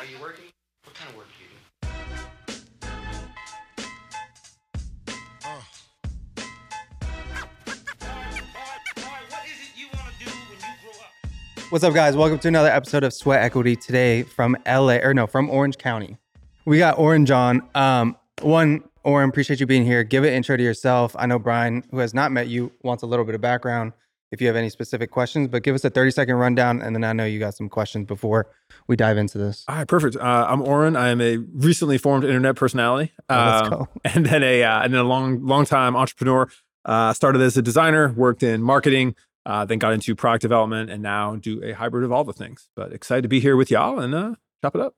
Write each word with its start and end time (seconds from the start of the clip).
Are 0.00 0.06
you 0.06 0.18
working? 0.18 0.46
What 0.84 0.94
kind 0.94 1.10
of 1.10 1.16
work 1.18 1.26
do 1.36 1.44
you 1.44 1.50
do? 1.50 1.56
Up? 5.46 5.62
What's 11.68 11.84
up, 11.84 11.92
guys? 11.92 12.16
Welcome 12.16 12.38
to 12.38 12.48
another 12.48 12.70
episode 12.70 13.04
of 13.04 13.12
Sweat 13.12 13.42
Equity. 13.42 13.76
Today 13.76 14.22
from 14.22 14.56
LA, 14.66 15.00
or 15.02 15.12
no, 15.12 15.26
from 15.26 15.50
Orange 15.50 15.76
County. 15.76 16.16
We 16.64 16.78
got 16.78 16.98
Oren 16.98 17.30
on. 17.30 17.68
Um, 17.74 18.16
one, 18.40 18.82
Oren, 19.04 19.28
appreciate 19.28 19.60
you 19.60 19.66
being 19.66 19.84
here. 19.84 20.02
Give 20.02 20.24
an 20.24 20.32
intro 20.32 20.56
to 20.56 20.62
yourself. 20.62 21.14
I 21.18 21.26
know 21.26 21.38
Brian, 21.38 21.84
who 21.90 21.98
has 21.98 22.14
not 22.14 22.32
met 22.32 22.48
you, 22.48 22.72
wants 22.82 23.02
a 23.02 23.06
little 23.06 23.26
bit 23.26 23.34
of 23.34 23.42
background. 23.42 23.92
If 24.32 24.40
you 24.40 24.46
have 24.46 24.54
any 24.56 24.70
specific 24.70 25.10
questions, 25.10 25.48
but 25.48 25.64
give 25.64 25.74
us 25.74 25.84
a 25.84 25.90
30 25.90 26.12
second 26.12 26.36
rundown, 26.36 26.80
and 26.80 26.94
then 26.94 27.02
I 27.02 27.12
know 27.12 27.24
you 27.24 27.40
got 27.40 27.54
some 27.54 27.68
questions 27.68 28.06
before 28.06 28.46
we 28.86 28.94
dive 28.94 29.18
into 29.18 29.38
this. 29.38 29.64
All 29.66 29.74
right, 29.74 29.88
perfect. 29.88 30.14
Uh, 30.16 30.46
I'm 30.48 30.62
Oren. 30.62 30.94
I 30.94 31.08
am 31.08 31.20
a 31.20 31.38
recently 31.38 31.98
formed 31.98 32.22
internet 32.24 32.54
personality, 32.54 33.12
Oh, 33.28 33.34
let's 33.36 33.62
Um, 33.64 33.70
go. 33.70 33.88
and 34.04 34.26
then 34.26 34.42
a 34.44 34.62
uh, 34.62 34.82
and 34.82 34.94
then 34.94 35.00
a 35.00 35.04
long 35.04 35.44
long 35.44 35.64
time 35.64 35.96
entrepreneur. 35.96 36.48
Uh, 36.84 37.12
started 37.12 37.42
as 37.42 37.56
a 37.58 37.62
designer, 37.62 38.10
worked 38.12 38.42
in 38.42 38.62
marketing, 38.62 39.14
uh, 39.44 39.64
then 39.66 39.78
got 39.78 39.92
into 39.92 40.14
product 40.14 40.40
development, 40.42 40.90
and 40.90 41.02
now 41.02 41.34
do 41.36 41.62
a 41.62 41.72
hybrid 41.72 42.04
of 42.04 42.12
all 42.12 42.24
the 42.24 42.32
things. 42.32 42.68
But 42.76 42.92
excited 42.92 43.22
to 43.22 43.28
be 43.28 43.40
here 43.40 43.56
with 43.56 43.70
y'all 43.70 43.98
and 43.98 44.14
uh, 44.14 44.34
chop 44.62 44.74
it 44.76 44.80
up. 44.80 44.94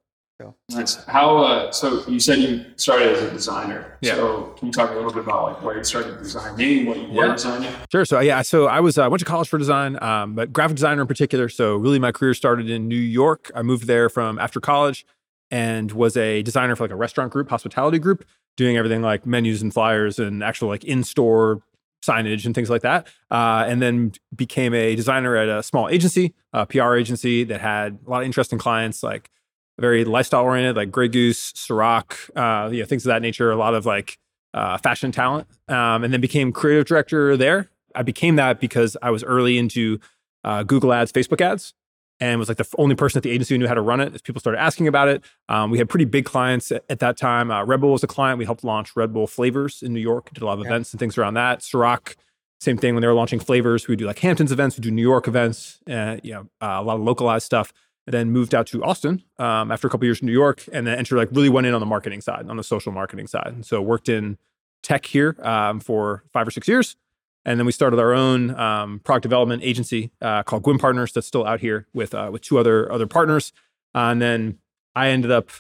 Nice. 0.71 1.05
How? 1.05 1.39
Uh, 1.39 1.73
so 1.73 2.07
you 2.09 2.21
said 2.21 2.39
you 2.39 2.65
started 2.77 3.13
as 3.13 3.23
a 3.23 3.31
designer. 3.31 3.99
Yeah. 4.01 4.15
So 4.15 4.55
can 4.59 4.67
you 4.69 4.73
talk 4.73 4.91
a 4.91 4.95
little 4.95 5.13
bit 5.13 5.25
about 5.25 5.45
like 5.45 5.63
where 5.63 5.77
you 5.77 5.85
started 5.85 6.19
designing, 6.19 6.87
what 6.87 6.99
you 6.99 7.09
were 7.09 7.33
designing? 7.33 7.73
Sure. 7.91 8.05
So 8.05 8.21
yeah, 8.21 8.43
so 8.43 8.67
I 8.67 8.81
was 8.81 8.99
uh, 8.99 9.09
went 9.11 9.21
to 9.21 9.25
college 9.25 9.49
for 9.49 9.59
design, 9.59 10.03
um, 10.03 10.35
but 10.35 10.53
graphic 10.53 10.77
designer 10.77 11.03
in 11.03 11.09
particular. 11.09 11.49
So 11.49 11.77
really, 11.77 11.99
my 11.99 12.13
career 12.13 12.35
started 12.35 12.71
in 12.71 12.89
New 12.89 12.97
York. 12.97 13.51
I 13.55 13.63
moved 13.63 13.87
there 13.87 14.09
from 14.09 14.39
after 14.39 14.61
college, 14.61 15.07
and 15.51 15.93
was 15.93 16.17
a 16.17 16.43
designer 16.43 16.75
for 16.75 16.85
like 16.85 16.91
a 16.91 16.97
restaurant 16.97 17.33
group, 17.33 17.51
hospitality 17.51 17.99
group, 17.99 18.25
doing 18.57 18.77
everything 18.77 19.03
like 19.03 19.27
menus 19.27 19.63
and 19.63 19.73
flyers 19.73 20.19
and 20.19 20.43
actual 20.43 20.69
like 20.69 20.85
in 20.85 21.05
store 21.05 21.63
signage 22.05 22.45
and 22.45 22.55
things 22.55 22.69
like 22.69 22.83
that. 22.83 23.07
Uh, 23.31 23.65
and 23.67 23.81
then 23.81 24.13
became 24.35 24.75
a 24.75 24.97
designer 24.97 25.37
at 25.37 25.49
a 25.49 25.63
small 25.63 25.89
agency, 25.89 26.35
a 26.53 26.67
PR 26.67 26.97
agency 26.97 27.45
that 27.45 27.61
had 27.61 27.99
a 28.07 28.11
lot 28.11 28.23
of 28.23 28.27
interesting 28.27 28.59
clients, 28.59 29.03
like 29.03 29.31
very 29.79 30.05
lifestyle 30.05 30.43
oriented, 30.45 30.77
like 30.77 30.91
Grey 30.91 31.09
Goose, 31.09 31.53
Ciroc, 31.53 32.31
uh, 32.37 32.71
you 32.71 32.81
know, 32.81 32.87
things 32.87 33.05
of 33.05 33.11
that 33.11 33.23
nature. 33.23 33.51
A 33.51 33.57
lot 33.57 33.75
of 33.75 33.87
like 33.87 34.19
uh, 34.55 34.77
fashion 34.79 35.13
talent, 35.13 35.47
um, 35.69 36.05
and 36.05 36.13
then 36.13 36.21
became 36.21 36.53
creative 36.53 36.85
director 36.87 37.37
there. 37.37 37.71
I 37.95 38.03
became 38.03 38.37
that 38.37 38.61
because 38.61 38.97
I 39.03 39.11
was 39.11 39.25
early 39.25 39.59
into 39.59 39.99
uh, 40.45 40.63
Google 40.63 40.93
Ads, 40.93 41.13
Facebook 41.13 41.41
ads, 41.41 41.73
and 42.21 42.39
was 42.39 42.49
like 42.49 42.59
the 42.59 42.67
only 42.79 42.95
person 42.95 43.19
at 43.19 43.23
the 43.23 43.31
agency 43.31 43.55
who 43.55 43.59
knew 43.59 43.67
how 43.69 43.75
to 43.75 43.81
run 43.81 44.01
it. 44.01 44.15
As 44.15 44.21
people 44.23 44.41
started 44.41 44.61
asking 44.61 44.89
about 44.89 45.09
it, 45.09 45.25
um, 45.49 45.71
we 45.71 45.79
had 45.79 45.89
pretty 45.89 46.05
big 46.05 46.25
clients 46.25 46.71
at, 46.71 46.85
at 46.89 46.99
that 47.01 47.17
time. 47.17 47.51
Uh, 47.51 47.65
Red 47.65 47.81
Bull 47.81 47.93
was 47.93 48.03
a 48.03 48.07
client. 48.07 48.39
We 48.39 48.45
helped 48.45 48.65
launch 48.65 48.95
Red 48.97 49.13
Bull 49.13 49.27
flavors 49.27 49.83
in 49.83 49.93
New 49.93 50.01
York. 50.01 50.33
Did 50.33 50.43
a 50.43 50.47
lot 50.47 50.55
of 50.55 50.61
Yeah. 50.61 50.67
events 50.67 50.93
and 50.93 51.01
things 51.01 51.17
around 51.19 51.35
that. 51.35 51.61
Ciroc, 51.61 52.15
same 52.61 52.77
thing 52.77 52.95
when 52.95 53.01
they 53.03 53.09
were 53.09 53.15
launching 53.15 53.41
flavors. 53.41 53.89
We 53.89 53.93
would 53.93 53.99
do 53.99 54.07
like 54.07 54.19
Hamptons 54.21 54.53
events. 54.53 54.77
We 54.77 54.83
do 54.83 54.91
New 54.91 55.03
York 55.03 55.27
events. 55.29 55.81
Uh, 55.89 56.17
you 56.23 56.33
know, 56.35 56.41
uh, 56.61 56.79
a 56.81 56.83
lot 56.83 56.97
of 56.97 57.03
localized 57.03 57.45
stuff. 57.47 57.73
Then 58.07 58.31
moved 58.31 58.53
out 58.55 58.67
to 58.69 58.83
Austin 58.83 59.23
um, 59.39 59.71
after 59.71 59.87
a 59.87 59.91
couple 59.91 60.07
years 60.07 60.21
in 60.21 60.27
New 60.27 60.33
York, 60.33 60.65
and 60.73 60.87
then 60.87 60.99
entered 60.99 61.17
like 61.17 61.29
really 61.31 61.49
went 61.49 61.67
in 61.69 61.75
on 61.75 61.81
the 61.81 61.87
marketing 61.87 62.21
side, 62.21 62.49
on 62.49 62.57
the 62.57 62.65
social 62.65 62.91
marketing 62.91 63.29
side. 63.29 63.53
And 63.55 63.65
so 63.65 63.81
worked 63.81 64.09
in 64.09 64.39
tech 64.83 65.07
here 65.07 65.37
um, 65.43 65.79
for 65.79 66.25
five 66.33 66.47
or 66.47 66.51
six 66.51 66.67
years. 66.67 66.97
And 67.45 67.59
then 67.59 67.67
we 67.67 67.73
started 67.73 67.99
our 67.99 68.13
own 68.13 68.55
um, 68.59 69.01
product 69.01 69.23
development 69.23 69.63
agency 69.65 70.13
uh, 70.21 70.43
called 70.43 70.63
Gwyn 70.63 70.79
Partners 70.79 71.13
that's 71.13 71.27
still 71.27 71.45
out 71.45 71.61
here 71.61 71.87
with 71.93 72.15
uh, 72.15 72.29
with 72.33 72.43
two 72.43 72.59
other 72.59 72.91
other 72.91 73.07
partners. 73.07 73.53
Uh, 73.95 74.11
and 74.11 74.23
then 74.23 74.59
I 74.95 75.09
ended 75.09 75.31
up 75.31 75.51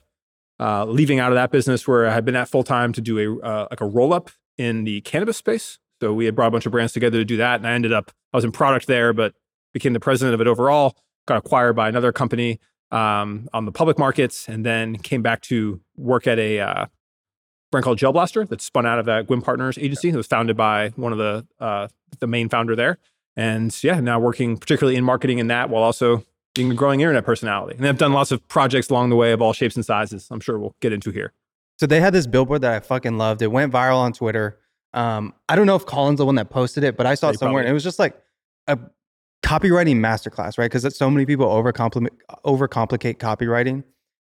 uh, 0.60 0.84
leaving 0.84 1.18
out 1.18 1.32
of 1.32 1.36
that 1.36 1.50
business 1.50 1.88
where 1.88 2.06
I 2.06 2.14
had 2.14 2.24
been 2.24 2.36
at 2.36 2.48
full 2.48 2.62
time 2.62 2.92
to 2.92 3.00
do 3.00 3.18
a 3.18 3.44
uh, 3.44 3.66
like 3.70 3.80
a 3.80 3.86
roll 3.86 4.12
up 4.12 4.30
in 4.58 4.84
the 4.84 5.00
cannabis 5.00 5.36
space. 5.36 5.78
So 6.00 6.12
we 6.12 6.24
had 6.24 6.34
brought 6.34 6.48
a 6.48 6.50
bunch 6.50 6.66
of 6.66 6.72
brands 6.72 6.92
together 6.92 7.18
to 7.18 7.24
do 7.24 7.36
that, 7.38 7.56
and 7.56 7.66
I 7.66 7.72
ended 7.72 7.92
up 7.92 8.12
I 8.32 8.36
was 8.36 8.44
in 8.44 8.52
product 8.52 8.86
there, 8.86 9.12
but 9.12 9.34
became 9.72 9.92
the 9.92 10.00
president 10.00 10.34
of 10.34 10.40
it 10.40 10.46
overall. 10.46 10.96
Got 11.26 11.38
acquired 11.38 11.74
by 11.74 11.88
another 11.88 12.12
company 12.12 12.58
um, 12.90 13.48
on 13.52 13.64
the 13.64 13.72
public 13.72 13.98
markets, 13.98 14.48
and 14.48 14.66
then 14.66 14.96
came 14.98 15.22
back 15.22 15.40
to 15.42 15.80
work 15.96 16.26
at 16.26 16.38
a 16.38 16.60
uh, 16.60 16.86
brand 17.70 17.84
called 17.84 17.98
Gel 17.98 18.12
Blaster 18.12 18.44
that 18.44 18.60
spun 18.60 18.86
out 18.86 18.98
of 18.98 19.06
that 19.06 19.26
Gwyn 19.26 19.40
Partners 19.40 19.78
agency 19.78 20.10
that 20.10 20.16
was 20.16 20.26
founded 20.26 20.56
by 20.56 20.90
one 20.96 21.12
of 21.12 21.18
the 21.18 21.46
uh, 21.60 21.88
the 22.20 22.26
main 22.26 22.48
founder 22.48 22.74
there. 22.76 22.98
And 23.36 23.74
yeah, 23.82 23.98
now 24.00 24.18
working 24.20 24.58
particularly 24.58 24.96
in 24.96 25.04
marketing 25.04 25.38
in 25.38 25.46
that 25.46 25.70
while 25.70 25.82
also 25.82 26.24
being 26.54 26.70
a 26.70 26.74
growing 26.74 27.00
internet 27.00 27.24
personality. 27.24 27.76
And 27.78 27.86
I've 27.86 27.96
done 27.96 28.12
lots 28.12 28.30
of 28.30 28.46
projects 28.48 28.90
along 28.90 29.08
the 29.08 29.16
way 29.16 29.32
of 29.32 29.40
all 29.40 29.54
shapes 29.54 29.74
and 29.74 29.84
sizes. 29.86 30.28
I'm 30.30 30.40
sure 30.40 30.58
we'll 30.58 30.76
get 30.80 30.92
into 30.92 31.10
here. 31.10 31.32
So 31.78 31.86
they 31.86 31.98
had 31.98 32.12
this 32.12 32.26
billboard 32.26 32.60
that 32.60 32.74
I 32.74 32.80
fucking 32.80 33.16
loved. 33.16 33.40
It 33.40 33.46
went 33.46 33.72
viral 33.72 33.96
on 33.96 34.12
Twitter. 34.12 34.58
Um, 34.92 35.32
I 35.48 35.56
don't 35.56 35.66
know 35.66 35.76
if 35.76 35.86
Colin's 35.86 36.18
the 36.18 36.26
one 36.26 36.34
that 36.34 36.50
posted 36.50 36.84
it, 36.84 36.94
but 36.98 37.06
I 37.06 37.14
saw 37.14 37.28
Yeah, 37.28 37.32
it 37.32 37.38
somewhere 37.38 37.62
probably. 37.62 37.68
and 37.68 37.70
it 37.70 37.72
was 37.72 37.84
just 37.84 37.98
like 37.98 38.20
a 38.66 38.78
copywriting 39.42 39.96
masterclass, 39.96 40.58
right? 40.58 40.66
Because 40.66 40.82
that's 40.82 40.96
so 40.96 41.10
many 41.10 41.26
people 41.26 41.46
overcomplicate 41.46 42.10
overcomplicate 42.44 43.16
copywriting, 43.16 43.84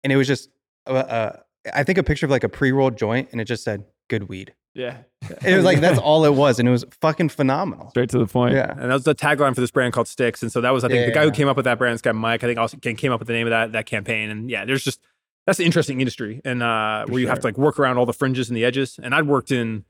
and 0.03 0.13
it 0.13 0.17
was 0.17 0.27
just, 0.27 0.49
uh, 0.87 0.93
uh, 0.93 1.37
I 1.75 1.85
think 1.85 1.99
a 1.99 2.03
picture 2.03 2.27
of 2.27 2.31
like 2.31 2.45
a 2.45 2.49
pre-rolled 2.49 2.97
joint, 2.97 3.29
and 3.33 3.41
it 3.41 3.45
just 3.45 3.65
said 3.65 3.85
"good 4.09 4.29
weed." 4.29 4.55
Yeah. 4.75 4.99
It 5.45 5.55
was 5.55 5.65
like 5.65 5.81
that's 5.81 5.99
all 5.99 6.25
it 6.25 6.35
was, 6.35 6.59
and 6.59 6.69
it 6.69 6.73
was 6.73 6.85
fucking 7.01 7.29
phenomenal. 7.29 7.91
Straight 7.91 8.11
to 8.11 8.19
the 8.19 8.27
point. 8.27 8.55
Yeah, 8.55 8.71
And 8.71 8.91
that 8.91 8.95
was 8.95 9.05
the 9.05 9.15
tagline 9.15 9.55
for 9.55 9.61
this 9.61 9.71
brand 9.71 9.93
called 9.93 10.09
Sticks. 10.09 10.43
And 10.43 10.51
so 10.51 10.61
that 10.61 10.71
was, 10.71 10.85
I 10.85 10.89
think, 10.89 11.01
Yeah, 11.01 11.07
the 11.07 11.13
guy 11.13 11.21
yeah. 11.23 11.27
who 11.27 11.33
came 11.33 11.49
up 11.49 11.57
with 11.57 11.65
that 11.65 11.79
brand, 11.79 11.95
this 11.95 12.03
guy 12.03 12.13
Mike, 12.13 12.43
I 12.43 12.47
think 12.47 12.59
also 12.59 12.77
came 12.77 12.97
came 12.97 13.13
up 13.13 13.21
with 13.21 13.29
the 13.29 13.35
name 13.35 13.47
of 13.47 13.51
that 13.51 13.73
that 13.73 13.87
campaign. 13.87 14.31
And 14.31 14.51
yeah, 14.51 14.65
there's 14.65 14.85
just 14.85 15.01
that's 15.47 15.59
an 15.59 15.65
interesting 15.65 16.01
industry, 16.01 16.41
and 16.45 16.63
uh, 16.63 17.05
For 17.07 17.13
where 17.13 17.21
you 17.21 17.29
have 17.29 17.41
to 17.41 17.47
like 17.47 17.59
work 17.59 17.79
around 17.79 17.99
all 17.99 18.07
the 18.07 18.13
fringes 18.13 18.49
and 18.49 18.57
the 18.57 18.65
edges. 18.65 18.99
And 19.03 19.15
I'd 19.15 19.27
worked 19.27 19.51
in 19.51 19.85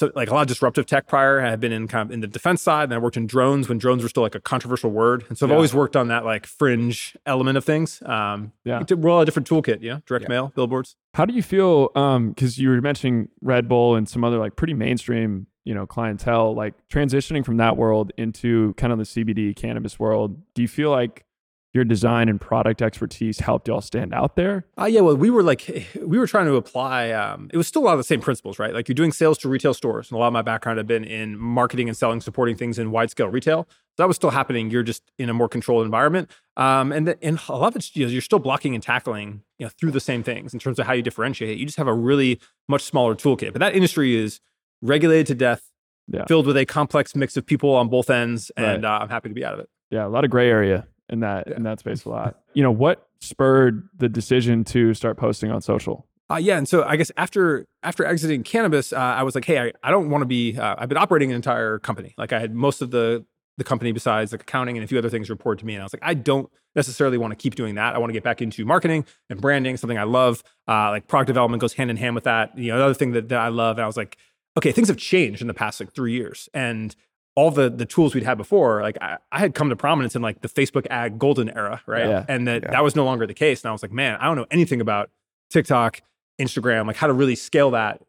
so 0.00 0.10
like 0.14 0.30
a 0.30 0.34
lot 0.34 0.42
of 0.42 0.48
disruptive 0.48 0.86
tech 0.86 1.06
prior. 1.06 1.40
I 1.40 1.50
had 1.50 1.60
been 1.60 1.72
in 1.72 1.86
kind 1.86 2.08
of 2.08 2.12
in 2.12 2.20
the 2.20 2.26
defense 2.26 2.62
side, 2.62 2.84
and 2.84 2.94
I 2.94 2.98
worked 2.98 3.16
in 3.18 3.26
drones 3.26 3.68
when 3.68 3.78
drones 3.78 4.02
were 4.02 4.08
still 4.08 4.22
like 4.22 4.34
a 4.34 4.40
controversial 4.40 4.90
word. 4.90 5.24
And 5.28 5.36
so 5.36 5.44
I've 5.46 5.50
Yeah. 5.50 5.56
always 5.56 5.74
worked 5.74 5.94
on 5.94 6.08
that 6.08 6.24
like 6.24 6.46
fringe 6.46 7.16
element 7.26 7.58
of 7.58 7.64
things. 7.64 8.02
Um, 8.06 8.52
Yeah. 8.64 8.82
roll 8.96 9.18
out 9.18 9.22
a 9.22 9.24
different 9.26 9.48
toolkit, 9.48 9.78
yeah, 9.82 10.00
direct 10.06 10.24
Yeah. 10.24 10.28
mail, 10.30 10.52
billboards. 10.56 10.96
How 11.14 11.24
do 11.26 11.34
you 11.34 11.42
feel? 11.42 11.90
Um, 11.94 12.30
because 12.30 12.58
you 12.58 12.70
were 12.70 12.80
mentioning 12.80 13.28
Red 13.42 13.68
Bull 13.68 13.94
and 13.94 14.08
some 14.08 14.24
other 14.24 14.38
like 14.38 14.56
pretty 14.56 14.74
mainstream, 14.74 15.46
you 15.64 15.74
know, 15.74 15.86
clientele, 15.86 16.54
like 16.54 16.74
transitioning 16.92 17.44
from 17.44 17.58
that 17.58 17.76
world 17.76 18.12
into 18.16 18.72
kind 18.78 18.92
of 18.92 18.98
the 18.98 19.04
CBD 19.04 19.54
cannabis 19.54 19.98
world. 19.98 20.40
Do 20.54 20.62
you 20.62 20.68
feel 20.68 20.90
like 20.90 21.24
your 21.72 21.84
design 21.84 22.28
and 22.28 22.40
product 22.40 22.82
expertise 22.82 23.38
helped 23.40 23.68
y'all 23.68 23.80
stand 23.80 24.12
out 24.12 24.34
there? 24.36 24.64
Uh, 24.78 24.86
yeah, 24.86 25.00
well, 25.00 25.16
we 25.16 25.30
were 25.30 25.42
like, 25.42 25.88
we 26.02 26.18
were 26.18 26.26
trying 26.26 26.46
to 26.46 26.56
apply. 26.56 27.10
Um, 27.12 27.48
it 27.52 27.56
was 27.56 27.66
still 27.68 27.82
a 27.82 27.86
lot 27.86 27.92
of 27.92 27.98
the 27.98 28.04
same 28.04 28.20
principles, 28.20 28.58
right? 28.58 28.74
Like 28.74 28.88
you're 28.88 28.94
doing 28.94 29.12
sales 29.12 29.38
to 29.38 29.48
retail 29.48 29.72
stores, 29.74 30.10
and 30.10 30.16
a 30.16 30.18
lot 30.18 30.26
of 30.26 30.32
my 30.32 30.42
background 30.42 30.78
had 30.78 30.86
been 30.86 31.04
in 31.04 31.38
marketing 31.38 31.88
and 31.88 31.96
selling, 31.96 32.20
supporting 32.20 32.56
things 32.56 32.78
in 32.78 32.90
wide 32.90 33.10
scale 33.10 33.28
retail. 33.28 33.68
That 33.98 34.08
was 34.08 34.16
still 34.16 34.30
happening. 34.30 34.70
You're 34.70 34.82
just 34.82 35.02
in 35.18 35.28
a 35.28 35.34
more 35.34 35.48
controlled 35.48 35.84
environment, 35.84 36.30
um, 36.56 36.90
and 36.90 37.06
the, 37.06 37.22
and 37.24 37.38
a 37.48 37.56
lot 37.56 37.68
of 37.68 37.76
it's 37.76 37.94
you 37.94 38.06
know, 38.06 38.10
you're 38.12 38.20
still 38.22 38.38
blocking 38.38 38.74
and 38.74 38.82
tackling 38.82 39.42
you 39.58 39.66
know 39.66 39.70
through 39.78 39.90
the 39.92 40.00
same 40.00 40.22
things 40.22 40.52
in 40.54 40.58
terms 40.60 40.78
of 40.78 40.86
how 40.86 40.92
you 40.92 41.02
differentiate. 41.02 41.58
You 41.58 41.66
just 41.66 41.78
have 41.78 41.86
a 41.88 41.94
really 41.94 42.40
much 42.68 42.82
smaller 42.82 43.14
toolkit. 43.14 43.52
But 43.52 43.60
that 43.60 43.74
industry 43.74 44.16
is 44.16 44.40
regulated 44.82 45.26
to 45.28 45.34
death, 45.34 45.62
Yeah. 46.08 46.24
filled 46.26 46.46
with 46.46 46.56
a 46.56 46.64
complex 46.64 47.14
mix 47.14 47.36
of 47.36 47.44
people 47.46 47.74
on 47.76 47.88
both 47.88 48.10
ends, 48.10 48.50
Right. 48.58 48.70
and 48.76 48.84
uh, 48.84 48.98
I'm 49.02 49.08
happy 49.10 49.28
to 49.28 49.34
be 49.34 49.44
out 49.44 49.54
of 49.54 49.60
it. 49.60 49.68
Yeah, 49.90 50.06
a 50.06 50.08
lot 50.08 50.24
of 50.24 50.30
gray 50.30 50.48
area 50.48 50.86
in 51.10 51.20
that 51.20 51.48
in 51.48 51.64
that 51.64 51.80
space. 51.80 52.04
A 52.04 52.08
lot. 52.08 52.40
You 52.54 52.62
know, 52.62 52.70
what 52.70 53.08
spurred 53.20 53.88
the 53.96 54.08
decision 54.08 54.64
to 54.64 54.94
start 54.94 55.16
posting 55.16 55.50
on 55.50 55.60
social? 55.60 56.06
Uh, 56.30 56.36
yeah, 56.36 56.56
and 56.56 56.68
so 56.68 56.84
I 56.84 56.96
guess 56.96 57.10
after 57.16 57.66
after 57.82 58.04
exiting 58.04 58.44
cannabis, 58.44 58.92
uh, 58.92 58.96
I 58.96 59.24
was 59.24 59.34
like, 59.34 59.44
hey, 59.44 59.58
I, 59.58 59.72
I 59.82 59.90
don't 59.90 60.10
want 60.10 60.22
to 60.22 60.26
be. 60.26 60.56
Uh, 60.56 60.76
I've 60.78 60.88
been 60.88 60.98
operating 60.98 61.30
an 61.30 61.36
entire 61.36 61.78
company. 61.80 62.14
Like 62.16 62.32
I 62.32 62.38
had 62.38 62.54
most 62.54 62.82
of 62.82 62.92
the 62.92 63.24
the 63.58 63.64
company 63.64 63.92
besides 63.92 64.32
like 64.32 64.42
accounting 64.42 64.76
and 64.76 64.84
a 64.84 64.86
few 64.86 64.96
other 64.96 65.10
things 65.10 65.28
report 65.28 65.58
to 65.58 65.66
me, 65.66 65.74
and 65.74 65.82
I 65.82 65.84
was 65.84 65.92
like, 65.92 66.02
I 66.04 66.14
don't 66.14 66.48
necessarily 66.76 67.18
want 67.18 67.32
to 67.32 67.36
keep 67.36 67.56
doing 67.56 67.74
that. 67.74 67.96
I 67.96 67.98
want 67.98 68.10
to 68.10 68.14
get 68.14 68.22
back 68.22 68.40
into 68.40 68.64
marketing 68.64 69.04
and 69.28 69.40
branding, 69.40 69.76
something 69.76 69.98
I 69.98 70.04
love. 70.04 70.44
Uh, 70.68 70.90
like 70.90 71.08
product 71.08 71.26
development 71.26 71.60
goes 71.60 71.72
hand 71.72 71.90
in 71.90 71.96
hand 71.96 72.14
with 72.14 72.24
that. 72.24 72.56
You 72.56 72.68
know, 72.68 72.76
another 72.76 72.94
thing 72.94 73.10
that, 73.12 73.28
that 73.28 73.40
I 73.40 73.48
love. 73.48 73.76
And 73.76 73.82
I 73.82 73.86
was 73.86 73.96
like, 73.96 74.16
okay, 74.56 74.70
things 74.70 74.86
have 74.86 74.96
changed 74.96 75.40
in 75.40 75.48
the 75.48 75.54
past 75.54 75.80
like 75.80 75.92
three 75.92 76.12
years, 76.12 76.48
and 76.54 76.94
all 77.36 77.50
the 77.50 77.70
the 77.70 77.86
tools 77.86 78.14
we'd 78.14 78.24
had 78.24 78.36
before, 78.38 78.82
like 78.82 78.98
I, 79.00 79.18
I 79.32 79.38
had 79.38 79.54
come 79.54 79.68
to 79.70 79.76
prominence 79.76 80.16
in 80.16 80.22
like 80.22 80.40
the 80.42 80.48
Facebook 80.48 80.86
ad 80.90 81.18
golden 81.18 81.48
era, 81.56 81.80
right? 81.86 82.06
Yeah. 82.06 82.24
And 82.28 82.46
that 82.48 82.62
Yeah. 82.64 82.70
that 82.72 82.82
was 82.84 82.96
no 82.96 83.04
longer 83.04 83.26
the 83.26 83.34
case. 83.34 83.62
And 83.62 83.68
I 83.68 83.72
was 83.72 83.82
like, 83.82 83.92
man, 83.92 84.16
I 84.20 84.24
don't 84.26 84.36
know 84.36 84.46
anything 84.50 84.80
about 84.80 85.10
TikTok, 85.50 86.00
Instagram, 86.40 86.86
like 86.86 86.96
how 86.96 87.06
to 87.06 87.12
really 87.12 87.34
scale 87.36 87.70
that 87.72 88.02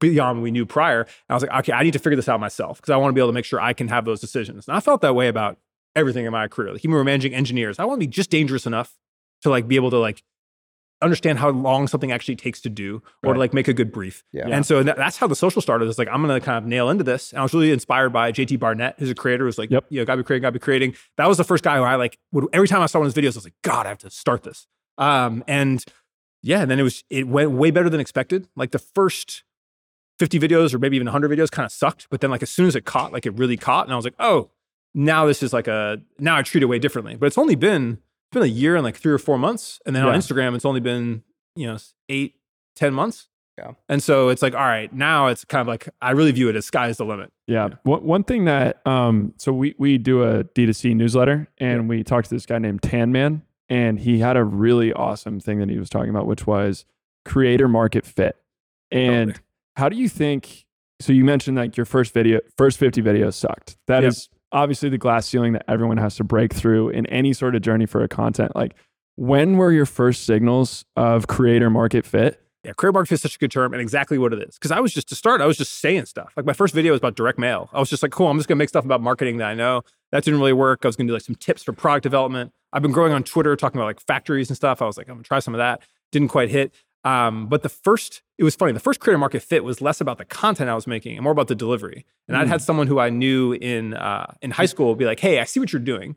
beyond 0.00 0.38
what 0.38 0.42
we 0.42 0.50
knew 0.50 0.66
prior. 0.66 1.02
And 1.02 1.08
I 1.30 1.34
was 1.34 1.42
like, 1.42 1.52
okay, 1.60 1.72
I 1.72 1.82
need 1.82 1.92
to 1.92 1.98
figure 1.98 2.16
this 2.16 2.28
out 2.28 2.40
myself 2.40 2.78
because 2.78 2.90
I 2.90 2.96
want 2.96 3.10
to 3.10 3.14
be 3.14 3.20
able 3.20 3.28
to 3.30 3.34
make 3.34 3.44
sure 3.44 3.60
I 3.60 3.72
can 3.72 3.88
have 3.88 4.04
those 4.04 4.20
decisions. 4.20 4.66
And 4.68 4.76
I 4.76 4.80
felt 4.80 5.00
that 5.02 5.14
way 5.14 5.28
about 5.28 5.58
everything 5.96 6.24
in 6.26 6.32
my 6.32 6.48
career. 6.48 6.72
Like 6.72 6.80
even 6.80 6.92
when 6.92 6.98
we're 7.00 7.04
managing 7.04 7.34
engineers, 7.34 7.78
I 7.78 7.84
want 7.84 8.00
to 8.00 8.06
be 8.06 8.10
just 8.10 8.30
dangerous 8.30 8.66
enough 8.66 8.96
to 9.42 9.50
like 9.50 9.68
be 9.68 9.76
able 9.76 9.90
to 9.90 9.98
like 9.98 10.22
understand 11.00 11.38
how 11.38 11.50
long 11.50 11.86
something 11.86 12.10
actually 12.10 12.34
takes 12.36 12.60
to 12.62 12.68
do 12.68 13.02
or 13.22 13.28
Right. 13.30 13.34
to 13.34 13.38
like 13.38 13.54
make 13.54 13.68
a 13.68 13.72
good 13.72 13.92
brief. 13.92 14.24
Yeah. 14.32 14.48
And 14.48 14.66
so 14.66 14.82
that, 14.82 14.96
that's 14.96 15.16
how 15.16 15.26
the 15.28 15.36
social 15.36 15.62
started. 15.62 15.88
It's 15.88 15.98
like, 15.98 16.08
I'm 16.10 16.24
going 16.26 16.38
to 16.40 16.44
kind 16.44 16.58
of 16.58 16.64
nail 16.68 16.90
into 16.90 17.04
this. 17.04 17.30
And 17.32 17.38
I 17.38 17.42
was 17.42 17.54
really 17.54 17.70
inspired 17.70 18.10
by 18.10 18.32
JT 18.32 18.58
Barnett, 18.58 18.96
who's 18.98 19.10
a 19.10 19.14
creator 19.14 19.44
who's 19.44 19.58
like, 19.58 19.70
Yep. 19.70 19.86
you 19.90 20.00
know, 20.00 20.04
gotta 20.04 20.18
be 20.22 20.24
creating, 20.26 20.42
gotta 20.42 20.52
be 20.52 20.58
creating. 20.58 20.94
That 21.16 21.28
was 21.28 21.36
the 21.38 21.44
first 21.44 21.62
guy 21.62 21.76
who 21.76 21.82
I 21.84 21.94
like, 21.94 22.18
would, 22.32 22.46
every 22.52 22.66
time 22.68 22.82
I 22.82 22.86
saw 22.86 22.98
one 22.98 23.06
of 23.06 23.14
his 23.14 23.22
videos, 23.22 23.34
I 23.36 23.38
was 23.38 23.44
like, 23.44 23.54
God, 23.62 23.86
I 23.86 23.90
have 23.90 23.98
to 23.98 24.10
start 24.10 24.42
this. 24.42 24.66
Um, 24.98 25.44
and 25.46 25.84
yeah, 26.42 26.60
and 26.62 26.70
then 26.70 26.78
it 26.80 26.82
was 26.84 27.04
it 27.10 27.28
went 27.28 27.52
way 27.52 27.70
better 27.70 27.88
than 27.90 28.00
expected. 28.00 28.48
Like 28.56 28.70
the 28.72 28.78
first 28.78 29.44
50 30.18 30.40
videos 30.40 30.74
or 30.74 30.78
maybe 30.80 30.96
even 30.96 31.06
100 31.06 31.30
videos 31.30 31.50
kind 31.50 31.64
of 31.66 31.70
sucked, 31.72 32.08
but 32.10 32.20
then 32.20 32.30
like 32.30 32.42
as 32.42 32.50
soon 32.50 32.66
as 32.66 32.74
it 32.74 32.84
caught, 32.84 33.12
like 33.12 33.24
it 33.26 33.34
really 33.38 33.56
caught, 33.56 33.86
and 33.86 33.92
I 33.92 33.96
was 33.96 34.04
like, 34.04 34.14
oh, 34.18 34.50
now 34.94 35.26
this 35.26 35.42
is 35.42 35.52
like 35.52 35.68
a 35.68 36.00
now 36.18 36.36
I 36.36 36.42
treat 36.42 36.62
it 36.62 36.66
way 36.66 36.78
differently. 36.80 37.14
But 37.16 37.26
it's 37.26 37.38
only 37.38 37.54
been 37.54 37.98
it's 38.28 38.34
been 38.34 38.42
a 38.42 38.46
year 38.46 38.76
and 38.76 38.84
like 38.84 38.96
three 38.96 39.12
or 39.12 39.18
four 39.18 39.38
months, 39.38 39.80
and 39.86 39.96
then 39.96 40.04
on 40.04 40.14
Instagram 40.14 40.54
it's 40.54 40.64
only 40.64 40.80
been 40.80 41.22
you 41.56 41.66
know 41.66 41.78
eight 42.08 42.34
ten 42.76 42.92
months. 42.92 43.28
Yeah. 43.58 43.72
And 43.88 44.00
so 44.00 44.28
it's 44.28 44.40
like, 44.40 44.54
all 44.54 44.60
right, 44.60 44.92
now 44.92 45.26
it's 45.26 45.44
kind 45.44 45.60
of 45.60 45.66
like 45.66 45.88
I 46.00 46.12
really 46.12 46.30
view 46.30 46.48
it 46.48 46.54
as 46.54 46.64
sky's 46.64 46.98
the 46.98 47.04
limit. 47.04 47.32
Yeah. 47.48 47.70
One, 47.82 48.04
one 48.04 48.22
thing 48.22 48.44
that, 48.44 48.86
um, 48.86 49.34
so 49.36 49.52
we, 49.52 49.74
we 49.78 49.98
do 49.98 50.22
a 50.22 50.44
D2C 50.44 50.94
newsletter 50.94 51.48
and 51.58 51.88
we 51.88 52.04
talked 52.04 52.28
to 52.28 52.34
this 52.34 52.46
guy 52.46 52.58
named 52.58 52.82
Tan 52.82 53.10
Man 53.10 53.42
and 53.68 53.98
he 53.98 54.20
had 54.20 54.36
a 54.36 54.44
really 54.44 54.92
awesome 54.92 55.40
thing 55.40 55.58
that 55.58 55.68
he 55.68 55.76
was 55.78 55.90
talking 55.90 56.10
about, 56.10 56.26
which 56.26 56.46
was 56.46 56.84
creator 57.24 57.66
market 57.66 58.06
fit. 58.06 58.36
And 58.92 59.30
Totally. 59.30 59.44
how 59.76 59.88
do 59.88 59.96
you 59.96 60.08
think, 60.08 60.66
so 61.00 61.12
you 61.12 61.24
mentioned 61.24 61.56
like 61.56 61.76
your 61.76 61.86
first 61.86 62.14
video, 62.14 62.38
first 62.56 62.78
50 62.78 63.02
videos 63.02 63.34
sucked. 63.34 63.76
That 63.88 64.04
is. 64.04 64.28
Obviously 64.52 64.88
the 64.88 64.98
glass 64.98 65.26
ceiling 65.26 65.52
that 65.52 65.64
everyone 65.68 65.96
has 65.98 66.16
to 66.16 66.24
break 66.24 66.54
through 66.54 66.88
in 66.90 67.06
any 67.06 67.32
sort 67.32 67.54
of 67.54 67.62
journey 67.62 67.86
for 67.86 68.02
a 68.02 68.08
content. 68.08 68.54
Like 68.56 68.74
when 69.16 69.56
were 69.56 69.72
your 69.72 69.86
first 69.86 70.24
signals 70.24 70.84
of 70.96 71.26
creator 71.26 71.70
market 71.70 72.06
fit? 72.06 72.40
Yeah, 72.64 72.72
creator 72.72 72.92
market 72.92 73.08
fit 73.08 73.14
is 73.16 73.22
such 73.22 73.36
a 73.36 73.38
good 73.38 73.50
term 73.50 73.72
and 73.72 73.80
exactly 73.80 74.18
what 74.18 74.32
it 74.32 74.42
is. 74.42 74.56
Because 74.56 74.70
I 74.70 74.80
was 74.80 74.92
just 74.92 75.08
to 75.10 75.14
start, 75.14 75.40
I 75.40 75.46
was 75.46 75.56
just 75.56 75.80
saying 75.80 76.06
stuff. 76.06 76.32
Like 76.36 76.46
my 76.46 76.52
first 76.52 76.74
video 76.74 76.92
was 76.92 76.98
about 76.98 77.14
direct 77.14 77.38
mail. 77.38 77.68
I 77.72 77.80
was 77.80 77.90
just 77.90 78.02
like, 78.02 78.12
cool, 78.12 78.28
I'm 78.28 78.36
just 78.38 78.48
gonna 78.48 78.58
make 78.58 78.68
stuff 78.68 78.84
about 78.84 79.00
marketing 79.00 79.36
that 79.38 79.48
I 79.48 79.54
know. 79.54 79.82
That 80.12 80.24
didn't 80.24 80.40
really 80.40 80.52
work. 80.52 80.80
I 80.84 80.88
was 80.88 80.96
gonna 80.96 81.08
do 81.08 81.12
like 81.12 81.22
some 81.22 81.34
tips 81.34 81.62
for 81.62 81.72
product 81.72 82.02
development. 82.02 82.52
I've 82.72 82.82
been 82.82 82.92
growing 82.92 83.12
on 83.12 83.22
Twitter 83.24 83.54
talking 83.56 83.78
about 83.78 83.86
like 83.86 84.00
factories 84.00 84.48
and 84.50 84.56
stuff. 84.56 84.80
I 84.82 84.86
was 84.86 84.96
like, 84.96 85.08
I'm 85.08 85.16
gonna 85.16 85.24
try 85.24 85.40
some 85.40 85.54
of 85.54 85.58
that. 85.58 85.82
Didn't 86.10 86.28
quite 86.28 86.48
hit. 86.50 86.72
Um, 87.08 87.46
but 87.46 87.62
the 87.62 87.70
first, 87.70 88.20
it 88.36 88.44
was 88.44 88.54
funny. 88.54 88.72
The 88.72 88.80
first 88.80 89.00
creator 89.00 89.18
market 89.18 89.40
fit 89.40 89.64
was 89.64 89.80
less 89.80 90.00
about 90.00 90.18
the 90.18 90.26
content 90.26 90.68
I 90.68 90.74
was 90.74 90.86
making 90.86 91.16
and 91.16 91.22
more 91.22 91.32
about 91.32 91.48
the 91.48 91.54
delivery. 91.54 92.04
And 92.26 92.36
I'd 92.36 92.48
had 92.48 92.60
someone 92.60 92.86
who 92.86 92.98
I 92.98 93.08
knew 93.08 93.52
in 93.52 93.94
uh, 93.94 94.34
in 94.42 94.50
high 94.50 94.66
school 94.66 94.94
be 94.94 95.06
like, 95.06 95.20
hey, 95.20 95.40
I 95.40 95.44
see 95.44 95.58
what 95.58 95.72
you're 95.72 95.80
doing, 95.80 96.16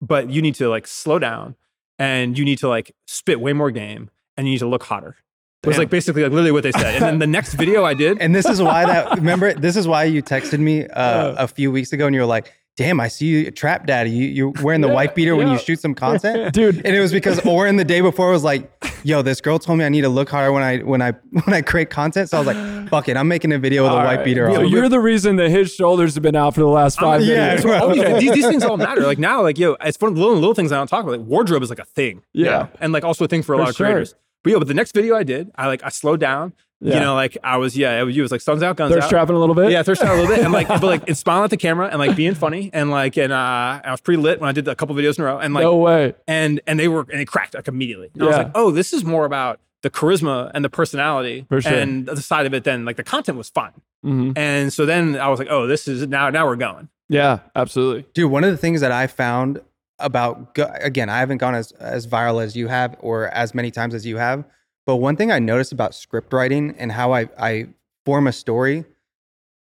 but 0.00 0.30
you 0.30 0.42
need 0.42 0.56
to 0.56 0.68
like 0.68 0.88
slow 0.88 1.20
down 1.20 1.54
and 2.00 2.36
you 2.36 2.44
need 2.44 2.58
to 2.58 2.68
like 2.68 2.96
spit 3.06 3.40
way 3.40 3.52
more 3.52 3.70
game 3.70 4.10
and 4.36 4.48
you 4.48 4.54
need 4.54 4.58
to 4.58 4.66
look 4.66 4.82
hotter. 4.82 5.16
It 5.62 5.68
was 5.68 5.78
like 5.78 5.88
basically 5.88 6.22
like 6.22 6.32
literally 6.32 6.52
what 6.52 6.64
they 6.64 6.72
said. 6.72 6.96
And 6.96 7.02
then 7.02 7.18
the 7.20 7.26
next 7.26 7.54
video 7.54 7.84
I 7.84 7.94
did, 7.94 8.18
And 8.20 8.34
this 8.34 8.44
is 8.44 8.60
why 8.60 8.84
that 8.84 9.12
remember 9.16 9.54
this 9.54 9.76
is 9.76 9.86
why 9.86 10.04
you 10.04 10.22
texted 10.22 10.58
me 10.58 10.86
uh, 10.88 11.34
a 11.38 11.46
few 11.48 11.70
weeks 11.70 11.92
ago 11.92 12.06
and 12.06 12.14
you 12.14 12.20
were 12.20 12.26
like, 12.26 12.52
"Damn, 12.76 12.98
I 13.00 13.08
see 13.08 13.26
you 13.26 13.50
trap 13.50 13.86
daddy. 13.86 14.10
You 14.10 14.26
you're 14.26 14.52
wearing 14.62 14.80
the 14.80 14.88
Yeah, 14.94 14.94
white 14.94 15.14
beater 15.14 15.36
when 15.36 15.48
you 15.48 15.58
shoot 15.58 15.80
some 15.80 15.94
content." 15.94 16.52
Dude. 16.54 16.76
And 16.84 16.94
it 16.96 17.00
was 17.00 17.12
because 17.12 17.38
Oren 17.46 17.76
the 17.76 17.84
day 17.84 18.00
before 18.00 18.30
was 18.30 18.42
like, 18.44 18.70
"Yo, 19.04 19.22
this 19.22 19.40
girl 19.40 19.58
told 19.58 19.78
me 19.78 19.84
I 19.84 19.88
need 19.88 20.00
to 20.02 20.08
look 20.08 20.28
harder 20.28 20.52
when 20.52 20.62
I 20.62 20.78
when 20.78 21.00
I 21.02 21.12
when 21.44 21.54
I 21.54 21.62
create 21.62 21.90
content." 21.90 22.30
So 22.30 22.36
I 22.38 22.40
was 22.40 22.46
like, 22.54 22.88
"Fuck 22.88 23.08
it, 23.08 23.16
I'm 23.16 23.28
making 23.28 23.52
a 23.52 23.58
video 23.58 23.84
with 23.84 23.92
a 23.92 23.94
white 23.96 24.16
right. 24.16 24.24
beater 24.24 24.50
So 24.52 24.60
on." 24.60 24.68
you're 24.68 24.88
the 24.88 25.00
reason 25.00 25.36
that 25.36 25.50
his 25.50 25.72
shoulders 25.74 26.14
have 26.14 26.22
been 26.22 26.36
out 26.36 26.54
for 26.54 26.60
the 26.60 26.66
last 26.66 26.98
five 26.98 27.22
yeah, 27.22 27.56
videos. 27.56 27.80
oh, 27.80 27.92
yeah, 27.94 28.02
Okay. 28.02 28.18
these, 28.20 28.32
these 28.32 28.46
things 28.46 28.64
all 28.64 28.76
matter. 28.76 29.02
Like 29.02 29.18
now, 29.18 29.42
like 29.42 29.58
yo, 29.58 29.76
it's 29.80 30.00
one 30.00 30.10
of 30.10 30.16
the 30.16 30.20
little, 30.22 30.36
little 30.36 30.54
things 30.54 30.72
I 30.72 30.76
don't 30.76 30.86
talk 30.88 31.04
about. 31.04 31.18
Like 31.18 31.26
wardrobe 31.28 31.62
is 31.62 31.70
like 31.70 31.78
a 31.78 31.84
thing. 31.84 32.22
you 32.32 32.46
Yeah. 32.46 32.50
know? 32.50 32.68
and 32.80 32.92
like 32.92 33.04
also 33.04 33.24
a 33.24 33.28
thing 33.28 33.42
for 33.42 33.54
a 33.54 33.56
For 33.56 33.60
lot 33.60 33.70
of 33.70 33.76
sure. 33.76 33.86
creators. 33.86 34.14
But 34.42 34.50
yo, 34.52 34.58
but 34.58 34.68
the 34.68 34.74
next 34.74 34.92
video 34.94 35.16
I 35.16 35.22
did, 35.22 35.50
I 35.54 35.68
like 35.68 35.82
I 35.84 35.88
slowed 35.88 36.20
down. 36.20 36.52
Yeah. 36.80 36.94
You 36.96 37.00
know, 37.00 37.14
like 37.14 37.38
I 37.42 37.56
was 37.56 37.76
yeah, 37.76 37.98
it 38.00 38.04
was, 38.04 38.16
it 38.16 38.20
was 38.20 38.30
like 38.30 38.40
suns 38.42 38.62
out, 38.62 38.76
guns 38.76 38.92
Thirst 38.92 39.04
out. 39.06 39.10
trapping 39.10 39.36
a 39.36 39.38
little 39.38 39.54
bit. 39.54 39.70
Yeah, 39.70 39.82
thirst 39.82 40.02
out 40.02 40.14
a 40.16 40.20
little 40.20 40.34
bit, 40.34 40.44
and 40.44 40.52
like, 40.52 40.68
but 40.68 40.82
like, 40.82 41.02
it's 41.06 41.20
smiling 41.20 41.44
at 41.44 41.50
the 41.50 41.56
camera 41.56 41.88
and 41.88 41.98
like 41.98 42.14
being 42.14 42.34
funny, 42.34 42.68
and 42.74 42.90
like, 42.90 43.16
and 43.16 43.32
uh, 43.32 43.80
I 43.82 43.90
was 43.90 44.00
pretty 44.02 44.20
lit 44.20 44.38
when 44.40 44.48
I 44.48 44.52
did 44.52 44.68
a 44.68 44.74
couple 44.74 44.94
videos 44.94 45.16
in 45.18 45.22
a 45.24 45.26
row, 45.28 45.38
and 45.38 45.54
like, 45.54 45.62
no 45.62 45.76
way. 45.76 46.14
and 46.28 46.60
and 46.66 46.78
they 46.78 46.88
were 46.88 47.06
and 47.10 47.20
it 47.20 47.26
cracked 47.26 47.54
like 47.54 47.68
immediately. 47.68 48.10
And 48.14 48.22
I 48.22 48.26
was 48.26 48.36
like, 48.36 48.50
oh, 48.54 48.70
this 48.70 48.92
is 48.92 49.02
more 49.04 49.24
about 49.24 49.60
the 49.82 49.88
charisma 49.88 50.50
and 50.54 50.64
the 50.64 50.68
personality 50.68 51.46
For 51.48 51.60
sure. 51.62 51.72
and 51.72 52.06
the 52.06 52.20
side 52.20 52.44
of 52.44 52.52
it. 52.54 52.64
Then 52.64 52.84
like 52.84 52.96
the 52.96 53.04
content 53.04 53.38
was 53.38 53.48
fine, 53.48 53.72
hmm 54.02 54.32
and 54.36 54.70
so 54.72 54.84
then 54.84 55.16
I 55.16 55.28
was 55.28 55.38
like, 55.38 55.48
oh, 55.50 55.66
this 55.66 55.88
is 55.88 56.06
now 56.06 56.28
now 56.28 56.44
we're 56.46 56.56
going. 56.56 56.88
Yeah, 57.08 57.38
absolutely. 57.56 58.04
Dude, 58.14 58.30
one 58.30 58.44
of 58.44 58.50
the 58.50 58.58
things 58.58 58.80
that 58.82 58.92
I 58.92 59.06
found 59.06 59.60
about 59.98 60.58
again, 60.58 61.08
I 61.08 61.18
haven't 61.20 61.38
gone 61.38 61.54
as 61.54 61.72
as 61.72 62.06
viral 62.06 62.42
as 62.42 62.56
you 62.56 62.68
have 62.68 62.96
or 63.00 63.28
as 63.28 63.54
many 63.54 63.70
times 63.70 63.94
as 63.94 64.04
you 64.04 64.16
have, 64.18 64.44
but 64.86 64.96
one 64.96 65.16
thing 65.16 65.30
I 65.32 65.38
noticed 65.38 65.72
about 65.72 65.94
script 65.94 66.32
writing 66.32 66.74
and 66.78 66.92
how 66.92 67.12
I 67.12 67.28
I 67.38 67.66
form 68.04 68.26
a 68.26 68.32
story, 68.32 68.84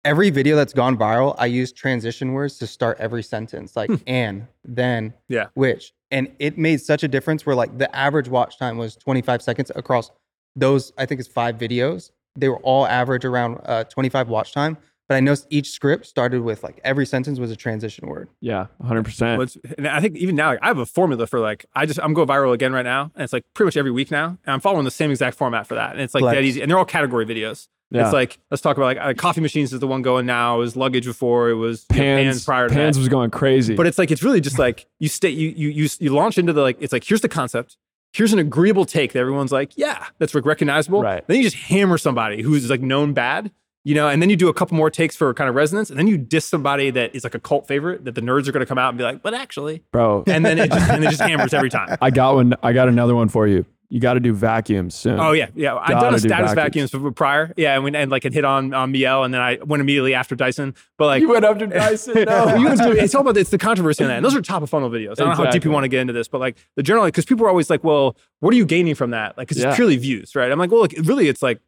every 0.04 0.30
video 0.30 0.56
that's 0.56 0.72
gone 0.72 0.96
viral, 0.96 1.34
I 1.38 1.46
use 1.46 1.72
transition 1.72 2.32
words 2.32 2.58
to 2.58 2.66
start 2.66 2.96
every 3.00 3.22
sentence, 3.22 3.76
like 3.76 3.90
and, 4.06 4.46
then, 4.64 5.12
Yeah. 5.28 5.46
which, 5.54 5.92
and 6.10 6.28
it 6.38 6.56
made 6.56 6.80
such 6.80 7.02
a 7.02 7.08
difference 7.08 7.44
where 7.44 7.54
like 7.54 7.76
the 7.76 7.94
average 7.94 8.28
watch 8.28 8.58
time 8.58 8.78
was 8.78 8.96
25 8.96 9.42
seconds 9.42 9.70
across 9.76 10.10
those, 10.56 10.92
I 10.98 11.06
think 11.06 11.20
it's 11.20 11.28
five 11.28 11.56
videos. 11.58 12.10
They 12.36 12.48
were 12.48 12.58
all 12.58 12.86
average 12.86 13.24
around 13.24 13.60
uh, 13.64 13.84
25 13.84 14.28
watch 14.28 14.52
time. 14.52 14.78
But 15.10 15.16
I 15.16 15.20
noticed 15.20 15.48
each 15.50 15.70
script 15.72 16.06
started 16.06 16.42
with 16.42 16.62
like 16.62 16.80
every 16.84 17.04
sentence 17.04 17.40
was 17.40 17.50
a 17.50 17.56
transition 17.56 18.06
word. 18.06 18.28
Yeah, 18.40 18.66
100%. 18.80 19.36
But 19.38 19.42
it's- 19.56 19.74
and 19.76 19.88
I 19.88 20.00
think 20.00 20.16
even 20.16 20.36
now, 20.36 20.50
like, 20.50 20.60
I 20.62 20.68
have 20.68 20.78
a 20.78 20.86
formula 20.86 21.26
for 21.26 21.40
like 21.40 21.66
I 21.74 21.84
just 21.84 21.98
I'm 22.00 22.14
going 22.14 22.28
viral 22.28 22.54
again 22.54 22.72
right 22.72 22.84
now, 22.84 23.10
and 23.16 23.24
it's 23.24 23.32
like 23.32 23.44
pretty 23.54 23.66
much 23.66 23.76
every 23.76 23.90
week 23.90 24.12
now, 24.12 24.26
and 24.28 24.38
I'm 24.54 24.60
following 24.60 24.84
the 24.84 24.90
same 24.92 25.10
exact 25.10 25.36
format 25.36 25.66
for 25.66 25.74
that, 25.74 25.94
and 25.94 26.00
it's 26.00 26.14
like 26.14 26.22
Flex. 26.22 26.36
that 26.36 26.44
easy, 26.44 26.62
and 26.62 26.70
they're 26.70 26.78
all 26.78 26.84
category 26.84 27.26
videos. 27.26 27.66
Yeah. 27.90 28.04
It's 28.04 28.12
like 28.12 28.38
let's 28.52 28.60
talk 28.62 28.76
about 28.76 28.86
like 28.86 28.98
uh, 28.98 29.14
coffee 29.14 29.40
machines 29.40 29.72
is 29.72 29.80
the 29.80 29.88
one 29.88 30.02
going 30.02 30.26
now. 30.26 30.54
It 30.54 30.58
was 30.58 30.76
luggage 30.76 31.06
before. 31.06 31.50
It 31.50 31.54
was 31.54 31.86
you 31.90 31.96
know, 31.96 32.02
Pans, 32.04 32.24
pans 32.26 32.44
prior 32.44 32.68
to 32.68 32.74
Pans 32.76 32.94
that. 32.94 33.00
was 33.00 33.08
going 33.08 33.32
crazy. 33.32 33.74
But 33.74 33.88
it's 33.88 33.98
like 33.98 34.12
it's 34.12 34.22
really 34.22 34.40
just 34.40 34.60
like 34.60 34.86
you 35.00 35.08
stay 35.08 35.30
you 35.30 35.48
you 35.56 35.70
you 35.70 35.88
you 35.98 36.14
launch 36.14 36.38
into 36.38 36.52
the 36.52 36.62
like 36.62 36.76
it's 36.78 36.92
like 36.92 37.02
here's 37.02 37.20
the 37.20 37.28
concept. 37.28 37.76
Here's 38.12 38.32
an 38.32 38.38
agreeable 38.38 38.84
take 38.86 39.12
that 39.12 39.18
everyone's 39.18 39.50
like, 39.52 39.72
yeah, 39.76 40.06
that's 40.18 40.34
recognizable. 40.36 41.02
Right. 41.02 41.26
Then 41.26 41.36
you 41.38 41.42
just 41.42 41.56
hammer 41.56 41.98
somebody 41.98 42.42
who's 42.42 42.68
like 42.70 42.80
known 42.80 43.12
bad, 43.12 43.50
you 43.84 43.94
know, 43.94 44.08
and 44.08 44.20
then 44.20 44.28
you 44.30 44.36
do 44.36 44.48
a 44.48 44.54
couple 44.54 44.76
more 44.76 44.90
takes 44.90 45.16
for 45.16 45.32
kind 45.34 45.48
of 45.48 45.54
resonance, 45.56 45.90
and 45.90 45.98
then 45.98 46.06
you 46.06 46.18
diss 46.18 46.44
somebody 46.44 46.90
that 46.90 47.14
is 47.14 47.24
like 47.24 47.34
a 47.34 47.40
cult 47.40 47.66
favorite 47.66 48.04
that 48.04 48.14
the 48.14 48.20
nerds 48.20 48.46
are 48.48 48.52
going 48.52 48.60
to 48.60 48.66
come 48.66 48.78
out 48.78 48.90
and 48.90 48.98
be 48.98 49.04
like, 49.04 49.22
but 49.22 49.34
actually, 49.34 49.82
Bro, 49.92 50.24
and 50.26 50.44
then 50.44 50.58
it 50.58 50.70
just 50.70 50.90
and 50.90 51.04
it 51.04 51.08
just 51.10 51.20
hammers 51.22 51.54
every 51.54 51.70
time. 51.70 51.96
I 52.00 52.10
got 52.10 52.34
one. 52.34 52.54
I 52.62 52.72
got 52.72 52.88
another 52.88 53.14
one 53.14 53.28
for 53.28 53.46
you. 53.46 53.64
You 53.92 53.98
got 53.98 54.14
to 54.14 54.20
do 54.20 54.32
vacuums 54.32 54.94
soon. 54.94 55.18
Oh 55.18 55.32
yeah, 55.32 55.48
yeah. 55.56 55.74
I've 55.74 55.88
done 55.98 56.14
a 56.14 56.18
do 56.20 56.28
status 56.28 56.52
vacuums. 56.54 56.92
vacuums 56.92 57.14
prior, 57.16 57.52
yeah, 57.56 57.76
and, 57.76 57.96
and 57.96 58.08
like 58.08 58.24
it 58.24 58.32
hit 58.32 58.44
on 58.44 58.72
on 58.72 58.92
Miele, 58.92 59.24
and 59.24 59.34
then 59.34 59.40
I 59.40 59.58
went 59.64 59.80
immediately 59.80 60.14
after 60.14 60.36
Dyson. 60.36 60.76
But 60.96 61.06
like 61.06 61.22
you 61.22 61.28
went 61.28 61.44
after 61.44 61.66
Dyson. 61.66 62.14
No. 62.28 62.54
you 62.54 62.76
do- 62.76 62.92
it's 62.92 63.16
all 63.16 63.22
about 63.22 63.36
it's 63.36 63.50
the 63.50 63.58
controversy 63.58 64.04
on 64.04 64.08
that. 64.10 64.16
And 64.18 64.24
those 64.24 64.36
are 64.36 64.42
top 64.42 64.62
of 64.62 64.70
funnel 64.70 64.90
videos. 64.90 65.12
I 65.12 65.24
don't 65.24 65.30
know 65.30 65.44
how 65.44 65.50
deep 65.50 65.64
you 65.64 65.72
want 65.72 65.82
to 65.84 65.88
get 65.88 66.00
into 66.02 66.12
this, 66.12 66.28
but 66.28 66.38
like 66.40 66.56
the 66.76 66.84
general, 66.84 67.04
because 67.06 67.24
people 67.24 67.44
are 67.46 67.48
always 67.48 67.68
like, 67.68 67.82
well, 67.82 68.16
what 68.38 68.54
are 68.54 68.56
you 68.56 68.64
gaining 68.64 68.94
from 68.94 69.10
that? 69.10 69.36
Like, 69.36 69.48
'cause 69.48 69.58
Yeah. 69.58 69.68
it's 69.70 69.76
purely 69.76 69.96
views, 69.96 70.36
right? 70.36 70.52
I'm 70.52 70.58
like, 70.58 70.70
well, 70.70 70.82
look, 70.82 70.92
really, 71.02 71.26
it's 71.28 71.42
like, 71.42 71.60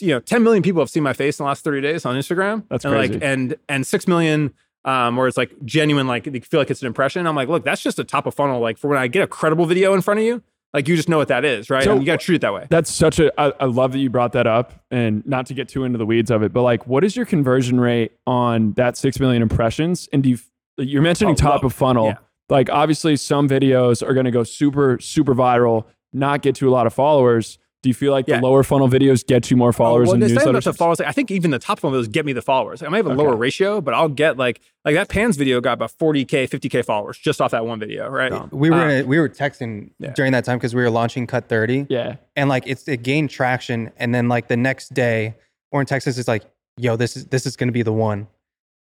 you 0.00 0.08
know, 0.08 0.20
10 0.20 0.42
million 0.42 0.62
people 0.62 0.80
have 0.82 0.90
seen 0.90 1.02
my 1.02 1.12
face 1.12 1.38
in 1.38 1.44
the 1.44 1.48
last 1.48 1.64
30 1.64 1.80
days 1.80 2.04
on 2.06 2.16
Instagram. 2.16 2.64
That's 2.68 2.84
and 2.84 2.94
like, 2.94 3.22
and 3.22 3.56
and 3.68 3.86
six 3.86 4.06
million. 4.08 4.54
Um, 4.82 5.16
where 5.16 5.28
it's 5.28 5.36
like 5.36 5.52
genuine, 5.66 6.06
like 6.06 6.24
they 6.24 6.40
feel 6.40 6.58
like 6.58 6.70
it's 6.70 6.80
an 6.80 6.86
impression. 6.86 7.26
I'm 7.26 7.36
like, 7.36 7.48
look, 7.50 7.64
that's 7.66 7.82
just 7.82 7.98
a 7.98 8.04
top 8.04 8.24
of 8.24 8.34
funnel. 8.34 8.60
Like 8.60 8.78
for 8.78 8.88
when 8.88 8.96
I 8.98 9.08
get 9.08 9.22
a 9.22 9.26
credible 9.26 9.66
video 9.66 9.92
in 9.92 10.00
front 10.00 10.20
of 10.20 10.24
you, 10.24 10.42
like 10.72 10.88
you 10.88 10.96
just 10.96 11.06
know 11.06 11.18
what 11.18 11.28
that 11.28 11.44
is, 11.44 11.68
right? 11.68 11.84
So- 11.84 11.92
And 11.92 12.00
you 12.00 12.06
got 12.06 12.18
to 12.18 12.24
treat 12.24 12.36
it 12.36 12.40
that 12.40 12.54
way. 12.54 12.66
That's 12.70 12.90
such 12.90 13.18
a. 13.18 13.30
I, 13.38 13.52
I 13.60 13.64
love 13.66 13.92
that 13.92 13.98
you 13.98 14.08
brought 14.08 14.32
that 14.32 14.46
up, 14.46 14.72
and 14.90 15.22
not 15.26 15.44
to 15.46 15.54
get 15.54 15.68
too 15.68 15.84
into 15.84 15.98
the 15.98 16.06
weeds 16.06 16.30
of 16.30 16.42
it, 16.42 16.54
but 16.54 16.62
like, 16.62 16.86
what 16.86 17.04
is 17.04 17.14
your 17.14 17.26
conversion 17.26 17.78
rate 17.78 18.12
on 18.26 18.72
that 18.74 18.96
six 18.96 19.20
million 19.20 19.42
impressions? 19.42 20.08
And 20.14 20.22
do 20.22 20.30
you? 20.30 20.38
You're 20.78 21.02
mentioning 21.02 21.32
Oh, 21.34 21.36
top 21.36 21.62
low. 21.62 21.66
of 21.66 21.74
funnel. 21.74 22.06
Yeah. 22.06 22.16
Like, 22.48 22.70
obviously, 22.70 23.16
some 23.16 23.50
videos 23.50 24.02
are 24.02 24.14
going 24.14 24.24
to 24.24 24.30
go 24.32 24.44
super, 24.44 24.98
super 24.98 25.34
viral, 25.34 25.84
not 26.14 26.40
get 26.40 26.54
to 26.54 26.68
a 26.68 26.72
lot 26.72 26.86
of 26.86 26.94
followers. 26.94 27.58
Do 27.82 27.88
you 27.88 27.94
feel 27.94 28.12
like 28.12 28.28
Yeah. 28.28 28.36
the 28.40 28.42
lower 28.46 28.62
funnel 28.62 28.88
videos 28.88 29.26
get 29.26 29.50
you 29.50 29.56
more 29.56 29.72
followers 29.72 30.08
well, 30.08 30.14
and 30.16 30.22
it's 30.22 30.34
not 30.34 30.42
even 30.42 30.50
about 30.56 30.64
the 30.64 30.72
followers. 30.74 30.98
Like, 30.98 31.08
I 31.08 31.12
think 31.12 31.30
even 31.30 31.50
the 31.50 31.58
top 31.58 31.78
funnel 31.80 31.98
videos 31.98 32.12
get 32.12 32.26
me 32.26 32.34
the 32.34 32.42
followers. 32.42 32.82
I 32.82 32.88
might 32.88 32.98
have 32.98 33.06
a 33.06 33.14
lower 33.14 33.30
Okay. 33.30 33.38
ratio, 33.38 33.80
but 33.80 33.94
I'll 33.94 34.08
get 34.10 34.36
like 34.36 34.60
like 34.84 34.94
that 34.96 35.08
Pans 35.08 35.36
video 35.36 35.60
got 35.62 35.72
about 35.74 35.90
40k, 35.98 36.46
50k 36.46 36.82
followers 36.84 37.16
just 37.18 37.40
off 37.40 37.52
that 37.52 37.64
one 37.64 37.78
video, 37.80 38.08
right? 38.08 38.52
We 38.52 38.68
were 38.70 38.76
Uh, 38.76 38.88
in 38.90 39.04
a, 39.04 39.06
we 39.06 39.18
were 39.18 39.28
texting 39.30 39.90
Yeah. 39.98 40.10
during 40.10 40.32
that 40.32 40.44
time 40.44 40.58
because 40.58 40.74
we 40.74 40.82
were 40.82 40.90
launching 40.90 41.26
Cut 41.26 41.48
30. 41.48 41.86
yeah, 41.88 42.16
and 42.36 42.48
like 42.50 42.64
it's 42.66 42.86
it 42.86 43.02
gained 43.02 43.30
traction 43.30 43.90
and 43.96 44.14
then 44.14 44.28
like 44.28 44.48
the 44.48 44.56
next 44.58 44.92
day 44.92 45.36
or 45.72 45.80
in 45.80 45.86
texas 45.86 46.18
is 46.18 46.28
like 46.28 46.42
yo 46.76 46.96
this 46.96 47.16
is 47.16 47.26
this 47.26 47.46
is 47.46 47.56
going 47.56 47.68
to 47.68 47.72
be 47.72 47.82
the 47.82 47.92
one 47.92 48.26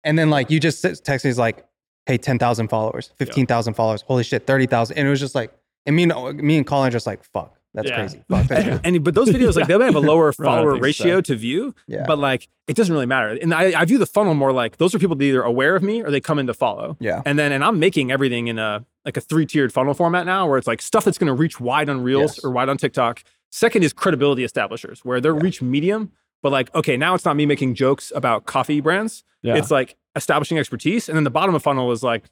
and 0.05 0.19
then 0.19 0.29
like 0.31 0.51
you 0.51 0.59
just 0.61 0.85
s- 0.85 1.01
text 1.01 1.25
me 1.25 1.31
is 1.31 1.39
like 1.39 1.65
hey 2.07 2.19
10,000 2.19 2.69
followers 2.69 3.13
15,000 3.19 3.73
followers 3.75 4.03
holy 4.03 4.23
shit 4.25 4.47
30,000 4.47 4.97
and 4.99 5.07
it 5.07 5.11
was 5.11 5.21
just 5.21 5.35
like 5.35 5.51
and 5.87 5.95
me 5.97 6.03
and 6.05 6.43
me 6.43 6.57
and 6.59 6.67
Colin 6.67 6.89
are 6.89 6.91
just 6.91 7.07
like 7.07 7.23
fuck 7.25 7.57
that's 7.75 7.89
Yeah. 7.89 7.97
crazy 7.97 8.23
fuck 8.29 8.47
that's 8.49 8.67
And, 8.67 8.97
and- 8.97 9.05
but 9.05 9.15
those 9.15 9.29
videos 9.37 9.57
like 9.57 9.67
they 9.67 9.77
may 9.79 9.87
have 9.87 9.95
a 9.95 10.01
lower 10.01 10.33
follower 10.33 10.73
think 10.73 10.83
so. 10.95 11.05
ratio 11.05 11.21
to 11.23 11.35
view, 11.37 11.75
Yeah. 11.87 12.05
but 12.07 12.19
like 12.19 12.49
it 12.69 12.77
doesn't 12.77 12.93
really 12.93 13.07
matter. 13.07 13.29
And 13.41 13.53
I, 13.55 13.81
I 13.81 13.85
view 13.85 13.99
the 13.99 14.07
funnel 14.07 14.35
more 14.35 14.53
like 14.53 14.77
those 14.77 14.95
are 14.95 14.99
people 14.99 15.17
that 15.17 15.25
either 15.25 15.43
aware 15.43 15.75
of 15.75 15.83
me 15.83 16.03
or 16.03 16.11
they 16.11 16.21
come 16.21 16.39
in 16.39 16.47
to 16.47 16.55
follow. 16.55 16.97
Yeah. 17.01 17.23
And 17.25 17.39
then 17.39 17.51
and 17.53 17.65
I'm 17.65 17.79
making 17.79 18.11
everything 18.13 18.49
in 18.49 18.59
a 18.59 18.85
like 19.05 19.17
a 19.17 19.21
three 19.21 19.47
tiered 19.47 19.73
funnel 19.73 19.95
format 19.95 20.27
now, 20.27 20.47
where 20.49 20.59
it's 20.59 20.67
like 20.67 20.81
stuff 20.83 21.05
that's 21.05 21.19
going 21.19 21.27
to 21.29 21.35
reach 21.35 21.59
wide 21.61 21.89
on 21.89 22.03
Reels 22.03 22.37
Yes. 22.37 22.45
or 22.45 22.51
wide 22.51 22.69
on 22.69 22.77
TikTok. 22.77 23.23
Second 23.51 23.83
is 23.85 23.93
credibility 23.93 24.45
establishers, 24.45 25.05
where 25.05 25.21
they're 25.21 25.35
reach 25.35 25.61
medium, 25.61 26.13
but 26.43 26.53
like 26.53 26.73
okay, 26.75 26.97
now 26.97 27.15
it's 27.15 27.25
not 27.25 27.37
me 27.37 27.47
making 27.47 27.75
jokes 27.75 28.13
about 28.15 28.47
coffee 28.47 28.81
brands. 28.81 29.25
yeah. 29.43 29.57
It's 29.57 29.71
like 29.71 29.97
establishing 30.15 30.57
expertise, 30.59 31.09
and 31.09 31.17
then 31.17 31.25
the 31.25 31.31
bottom 31.31 31.55
of 31.55 31.63
funnel 31.63 31.91
is 31.91 32.03
like, 32.03 32.25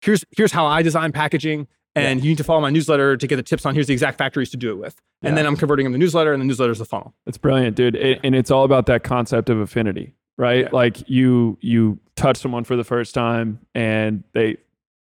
here's 0.00 0.24
here's 0.36 0.52
how 0.52 0.66
I 0.66 0.82
design 0.82 1.12
packaging, 1.12 1.66
And 1.96 2.22
you 2.24 2.30
need 2.30 2.38
to 2.38 2.44
follow 2.44 2.60
my 2.60 2.70
newsletter 2.70 3.16
to 3.16 3.26
get 3.26 3.36
the 3.36 3.42
tips 3.42 3.64
on 3.64 3.74
here's 3.74 3.86
the 3.86 3.92
exact 3.92 4.18
factories 4.18 4.50
to 4.50 4.56
do 4.56 4.70
it 4.70 4.78
with. 4.78 5.00
And 5.22 5.38
then 5.38 5.46
I'm 5.46 5.56
converting 5.56 5.84
them 5.84 5.92
to 5.92 5.98
newsletter, 5.98 6.32
and 6.32 6.40
the 6.40 6.44
newsletter 6.44 6.72
is 6.72 6.78
the 6.78 6.84
funnel. 6.84 7.14
It's 7.26 7.38
brilliant, 7.38 7.76
dude. 7.76 7.94
It, 7.94 8.20
and 8.22 8.34
it's 8.34 8.50
all 8.50 8.64
about 8.64 8.86
that 8.86 9.04
concept 9.04 9.48
of 9.48 9.58
affinity, 9.58 10.14
right? 10.36 10.64
Yeah. 10.64 10.68
Like 10.72 11.08
you 11.08 11.56
you 11.60 11.98
touch 12.16 12.36
someone 12.36 12.64
for 12.64 12.76
the 12.76 12.84
first 12.84 13.14
time 13.14 13.60
and 13.74 14.22
they 14.34 14.56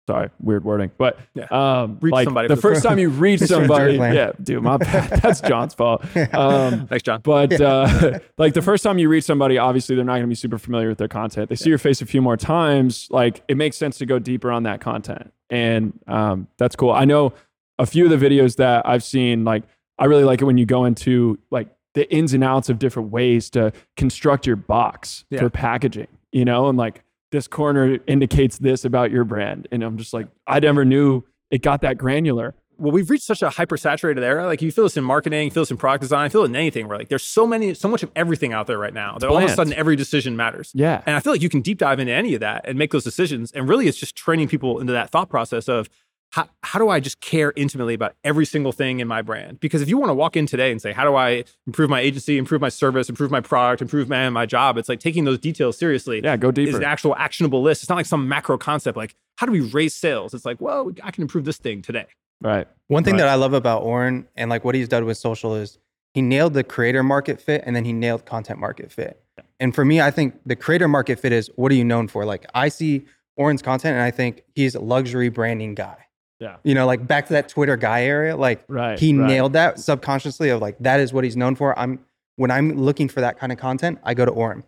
sorry, 0.07 0.29
weird 0.41 0.63
wording. 0.63 0.91
But 0.97 1.17
Yeah. 1.33 1.45
um 1.51 1.97
Reach 2.01 2.11
like 2.11 2.25
somebody 2.25 2.47
the 2.47 2.55
first 2.55 2.83
time 2.83 2.99
you 2.99 3.09
reach 3.25 3.41
Mr. 3.41 3.47
somebody. 3.47 3.95
Yeah, 3.95 4.31
dude, 4.41 4.61
my 4.63 4.77
bad. 4.77 5.09
That's 5.21 5.41
John's 5.41 5.73
fault. 5.73 6.03
Um 6.33 6.87
Thanks, 6.87 7.03
John. 7.03 7.21
but 7.23 7.59
uh, 7.59 8.19
like 8.37 8.53
the 8.53 8.61
first 8.61 8.83
time 8.83 8.97
you 8.99 9.09
reach 9.09 9.23
somebody, 9.23 9.57
obviously 9.57 9.95
they're 9.95 10.05
not 10.05 10.13
going 10.13 10.23
to 10.23 10.27
be 10.27 10.35
super 10.35 10.57
familiar 10.57 10.89
with 10.89 10.97
their 10.97 11.07
content. 11.07 11.49
They 11.49 11.55
see 11.55 11.69
your 11.69 11.77
face 11.77 12.01
a 12.01 12.05
few 12.05 12.21
more 12.21 12.37
times, 12.37 13.07
like 13.09 13.43
it 13.47 13.57
makes 13.57 13.77
sense 13.77 13.97
to 13.99 14.05
go 14.05 14.19
deeper 14.19 14.51
on 14.51 14.63
that 14.63 14.81
content, 14.81 15.33
and 15.49 15.97
um, 16.07 16.47
that's 16.57 16.75
cool. 16.75 16.91
I 16.91 17.05
know 17.05 17.33
a 17.79 17.85
few 17.85 18.05
of 18.11 18.17
the 18.17 18.25
videos 18.29 18.55
that 18.57 18.87
I've 18.87 19.03
seen. 19.03 19.43
Like 19.43 19.63
I 19.97 20.05
really 20.05 20.23
like 20.23 20.41
it 20.41 20.45
when 20.45 20.57
you 20.57 20.65
go 20.65 20.85
into 20.85 21.39
like 21.51 21.67
the 21.93 22.11
ins 22.13 22.33
and 22.33 22.43
outs 22.43 22.67
of 22.69 22.77
different 22.79 23.09
ways 23.11 23.49
to 23.51 23.71
construct 23.95 24.45
your 24.45 24.55
box 24.57 25.25
Yeah. 25.29 25.39
for 25.39 25.49
packaging. 25.49 26.07
You 26.31 26.43
know, 26.43 26.67
and 26.67 26.77
like 26.77 27.01
this 27.31 27.47
corner 27.47 27.99
indicates 28.07 28.57
this 28.57 28.85
about 28.85 29.11
your 29.11 29.23
brand, 29.23 29.67
and 29.71 29.83
I'm 29.83 29.97
just 29.97 30.13
like 30.13 30.27
I 30.47 30.59
never 30.59 30.85
knew 30.85 31.23
it 31.51 31.61
got 31.61 31.81
that 31.81 31.97
granular. 31.97 32.55
well, 32.77 32.91
we've 32.91 33.09
reached 33.09 33.23
such 33.25 33.41
a 33.41 33.49
hyper-saturated 33.49 34.23
era. 34.23 34.45
Like 34.45 34.61
you 34.61 34.71
feel 34.71 34.83
this 34.85 34.97
in 34.97 35.03
marketing, 35.03 35.49
feel 35.49 35.63
this 35.63 35.71
in 35.71 35.77
product 35.77 36.01
design, 36.01 36.29
feel 36.29 36.43
it 36.43 36.47
in 36.47 36.55
anything. 36.55 36.87
Where 36.87 36.97
like 36.97 37.09
there's 37.09 37.23
so 37.23 37.47
many, 37.47 37.73
so 37.73 37.87
much 37.87 38.03
of 38.03 38.11
everything 38.15 38.53
out 38.53 38.67
there 38.67 38.77
right 38.77 38.93
now 38.93 39.17
that 39.19 39.29
all 39.29 39.37
of 39.37 39.43
a 39.43 39.49
sudden 39.49 39.73
every 39.73 39.95
decision 39.95 40.35
matters. 40.35 40.71
Yeah. 40.73 41.01
And 41.05 41.15
I 41.15 41.19
feel 41.19 41.33
like 41.33 41.41
you 41.41 41.49
can 41.49 41.61
deep 41.61 41.77
dive 41.77 41.99
into 41.99 42.13
any 42.13 42.33
of 42.33 42.39
that 42.41 42.67
and 42.67 42.77
make 42.77 42.91
those 42.91 43.03
decisions. 43.03 43.51
And 43.51 43.67
really, 43.67 43.87
it's 43.87 43.97
just 43.97 44.15
training 44.15 44.47
people 44.47 44.79
into 44.79 44.93
that 44.93 45.09
thought 45.09 45.29
process 45.29 45.69
of 45.69 45.89
how, 46.35 46.49
how 46.63 46.79
do 46.79 46.89
I 46.89 46.99
just 46.99 47.21
care 47.21 47.53
intimately 47.55 47.93
about 47.93 48.13
every 48.25 48.45
single 48.45 48.73
thing 48.73 48.99
in 48.99 49.07
my 49.07 49.21
brand? 49.21 49.61
Because 49.61 49.81
if 49.81 49.87
you 49.87 49.97
want 49.97 50.09
to 50.09 50.13
walk 50.13 50.35
in 50.35 50.45
today 50.45 50.69
and 50.69 50.81
say, 50.81 50.91
how 50.91 51.05
do 51.05 51.15
I 51.15 51.45
improve 51.65 51.89
my 51.89 52.01
agency, 52.01 52.37
improve 52.37 52.59
my 52.59 52.67
service, 52.67 53.07
improve 53.07 53.31
my 53.31 53.39
product, 53.39 53.81
improve 53.81 54.09
my, 54.09 54.29
my 54.29 54.45
job? 54.45 54.77
It's 54.77 54.89
like 54.89 54.99
taking 54.99 55.23
those 55.23 55.39
details 55.39 55.77
seriously. 55.77 56.19
Yeah, 56.21 56.35
go 56.35 56.49
Is 56.49 56.55
deeper. 56.55 56.75
an 56.77 56.83
actual 56.83 57.15
actionable 57.15 57.61
list. 57.61 57.83
It's 57.83 57.89
not 57.89 57.95
like 57.95 58.05
some 58.05 58.27
macro 58.27 58.57
concept 58.57 58.97
like, 58.97 59.15
how 59.37 59.45
do 59.45 59.53
we 59.53 59.61
raise 59.61 59.93
sales? 59.95 60.33
It's 60.33 60.43
like, 60.43 60.59
well, 60.59 60.91
I 61.03 61.11
can 61.11 61.21
improve 61.21 61.45
this 61.45 61.57
thing 61.57 61.81
today. 61.81 62.07
right. 62.41 62.67
One 62.87 63.05
thing 63.05 63.13
Right. 63.13 63.19
that 63.21 63.29
I 63.29 63.35
love 63.35 63.53
about 63.53 63.83
Oren 63.83 64.27
and 64.35 64.49
like 64.49 64.65
what 64.65 64.75
he's 64.75 64.89
done 64.89 65.05
with 65.05 65.17
social 65.17 65.55
is 65.55 65.79
he 66.13 66.21
nailed 66.21 66.53
the 66.53 66.65
creator 66.65 67.01
market 67.01 67.39
fit 67.41 67.63
and 67.65 67.73
then 67.77 67.85
he 67.85 67.93
nailed 67.93 68.25
content 68.25 68.59
market 68.59 68.91
fit. 68.91 69.21
Yeah. 69.37 69.43
And 69.61 69.73
for 69.73 69.85
me, 69.85 70.01
I 70.01 70.11
think 70.11 70.35
the 70.45 70.57
creator 70.57 70.89
market 70.89 71.17
fit 71.17 71.31
is 71.31 71.49
what 71.55 71.71
are 71.71 71.75
you 71.75 71.85
known 71.85 72.09
for? 72.09 72.25
Like 72.25 72.45
I 72.53 72.67
see 72.67 73.05
Oren's 73.37 73.61
content 73.61 73.93
and 73.95 74.03
I 74.03 74.11
think 74.11 74.43
he's 74.53 74.75
a 74.75 74.81
luxury 74.81 75.29
branding 75.29 75.75
guy. 75.75 75.95
Yeah. 76.39 76.57
You 76.63 76.73
know, 76.75 76.85
like 76.85 77.07
back 77.07 77.27
to 77.27 77.33
that 77.33 77.49
Twitter 77.49 77.77
guy 77.77 78.03
area, 78.03 78.35
like 78.35 78.63
Right. 78.67 78.99
he 78.99 79.15
right. 79.15 79.27
nailed 79.27 79.53
that 79.53 79.79
subconsciously 79.79 80.49
of 80.49 80.61
like 80.61 80.77
that 80.79 80.99
is 80.99 81.13
what 81.13 81.23
he's 81.23 81.37
known 81.37 81.55
for. 81.55 81.77
I'm 81.79 81.99
when 82.35 82.51
I'm 82.51 82.73
looking 82.77 83.07
for 83.07 83.21
that 83.21 83.39
kind 83.39 83.51
of 83.51 83.57
content, 83.57 83.99
I 84.03 84.13
go 84.13 84.25
to 84.25 84.31
Oren. 84.31 84.63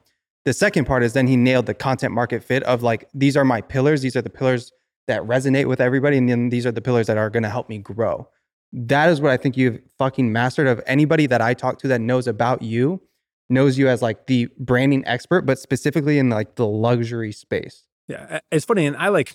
The 0.46 0.54
second 0.54 0.86
part 0.86 1.04
is 1.04 1.12
then 1.12 1.28
he 1.28 1.36
nailed 1.36 1.66
the 1.66 1.74
content 1.74 2.14
market 2.14 2.42
fit 2.42 2.64
of 2.64 2.82
like 2.84 3.10
these 3.14 3.36
are 3.36 3.44
my 3.44 3.60
pillars, 3.60 4.02
these 4.02 4.16
are 4.16 4.22
the 4.22 4.30
pillars 4.30 4.72
that 5.08 5.22
resonate 5.24 5.68
with 5.68 5.82
everybody, 5.82 6.18
and 6.18 6.30
then 6.30 6.50
these 6.50 6.66
are 6.66 6.72
the 6.72 6.82
pillars 6.82 7.08
that 7.08 7.18
are 7.18 7.30
going 7.30 7.44
to 7.44 7.50
help 7.50 7.68
me 7.68 7.78
grow. 7.80 8.28
That 8.74 9.10
is 9.10 9.20
what 9.22 9.32
I 9.32 9.38
think 9.38 9.58
you've 9.58 9.80
fucking 9.98 10.32
mastered. 10.32 10.68
Of 10.68 10.82
anybody 10.86 11.26
that 11.28 11.42
I 11.42 11.54
talk 11.54 11.80
to 11.80 11.88
that 11.90 12.00
knows 12.02 12.28
about 12.28 12.62
you, 12.62 13.02
knows 13.50 13.78
you 13.78 13.88
as 13.90 14.02
like 14.02 14.28
the 14.28 14.50
branding 14.58 15.04
expert, 15.06 15.42
but 15.42 15.60
specifically 15.60 16.18
in 16.18 16.30
like 16.30 16.56
the 16.56 16.68
luxury 16.68 17.32
space. 17.32 17.84
Yeah, 18.08 18.40
it's 18.52 18.66
funny, 18.66 18.86
and 18.86 18.96
I 18.96 19.10
like. 19.10 19.34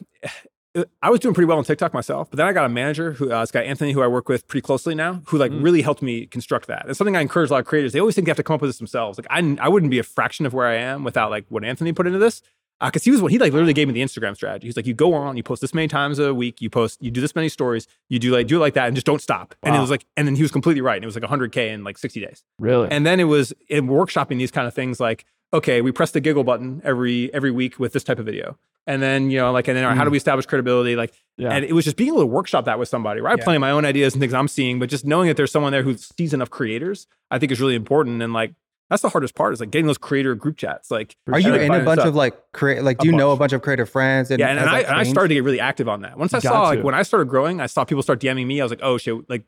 I 1.02 1.10
was 1.10 1.20
doing 1.20 1.34
pretty 1.34 1.46
well 1.46 1.58
on 1.58 1.64
TikTok 1.64 1.92
myself, 1.92 2.30
but 2.30 2.38
then 2.38 2.46
I 2.46 2.52
got 2.54 2.64
a 2.64 2.68
manager 2.70 3.12
who, 3.12 3.30
uh, 3.30 3.40
this 3.40 3.50
guy 3.50 3.60
Anthony, 3.62 3.92
who 3.92 4.00
I 4.00 4.06
work 4.06 4.28
with 4.28 4.48
pretty 4.48 4.62
closely 4.62 4.94
now, 4.94 5.20
who 5.26 5.36
like 5.36 5.52
Mm. 5.52 5.62
really 5.62 5.82
helped 5.82 6.00
me 6.00 6.24
construct 6.26 6.66
that. 6.68 6.86
It's 6.88 6.96
something 6.96 7.14
I 7.16 7.20
encourage 7.20 7.50
a 7.50 7.52
lot 7.52 7.60
of 7.60 7.66
creators. 7.66 7.92
They 7.92 8.00
always 8.00 8.14
think 8.14 8.24
they 8.26 8.30
have 8.30 8.36
to 8.38 8.42
come 8.42 8.54
up 8.54 8.62
with 8.62 8.70
this 8.70 8.78
themselves. 8.78 9.18
Like 9.18 9.26
I, 9.28 9.56
I 9.60 9.68
wouldn't 9.68 9.90
be 9.90 9.98
a 9.98 10.02
fraction 10.02 10.46
of 10.46 10.54
where 10.54 10.66
I 10.66 10.76
am 10.76 11.04
without 11.04 11.30
like 11.30 11.44
what 11.50 11.62
Anthony 11.62 11.92
put 11.92 12.06
into 12.06 12.18
this. 12.18 12.40
Because 12.84 13.04
he 13.04 13.12
was 13.12 13.22
what 13.22 13.30
he 13.30 13.38
like 13.38 13.52
literally 13.52 13.74
gave 13.74 13.86
me 13.86 13.94
the 13.94 14.00
Instagram 14.02 14.34
strategy. 14.34 14.66
He's 14.66 14.76
like, 14.76 14.86
you 14.88 14.94
go 14.94 15.14
on, 15.14 15.36
you 15.36 15.44
post 15.44 15.60
this 15.60 15.72
many 15.72 15.86
times 15.86 16.18
a 16.18 16.34
week, 16.34 16.60
you 16.60 16.68
post, 16.68 17.00
you 17.00 17.12
do 17.12 17.20
this 17.20 17.36
many 17.36 17.48
stories, 17.48 17.86
you 18.08 18.18
do 18.18 18.32
like 18.32 18.48
do 18.48 18.56
it 18.56 18.60
like 18.60 18.74
that, 18.74 18.88
and 18.88 18.96
just 18.96 19.06
don't 19.06 19.22
stop. 19.22 19.54
And 19.62 19.76
it 19.76 19.78
was 19.78 19.88
like, 19.90 20.04
and 20.16 20.26
then 20.26 20.34
he 20.34 20.42
was 20.42 20.50
completely 20.50 20.80
right. 20.80 20.96
And 20.96 21.04
it 21.04 21.06
was 21.06 21.14
like 21.14 21.22
100k 21.22 21.68
in 21.70 21.84
like 21.84 21.96
60 21.96 22.18
days. 22.18 22.42
Really? 22.58 22.88
And 22.90 23.06
then 23.06 23.20
it 23.20 23.24
was 23.24 23.52
in 23.68 23.86
workshopping 23.86 24.38
these 24.38 24.50
kind 24.50 24.66
of 24.66 24.74
things 24.74 24.98
like, 24.98 25.24
okay, 25.52 25.80
we 25.80 25.92
press 25.92 26.10
the 26.12 26.20
giggle 26.20 26.44
button 26.44 26.80
every 26.84 27.32
every 27.34 27.50
week 27.50 27.78
with 27.78 27.92
this 27.92 28.04
type 28.04 28.18
of 28.18 28.26
video. 28.26 28.58
And 28.86 29.00
then, 29.00 29.30
you 29.30 29.38
know, 29.38 29.52
like, 29.52 29.68
and 29.68 29.76
then 29.76 29.84
all 29.84 29.90
right, 29.90 29.96
how 29.96 30.02
do 30.02 30.08
mm. 30.08 30.12
we 30.12 30.16
establish 30.16 30.44
credibility? 30.46 30.96
Like, 30.96 31.12
Yeah. 31.36 31.50
and 31.50 31.64
it 31.64 31.72
was 31.72 31.84
just 31.84 31.96
being 31.96 32.08
able 32.08 32.20
to 32.20 32.26
workshop 32.26 32.64
that 32.64 32.80
with 32.80 32.88
somebody, 32.88 33.20
right? 33.20 33.30
I 33.30 33.32
have 33.34 33.38
Yeah. 33.38 33.44
plenty 33.44 33.56
of 33.58 33.60
my 33.60 33.70
own 33.70 33.84
ideas 33.84 34.14
and 34.14 34.20
things 34.20 34.34
I'm 34.34 34.48
seeing, 34.48 34.80
but 34.80 34.88
just 34.88 35.04
knowing 35.04 35.28
that 35.28 35.36
there's 35.36 35.52
someone 35.52 35.70
there 35.70 35.84
who 35.84 35.94
sees 35.96 36.34
enough 36.34 36.50
creators, 36.50 37.06
I 37.30 37.38
think 37.38 37.52
is 37.52 37.60
really 37.60 37.76
important. 37.76 38.22
And 38.22 38.32
like, 38.32 38.54
that's 38.90 39.02
the 39.02 39.08
hardest 39.08 39.34
part 39.34 39.54
is 39.54 39.60
like 39.60 39.70
getting 39.70 39.86
those 39.86 39.98
creator 39.98 40.34
group 40.34 40.56
chats. 40.58 40.90
Like, 40.90 41.16
Are 41.32 41.38
you 41.38 41.52
like 41.52 41.62
in 41.62 41.72
a 41.72 41.84
bunch 41.84 42.00
stuff. 42.00 42.08
of 42.08 42.14
like 42.14 42.34
create 42.52 42.82
like 42.82 42.98
A 42.98 43.02
do 43.02 43.06
you 43.08 43.16
know 43.16 43.28
a 43.28 43.30
bunch. 43.30 43.38
bunch 43.38 43.52
of 43.54 43.62
creative 43.62 43.88
friends? 43.88 44.30
And 44.30 44.38
yeah, 44.38 44.48
and, 44.48 44.58
and 44.58 44.68
has 44.68 44.84
I 44.84 44.88
and 44.88 44.96
I 44.96 45.04
started 45.04 45.28
to 45.28 45.34
get 45.34 45.44
really 45.44 45.60
active 45.60 45.88
on 45.88 46.02
that. 46.02 46.18
Once 46.18 46.34
I 46.34 46.40
Got 46.40 46.52
saw 46.52 46.62
like 46.64 46.82
when 46.82 46.94
I 46.94 47.02
started 47.02 47.26
growing, 47.28 47.60
I 47.60 47.66
saw 47.66 47.84
people 47.84 48.02
start 48.02 48.20
DMing 48.20 48.46
me. 48.46 48.60
I 48.60 48.64
was 48.64 48.70
like, 48.70 48.82
oh 48.82 48.98
shit, 48.98 49.30
like 49.30 49.44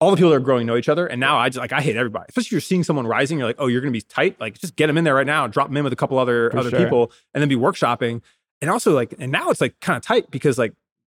all 0.00 0.10
the 0.10 0.16
people 0.16 0.30
that 0.30 0.36
are 0.36 0.40
growing 0.40 0.66
know 0.66 0.76
each 0.76 0.88
other. 0.88 1.06
And 1.06 1.20
now 1.20 1.38
I 1.38 1.48
just 1.48 1.58
like 1.58 1.72
I 1.72 1.80
hate 1.80 1.96
everybody. 1.96 2.26
Especially 2.28 2.48
if 2.48 2.52
you're 2.52 2.60
seeing 2.60 2.84
someone 2.84 3.06
rising, 3.06 3.38
you're 3.38 3.46
like, 3.46 3.56
oh, 3.58 3.66
you're 3.66 3.80
gonna 3.80 3.90
be 3.90 4.00
tight. 4.00 4.40
Like 4.40 4.58
just 4.58 4.76
get 4.76 4.86
them 4.86 4.96
in 4.96 5.04
there 5.04 5.14
right 5.14 5.26
now, 5.26 5.46
drop 5.46 5.68
them 5.68 5.76
in 5.76 5.84
with 5.84 5.92
a 5.92 5.96
couple 5.96 6.18
other 6.18 6.50
For 6.50 6.58
other 6.58 6.70
sure. 6.70 6.78
people, 6.78 7.12
and 7.34 7.40
then 7.40 7.48
be 7.48 7.56
workshopping. 7.56 8.22
And 8.60 8.70
also 8.70 8.92
like, 8.94 9.14
and 9.18 9.32
now 9.32 9.50
it's 9.50 9.60
like 9.60 9.78
kind 9.80 9.96
of 9.96 10.02
tight 10.02 10.30
because 10.30 10.58
like 10.58 10.74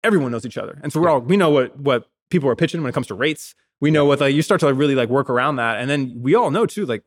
everyone 0.04 0.32
knows 0.32 0.46
each 0.46 0.58
other. 0.58 0.78
And 0.82 0.92
so 0.92 1.00
we're 1.00 1.08
all 1.08 1.20
we 1.20 1.36
know 1.36 1.50
what 1.50 1.78
what 1.78 2.08
people 2.30 2.48
are 2.48 2.56
pitching 2.56 2.82
when 2.82 2.90
it 2.90 2.94
comes 2.94 3.08
to 3.08 3.14
rates. 3.14 3.54
We 3.80 3.90
know 3.90 4.04
what 4.04 4.20
like 4.20 4.34
you 4.34 4.42
start 4.42 4.60
to 4.60 4.66
like, 4.66 4.76
really 4.76 4.94
like 4.94 5.08
work 5.08 5.30
around 5.30 5.56
that. 5.56 5.80
And 5.80 5.90
then 5.90 6.14
we 6.20 6.34
all 6.34 6.50
know 6.50 6.66
too, 6.66 6.86
like 6.86 7.04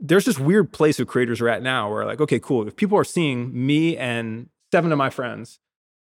there's 0.00 0.24
this 0.24 0.38
weird 0.38 0.72
place 0.72 0.98
of 0.98 1.06
creators 1.06 1.40
are 1.40 1.48
at 1.48 1.62
now 1.62 1.90
where 1.90 2.04
like, 2.04 2.20
okay, 2.20 2.40
cool. 2.40 2.66
If 2.66 2.76
people 2.76 2.98
are 2.98 3.04
seeing 3.04 3.66
me 3.66 3.96
and 3.96 4.48
seven 4.72 4.90
of 4.90 4.98
my 4.98 5.10
friends 5.10 5.60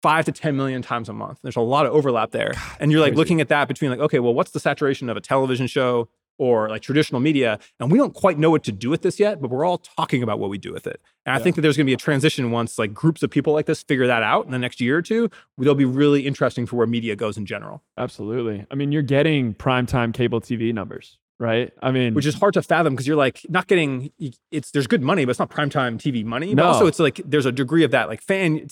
five 0.01 0.25
to 0.25 0.31
10 0.31 0.55
million 0.55 0.81
times 0.81 1.09
a 1.09 1.13
month, 1.13 1.39
there's 1.43 1.55
a 1.55 1.61
lot 1.61 1.85
of 1.85 1.93
overlap 1.93 2.31
there. 2.31 2.53
and 2.79 2.91
you're 2.91 3.01
like 3.01 3.11
crazy. 3.11 3.17
looking 3.17 3.41
at 3.41 3.49
that 3.49 3.67
between 3.67 3.91
like, 3.91 3.99
okay, 3.99 4.19
well, 4.19 4.33
what's 4.33 4.51
the 4.51 4.59
saturation 4.59 5.09
of 5.09 5.17
a 5.17 5.21
television 5.21 5.67
show 5.67 6.07
or 6.37 6.69
like 6.69 6.81
traditional 6.81 7.19
media? 7.19 7.59
And 7.81 7.91
we 7.91 7.97
don't 7.97 8.13
quite 8.13 8.37
know 8.39 8.49
what 8.49 8.63
to 8.63 8.71
do 8.71 8.89
with 8.89 9.01
this 9.01 9.19
yet, 9.19 9.41
but 9.41 9.49
we're 9.49 9.65
all 9.65 9.77
talking 9.79 10.23
about 10.23 10.39
what 10.39 10.49
we 10.49 10.57
do 10.57 10.71
with 10.71 10.87
it. 10.87 11.01
And 11.25 11.35
I 11.35 11.39
think 11.39 11.55
that 11.57 11.61
there's 11.63 11.75
going 11.75 11.85
to 11.85 11.89
be 11.89 11.93
a 11.93 11.97
transition 11.97 12.49
once 12.51 12.79
like 12.79 12.93
groups 12.93 13.23
of 13.23 13.29
people 13.29 13.51
like 13.51 13.65
this 13.65 13.83
figure 13.83 14.07
that 14.07 14.23
out 14.23 14.45
in 14.45 14.51
the 14.51 14.59
next 14.59 14.79
year 14.79 14.97
or 14.97 15.01
two. 15.01 15.29
They'll 15.57 15.75
be 15.75 15.83
really 15.85 16.25
interesting 16.25 16.65
for 16.65 16.77
where 16.77 16.87
media 16.87 17.15
goes 17.17 17.37
in 17.37 17.45
general, 17.45 17.83
Absolutely. 17.97 18.65
I 18.71 18.75
mean, 18.75 18.91
you're 18.93 19.01
getting 19.01 19.53
primetime 19.53 20.13
cable 20.13 20.39
TV 20.39 20.73
numbers, 20.73 21.17
right? 21.39 21.73
I 21.81 21.91
mean, 21.91 22.13
which 22.13 22.25
is 22.25 22.35
hard 22.35 22.53
to 22.53 22.61
fathom 22.61 22.93
because 22.93 23.05
you're 23.05 23.17
like 23.17 23.41
not 23.49 23.67
getting 23.67 24.11
it's 24.49 24.71
there's 24.71 24.87
good 24.87 25.01
money, 25.03 25.25
but 25.25 25.31
it's 25.31 25.39
not 25.39 25.49
primetime 25.49 25.97
TV 25.97 26.23
money. 26.23 26.55
But 26.55 26.63
No. 26.63 26.69
also 26.69 26.85
it's 26.87 26.99
like 26.99 27.19
there's 27.25 27.45
a 27.45 27.51
degree 27.51 27.83
of 27.83 27.91
that 27.91 28.07
like 28.07 28.21
fan 28.21 28.65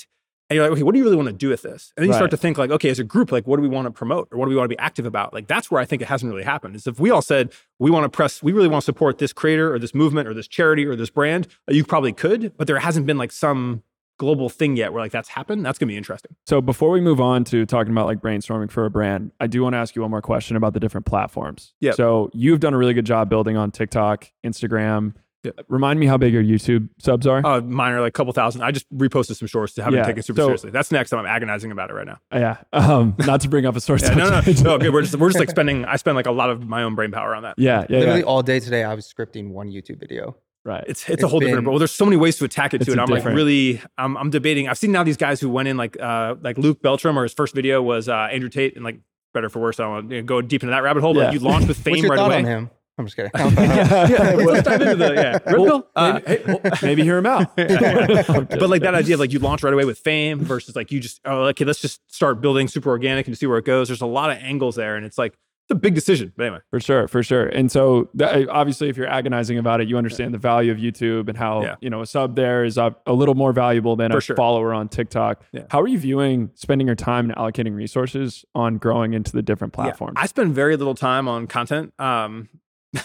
and 0.49 0.55
you're 0.55 0.63
like, 0.65 0.71
okay, 0.73 0.83
what 0.83 0.93
do 0.93 0.99
you 0.99 1.03
really 1.03 1.15
want 1.17 1.27
to 1.27 1.33
do 1.33 1.49
with 1.49 1.61
this? 1.61 1.91
And 1.97 2.03
then 2.03 2.07
you 2.07 2.11
Right. 2.13 2.17
start 2.19 2.31
to 2.31 2.37
think 2.37 2.57
like, 2.57 2.71
okay, 2.71 2.89
as 2.89 2.99
a 2.99 3.03
group, 3.03 3.31
like 3.31 3.45
what 3.47 3.57
do 3.57 3.61
we 3.61 3.67
want 3.67 3.85
to 3.85 3.91
promote 3.91 4.27
or 4.31 4.37
what 4.37 4.45
do 4.45 4.49
we 4.49 4.55
want 4.55 4.65
to 4.65 4.75
be 4.75 4.79
active 4.79 5.05
about? 5.05 5.33
Like 5.33 5.47
that's 5.47 5.69
where 5.69 5.81
I 5.81 5.85
think 5.85 6.01
it 6.01 6.07
hasn't 6.07 6.31
really 6.31 6.43
happened. 6.45 6.75
Is 6.75 6.87
if 6.87 6.99
we 6.99 7.09
all 7.11 7.21
said 7.21 7.51
we 7.79 7.91
want 7.91 8.05
to 8.05 8.09
press, 8.09 8.41
we 8.41 8.53
really 8.53 8.67
want 8.69 8.81
to 8.81 8.85
support 8.85 9.17
this 9.17 9.33
creator 9.33 9.73
or 9.73 9.79
this 9.79 9.93
movement 9.93 10.27
or 10.27 10.33
this 10.33 10.47
charity 10.47 10.85
or 10.85 10.95
this 10.95 11.09
brand, 11.09 11.47
uh, 11.69 11.73
you 11.73 11.83
probably 11.83 12.13
could, 12.13 12.55
but 12.57 12.67
there 12.67 12.79
hasn't 12.79 13.05
been 13.05 13.17
like 13.17 13.31
some 13.31 13.83
global 14.19 14.49
thing 14.49 14.75
yet 14.75 14.91
where 14.93 15.01
like 15.03 15.11
that's 15.11 15.29
happened. 15.29 15.63
That's 15.63 15.77
gonna 15.77 15.89
be 15.91 15.97
interesting. 15.97 16.35
So 16.47 16.59
before 16.59 16.89
we 16.89 17.01
move 17.01 17.21
on 17.21 17.43
to 17.45 17.65
talking 17.67 17.91
about 17.91 18.07
like 18.07 18.19
brainstorming 18.19 18.71
for 18.71 18.85
a 18.85 18.89
brand, 18.89 19.31
I 19.39 19.45
do 19.47 19.61
want 19.61 19.73
to 19.73 19.77
ask 19.77 19.95
you 19.95 20.01
one 20.01 20.09
more 20.09 20.23
question 20.23 20.55
about 20.55 20.73
the 20.73 20.79
different 20.79 21.05
platforms. 21.05 21.73
Yeah. 21.81 21.91
So 21.91 22.31
you've 22.33 22.59
done 22.59 22.73
a 22.73 22.77
really 22.77 22.95
good 22.95 23.05
job 23.05 23.29
building 23.29 23.57
on 23.57 23.69
TikTok, 23.69 24.31
Instagram. 24.45 25.13
Yep. 25.43 25.65
Remind 25.69 25.99
me 25.99 26.07
how 26.07 26.17
big 26.17 26.33
your 26.33 26.43
YouTube 26.43 26.89
subs 26.99 27.27
are. 27.27 27.45
Uh, 27.45 27.61
mine 27.61 27.93
are 27.93 28.01
like 28.01 28.09
a 28.09 28.11
couple 28.11 28.33
thousand. 28.33 28.63
I 28.63 28.71
just 28.71 28.85
reposted 28.93 29.37
some 29.37 29.47
shorts 29.47 29.73
to 29.75 29.83
haven't 29.83 29.99
Yeah, 29.99 30.05
taken 30.05 30.23
super 30.23 30.41
so- 30.41 30.47
seriously. 30.47 30.71
That's 30.71 30.91
next. 30.91 31.13
I'm 31.13 31.25
agonizing 31.25 31.71
about 31.71 31.89
it 31.89 31.93
right 31.93 32.07
now. 32.07 32.17
yeah. 32.33 32.57
Um, 32.73 33.15
not 33.19 33.41
to 33.41 33.49
bring 33.49 33.65
up 33.65 33.75
a 33.75 33.79
source. 33.81 34.01
Yeah, 34.01 34.15
no, 34.15 34.29
no, 34.29 34.41
subject. 34.41 34.63
no. 34.63 34.71
Okay, 34.73 34.89
we're 34.89 35.01
just 35.03 35.15
we're 35.15 35.29
just 35.29 35.39
like 35.39 35.49
spending. 35.49 35.85
I 35.85 35.95
spend 35.97 36.15
like 36.15 36.25
a 36.25 36.31
lot 36.31 36.49
of 36.49 36.67
my 36.67 36.83
own 36.83 36.95
brain 36.95 37.11
power 37.11 37.35
on 37.35 37.43
that. 37.43 37.55
Yeah. 37.57 37.85
Yeah. 37.89 37.99
Literally 37.99 38.19
yeah. 38.21 38.25
all 38.25 38.41
day 38.41 38.59
today, 38.59 38.83
I 38.83 38.93
was 38.93 39.11
scripting 39.11 39.49
one 39.51 39.69
YouTube 39.69 39.99
video. 39.99 40.35
Right. 40.65 40.83
It's 40.87 41.01
it's, 41.03 41.09
a 41.09 41.13
It's 41.13 41.23
whole 41.31 41.39
different. 41.39 41.65
Well, 41.67 41.77
there's 41.77 41.91
so 41.93 42.03
many 42.03 42.17
ways 42.17 42.37
to 42.39 42.43
attack 42.45 42.73
it 42.73 42.81
It's 42.81 42.87
too, 42.87 42.91
and 42.91 42.99
a 42.99 43.03
I'm 43.03 43.09
like 43.09 43.23
really, 43.23 43.79
I'm 43.97 44.17
I'm 44.17 44.29
debating. 44.31 44.67
I've 44.67 44.77
seen 44.77 44.91
now 44.91 45.03
these 45.03 45.15
guys 45.15 45.39
who 45.39 45.49
went 45.49 45.69
in 45.69 45.77
like 45.77 45.97
uh 46.01 46.35
like 46.41 46.57
Luke 46.57 46.81
Belmar, 46.81 47.15
or 47.15 47.23
his 47.23 47.33
first 47.33 47.55
video 47.55 47.81
was 47.81 48.09
uh 48.09 48.13
Andrew 48.31 48.49
Tate, 48.49 48.75
and 48.75 48.83
like 48.83 48.99
better 49.33 49.47
for 49.49 49.59
worse. 49.59 49.79
I 49.79 49.83
don't 49.83 49.91
want 49.93 50.09
to 50.09 50.21
go 50.23 50.41
deep 50.41 50.63
into 50.63 50.71
that 50.71 50.83
rabbit 50.83 51.01
hole, 51.01 51.13
but 51.13 51.19
Yeah. 51.21 51.31
you 51.31 51.39
launched 51.39 51.67
with 51.69 51.77
What's 51.77 51.83
fame 51.85 51.97
your 52.03 52.09
right 52.09 52.17
thought 52.17 52.31
away. 52.31 52.37
on 52.39 52.43
him? 52.45 52.69
I'm 52.97 53.05
just 53.05 53.15
kidding. 53.15 53.31
yeah, 53.35 54.33
let's 54.35 54.63
dive 54.67 54.81
into 54.81 54.95
the 54.95 55.13
yeah. 55.13 55.39
Red 55.45 55.59
Well. 55.59 55.87
Uh, 55.95 56.19
maybe, 56.25 56.43
hey, 56.43 56.43
well, 56.47 56.77
maybe 56.81 57.03
hear 57.03 57.17
him 57.17 57.25
out. 57.27 57.55
but 57.55 58.69
like 58.69 58.81
that 58.81 58.95
idea 58.95 59.15
of 59.15 59.19
like 59.19 59.31
you 59.31 59.39
launch 59.39 59.63
right 59.63 59.73
away 59.73 59.85
with 59.85 59.99
fame 59.99 60.39
versus 60.39 60.75
like 60.75 60.91
you 60.91 60.99
just 60.99 61.21
oh 61.25 61.43
okay 61.45 61.65
let's 61.65 61.81
just 61.81 62.01
start 62.13 62.41
building 62.41 62.67
super 62.67 62.89
organic 62.89 63.27
and 63.27 63.37
see 63.37 63.45
where 63.45 63.57
it 63.59 63.65
goes. 63.65 63.87
There's 63.87 64.01
a 64.01 64.05
lot 64.07 64.31
of 64.31 64.37
angles 64.39 64.75
there, 64.75 64.95
and 64.95 65.05
it's 65.05 65.17
like 65.17 65.33
it's 65.33 65.71
a 65.71 65.79
big 65.79 65.95
decision. 65.95 66.31
But 66.37 66.45
anyway, 66.45 66.59
For 66.69 66.79
sure, 66.79 67.07
for 67.09 67.21
sure. 67.21 67.45
And 67.47 67.69
so, 67.69 68.09
that, 68.13 68.47
obviously, 68.47 68.87
if 68.87 68.95
you're 68.95 69.09
agonizing 69.09 69.57
about 69.57 69.81
it, 69.81 69.89
you 69.89 69.97
understand 69.97 70.33
the 70.33 70.37
value 70.37 70.71
of 70.71 70.77
YouTube 70.77 71.27
and 71.27 71.37
how 71.37 71.61
Yeah. 71.61 71.75
you 71.81 71.89
know 71.89 72.01
a 72.01 72.05
sub 72.05 72.37
there 72.37 72.63
is 72.63 72.77
a, 72.77 72.95
a 73.05 73.11
little 73.11 73.35
more 73.35 73.51
valuable 73.51 73.97
than 73.97 74.11
For 74.11 74.19
a 74.19 74.21
sure. 74.21 74.35
follower 74.37 74.73
on 74.73 74.87
TikTok. 74.87 75.43
Yeah. 75.51 75.63
How 75.69 75.81
are 75.81 75.87
you 75.87 75.99
viewing 75.99 76.51
spending 76.55 76.87
your 76.87 76.95
time 76.95 77.25
and 77.29 77.35
allocating 77.35 77.75
resources 77.75 78.45
on 78.55 78.77
growing 78.77 79.13
into 79.13 79.33
the 79.33 79.41
different 79.41 79.73
Yeah. 79.77 79.83
platforms? 79.83 80.13
I 80.15 80.27
spend 80.27 80.55
very 80.55 80.77
little 80.77 80.95
time 80.95 81.27
on 81.27 81.47
content, 81.47 81.93
um, 81.99 82.47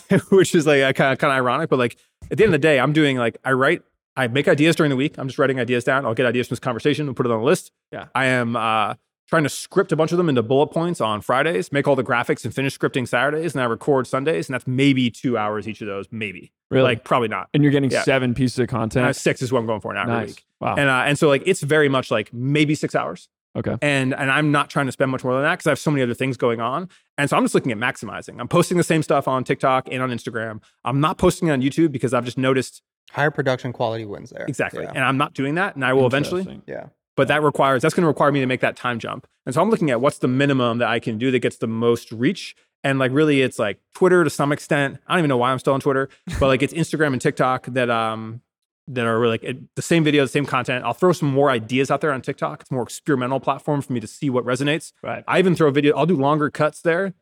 which 0.30 0.54
is 0.54 0.66
like 0.66 0.96
kind 0.96 1.12
of 1.12 1.18
kind 1.18 1.32
of 1.32 1.36
ironic. 1.36 1.70
But 1.70 1.78
like 1.78 1.96
at 2.30 2.38
the 2.38 2.44
end 2.44 2.54
of 2.54 2.60
the 2.60 2.66
day, 2.66 2.78
I'm 2.80 2.92
doing 2.92 3.16
like 3.16 3.38
I 3.44 3.52
write, 3.52 3.82
I 4.16 4.28
make 4.28 4.48
ideas 4.48 4.76
during 4.76 4.90
the 4.90 4.96
week. 4.96 5.18
I'm 5.18 5.28
just 5.28 5.38
writing 5.38 5.58
ideas 5.60 5.84
down. 5.84 6.04
I'll 6.06 6.14
get 6.14 6.26
ideas 6.26 6.48
from 6.48 6.54
this 6.54 6.60
conversation 6.60 7.06
and 7.06 7.16
put 7.16 7.26
it 7.26 7.32
on 7.32 7.40
a 7.40 7.44
list. 7.44 7.72
Yeah. 7.92 8.06
I 8.14 8.26
am 8.26 8.56
uh, 8.56 8.94
trying 9.28 9.42
to 9.44 9.48
script 9.48 9.92
a 9.92 9.96
bunch 9.96 10.12
of 10.12 10.18
them 10.18 10.28
into 10.28 10.42
bullet 10.42 10.68
points 10.68 11.00
on 11.00 11.20
Fridays, 11.22 11.72
make 11.72 11.88
all 11.88 11.96
the 11.96 12.04
graphics 12.04 12.44
and 12.44 12.54
finish 12.54 12.78
scripting 12.78 13.08
Saturdays, 13.08 13.54
and 13.54 13.62
I 13.62 13.64
record 13.64 14.06
Sundays, 14.06 14.48
and 14.48 14.54
that's 14.54 14.66
maybe 14.66 15.10
two 15.10 15.38
hours 15.38 15.66
each 15.66 15.80
of 15.80 15.86
those, 15.86 16.06
maybe. 16.10 16.52
really, 16.70 16.84
Like 16.84 17.04
probably 17.04 17.28
not. 17.28 17.48
and 17.54 17.62
you're 17.62 17.72
getting 17.72 17.90
yeah. 17.90 18.02
seven 18.02 18.34
pieces 18.34 18.58
of 18.58 18.68
content. 18.68 19.06
Uh, 19.06 19.12
six 19.12 19.40
is 19.40 19.50
what 19.50 19.60
I'm 19.60 19.66
going 19.66 19.80
for 19.80 19.94
now 19.94 20.02
every 20.02 20.14
nice. 20.14 20.28
week. 20.28 20.44
Wow. 20.60 20.74
And 20.76 20.88
uh, 20.90 21.04
and 21.06 21.18
so 21.18 21.28
like 21.28 21.42
it's 21.46 21.62
very 21.62 21.88
much 21.88 22.10
like 22.10 22.32
maybe 22.32 22.74
six 22.74 22.94
hours 22.94 23.28
okay. 23.56 23.76
and 23.82 24.14
and 24.14 24.30
I'm 24.30 24.50
not 24.52 24.70
trying 24.70 24.86
to 24.86 24.92
spend 24.92 25.10
much 25.10 25.24
more 25.24 25.34
than 25.34 25.42
that 25.42 25.52
because 25.58 25.66
I 25.66 25.70
have 25.70 25.78
so 25.78 25.90
many 25.90 26.02
other 26.02 26.14
things 26.14 26.36
going 26.36 26.60
on. 26.60 26.88
And 27.18 27.28
so 27.28 27.36
I'm 27.36 27.44
just 27.44 27.54
looking 27.54 27.72
at 27.72 27.78
maximizing. 27.78 28.40
I'm 28.40 28.48
posting 28.48 28.78
the 28.78 28.84
same 28.84 29.02
stuff 29.02 29.28
on 29.28 29.44
TikTok 29.44 29.88
and 29.90 30.02
on 30.02 30.10
Instagram. 30.10 30.62
I'm 30.84 31.00
not 31.00 31.18
posting 31.18 31.48
it 31.48 31.52
on 31.52 31.60
YouTube 31.62 31.92
because 31.92 32.14
I've 32.14 32.24
just 32.24 32.38
noticed 32.38 32.82
Higher 33.10 33.30
production 33.30 33.72
quality 33.72 34.04
wins 34.06 34.30
there. 34.30 34.46
exactly, 34.46 34.84
Yeah. 34.84 34.92
and 34.94 35.04
I'm 35.04 35.18
not 35.18 35.34
doing 35.34 35.56
that. 35.56 35.74
And 35.74 35.84
I 35.84 35.92
will 35.92 36.06
eventually, 36.06 36.62
yeah. 36.66 36.86
but 37.14 37.28
that 37.28 37.42
requires 37.42 37.82
that's 37.82 37.94
going 37.94 38.02
to 38.04 38.08
require 38.08 38.32
me 38.32 38.40
to 38.40 38.46
make 38.46 38.60
that 38.60 38.74
time 38.76 38.98
jump. 38.98 39.26
And 39.44 39.54
so 39.54 39.60
I'm 39.60 39.68
looking 39.68 39.90
at 39.90 40.00
what's 40.00 40.18
the 40.18 40.28
minimum 40.28 40.78
that 40.78 40.88
I 40.88 40.98
can 40.98 41.18
do 41.18 41.30
that 41.30 41.40
gets 41.40 41.58
the 41.58 41.66
most 41.66 42.10
reach. 42.10 42.54
And 42.84 42.98
like 42.98 43.12
really, 43.12 43.42
it's 43.42 43.58
like 43.58 43.78
Twitter 43.94 44.24
to 44.24 44.30
some 44.30 44.50
extent. 44.50 44.98
I 45.06 45.12
don't 45.12 45.20
even 45.20 45.28
know 45.28 45.36
why 45.36 45.52
I'm 45.52 45.58
still 45.58 45.74
on 45.74 45.80
Twitter, 45.80 46.08
but 46.40 46.46
like 46.46 46.62
it's 46.62 46.72
Instagram 46.72 47.12
and 47.12 47.20
TikTok 47.20 47.66
that 47.66 47.90
um 47.90 48.40
that 48.88 49.06
are 49.06 49.26
like 49.26 49.44
the 49.76 49.82
same 49.82 50.02
video, 50.04 50.24
the 50.24 50.28
same 50.28 50.46
content. 50.46 50.84
I'll 50.84 50.92
throw 50.92 51.12
some 51.12 51.30
more 51.32 51.50
ideas 51.50 51.90
out 51.90 52.00
there 52.00 52.12
on 52.12 52.20
TikTok. 52.20 52.62
It's 52.62 52.70
a 52.70 52.74
more 52.74 52.82
experimental 52.82 53.40
platform 53.40 53.80
for 53.80 53.92
me 53.92 54.00
to 54.00 54.06
see 54.06 54.28
what 54.28 54.44
resonates. 54.44 54.92
Right. 55.02 55.22
I 55.28 55.38
even 55.38 55.54
throw 55.54 55.68
a 55.68 55.72
video. 55.72 55.96
I'll 55.96 56.06
do 56.06 56.16
longer 56.16 56.50
cuts 56.50 56.80
there 56.80 57.14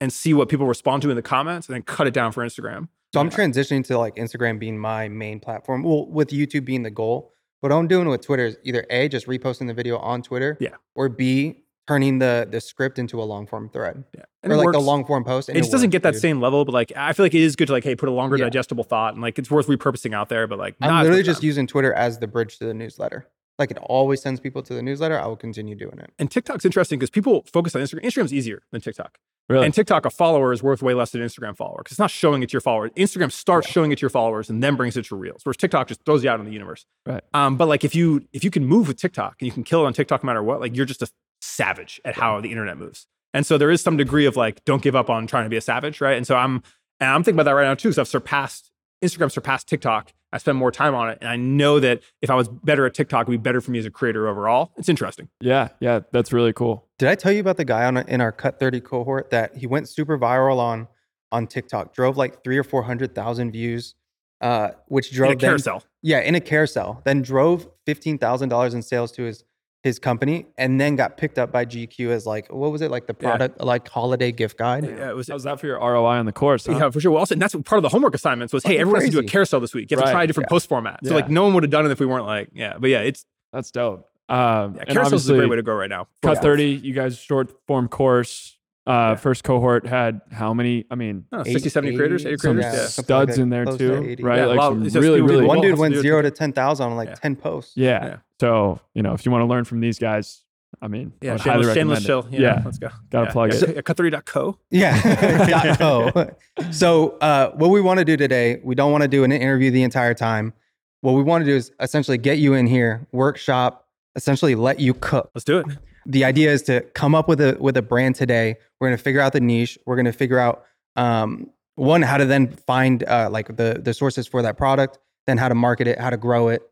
and 0.00 0.12
see 0.12 0.34
what 0.34 0.48
people 0.48 0.66
respond 0.66 1.02
to 1.02 1.10
in 1.10 1.16
the 1.16 1.22
comments, 1.22 1.66
and 1.66 1.74
then 1.74 1.82
cut 1.82 2.06
it 2.06 2.14
down 2.14 2.30
for 2.30 2.44
Instagram. 2.44 2.88
So 3.12 3.20
I'm 3.20 3.30
transitioning 3.30 3.84
to 3.86 3.98
like 3.98 4.16
Instagram 4.16 4.58
being 4.58 4.78
my 4.78 5.08
main 5.08 5.40
platform. 5.40 5.82
Well, 5.82 6.06
with 6.06 6.28
YouTube 6.28 6.64
being 6.64 6.82
the 6.82 6.90
goal. 6.90 7.32
What 7.60 7.72
I'm 7.72 7.88
doing 7.88 8.08
with 8.08 8.20
Twitter 8.20 8.46
is 8.46 8.56
either 8.62 8.86
A, 8.90 9.08
just 9.08 9.26
reposting 9.26 9.66
the 9.66 9.74
video 9.74 9.98
on 9.98 10.22
Twitter. 10.22 10.56
Yeah. 10.60 10.76
Or 10.94 11.08
B, 11.08 11.64
turning 11.88 12.18
the 12.18 12.46
the 12.50 12.60
script 12.60 12.98
into 12.98 13.20
a 13.20 13.24
long 13.24 13.46
form 13.46 13.68
thread. 13.70 14.04
Yeah, 14.14 14.22
or 14.44 14.56
like 14.56 14.66
the 14.72 14.78
works. 14.78 14.86
long 14.86 15.04
form 15.04 15.24
post. 15.24 15.48
and 15.48 15.56
It 15.56 15.60
just 15.62 15.72
doesn't 15.72 15.88
works, 15.88 15.92
get 15.92 16.02
that 16.02 16.12
dude. 16.12 16.20
same 16.22 16.40
level, 16.40 16.64
but 16.64 16.72
like 16.72 16.92
I 16.96 17.12
feel 17.14 17.24
like 17.24 17.34
it 17.34 17.40
is 17.42 17.56
good 17.56 17.66
to 17.66 17.72
like, 17.72 17.84
hey, 17.84 17.96
put 17.96 18.08
a 18.08 18.12
longer 18.12 18.36
Yeah. 18.36 18.44
digestible 18.44 18.84
thought, 18.84 19.14
and 19.14 19.22
like 19.22 19.38
it's 19.38 19.50
worth 19.50 19.66
repurposing 19.66 20.14
out 20.14 20.28
there. 20.28 20.46
But 20.46 20.58
like, 20.58 20.78
not 20.80 20.90
I'm 20.90 21.02
literally 21.04 21.22
just 21.22 21.40
time. 21.40 21.46
using 21.46 21.66
Twitter 21.66 21.92
as 21.94 22.18
the 22.18 22.26
bridge 22.26 22.58
to 22.58 22.66
the 22.66 22.74
newsletter. 22.74 23.26
Like 23.58 23.70
it 23.72 23.78
always 23.78 24.22
sends 24.22 24.38
people 24.38 24.62
to 24.62 24.74
the 24.74 24.82
newsletter. 24.82 25.18
I 25.18 25.26
will 25.26 25.36
continue 25.36 25.74
doing 25.74 25.98
it. 25.98 26.12
And 26.18 26.30
TikTok's 26.30 26.64
interesting 26.64 26.98
because 26.98 27.10
people 27.10 27.44
focus 27.52 27.74
on 27.74 27.82
Instagram. 27.82 28.04
Instagram's 28.04 28.32
easier 28.32 28.62
than 28.70 28.80
TikTok. 28.80 29.18
Really. 29.48 29.64
And 29.64 29.72
TikTok, 29.74 30.04
a 30.04 30.10
follower 30.10 30.52
is 30.52 30.62
worth 30.62 30.82
way 30.82 30.92
less 30.92 31.10
than 31.10 31.22
an 31.22 31.26
Instagram 31.28 31.56
follower 31.56 31.78
because 31.78 31.92
it's 31.92 31.98
not 31.98 32.10
showing 32.10 32.42
it 32.42 32.50
to 32.50 32.52
your 32.52 32.60
followers. 32.60 32.90
Instagram 32.98 33.32
starts 33.32 33.66
showing 33.66 33.90
it 33.90 33.96
to 33.96 34.02
your 34.02 34.10
followers 34.10 34.50
and 34.50 34.62
then 34.62 34.76
brings 34.76 34.94
it 34.98 35.06
to 35.06 35.16
Reels, 35.16 35.40
whereas 35.42 35.56
TikTok 35.56 35.88
just 35.88 36.04
throws 36.04 36.22
you 36.22 36.28
out 36.28 36.38
in 36.38 36.44
the 36.44 36.52
universe. 36.52 36.84
Right. 37.06 37.24
Um, 37.32 37.56
but 37.56 37.66
like 37.66 37.82
if 37.82 37.94
you 37.94 38.28
if 38.34 38.44
you 38.44 38.50
can 38.50 38.64
move 38.66 38.86
with 38.88 38.98
TikTok 38.98 39.36
and 39.40 39.46
you 39.46 39.52
can 39.52 39.64
kill 39.64 39.82
it 39.82 39.86
on 39.86 39.94
TikTok 39.94 40.22
no 40.22 40.26
matter 40.26 40.42
what, 40.42 40.60
like 40.60 40.76
you're 40.76 40.84
just 40.86 41.00
a 41.02 41.08
savage 41.40 42.00
at 42.04 42.16
how 42.16 42.40
the 42.40 42.50
internet 42.50 42.78
moves. 42.78 43.06
And 43.34 43.44
so 43.46 43.58
there 43.58 43.70
is 43.70 43.80
some 43.82 43.96
degree 43.96 44.26
of 44.26 44.36
like, 44.36 44.64
don't 44.64 44.82
give 44.82 44.96
up 44.96 45.10
on 45.10 45.26
trying 45.26 45.44
to 45.44 45.50
be 45.50 45.56
a 45.56 45.60
savage, 45.60 46.00
right? 46.00 46.16
And 46.16 46.26
so 46.26 46.36
I'm 46.36 46.62
and 47.00 47.10
I'm 47.10 47.22
thinking 47.22 47.36
about 47.36 47.44
that 47.50 47.54
right 47.54 47.64
now 47.66 47.74
too, 47.74 47.88
because 47.90 47.98
I've 47.98 48.08
surpassed 48.08 48.70
Instagram 49.04 49.30
surpassed 49.30 49.68
TikTok. 49.68 50.12
I 50.32 50.38
spend 50.38 50.58
more 50.58 50.70
time 50.72 50.94
on 50.94 51.08
it, 51.08 51.16
and 51.22 51.30
I 51.30 51.36
know 51.36 51.80
that 51.80 52.02
if 52.20 52.28
I 52.28 52.34
was 52.34 52.48
better 52.48 52.84
at 52.84 52.92
TikTok, 52.92 53.22
it'd 53.28 53.30
be 53.30 53.42
better 53.42 53.62
for 53.62 53.70
me 53.70 53.78
as 53.78 53.86
a 53.86 53.90
creator 53.90 54.28
overall. 54.28 54.72
It's 54.76 54.88
interesting. 54.90 55.28
yeah. 55.40 55.68
Yeah. 55.80 56.00
That's 56.12 56.32
really 56.34 56.52
cool. 56.52 56.86
Did 56.98 57.08
I 57.08 57.14
tell 57.14 57.32
you 57.32 57.40
about 57.40 57.56
the 57.56 57.64
guy 57.64 57.84
on 57.86 57.96
in 57.96 58.20
our 58.20 58.32
Cut 58.32 58.58
30 58.60 58.80
cohort 58.80 59.30
that 59.30 59.56
he 59.56 59.66
went 59.66 59.88
super 59.88 60.18
viral 60.18 60.58
on 60.58 60.88
on 61.32 61.46
TikTok? 61.46 61.94
Drove 61.94 62.16
like 62.18 62.42
three 62.44 62.58
or 62.58 62.64
four 62.64 62.82
hundred 62.82 63.14
thousand 63.14 63.52
views, 63.52 63.94
uh, 64.42 64.70
which 64.88 65.12
drove 65.12 65.30
In 65.32 65.36
a 65.36 65.40
them- 65.40 65.48
carousel. 65.50 65.84
Yeah, 66.02 66.20
in 66.20 66.34
a 66.34 66.40
carousel. 66.40 67.00
Then 67.04 67.22
drove 67.22 67.68
fifteen 67.86 68.18
thousand 68.18 68.48
dollars 68.50 68.74
in 68.74 68.82
sales 68.82 69.12
to 69.12 69.22
his 69.22 69.44
his 69.84 69.98
company, 70.00 70.46
and 70.58 70.80
then 70.80 70.96
got 70.96 71.16
picked 71.16 71.38
up 71.38 71.52
by 71.52 71.64
GQ 71.64 72.10
as 72.10 72.26
like 72.26 72.52
what 72.52 72.72
was 72.72 72.82
it 72.82 72.90
like 72.90 73.06
the 73.06 73.14
Yeah. 73.20 73.28
product 73.36 73.60
like 73.60 73.88
holiday 73.88 74.32
gift 74.32 74.58
guide? 74.58 74.84
Yeah, 74.84 75.10
it 75.10 75.14
was 75.16 75.28
How's 75.28 75.44
that 75.44 75.60
for 75.60 75.66
your 75.66 75.78
ROI 75.78 76.18
on 76.18 76.26
the 76.26 76.32
course? 76.32 76.66
Huh? 76.66 76.72
Yeah, 76.72 76.90
for 76.90 77.00
sure. 77.00 77.12
Well, 77.12 77.20
also, 77.20 77.34
and 77.34 77.40
that's 77.42 77.54
part 77.54 77.78
of 77.78 77.82
the 77.82 77.88
homework 77.88 78.14
assignments 78.14 78.52
was, 78.52 78.64
hey, 78.64 78.70
Fucking 78.70 78.80
everyone 78.80 79.00
has 79.02 79.10
to 79.10 79.20
do 79.20 79.26
a 79.26 79.28
carousel 79.28 79.60
this 79.60 79.74
week. 79.74 79.90
You 79.90 79.96
have 79.96 80.06
to 80.06 80.10
try 80.12 80.24
a 80.24 80.26
different 80.26 80.48
post 80.48 80.68
format. 80.68 81.00
So 81.04 81.10
Yeah. 81.10 81.16
like, 81.16 81.30
no 81.30 81.44
one 81.44 81.54
would 81.54 81.62
have 81.62 81.70
done 81.70 81.86
it 81.86 81.92
if 81.92 82.00
we 82.00 82.06
weren't 82.06 82.26
like, 82.26 82.48
yeah. 82.54 82.74
But 82.78 82.90
yeah, 82.90 83.00
it's 83.00 83.24
That's 83.52 83.70
dope. 83.70 84.06
Um, 84.28 84.74
yeah, 84.76 84.82
and 84.88 84.98
carousels 84.98 85.12
is 85.14 85.30
a 85.30 85.34
great 85.36 85.48
way 85.48 85.56
to 85.56 85.62
go 85.62 85.72
right 85.74 85.88
now. 85.88 86.06
Cut 86.22 86.34
Yeah. 86.34 86.40
30, 86.42 86.64
you 86.66 86.92
guys 86.92 87.16
short 87.16 87.50
form 87.66 87.88
course. 87.88 88.56
Uh, 88.86 88.90
Yeah. 88.90 89.14
First 89.16 89.44
cohort 89.44 89.86
had 89.86 90.20
how 90.32 90.52
many? 90.54 90.84
I 90.90 90.94
mean, 90.96 91.24
I 91.32 91.36
don't 91.36 91.46
know, 91.46 91.50
Eight- 91.50 91.52
60, 91.54 91.68
70 91.70 91.96
creators, 91.96 92.26
80 92.26 92.36
some 92.38 92.54
creators. 92.56 92.74
yeah, 92.74 92.80
Yeah. 92.80 92.86
something 92.88 93.16
like 93.16 93.28
studs 93.28 93.38
in 93.38 93.50
there 93.50 93.64
close 93.64 93.78
to 93.78 93.88
too, 94.00 94.04
80. 94.08 94.22
right? 94.22 94.38
Yeah, 94.38 94.46
like 94.46 94.60
some 94.60 94.82
it's 94.86 94.96
really, 94.96 95.20
really 95.20 95.44
One 95.46 95.60
dude 95.60 95.70
has 95.72 95.78
went 95.78 95.94
to 95.94 95.98
do 95.98 96.02
zero 96.02 96.20
to 96.22 96.30
ten 96.30 96.52
thousand 96.52 96.86
on 96.90 96.96
like 96.96 97.20
ten 97.20 97.36
posts. 97.36 97.72
yeah. 97.76 98.16
Yeah. 98.40 98.46
So 98.46 98.80
you 98.94 99.02
know, 99.02 99.14
if 99.14 99.24
you 99.26 99.32
want 99.32 99.42
to 99.42 99.46
learn 99.46 99.64
from 99.64 99.80
these 99.80 99.98
guys, 99.98 100.42
I 100.80 100.88
mean, 100.88 101.12
Yeah, 101.20 101.32
would 101.32 101.40
highly 101.40 101.64
shameless, 101.64 101.74
shameless 101.74 102.04
chill. 102.04 102.26
Yeah, 102.30 102.40
Yeah, 102.40 102.62
let's 102.64 102.78
go. 102.78 102.88
Gotta 103.10 103.26
yeah. 103.26 103.32
plug 103.32 103.52
yeah. 103.52 103.60
it. 103.60 103.76
Yeah, 103.76 103.82
Cut30.co. 103.82 104.58
Yeah. 104.70 105.76
co. 105.76 106.30
So 106.70 107.16
uh, 107.20 107.50
what 107.52 107.68
we 107.70 107.80
want 107.80 107.98
to 107.98 108.04
do 108.04 108.16
today, 108.16 108.60
we 108.62 108.74
don't 108.74 108.92
want 108.92 109.02
to 109.02 109.08
do 109.08 109.24
an 109.24 109.32
interview 109.32 109.70
the 109.70 109.82
entire 109.82 110.14
time. 110.14 110.52
What 111.00 111.12
we 111.12 111.22
want 111.22 111.42
to 111.44 111.50
do 111.50 111.56
is 111.56 111.72
essentially 111.80 112.18
get 112.18 112.38
you 112.38 112.54
in 112.54 112.66
here, 112.66 113.06
workshop, 113.12 113.86
essentially 114.16 114.54
let 114.54 114.80
you 114.80 114.94
cook. 114.94 115.30
Let's 115.34 115.44
do 115.44 115.58
it. 115.58 115.66
The 116.06 116.24
idea 116.24 116.52
is 116.52 116.62
to 116.62 116.80
come 116.80 117.14
up 117.14 117.28
with 117.28 117.40
a 117.40 117.56
with 117.60 117.76
a 117.76 117.82
brand 117.82 118.14
today. 118.14 118.56
We're 118.80 118.88
going 118.88 118.96
to 118.98 119.02
figure 119.02 119.20
out 119.20 119.32
the 119.32 119.40
niche. 119.40 119.78
We're 119.86 119.96
going 119.96 120.06
to 120.06 120.12
figure 120.12 120.38
out 120.38 120.64
um, 120.96 121.50
one 121.76 122.02
how 122.02 122.16
to 122.16 122.24
then 122.24 122.48
find 122.66 123.04
uh, 123.04 123.28
like 123.30 123.56
the 123.56 123.80
the 123.82 123.94
sources 123.94 124.26
for 124.26 124.42
that 124.42 124.56
product, 124.56 124.98
then 125.26 125.38
how 125.38 125.48
to 125.48 125.54
market 125.54 125.86
it, 125.86 125.98
how 125.98 126.10
to 126.10 126.16
grow 126.16 126.48
it. 126.48 126.62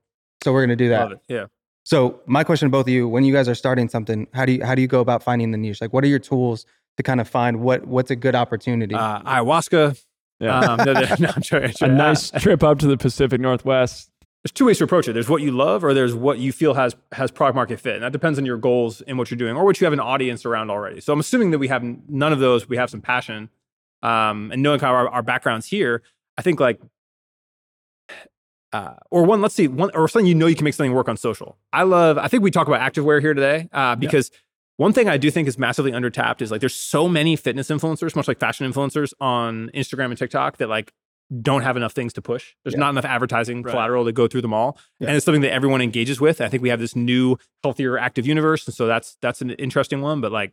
So 0.43 0.53
we're 0.53 0.61
going 0.67 0.77
to 0.79 0.85
do 0.85 0.89
that. 0.91 1.01
Love 1.01 1.13
it. 1.13 1.21
Yeah. 1.29 1.47
So 1.87 2.21
my 2.27 2.43
question 2.43 2.67
to 2.67 2.71
both 2.71 2.87
of 2.87 2.89
you, 2.89 3.07
when 3.07 3.23
you 3.23 3.33
guys 3.33 3.49
are 3.49 3.55
starting 3.55 3.89
something, 3.89 4.27
how 4.35 4.45
do 4.45 4.55
you 4.55 4.65
how 4.65 4.75
do 4.75 4.83
you 4.83 4.89
go 4.89 4.99
about 4.99 5.23
finding 5.23 5.53
the 5.53 5.57
niche? 5.57 5.81
Like 5.81 5.93
what 5.93 6.03
are 6.03 6.09
your 6.09 6.19
tools 6.19 6.67
to 6.97 7.05
kind 7.05 7.21
of 7.21 7.29
find 7.29 7.61
what 7.61 7.87
what's 7.87 8.11
a 8.11 8.17
good 8.17 8.35
opportunity? 8.35 8.97
Uh, 8.97 9.23
ayahuasca. 9.23 10.05
Yeah. 10.41 10.59
Um, 10.59 10.79
no, 10.79 10.93
no, 10.95 11.01
no, 11.21 11.33
I'm 11.37 11.91
a 11.91 11.95
nice 11.95 12.33
trip 12.33 12.65
up 12.65 12.81
to 12.81 12.89
the 12.89 12.97
Pacific 12.97 13.41
Northwest. 13.41 14.11
there's 14.43 14.51
two 14.51 14.65
ways 14.65 14.79
to 14.79 14.85
approach 14.85 15.07
it. 15.07 15.13
There's 15.13 15.29
what 15.29 15.43
you 15.43 15.53
love, 15.53 15.85
or 15.85 15.95
there's 15.95 16.13
what 16.13 16.39
you 16.41 16.51
feel 16.51 16.75
has 16.75 16.97
has 17.13 17.31
product 17.31 17.55
market 17.55 17.79
fit, 17.79 17.95
and 17.95 18.03
that 18.03 18.11
depends 18.11 18.37
on 18.37 18.45
your 18.45 18.59
goals 18.59 19.01
and 19.03 19.17
what 19.17 19.31
you're 19.31 19.39
doing, 19.39 19.55
or 19.55 19.65
what 19.65 19.81
you 19.81 19.85
have 19.85 19.93
an 19.93 20.01
audience 20.01 20.45
around 20.45 20.73
already. 20.73 21.01
So 21.01 21.13
I'm 21.13 21.21
assuming 21.21 21.53
that 21.53 21.61
we 21.61 21.69
have 21.69 21.85
none 21.85 22.33
of 22.33 22.41
those. 22.41 22.69
We 22.69 22.79
have 22.79 22.91
some 22.91 23.01
passion, 23.01 23.49
um, 24.03 24.51
and 24.51 24.61
knowing 24.61 24.81
kind 24.81 24.91
of 24.91 24.97
our, 24.97 25.09
our 25.09 25.23
backgrounds 25.23 25.69
here, 25.69 26.03
I 26.37 26.43
think 26.43 26.59
like, 26.59 26.81
uh, 28.77 28.95
or 29.11 29.25
one, 29.25 29.41
let's 29.43 29.55
see, 29.55 29.69
one 29.69 29.91
or 29.95 30.09
something 30.09 30.27
you 30.27 30.35
know 30.35 30.47
you 30.47 30.55
can 30.57 30.65
make 30.65 30.75
something 30.75 30.93
work 30.95 31.09
on 31.09 31.17
social. 31.17 31.57
I 31.73 31.83
love. 31.85 32.19
I 32.19 32.29
think 32.29 32.43
we 32.43 32.51
talk 32.51 32.67
about 32.69 32.81
activewear 32.81 33.21
here 33.21 33.35
today 33.35 33.69
uh, 33.73 33.97
because. 33.97 34.31
One 34.79 34.93
thing 34.93 35.09
I 35.09 35.17
do 35.17 35.31
think 35.31 35.49
is 35.49 35.57
massively 35.57 35.93
undertapped 35.93 36.43
is 36.43 36.51
like 36.51 36.61
there's 36.61 36.75
so 36.75 37.09
many 37.09 37.35
fitness 37.35 37.69
influencers, 37.71 38.15
much 38.15 38.29
like 38.29 38.39
fashion 38.39 38.71
influencers 38.71 39.15
on 39.23 39.71
Instagram 39.75 40.11
and 40.11 40.19
TikTok 40.19 40.59
that 40.59 40.69
like 40.69 40.93
don't 41.41 41.63
have 41.63 41.79
enough 41.79 41.93
things 41.95 42.13
to 42.13 42.21
push. 42.21 42.53
There's 42.63 42.75
Yeah. 42.75 42.81
not 42.81 42.91
enough 42.91 43.07
advertising 43.07 43.63
Right. 43.63 43.71
collateral 43.71 44.05
to 44.05 44.13
go 44.13 44.29
through 44.29 44.43
them 44.43 44.53
all. 44.53 44.79
Yeah. 45.01 45.07
And 45.09 45.17
it's 45.17 45.25
something 45.25 45.41
that 45.41 45.53
everyone 45.55 45.81
engages 45.81 46.21
with. 46.21 46.43
I 46.43 46.51
think 46.51 46.63
we 46.63 46.69
have 46.69 46.79
this 46.79 46.95
new, 46.95 47.39
healthier, 47.65 47.97
active 47.97 48.27
universe. 48.27 48.67
And 48.67 48.75
so 48.75 48.87
that's 48.87 49.17
that's 49.23 49.41
an 49.41 49.49
interesting 49.53 50.03
one. 50.03 50.21
But 50.21 50.31
like, 50.31 50.53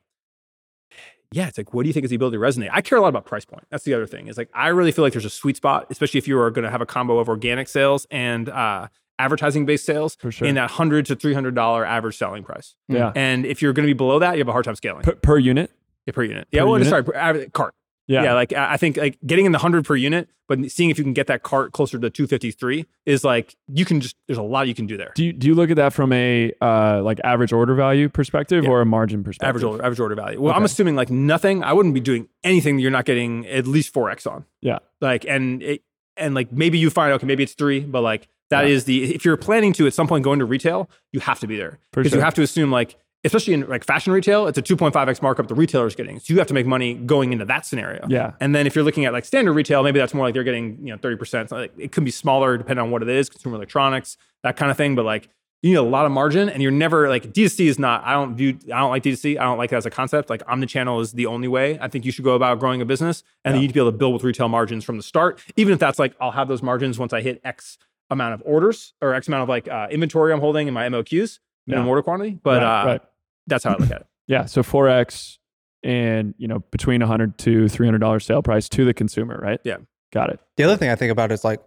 yeah, 1.35 1.47
it's 1.47 1.57
like, 1.57 1.73
what 1.73 1.83
do 1.83 1.89
you 1.89 1.93
think 1.93 2.03
is 2.03 2.09
the 2.09 2.15
ability 2.15 2.37
to 2.37 2.41
resonate? 2.41 2.69
I 2.71 2.81
care 2.81 2.97
a 2.97 3.01
lot 3.01 3.07
about 3.09 3.25
price 3.25 3.45
point. 3.45 3.65
That's 3.69 3.83
the 3.83 3.93
other 3.93 4.05
thing. 4.07 4.27
Is 4.27 4.37
like 4.37 4.49
I 4.53 4.67
really 4.67 4.91
feel 4.91 5.03
like 5.03 5.13
there's 5.13 5.25
a 5.25 5.29
sweet 5.29 5.57
spot, 5.57 5.87
especially 5.89 6.17
if 6.19 6.27
you 6.27 6.39
are 6.39 6.51
going 6.51 6.63
to 6.63 6.71
have 6.71 6.81
a 6.81 6.85
combo 6.85 7.17
of 7.19 7.27
organic 7.29 7.67
sales 7.67 8.05
and 8.11 8.49
uh, 8.49 8.87
advertising 9.19 9.65
based 9.65 9.85
sales 9.85 10.17
sure. 10.29 10.47
in 10.47 10.55
that 10.55 10.71
hundred 10.71 11.05
to 11.07 11.15
three 11.15 11.33
hundred 11.33 11.55
dollar 11.55 11.85
average 11.85 12.17
selling 12.17 12.43
price. 12.43 12.75
yeah. 12.87 13.11
And 13.15 13.45
if 13.45 13.61
you're 13.61 13.73
going 13.73 13.85
to 13.87 13.89
be 13.93 13.97
below 13.97 14.19
that, 14.19 14.33
you 14.33 14.39
have 14.39 14.47
a 14.47 14.51
hard 14.51 14.65
time 14.65 14.75
scaling 14.75 15.03
Per, 15.03 15.13
per 15.15 15.37
unit. 15.37 15.71
yeah, 16.05 16.13
per 16.13 16.23
unit. 16.23 16.47
Yeah, 16.51 16.61
Per 16.61 16.65
well, 16.67 16.75
unit? 16.77 16.89
sorry, 16.89 17.03
per, 17.03 17.13
average, 17.15 17.51
cart. 17.53 17.73
Yeah. 18.07 18.23
Yeah, 18.23 18.33
like 18.33 18.51
I 18.53 18.75
think 18.77 18.97
like 18.97 19.17
getting 19.25 19.45
in 19.45 19.53
the 19.53 19.57
hundred 19.59 19.85
per 19.85 19.95
unit, 19.95 20.27
but 20.49 20.69
seeing 20.69 20.89
if 20.89 20.97
you 20.97 21.05
can 21.05 21.13
get 21.13 21.27
that 21.27 21.41
cart 21.43 21.71
closer 21.71 21.97
to 21.97 22.09
two 22.09 22.27
fifty 22.27 22.51
three 22.51 22.85
is 23.05 23.23
like 23.23 23.55
you 23.69 23.85
can 23.85 24.01
just 24.01 24.17
there's 24.27 24.37
a 24.37 24.43
lot 24.43 24.67
you 24.67 24.75
can 24.75 24.85
do 24.87 24.97
there. 24.97 25.13
Do 25.15 25.23
you, 25.23 25.31
do 25.31 25.47
you 25.47 25.55
look 25.55 25.69
at 25.69 25.77
that 25.77 25.93
from 25.93 26.11
a 26.11 26.51
uh, 26.61 27.01
like 27.01 27.21
average 27.23 27.53
order 27.53 27.75
value 27.75 28.09
perspective 28.09 28.65
Yeah. 28.65 28.71
or 28.71 28.81
a 28.81 28.85
margin 28.85 29.23
perspective? 29.23 29.47
Average 29.49 29.63
order, 29.63 29.85
average 29.85 29.99
order 30.01 30.15
value. 30.15 30.41
Well, 30.41 30.53
I'm 30.53 30.65
assuming 30.65 30.95
like 30.97 31.09
nothing. 31.09 31.63
I 31.63 31.71
wouldn't 31.71 31.93
be 31.93 32.01
doing 32.01 32.27
anything 32.43 32.75
that 32.75 32.81
you're 32.81 32.91
not 32.91 33.05
getting 33.05 33.47
at 33.47 33.67
least 33.67 33.93
four 33.93 34.09
x 34.09 34.27
on. 34.27 34.43
Yeah. 34.61 34.79
Like 34.99 35.25
and 35.25 35.63
it, 35.63 35.83
and 36.17 36.35
like 36.35 36.51
maybe 36.51 36.77
you 36.77 36.89
find 36.89 37.13
okay 37.13 37.25
maybe 37.25 37.43
it's 37.43 37.53
three, 37.53 37.79
but 37.79 38.01
like 38.01 38.27
that 38.49 38.65
Yeah. 38.65 38.73
is 38.73 38.83
the 38.83 39.15
if 39.15 39.23
you're 39.23 39.37
planning 39.37 39.71
to 39.73 39.87
at 39.87 39.93
some 39.93 40.07
point 40.07 40.25
go 40.25 40.33
into 40.33 40.43
retail, 40.45 40.89
you 41.13 41.21
have 41.21 41.39
to 41.39 41.47
be 41.47 41.55
there 41.55 41.79
because 41.93 42.11
sure. 42.11 42.19
you 42.19 42.23
have 42.25 42.33
to 42.33 42.41
assume 42.41 42.69
like 42.69 42.97
especially 43.23 43.53
in 43.53 43.67
like 43.69 43.83
fashion 43.86 44.12
retail, 44.13 44.47
it's 44.47 44.57
a 44.57 44.62
2.5x 44.62 45.21
markup 45.21 45.47
the 45.47 45.55
retailer's 45.55 45.95
getting. 45.95 46.19
So 46.19 46.33
you 46.33 46.38
have 46.39 46.47
to 46.47 46.53
make 46.53 46.65
money 46.65 46.93
going 46.95 47.31
into 47.31 47.45
that 47.45 47.65
scenario. 47.65 48.05
Yeah. 48.09 48.33
And 48.39 48.53
then 48.53 48.67
if 48.67 48.75
you're 48.75 48.83
looking 48.83 49.05
at 49.05 49.13
like 49.13 49.25
standard 49.25 49.53
retail, 49.53 49.81
maybe 49.83 49.99
that's 49.99 50.13
more 50.13 50.25
like 50.25 50.33
they're 50.33 50.43
getting, 50.43 50.77
you 50.86 50.91
know, 50.91 50.97
30%. 50.97 51.49
So 51.49 51.55
like, 51.55 51.73
it 51.77 51.91
could 51.91 52.03
be 52.05 52.12
smaller 52.12 52.57
depending 52.57 52.83
on 52.83 52.91
what 52.91 53.01
it 53.01 53.09
is, 53.09 53.29
consumer 53.29 53.55
electronics, 53.55 54.17
that 54.43 54.57
kind 54.57 54.69
of 54.71 54.77
thing. 54.77 54.95
But 54.95 55.05
like 55.05 55.29
you 55.62 55.69
need 55.69 55.77
a 55.77 55.81
lot 55.81 56.05
of 56.05 56.12
margin 56.12 56.49
and 56.49 56.62
you're 56.62 56.73
never 56.73 57.07
like 57.07 57.31
D2C 57.31 57.67
is 57.67 57.79
not, 57.79 58.03
I 58.03 58.12
don't 58.13 58.36
view, 58.36 58.57
I 58.65 58.79
don't 58.79 58.89
like 58.89 59.03
D2C. 59.03 59.39
I 59.39 59.43
don't 59.43 59.57
like 59.57 59.71
it 59.71 59.75
as 59.77 59.86
a 59.86 59.89
concept. 59.89 60.29
Like 60.29 60.45
omnichannel 60.45 61.01
is 61.01 61.13
the 61.13 61.25
only 61.27 61.47
way 61.47 61.79
I 61.79 61.88
think 61.88 62.03
you 62.03 62.12
should 62.12 62.25
go 62.25 62.36
about 62.36 62.59
growing 62.59 62.81
a 62.81 62.86
business. 62.86 63.23
And 63.45 63.53
then 63.53 63.62
you 63.62 63.67
need 63.67 63.67
to 63.69 63.73
be 63.73 63.79
able 63.79 63.91
to 63.93 63.97
build 63.97 64.13
with 64.13 64.23
retail 64.25 64.49
margins 64.49 64.83
from 64.83 64.97
the 64.97 65.03
start. 65.03 65.39
Even 65.55 65.73
if 65.73 65.79
that's 65.79 65.99
like, 65.99 66.13
I'll 66.19 66.31
have 66.31 66.49
those 66.49 66.62
margins 66.62 66.99
once 66.99 67.13
I 67.13 67.21
hit 67.21 67.39
X 67.45 67.77
amount 68.09 68.33
of 68.33 68.43
orders 68.45 68.93
or 69.01 69.13
X 69.13 69.29
amount 69.29 69.43
of 69.43 69.49
like 69.49 69.69
uh, 69.69 69.88
inventory 69.89 70.33
I'm 70.33 70.41
holding 70.41 70.67
in 70.67 70.73
my 70.73 70.88
MOQs, 70.89 71.39
minimum 71.65 71.86
Yeah. 71.86 71.89
order 71.89 72.01
quantity. 72.03 72.38
But 72.43 72.62
Right, 72.62 72.81
uh, 72.81 72.86
right. 72.86 73.01
That's 73.47 73.63
how 73.63 73.71
I 73.73 73.77
look 73.77 73.91
at 73.91 74.01
it. 74.01 74.08
Yeah. 74.27 74.45
So 74.45 74.63
4X 74.63 75.38
and, 75.84 76.34
you 76.38 76.47
know, 76.47 76.60
between 76.71 77.01
100 77.01 77.38
to 77.39 77.65
$300 77.65 78.21
sale 78.23 78.41
price 78.41 78.69
to 78.69 78.86
the 78.86 78.93
consumer, 78.93 79.38
right? 79.41 79.60
Yeah. 79.63 79.77
Got 80.13 80.29
it. 80.29 80.39
The 80.58 80.63
other 80.63 80.77
thing 80.77 80.89
I 80.89 80.95
think 80.95 81.12
about 81.12 81.32
is 81.32 81.43
like, 81.43 81.60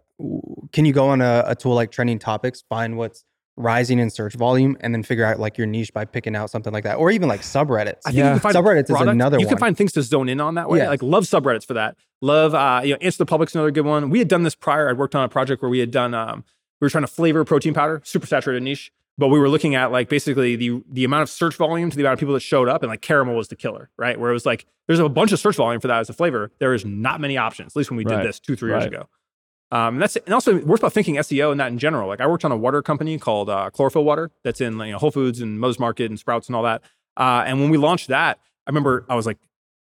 can 0.73 0.85
you 0.87 0.93
go 0.93 1.09
on 1.09 1.21
a, 1.21 1.45
a 1.49 1.55
tool 1.55 1.75
like 1.75 1.91
Trending 1.91 2.19
Topics, 2.19 2.63
find 2.69 2.97
what's 2.97 3.25
rising 3.59 3.99
in 3.99 4.09
search 4.11 4.35
volume, 4.35 4.77
and 4.81 4.95
then 4.95 5.03
figure 5.03 5.25
out 5.25 5.39
like 5.41 5.59
your 5.59 5.67
niche 5.67 5.93
by 5.93 6.05
picking 6.05 6.35
out 6.37 6.51
something 6.51 6.73
like 6.73 6.85
that, 6.85 6.97
or 6.97 7.11
even 7.11 7.29
like 7.29 7.41
subreddits. 7.41 8.01
I 8.07 8.11
think 8.11 8.17
Yeah. 8.17 8.25
you 8.25 8.31
can 8.33 8.53
find 8.53 8.55
Subreddits 8.55 8.85
is 8.85 8.91
product- 8.91 9.11
another 9.13 9.39
You 9.39 9.47
can 9.47 9.55
one. 9.55 9.61
find 9.61 9.77
things 9.77 9.93
to 9.93 10.03
zone 10.03 10.29
in 10.29 10.41
on 10.41 10.55
that 10.55 10.69
way. 10.69 10.79
Yes. 10.79 10.89
Like 10.89 11.03
love 11.03 11.25
subreddits 11.25 11.67
for 11.67 11.75
that. 11.75 11.97
Love, 12.23 12.55
uh, 12.55 12.81
you 12.85 12.93
know, 12.93 12.99
Answer 13.03 13.19
the 13.19 13.27
Public's 13.27 13.55
another 13.55 13.71
good 13.71 13.85
one. 13.85 14.09
We 14.11 14.19
had 14.19 14.29
done 14.29 14.43
this 14.43 14.55
prior. 14.55 14.89
I'd 14.89 14.97
worked 14.99 15.15
on 15.15 15.25
a 15.25 15.29
project 15.29 15.61
where 15.63 15.71
we 15.71 15.79
had 15.81 15.91
done, 15.91 16.15
um, 16.15 16.45
we 16.81 16.87
were 16.87 16.91
trying 16.91 17.05
to 17.05 17.09
flavor 17.09 17.45
protein 17.45 17.73
powder, 17.75 18.01
super 18.05 18.27
saturated 18.27 18.63
niche, 18.63 18.93
but 19.19 19.29
we 19.29 19.39
were 19.39 19.49
looking 19.49 19.75
at 19.75 19.91
like 19.93 20.09
basically 20.09 20.57
the 20.57 20.83
the 20.91 21.05
amount 21.05 21.23
of 21.23 21.31
search 21.31 21.57
volume 21.57 21.91
to 21.91 21.97
the 21.97 22.03
amount 22.03 22.15
of 22.15 22.19
people 22.21 22.35
that 22.35 22.41
showed 22.41 22.69
up, 22.69 22.83
and 22.83 22.91
like 22.91 23.01
caramel 23.03 23.35
was 23.37 23.49
the 23.49 23.57
killer, 23.57 23.91
right? 23.99 24.19
Where 24.19 24.31
it 24.31 24.35
was 24.35 24.47
like 24.47 24.67
there's 24.87 24.99
a 24.99 25.09
bunch 25.09 25.33
of 25.33 25.39
search 25.39 25.57
volume 25.57 25.81
for 25.81 25.89
that 25.89 26.01
as 26.01 26.09
a 26.11 26.13
flavor. 26.13 26.51
There 26.59 26.75
is 26.75 26.85
not 26.85 27.21
many 27.21 27.37
options, 27.37 27.73
at 27.73 27.77
least 27.77 27.91
when 27.91 27.97
we 27.97 28.05
Right. 28.05 28.19
did 28.19 28.29
this 28.29 28.39
two 28.41 28.57
three 28.57 28.71
years 28.71 28.85
ago. 28.89 29.09
Um, 29.73 29.95
and 29.95 30.03
that's 30.03 30.17
and 30.17 30.33
also 30.33 30.59
worth 30.65 30.81
about 30.81 30.93
thinking 30.93 31.17
SEO 31.17 31.51
and 31.51 31.59
that 31.59 31.73
in 31.73 31.79
general. 31.79 32.07
Like 32.09 32.21
I 32.21 32.27
worked 32.27 32.45
on 32.45 32.53
a 32.53 32.57
water 32.57 32.83
company 32.83 33.19
called 33.19 33.51
uh, 33.51 33.71
Chlorophyll 33.71 34.05
Water 34.05 34.31
that's 34.45 34.61
in 34.61 34.79
you 34.79 34.93
know, 34.93 34.99
Whole 34.99 35.11
Foods 35.11 35.41
and 35.41 35.59
Mother's 35.59 35.81
Market 35.81 36.11
and 36.11 36.19
Sprouts 36.19 36.47
and 36.49 36.55
all 36.55 36.63
that. 36.63 36.83
Uh, 37.17 37.43
and 37.47 37.61
when 37.61 37.71
we 37.71 37.77
launched 37.79 38.09
that, 38.09 38.39
I 38.67 38.71
remember 38.71 39.05
I 39.09 39.17
was 39.17 39.27
like 39.27 39.39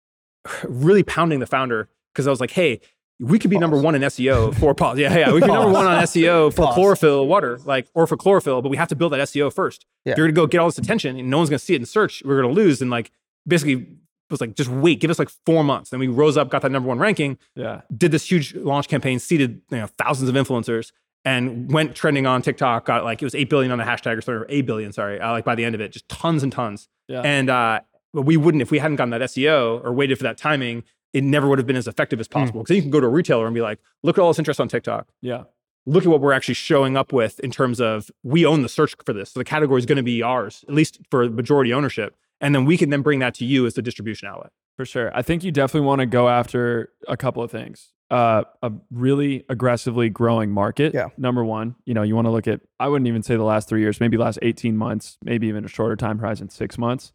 really 0.64 1.02
pounding 1.02 1.38
the 1.40 1.46
founder 1.46 1.88
because 2.12 2.26
I 2.26 2.30
was 2.30 2.40
like, 2.40 2.50
hey, 2.50 2.80
we 3.20 3.38
could 3.38 3.50
be 3.50 3.59
number 3.59 3.76
one 3.81 3.94
in 3.94 4.02
SEO 4.02 4.54
for 4.54 4.74
pause. 4.74 4.98
Yeah, 4.98 5.16
yeah, 5.16 5.33
we 5.33 5.40
could 5.40 5.48
be 5.48 5.52
number 5.52 5.72
one 5.72 5.87
on 5.87 6.02
SEO 6.04 6.52
for 6.52 6.62
Pause. 6.66 6.74
chlorophyll 6.74 7.26
water, 7.26 7.59
like 7.64 7.88
or 7.94 8.07
for 8.07 8.16
chlorophyll, 8.16 8.62
but 8.62 8.68
we 8.68 8.76
have 8.76 8.88
to 8.88 8.96
build 8.96 9.12
that 9.12 9.20
SEO 9.20 9.52
first. 9.52 9.87
Yeah. 10.04 10.12
If 10.12 10.18
you're 10.18 10.26
gonna 10.28 10.35
go 10.35 10.46
get 10.46 10.59
all 10.59 10.68
this 10.68 10.78
attention 10.78 11.18
and 11.18 11.28
no 11.31 11.38
one's 11.38 11.50
gonna 11.50 11.59
see 11.59 11.74
it 11.74 11.81
in 11.81 11.87
search, 11.87 12.22
we're 12.24 12.40
gonna 12.40 12.52
lose. 12.54 12.81
And 12.81 12.90
like 12.90 13.11
basically 13.46 13.88
was 14.31 14.40
like, 14.40 14.54
just 14.54 14.68
wait, 14.70 15.00
give 15.00 15.11
us 15.11 15.18
like 15.18 15.31
four 15.46 15.64
months. 15.64 15.90
Then 15.90 16.00
we 16.00 16.07
rose 16.07 16.37
up, 16.37 16.50
got 16.50 16.62
that 16.62 16.70
number 16.70 16.88
one 16.88 16.98
ranking, 16.98 17.38
Yeah. 17.54 17.81
did 17.96 18.12
this 18.12 18.31
huge 18.31 18.54
launch 18.54 18.87
campaign, 18.87 19.18
seeded 19.18 19.62
you 19.70 19.78
know, 19.78 19.87
thousands 19.98 20.28
of 20.28 20.35
influencers, 20.35 20.92
and 21.24 21.72
went 21.72 21.94
trending 21.96 22.26
on 22.26 22.42
TikTok. 22.42 22.85
Got 22.85 23.04
like 23.04 23.20
it 23.22 23.24
was 23.26 23.35
eight 23.35 23.48
billion 23.50 23.72
on 23.72 23.78
the 23.78 23.85
hashtag 23.85 24.16
or 24.18 24.20
something, 24.20 24.42
or 24.42 24.46
eight 24.48 24.66
billion, 24.66 24.92
sorry. 24.92 25.20
Uh, 25.20 25.33
like 25.33 25.44
by 25.44 25.54
the 25.54 25.64
end 25.64 25.74
of 25.74 25.81
it, 25.81 25.92
just 25.92 26.09
tons 26.09 26.42
and 26.42 26.52
tons. 26.52 26.88
Yeah. 27.09 27.22
And 27.22 27.48
uh, 27.50 27.81
but 28.14 28.22
we 28.22 28.37
wouldn't 28.37 28.62
if 28.62 28.70
we 28.70 28.78
hadn't 28.78 28.96
gotten 28.96 29.11
that 29.11 29.22
SEO 29.22 29.83
or 29.85 29.92
waited 29.92 30.18
for 30.18 30.24
that 30.24 30.37
timing. 30.38 30.85
It 31.12 31.25
never 31.25 31.49
would 31.49 31.59
have 31.59 31.66
been 31.66 31.77
as 31.77 31.88
effective 31.88 32.21
as 32.21 32.29
possible. 32.29 32.61
Because 32.61 32.68
then 32.68 32.77
you 32.77 32.83
can 32.83 32.90
go 32.90 33.01
to 33.01 33.07
a 33.07 33.11
retailer 33.11 33.47
and 33.47 33.55
be 33.55 33.61
like, 33.61 33.79
look 34.03 34.18
at 34.18 34.23
all 34.23 34.29
this 34.29 34.38
interest 34.38 34.61
on 34.61 34.68
TikTok. 34.68 35.09
yeah. 35.21 35.44
Look 35.87 36.05
at 36.05 36.11
what 36.11 36.21
we're 36.21 36.35
actually 36.35 36.55
showing 36.55 36.99
up 36.99 37.14
with 37.14 37.40
in 37.40 37.51
terms 37.51 37.81
of 37.81 38.11
we 38.23 38.44
own 38.44 38.61
the 38.61 38.68
search 38.68 38.94
for 39.07 39.14
this. 39.14 39.33
So 39.33 39.40
the 39.40 39.44
category 39.44 39.79
is 39.79 39.87
going 39.87 39.97
to 39.97 40.03
be 40.03 40.23
ours, 40.23 40.62
at 40.68 40.75
least 40.75 41.01
for 41.11 41.27
majority 41.31 41.73
ownership. 41.73 42.14
And 42.42 42.55
then 42.55 42.66
we 42.66 42.77
can 42.77 42.90
then 42.90 43.01
bring 43.01 43.21
that 43.21 43.33
to 43.37 43.47
you 43.47 43.64
as 43.64 43.73
the 43.73 43.81
distribution 43.81 44.29
outlet. 44.29 44.51
For 44.77 44.85
sure. 44.85 45.11
I 45.16 45.23
think 45.23 45.44
you 45.44 45.51
definitely 45.51 45.87
want 45.87 46.01
to 46.01 46.07
go 46.07 46.29
after 46.29 46.90
a 47.09 47.16
couple 47.16 47.42
of 47.42 47.51
things. 47.51 47.88
Uh, 48.11 48.42
a 48.62 48.71
really 48.90 49.47
aggressively 49.49 50.11
growing 50.11 50.51
market. 50.51 50.92
Yeah. 50.92 51.09
Number 51.16 51.42
one, 51.42 51.75
you 51.87 51.94
know, 51.94 52.03
you 52.03 52.14
want 52.14 52.27
to 52.27 52.33
look 52.33 52.47
at, 52.47 52.61
I 52.79 52.88
wouldn't 52.88 53.09
even 53.09 53.23
say 53.23 53.37
the 53.37 53.42
last 53.42 53.66
three 53.68 53.81
years, 53.81 53.99
maybe 53.99 54.18
last 54.18 54.38
18 54.42 54.77
months, 54.77 55.16
maybe 55.23 55.47
even 55.49 55.64
a 55.64 55.68
shorter 55.68 55.97
time 55.97 56.18
horizon, 56.18 56.51
six 56.51 56.77
months. 56.77 57.12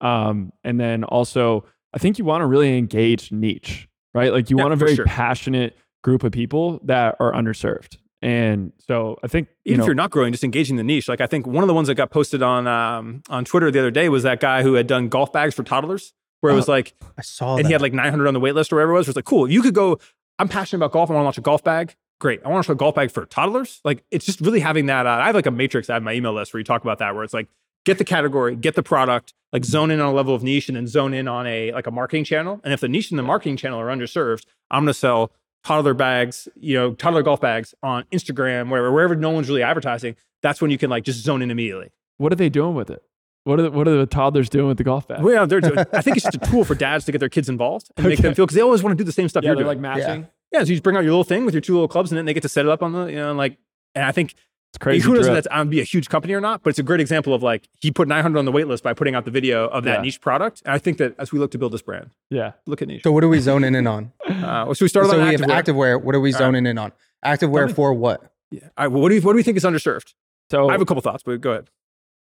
Um, 0.00 0.52
and 0.64 0.80
then 0.80 1.04
also, 1.04 1.64
I 1.94 1.98
think 1.98 2.18
you 2.18 2.24
want 2.24 2.42
to 2.42 2.46
really 2.46 2.76
engage 2.76 3.32
niche, 3.32 3.88
right? 4.14 4.32
Like 4.32 4.50
you 4.50 4.56
Yeah, 4.58 4.64
want 4.64 4.74
a 4.74 4.76
very 4.76 4.94
sure. 4.96 5.04
passionate 5.06 5.76
group 6.04 6.22
of 6.24 6.32
people 6.32 6.80
that 6.84 7.16
are 7.20 7.32
underserved. 7.32 7.96
And 8.22 8.72
so 8.78 9.18
I 9.22 9.28
think, 9.28 9.48
you 9.64 9.70
even 9.72 9.78
know, 9.78 9.84
if 9.84 9.86
you're 9.88 9.94
not 9.94 10.10
growing, 10.10 10.32
just 10.32 10.42
engaging 10.44 10.76
the 10.76 10.82
niche. 10.84 11.08
Like 11.08 11.20
I 11.20 11.26
think 11.26 11.46
one 11.46 11.62
of 11.62 11.68
the 11.68 11.74
ones 11.74 11.88
that 11.88 11.94
got 11.94 12.10
posted 12.10 12.42
on 12.42 12.66
um, 12.66 13.22
on 13.28 13.44
Twitter 13.44 13.70
the 13.70 13.78
other 13.78 13.90
day 13.90 14.08
was 14.08 14.22
that 14.24 14.40
guy 14.40 14.62
who 14.62 14.74
had 14.74 14.86
done 14.86 15.08
golf 15.08 15.32
bags 15.32 15.54
for 15.54 15.62
toddlers, 15.62 16.12
where 16.40 16.52
it 16.52 16.56
was 16.56 16.68
Oh, 16.68 16.72
like, 16.72 16.94
I 17.18 17.22
saw 17.22 17.56
and 17.56 17.64
that. 17.64 17.66
he 17.68 17.72
had 17.72 17.82
like 17.82 17.92
900 17.92 18.26
on 18.26 18.34
the 18.34 18.40
wait 18.40 18.54
list 18.54 18.72
or 18.72 18.76
whatever 18.76 18.92
it 18.92 18.94
was. 18.94 19.06
It 19.06 19.10
was 19.10 19.16
like, 19.16 19.24
cool. 19.26 19.50
You 19.50 19.62
could 19.62 19.74
go. 19.74 19.98
I'm 20.38 20.48
passionate 20.48 20.78
about 20.78 20.92
golf. 20.92 21.10
I 21.10 21.14
want 21.14 21.22
to 21.22 21.24
launch 21.24 21.38
a 21.38 21.42
golf 21.42 21.62
bag. 21.64 21.94
Great. 22.18 22.40
I 22.44 22.48
want 22.48 22.64
to 22.64 22.70
launch 22.72 22.76
a 22.76 22.78
golf 22.78 22.94
bag 22.94 23.10
for 23.10 23.26
toddlers. 23.26 23.80
Like 23.84 24.02
it's 24.10 24.24
just 24.26 24.40
really 24.40 24.60
having 24.60 24.86
that. 24.86 25.06
Uh, 25.06 25.10
I 25.10 25.26
have 25.26 25.34
like 25.34 25.46
a 25.46 25.50
matrix. 25.50 25.88
I 25.90 25.94
have 25.94 26.02
my 26.02 26.12
email 26.14 26.32
list 26.32 26.52
where 26.54 26.58
you 26.58 26.64
talk 26.64 26.82
about 26.82 26.98
that, 26.98 27.14
where 27.14 27.22
it's 27.22 27.34
like 27.34 27.48
get 27.86 27.96
the 27.96 28.04
category, 28.04 28.54
get 28.54 28.74
the 28.74 28.82
product, 28.82 29.32
like 29.52 29.64
zone 29.64 29.90
in 29.90 30.00
on 30.00 30.08
a 30.08 30.12
level 30.12 30.34
of 30.34 30.42
niche, 30.42 30.68
and 30.68 30.76
then 30.76 30.86
zone 30.86 31.14
in 31.14 31.26
on 31.26 31.46
a 31.46 31.72
like 31.72 31.86
a 31.86 31.90
marketing 31.90 32.24
channel. 32.24 32.60
And 32.62 32.74
if 32.74 32.80
the 32.80 32.88
niche 32.88 33.10
and 33.10 33.18
the 33.18 33.22
marketing 33.22 33.56
channel 33.56 33.80
are 33.80 33.86
underserved, 33.86 34.44
I'm 34.70 34.82
going 34.82 34.88
to 34.88 34.94
sell 34.94 35.32
toddler 35.64 35.94
bags, 35.94 36.48
you 36.56 36.76
know, 36.76 36.92
toddler 36.92 37.22
golf 37.22 37.40
bags 37.40 37.74
on 37.82 38.04
Instagram, 38.12 38.68
wherever, 38.70 38.92
wherever 38.92 39.16
no 39.16 39.30
one's 39.30 39.48
really 39.48 39.62
advertising. 39.62 40.16
That's 40.42 40.60
when 40.60 40.70
you 40.70 40.76
can 40.76 40.90
like 40.90 41.04
just 41.04 41.22
zone 41.22 41.40
in 41.40 41.50
immediately. 41.50 41.90
what 42.18 42.32
are 42.32 42.36
they 42.36 42.50
doing 42.50 42.74
with 42.74 42.90
it? 42.90 43.02
What 43.44 43.60
are 43.60 43.62
the, 43.62 43.70
what 43.70 43.86
are 43.86 43.96
the 43.96 44.06
toddlers 44.06 44.48
doing 44.48 44.66
with 44.66 44.76
the 44.76 44.84
golf 44.84 45.06
bag? 45.06 45.22
Well, 45.22 45.32
yeah, 45.32 45.44
they're 45.44 45.60
doing, 45.60 45.78
I 45.92 46.02
think 46.02 46.16
it's 46.16 46.24
just 46.24 46.34
a 46.34 46.50
tool 46.50 46.64
for 46.70 46.74
dads 46.74 47.04
to 47.04 47.12
get 47.12 47.18
their 47.18 47.28
kids 47.28 47.48
involved 47.48 47.88
and 47.96 48.08
make 48.08 48.18
them 48.18 48.34
feel 48.34 48.44
because 48.44 48.56
they 48.56 48.60
always 48.60 48.82
want 48.82 48.98
to 48.98 49.02
do 49.02 49.06
the 49.06 49.12
same 49.12 49.28
stuff 49.28 49.44
yeah, 49.44 49.50
you're 49.50 49.56
they're 49.56 49.64
doing. 49.64 49.82
like 49.82 49.98
matching. 49.98 50.26
Yeah, 50.52 50.60
so 50.60 50.66
you 50.66 50.74
just 50.74 50.82
bring 50.82 50.96
out 50.96 51.04
your 51.04 51.12
little 51.12 51.24
thing 51.24 51.44
with 51.44 51.54
your 51.54 51.60
two 51.60 51.74
little 51.74 51.86
clubs, 51.86 52.10
and 52.10 52.18
then 52.18 52.24
they 52.24 52.34
get 52.34 52.42
to 52.42 52.48
set 52.48 52.64
it 52.64 52.70
up 52.70 52.82
on 52.82 52.92
the, 52.92 53.06
you 53.06 53.16
know, 53.16 53.32
like, 53.34 53.56
and 53.94 54.04
I 54.04 54.10
think 54.10 54.34
It's 54.72 54.78
crazy. 54.82 55.04
who 55.06 55.14
knows 55.14 55.20
if 55.26 55.32
drip. 55.32 55.34
that's 55.44 55.46
going 55.54 55.66
to 55.66 55.70
be 55.70 55.80
a 55.80 55.84
huge 55.84 56.08
company 56.08 56.34
or 56.34 56.40
not, 56.40 56.62
but 56.62 56.70
it's 56.70 56.78
a 56.78 56.82
great 56.82 57.00
example 57.00 57.32
of 57.32 57.42
like 57.42 57.68
he 57.80 57.90
put 57.90 58.08
900 58.08 58.38
on 58.38 58.44
the 58.44 58.52
wait 58.52 58.66
list 58.66 58.82
by 58.82 58.92
putting 58.92 59.14
out 59.14 59.24
the 59.24 59.30
video 59.30 59.66
of 59.68 59.84
that 59.84 59.96
Yeah. 59.98 60.02
niche 60.02 60.20
product. 60.20 60.60
And 60.66 60.74
I 60.74 60.78
think 60.78 60.98
that 60.98 61.14
as 61.18 61.32
we 61.32 61.38
look 61.38 61.50
to 61.52 61.58
build 61.58 61.72
this 61.72 61.82
brand, 61.82 62.10
Yeah. 62.30 62.52
look 62.66 62.82
at 62.82 62.88
niche. 62.88 63.02
so 63.02 63.10
what 63.12 63.24
are 63.24 63.28
we 63.28 63.38
zoning 63.40 63.74
in 63.74 63.86
on? 63.86 64.12
Uh, 64.28 64.72
so 64.74 64.84
we 64.84 64.88
started 64.88 65.08
so 65.10 65.18
on 65.20 65.26
we 65.26 65.32
have 65.32 65.40
activewear. 65.40 65.62
activewear. 65.96 66.02
What 66.02 66.14
are 66.14 66.20
we 66.20 66.30
right. 66.32 66.38
zoning 66.38 66.66
in 66.66 66.78
on? 66.78 66.92
Activewear 67.24 67.66
me. 67.68 67.72
for 67.72 67.92
what? 67.94 68.30
Yeah. 68.50 68.60
All 68.76 68.84
right, 68.84 68.88
well, 68.88 69.00
what 69.02 69.08
do 69.08 69.14
you 69.16 69.20
what 69.22 69.32
do 69.32 69.38
you 69.38 69.42
think 69.44 69.56
is 69.56 69.64
underserved? 69.64 70.14
So 70.50 70.68
I 70.68 70.72
have 70.72 70.80
a 70.80 70.84
couple 70.84 71.00
thoughts, 71.02 71.22
but 71.24 71.40
go 71.40 71.52
ahead. 71.52 71.70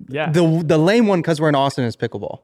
yeah. 0.10 0.30
The 0.32 0.62
the 0.63 0.77
lame 0.77 1.08
one 1.08 1.21
because 1.21 1.39
we're 1.41 1.49
in 1.49 1.56
Austin 1.56 1.86
is 1.86 1.95
pickleball. 1.95 2.41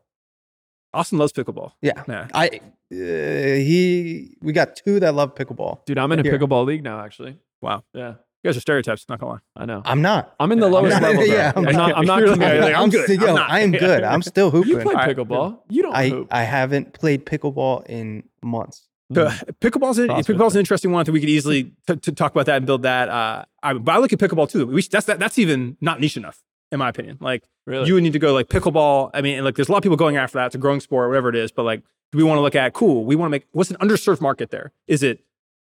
Austin 0.93 1.17
loves 1.19 1.33
pickleball. 1.33 1.73
Yeah, 1.81 2.03
Yeah. 2.07 2.27
I 2.33 2.47
uh, 2.47 2.59
he 2.91 4.35
we 4.41 4.53
got 4.53 4.75
two 4.75 4.99
that 5.01 5.13
love 5.13 5.35
pickleball. 5.35 5.85
Dude, 5.85 5.97
I'm 5.97 6.11
in 6.13 6.19
a 6.19 6.23
Here. 6.23 6.39
pickleball 6.39 6.65
league 6.65 6.83
now, 6.83 7.01
actually. 7.01 7.37
Wow. 7.61 7.83
Yeah. 7.93 8.15
You 8.47 8.53
guys 8.53 8.57
are 8.57 8.61
stereotypes. 8.61 9.05
Not 9.09 9.19
gonna 9.19 9.33
lie. 9.33 9.39
I 9.57 9.65
know. 9.65 9.81
I'm 9.83 10.01
not. 10.01 10.33
I'm 10.39 10.51
in 10.53 10.59
the 10.59 10.67
Yeah, 10.67 10.71
lowest 10.73 10.95
I'm 10.95 11.01
not- 11.01 11.09
level. 11.11 11.25
Yeah, 11.27 11.51
I'm, 11.53 11.67
I'm 11.67 11.75
not. 11.75 11.97
I'm 11.97 12.05
not. 12.05 12.19
You're 12.19 12.35
like, 12.37 12.75
I'm 12.75 12.83
I'm 12.83 12.89
good. 12.89 13.03
still, 13.03 13.19
I'm 13.21 13.27
yo, 13.27 13.35
not. 13.35 13.49
I 13.51 13.59
am 13.59 13.71
good. 13.87 14.03
I'm 14.03 14.21
still 14.21 14.51
hooping. 14.51 14.69
You 14.71 14.77
play 14.79 14.93
All 14.95 15.01
right. 15.01 15.17
pickleball. 15.17 15.59
You 15.69 15.81
don't 15.83 15.93
I 15.95 16.07
hoop. 16.09 16.27
I 16.31 16.43
haven't 16.43 16.93
played 16.93 17.25
pickleball 17.25 17.85
in 17.87 18.23
months. 18.41 18.87
So, 19.13 19.25
Mm. 19.25 19.43
pickleball's 19.61 19.97
an, 19.99 20.09
pickleball's 20.09 20.55
an 20.55 20.59
interesting 20.59 20.91
one. 20.91 21.01
I 21.01 21.03
think 21.03 21.13
we 21.13 21.19
could 21.19 21.29
easily 21.29 21.71
t- 21.87 21.95
to 21.95 22.11
talk 22.13 22.31
about 22.33 22.45
that 22.47 22.57
and 22.57 22.65
build 22.65 22.83
that. 22.83 23.09
Uh, 23.09 23.43
I, 23.63 23.73
but 23.73 23.91
I 23.95 23.97
look 23.99 24.11
at 24.13 24.19
pickleball 24.19 24.49
too. 24.49 24.65
We, 24.65 24.81
that's 24.81 25.05
that, 25.07 25.19
that's 25.19 25.37
even 25.39 25.77
not 25.81 25.99
niche 26.01 26.17
enough, 26.17 26.41
in 26.71 26.79
my 26.79 26.89
opinion. 26.89 27.17
Like 27.21 27.43
Really? 27.65 27.87
you 27.87 27.93
would 27.95 28.03
need 28.03 28.13
to 28.13 28.19
go 28.19 28.33
like 28.33 28.47
pickleball. 28.47 29.11
I 29.13 29.21
mean, 29.21 29.43
like 29.43 29.55
there's 29.55 29.67
a 29.69 29.71
lot 29.71 29.77
of 29.79 29.83
people 29.83 29.97
going 29.97 30.15
after 30.17 30.37
that. 30.39 30.47
It's 30.47 30.55
a 30.55 30.57
growing 30.57 30.79
sport, 30.81 31.09
whatever 31.09 31.27
it 31.29 31.35
is. 31.35 31.51
But 31.53 31.63
like, 31.63 31.81
do 32.11 32.17
we 32.17 32.23
want 32.23 32.37
to 32.37 32.41
look 32.41 32.55
at 32.55 32.73
cool? 32.73 33.05
We 33.05 33.15
want 33.15 33.27
to 33.27 33.31
make 33.31 33.45
what's 33.51 33.71
an 33.71 33.77
underserved 33.77 34.21
market 34.21 34.51
there? 34.51 34.71
Is 34.87 35.03
it 35.03 35.21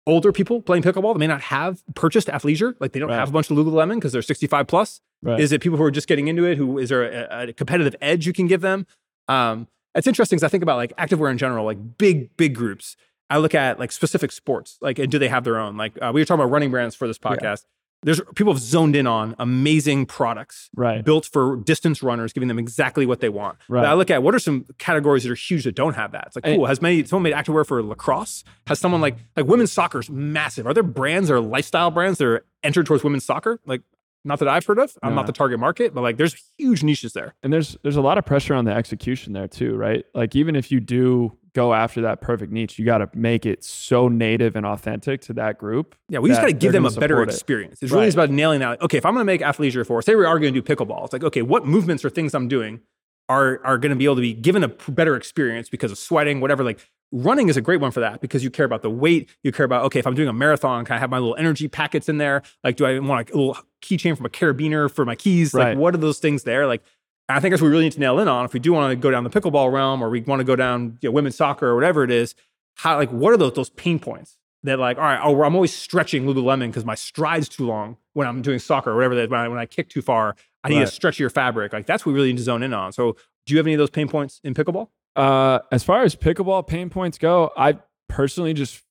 older 0.07 0.33
people 0.33 0.61
playing 0.61 0.83
pickleball 0.83 1.13
that 1.15 1.19
may 1.19 1.27
not 1.27 1.41
have 1.43 1.83
purchased 1.95 2.29
athleisure, 2.29 2.75
like 2.81 2.93
they 2.93 3.01
don't 3.01 3.09
Right. 3.11 3.19
have 3.19 3.29
a 3.29 3.33
bunch 3.33 3.51
of 3.51 3.57
Lululemon 3.57 3.95
because 3.97 4.13
they're 4.13 4.23
65 4.23 4.67
plus? 4.67 5.01
Right. 5.23 5.39
Is 5.39 5.53
it 5.53 5.61
people 5.61 5.79
who 5.79 5.85
are 5.85 5.91
just 5.91 6.09
getting 6.09 6.29
into 6.29 6.45
it? 6.45 6.59
Who 6.59 6.79
is 6.79 6.89
there 6.89 7.05
a, 7.05 7.49
a 7.49 7.53
competitive 7.53 7.95
edge 8.01 8.27
you 8.27 8.33
can 8.33 8.47
give 8.49 8.61
them? 8.61 8.87
Um, 9.29 9.69
it's 9.95 10.07
interesting 10.07 10.37
because 10.37 10.45
I 10.45 10.49
think 10.49 10.63
about 10.63 10.77
like 10.77 10.97
activewear 10.97 11.31
in 11.31 11.39
general, 11.39 11.65
like 11.65 11.99
big, 11.99 12.37
big 12.37 12.55
groups. 12.55 12.97
I 13.31 13.39
look 13.39 13.55
at 13.55 13.79
like 13.79 13.93
specific 13.93 14.33
sports, 14.33 14.77
like 14.81 14.99
and 14.99 15.11
do 15.11 15.19
they 15.19 15.29
have 15.29 15.45
their 15.45 15.59
own? 15.59 15.77
Like 15.77 15.93
uh, 16.03 16.11
we 16.13 16.21
were 16.21 16.25
talking 16.25 16.43
about 16.43 16.51
running 16.53 16.71
brands 16.71 16.95
for 16.95 17.07
this 17.07 17.19
podcast. 17.19 17.65
There's 18.03 18.21
people 18.35 18.53
have 18.53 18.61
zoned 18.61 18.97
in 18.97 19.07
on 19.07 19.37
amazing 19.39 20.07
products 20.07 20.71
right. 20.75 21.05
built 21.05 21.27
for 21.27 21.57
distance 21.57 22.03
runners, 22.03 22.33
giving 22.33 22.49
them 22.49 22.59
exactly 22.59 23.07
what 23.07 23.21
they 23.21 23.29
want. 23.29 23.59
Right. 23.69 23.83
But 23.83 23.91
I 23.91 23.95
look 23.95 24.11
at 24.11 24.23
what 24.23 24.35
are 24.35 24.41
some 24.41 24.67
categories 24.79 25.23
that 25.23 25.31
are 25.31 25.37
huge 25.37 25.65
that 25.65 25.77
don't 25.77 25.95
have 25.95 26.13
that. 26.13 26.25
It's 26.27 26.37
like 26.37 26.45
cool. 26.45 26.67
Has 26.67 26.83
many 26.83 27.05
someone 27.05 27.23
made 27.23 27.35
activewear 27.35 27.67
for 27.67 27.83
lacrosse? 27.83 28.43
Has 28.67 28.81
someone 28.81 29.01
like 29.01 29.17
like 29.37 29.47
women's 29.47 29.73
soccer 29.73 30.01
is 30.01 30.11
massive? 30.11 30.67
Are 30.67 30.75
there 30.75 30.83
brands 30.83 31.31
or 31.31 31.41
lifestyle 31.41 31.91
brands 31.91 32.19
that 32.19 32.27
are 32.27 32.45
entered 32.63 32.87
towards 32.87 33.05
women's 33.05 33.25
soccer? 33.25 33.61
Like 33.67 33.83
not 34.25 34.39
that 34.39 34.49
I've 34.49 34.65
heard 34.65 34.79
of. 34.79 34.97
I'm 35.03 35.11
No. 35.11 35.17
not 35.17 35.27
the 35.27 35.33
target 35.33 35.59
market, 35.59 35.95
but 35.95 36.03
like 36.03 36.17
there's 36.17 36.37
huge 36.59 36.83
niches 36.83 37.13
there. 37.13 37.35
And 37.43 37.53
there's 37.53 37.77
there's 37.83 37.97
a 37.97 38.01
lot 38.03 38.19
of 38.19 38.25
pressure 38.25 38.55
on 38.55 38.65
the 38.65 38.73
execution 38.73 39.33
there 39.33 39.49
too, 39.49 39.75
right? 39.77 40.05
Like 40.15 40.37
even 40.37 40.57
if 40.57 40.71
you 40.71 40.81
do 40.81 41.37
go 41.55 41.75
after 41.75 42.01
that 42.03 42.21
perfect 42.23 42.51
niche, 42.51 42.79
you 42.79 42.85
got 42.87 42.99
to 42.99 43.11
make 43.15 43.45
it 43.45 43.63
so 43.63 44.09
native 44.09 44.57
and 44.57 44.65
authentic 44.65 45.21
to 45.23 45.33
that 45.35 45.59
group. 45.59 45.95
Yeah, 46.09 46.21
we 46.21 46.31
just 46.31 46.41
got 46.41 46.47
to 46.47 46.53
give 46.55 46.73
them 46.73 46.87
a 46.87 46.91
better 46.91 47.23
it. 47.23 47.29
experience. 47.29 47.83
It's 47.83 47.93
really 47.93 48.05
Right. 48.07 48.15
about 48.15 48.31
nailing 48.31 48.61
that. 48.61 48.81
Okay, 48.81 48.97
if 48.97 49.05
I'm 49.05 49.13
going 49.13 49.21
to 49.27 49.31
make 49.31 49.43
athleisure 49.43 49.87
for, 49.87 50.01
say 50.01 50.15
we 50.15 50.25
are 50.25 50.39
going 50.39 50.55
to 50.55 50.61
do 50.61 50.67
pickleball, 50.77 51.05
it's 51.05 51.13
like, 51.13 51.25
okay, 51.25 51.43
what 51.43 51.67
movements 51.67 52.05
or 52.07 52.11
things 52.11 52.33
I'm 52.35 52.49
doing 52.49 52.81
are 53.29 53.61
are 53.65 53.77
going 53.77 53.91
to 53.91 53.97
be 53.97 54.05
able 54.05 54.17
to 54.17 54.23
be 54.23 54.33
given 54.33 54.65
a 54.65 54.69
better 54.69 55.15
experience 55.15 55.69
because 55.69 55.93
of 55.93 55.99
sweating, 55.99 56.41
whatever. 56.41 56.65
Like 56.65 56.79
running 57.13 57.49
is 57.49 57.57
a 57.57 57.61
great 57.61 57.81
one 57.81 57.91
for 57.91 58.01
that 58.01 58.21
because 58.21 58.43
you 58.43 58.51
care 58.51 58.65
about 58.67 58.83
the 58.83 58.91
weight. 58.91 59.29
You 59.43 59.53
care 59.53 59.65
about 59.67 59.85
okay, 59.85 59.99
if 59.99 60.07
I'm 60.07 60.15
doing 60.15 60.29
a 60.29 60.33
marathon, 60.33 60.85
can 60.85 60.97
I 60.97 60.99
have 60.99 61.11
my 61.11 61.19
little 61.19 61.37
energy 61.37 61.69
packets 61.69 62.09
in 62.09 62.19
there? 62.19 62.43
Like, 62.65 62.77
do 62.77 62.85
I 62.87 62.99
want 62.99 63.31
a 63.31 63.37
little 63.37 63.59
keychain 63.83 64.17
from 64.17 64.27
a 64.27 64.31
carabiner 64.31 64.91
for 64.91 65.05
my 65.05 65.15
keys? 65.15 65.55
Right. 65.55 65.71
Like, 65.71 65.79
what 65.79 65.95
are 65.95 65.99
those 65.99 66.19
things 66.19 66.43
there? 66.45 66.67
Like, 66.67 66.83
I 67.29 67.39
think 67.41 67.53
that's 67.53 67.63
what 67.63 67.69
we 67.69 67.73
really 67.73 67.85
need 67.85 67.93
to 67.93 68.01
nail 68.01 68.19
in 68.19 68.29
on. 68.29 68.45
If 68.45 68.53
we 68.53 68.61
do 68.61 68.73
want 68.73 68.91
to 68.91 68.97
go 68.97 69.11
down 69.11 69.25
the 69.25 69.31
pickleball 69.31 69.73
realm, 69.73 70.03
or 70.03 70.11
we 70.11 70.21
want 70.23 70.41
to 70.41 70.45
go 70.45 70.57
down 70.57 70.99
you 71.03 71.09
know, 71.09 71.13
women's 71.13 71.37
soccer 71.37 71.69
or 71.69 71.75
whatever 71.75 72.03
it 72.03 72.11
is, 72.11 72.35
how 72.77 72.97
like 72.97 73.11
what 73.11 73.33
are 73.33 73.37
those 73.37 73.53
those 73.53 73.71
pain 73.71 73.99
points 73.99 74.39
that 74.65 74.79
like 74.79 74.97
all 74.97 75.05
right, 75.05 75.21
oh, 75.23 75.43
I'm 75.43 75.55
always 75.55 75.73
stretching 75.75 76.25
Lululemon 76.25 76.69
because 76.69 76.85
my 76.85 76.95
stride's 76.95 77.49
too 77.49 77.67
long 77.67 77.97
when 78.15 78.27
I'm 78.27 78.43
doing 78.43 78.59
soccer 78.59 78.91
or 78.91 78.95
whatever 78.97 79.15
that 79.17 79.23
is. 79.25 79.29
When 79.31 79.41
I, 79.41 79.49
when 79.49 79.59
I 79.59 79.67
kick 79.67 79.89
too 79.89 80.03
far, 80.03 80.35
I 80.65 80.69
need 80.69 80.79
Right. 80.79 80.89
a 80.89 80.91
stretchier 80.91 81.31
fabric. 81.33 81.73
Like 81.73 81.87
that's 81.87 82.07
what 82.07 82.13
we 82.13 82.17
really 82.17 82.33
need 82.33 82.39
to 82.39 82.45
zone 82.45 82.63
in 82.63 82.73
on. 82.73 82.93
So, 82.93 83.17
do 83.47 83.53
you 83.55 83.59
have 83.59 83.67
any 83.67 83.75
of 83.75 83.79
those 83.79 83.91
pain 83.91 84.09
points 84.09 84.41
in 84.45 84.55
pickleball? 84.55 84.89
Uh, 85.17 85.59
as 85.71 85.85
far 85.85 86.03
as 86.03 86.17
pickleball 86.17 86.67
pain 86.67 86.89
points 86.91 87.19
go, 87.19 87.51
I 87.57 87.79
personally 88.09 88.55
just, 88.55 88.83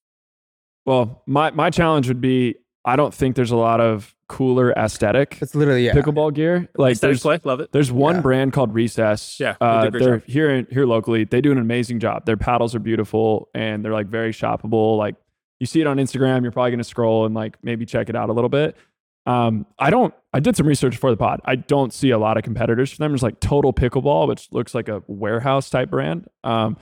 well, 0.85 1.23
my 1.25 1.51
my 1.51 1.69
challenge 1.69 2.07
would 2.07 2.21
be 2.21 2.55
I 2.85 2.95
don't 2.95 3.13
think 3.13 3.35
there's 3.35 3.51
a 3.51 3.55
lot 3.57 3.79
of 3.81 4.15
cooler 4.27 4.71
aesthetic 4.71 5.37
It's 5.41 5.53
literally 5.53 5.85
yeah. 5.85 5.93
pickleball 5.93 6.33
gear. 6.33 6.69
Like 6.77 6.93
Aesthetic 6.93 7.15
there's 7.15 7.21
play, 7.21 7.39
love 7.43 7.59
it. 7.59 7.71
there's 7.73 7.91
one 7.91 8.15
Yeah. 8.15 8.21
brand 8.21 8.53
called 8.53 8.73
Recess. 8.73 9.39
Yeah, 9.39 9.55
they 9.59 9.65
uh, 9.65 9.81
do 9.81 9.87
a 9.87 9.91
great 9.91 10.03
they're 10.03 10.17
job. 10.19 10.27
here 10.27 10.49
in, 10.51 10.67
here 10.71 10.85
locally. 10.85 11.25
They 11.25 11.41
do 11.41 11.51
an 11.51 11.57
amazing 11.57 11.99
job. 11.99 12.25
Their 12.25 12.37
paddles 12.37 12.73
are 12.73 12.79
beautiful 12.79 13.49
and 13.53 13.83
they're 13.83 13.91
like 13.93 14.07
very 14.07 14.31
shoppable. 14.31 14.97
Like 14.97 15.15
you 15.59 15.65
see 15.67 15.81
it 15.81 15.85
on 15.87 15.97
Instagram, 15.97 16.43
you're 16.43 16.51
probably 16.51 16.71
gonna 16.71 16.83
scroll 16.83 17.25
and 17.25 17.35
like 17.35 17.57
maybe 17.61 17.85
check 17.85 18.09
it 18.09 18.15
out 18.15 18.29
a 18.29 18.33
little 18.33 18.49
bit. 18.49 18.75
Um, 19.25 19.65
I 19.77 19.89
don't. 19.89 20.13
I 20.33 20.39
did 20.39 20.55
some 20.55 20.65
research 20.65 20.97
for 20.97 21.11
the 21.11 21.17
pod. 21.17 21.41
I 21.45 21.55
don't 21.55 21.93
see 21.93 22.09
a 22.09 22.17
lot 22.17 22.37
of 22.37 22.43
competitors 22.43 22.91
for 22.91 22.97
them. 22.97 23.11
There's 23.11 23.23
like 23.23 23.39
Total 23.39 23.73
Pickleball, 23.73 24.27
which 24.27 24.47
looks 24.51 24.73
like 24.73 24.87
a 24.87 25.03
warehouse 25.07 25.69
type 25.69 25.89
brand. 25.89 26.27
Um, 26.43 26.77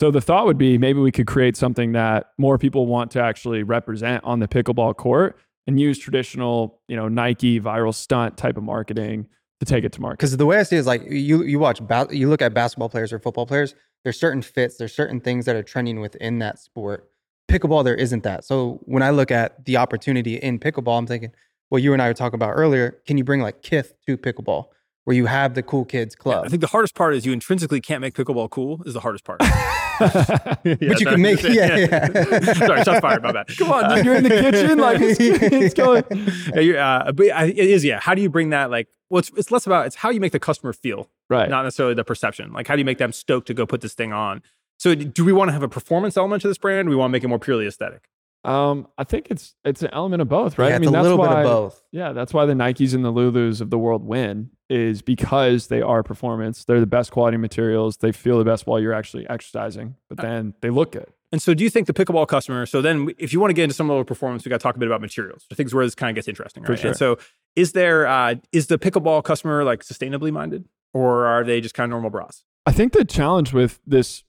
so 0.00 0.10
the 0.10 0.20
thought 0.20 0.46
would 0.46 0.58
be 0.58 0.76
maybe 0.76 1.00
we 1.00 1.12
could 1.12 1.26
create 1.26 1.56
something 1.56 1.92
that 1.92 2.30
more 2.36 2.58
people 2.58 2.86
want 2.86 3.10
to 3.12 3.22
actually 3.22 3.62
represent 3.62 4.24
on 4.24 4.40
the 4.40 4.48
pickleball 4.48 4.96
court 4.96 5.38
and 5.66 5.78
use 5.78 5.98
traditional, 5.98 6.80
you 6.88 6.96
know, 6.96 7.08
Nike 7.08 7.60
viral 7.60 7.94
stunt 7.94 8.36
type 8.36 8.56
of 8.56 8.64
marketing 8.64 9.26
to 9.60 9.66
take 9.66 9.84
it 9.84 9.92
to 9.92 10.00
market. 10.00 10.18
Because 10.18 10.36
the 10.36 10.46
way 10.46 10.58
I 10.58 10.62
see 10.64 10.76
it 10.76 10.80
is 10.80 10.86
like 10.86 11.02
you 11.08 11.42
you 11.44 11.58
watch 11.58 11.80
you 12.10 12.28
look 12.28 12.42
at 12.42 12.52
basketball 12.54 12.88
players 12.88 13.12
or 13.12 13.18
football 13.18 13.46
players. 13.46 13.74
There's 14.02 14.18
certain 14.18 14.42
fits. 14.42 14.76
There's 14.76 14.94
certain 14.94 15.20
things 15.20 15.46
that 15.46 15.56
are 15.56 15.62
trending 15.62 16.00
within 16.00 16.38
that 16.40 16.58
sport. 16.58 17.08
Pickleball, 17.48 17.84
there 17.84 17.94
isn't 17.94 18.24
that. 18.24 18.44
So 18.44 18.80
when 18.82 19.02
I 19.02 19.10
look 19.10 19.30
at 19.30 19.64
the 19.64 19.76
opportunity 19.76 20.36
in 20.36 20.58
pickleball, 20.58 20.98
I'm 20.98 21.06
thinking, 21.06 21.30
well, 21.74 21.82
you 21.82 21.92
and 21.92 22.00
I 22.00 22.06
were 22.06 22.14
talking 22.14 22.36
about 22.36 22.50
earlier. 22.52 23.00
Can 23.04 23.18
you 23.18 23.24
bring 23.24 23.40
like 23.40 23.60
Kith 23.60 23.94
to 24.06 24.16
pickleball, 24.16 24.66
where 25.02 25.16
you 25.16 25.26
have 25.26 25.54
the 25.54 25.62
cool 25.64 25.84
kids 25.84 26.14
Yeah, 26.16 26.22
club? 26.22 26.44
I 26.46 26.48
think 26.48 26.60
the 26.60 26.68
hardest 26.68 26.94
part 26.94 27.16
is 27.16 27.26
you 27.26 27.32
intrinsically 27.32 27.80
can't 27.80 28.00
make 28.00 28.14
pickleball 28.14 28.48
cool. 28.50 28.80
Is 28.86 28.94
the 28.94 29.00
hardest 29.00 29.24
part. 29.24 29.40
but 29.98 30.60
you 30.64 30.94
can 31.06 31.20
make 31.20 31.42
yeah, 31.42 31.76
yeah. 31.76 32.52
Sorry, 32.54 32.84
shots 32.84 33.00
fired. 33.00 33.24
My 33.24 33.32
bad. 33.32 33.48
Come 33.58 33.72
on, 33.72 33.92
dude, 33.96 34.04
you're 34.04 34.14
in 34.14 34.22
the 34.22 34.28
kitchen, 34.28 34.78
like 34.78 35.00
it's, 35.00 35.18
it's 35.20 35.74
going. 35.74 36.04
Yeah, 36.54 36.60
you- 36.60 36.76
uh, 36.78 37.10
but 37.10 37.26
it 37.26 37.58
is, 37.58 37.84
yeah. 37.84 37.98
How 37.98 38.14
do 38.14 38.22
you 38.22 38.30
bring 38.30 38.50
that? 38.50 38.70
Like, 38.70 38.86
well, 39.10 39.18
it's, 39.18 39.32
it's 39.36 39.50
less 39.50 39.66
about 39.66 39.86
it's 39.86 39.96
how 39.96 40.10
you 40.10 40.20
make 40.20 40.30
the 40.30 40.38
customer 40.38 40.72
feel, 40.72 41.10
Right. 41.28 41.50
not 41.50 41.64
necessarily 41.64 41.94
the 41.96 42.04
perception. 42.04 42.52
Like, 42.52 42.68
how 42.68 42.76
do 42.76 42.78
you 42.78 42.84
make 42.84 42.98
them 42.98 43.10
stoked 43.12 43.48
to 43.48 43.54
go 43.54 43.66
put 43.66 43.80
this 43.80 43.94
thing 43.94 44.12
on? 44.12 44.42
So, 44.78 44.94
do 44.94 45.24
we 45.24 45.32
want 45.32 45.48
to 45.48 45.52
have 45.52 45.64
a 45.64 45.68
performance 45.68 46.16
element 46.16 46.42
to 46.42 46.48
this 46.48 46.58
brand? 46.58 46.86
Or 46.86 46.90
we 46.90 46.96
want 46.96 47.10
to 47.10 47.12
make 47.12 47.24
it 47.24 47.28
more 47.28 47.38
purely 47.40 47.66
aesthetic. 47.66 48.08
Um, 48.44 48.88
I 48.98 49.04
think 49.04 49.28
it's 49.30 49.54
it's 49.64 49.82
an 49.82 49.88
element 49.92 50.20
of 50.20 50.28
both, 50.28 50.58
right? 50.58 50.68
Yeah, 50.68 50.76
I 50.76 50.78
mean, 50.78 50.90
a 50.90 50.92
that's 50.92 51.02
little 51.02 51.18
why, 51.18 51.28
bit 51.28 51.38
of 51.38 51.44
both. 51.44 51.82
Yeah, 51.92 52.12
that's 52.12 52.34
why 52.34 52.44
the 52.44 52.52
Nikes 52.52 52.94
and 52.94 53.04
the 53.04 53.12
Lulus 53.12 53.60
of 53.60 53.70
the 53.70 53.78
world 53.78 54.04
win 54.04 54.50
is 54.68 55.00
because 55.02 55.68
they 55.68 55.80
are 55.80 56.02
performance. 56.02 56.64
They're 56.64 56.80
the 56.80 56.86
best 56.86 57.10
quality 57.10 57.38
materials. 57.38 57.96
They 57.96 58.12
feel 58.12 58.38
the 58.38 58.44
best 58.44 58.66
while 58.66 58.80
you're 58.80 58.92
actually 58.92 59.28
exercising, 59.28 59.96
but 60.08 60.18
then 60.18 60.54
they 60.60 60.70
look 60.70 60.92
good. 60.92 61.06
And 61.32 61.42
so, 61.42 61.54
do 61.54 61.64
you 61.64 61.70
think 61.70 61.86
the 61.86 61.94
pickleball 61.94 62.28
customer? 62.28 62.66
So 62.66 62.82
then, 62.82 63.08
if 63.18 63.32
you 63.32 63.40
want 63.40 63.50
to 63.50 63.54
get 63.54 63.64
into 63.64 63.74
some 63.74 63.88
level 63.88 64.02
of 64.02 64.06
performance, 64.06 64.44
we 64.44 64.50
got 64.50 64.60
to 64.60 64.62
talk 64.62 64.76
a 64.76 64.78
bit 64.78 64.86
about 64.86 65.00
materials. 65.00 65.46
I 65.50 65.54
think 65.54 65.68
is 65.68 65.74
where 65.74 65.84
this 65.84 65.94
kind 65.94 66.10
of 66.10 66.14
gets 66.14 66.28
interesting, 66.28 66.64
For 66.64 66.76
sure. 66.76 66.88
And 66.88 66.96
so, 66.96 67.18
is 67.56 67.72
there 67.72 68.06
uh, 68.06 68.36
is 68.52 68.68
the 68.68 68.78
pickleball 68.78 69.24
customer 69.24 69.64
like 69.64 69.82
sustainably 69.82 70.30
minded, 70.30 70.66
or 70.92 71.26
are 71.26 71.42
they 71.42 71.60
just 71.60 71.74
kind 71.74 71.86
of 71.86 71.90
normal 71.90 72.10
bras? 72.10 72.44
I 72.66 72.72
think 72.72 72.92
the 72.92 73.04
challenge 73.04 73.52
with 73.52 73.80
this 73.86 74.22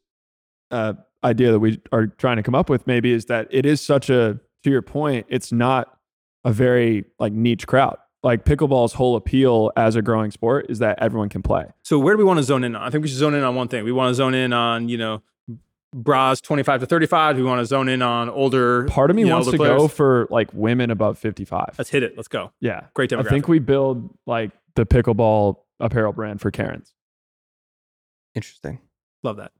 uh, 0.72 0.94
idea 1.26 1.52
that 1.52 1.60
we 1.60 1.82
are 1.92 2.08
trying 2.08 2.38
to 2.38 2.44
come 2.44 2.56
up 2.56 2.70
with 2.70 2.88
maybe 2.88 3.12
is 3.12 3.26
that 3.26 3.48
it 3.52 3.66
is 3.66 3.82
such 3.82 4.10
a, 4.10 4.40
to 4.64 4.70
your 4.70 4.82
point, 4.82 5.26
it's 5.30 5.52
not 5.52 5.98
a 6.44 6.54
very 6.54 7.06
like 7.20 7.34
niche 7.34 7.68
crowd. 7.68 7.98
Like 8.24 8.46
pickleball's 8.46 8.94
whole 8.94 9.16
appeal 9.16 9.72
as 9.76 9.96
a 9.96 10.02
growing 10.02 10.32
sport 10.32 10.66
is 10.70 10.80
that 10.80 10.98
everyone 11.00 11.30
can 11.30 11.44
play. 11.44 11.66
So 11.84 12.00
where 12.00 12.16
do 12.16 12.18
we 12.18 12.24
want 12.24 12.38
to 12.38 12.44
zone 12.44 12.64
in 12.64 12.76
on? 12.76 12.82
I 12.82 12.90
think 12.90 13.04
we 13.04 13.08
should 13.08 13.18
zone 13.18 13.36
in 13.36 13.44
on 13.44 13.56
one 13.56 13.68
thing. 13.68 13.84
We 13.84 13.92
want 13.92 14.10
to 14.10 14.16
zone 14.16 14.34
in 14.34 14.52
on, 14.54 14.90
you 14.90 14.98
know, 14.98 15.22
bras 15.94 16.42
25 16.42 16.82
to 16.82 16.86
35. 16.88 17.38
We 17.38 17.44
want 17.44 17.60
to 17.60 17.66
zone 17.66 17.88
in 17.88 18.02
on 18.02 18.30
older. 18.30 18.86
Part 18.86 19.10
of 19.10 19.16
me 19.16 19.24
you 19.24 19.28
know, 19.28 19.36
wants 19.36 19.52
to 19.52 19.58
older 19.58 19.78
go 19.78 19.88
for 19.88 20.28
like 20.32 20.52
women 20.54 20.90
above 20.90 21.20
55. 21.20 21.76
Let's 21.78 21.90
hit 21.90 22.04
it. 22.04 22.14
Let's 22.16 22.28
go. 22.28 22.52
yeah. 22.60 22.86
Great 22.94 23.14
I 23.14 23.24
think 23.24 23.48
we 23.48 23.60
build 23.60 24.10
like 24.26 24.52
the 24.76 24.86
pickleball 24.86 25.58
apparel 25.80 26.14
brand 26.14 26.42
for 26.42 26.52
Karens. 26.52 26.94
Interesting. 28.34 28.80
Love 29.24 29.38
that. 29.38 29.52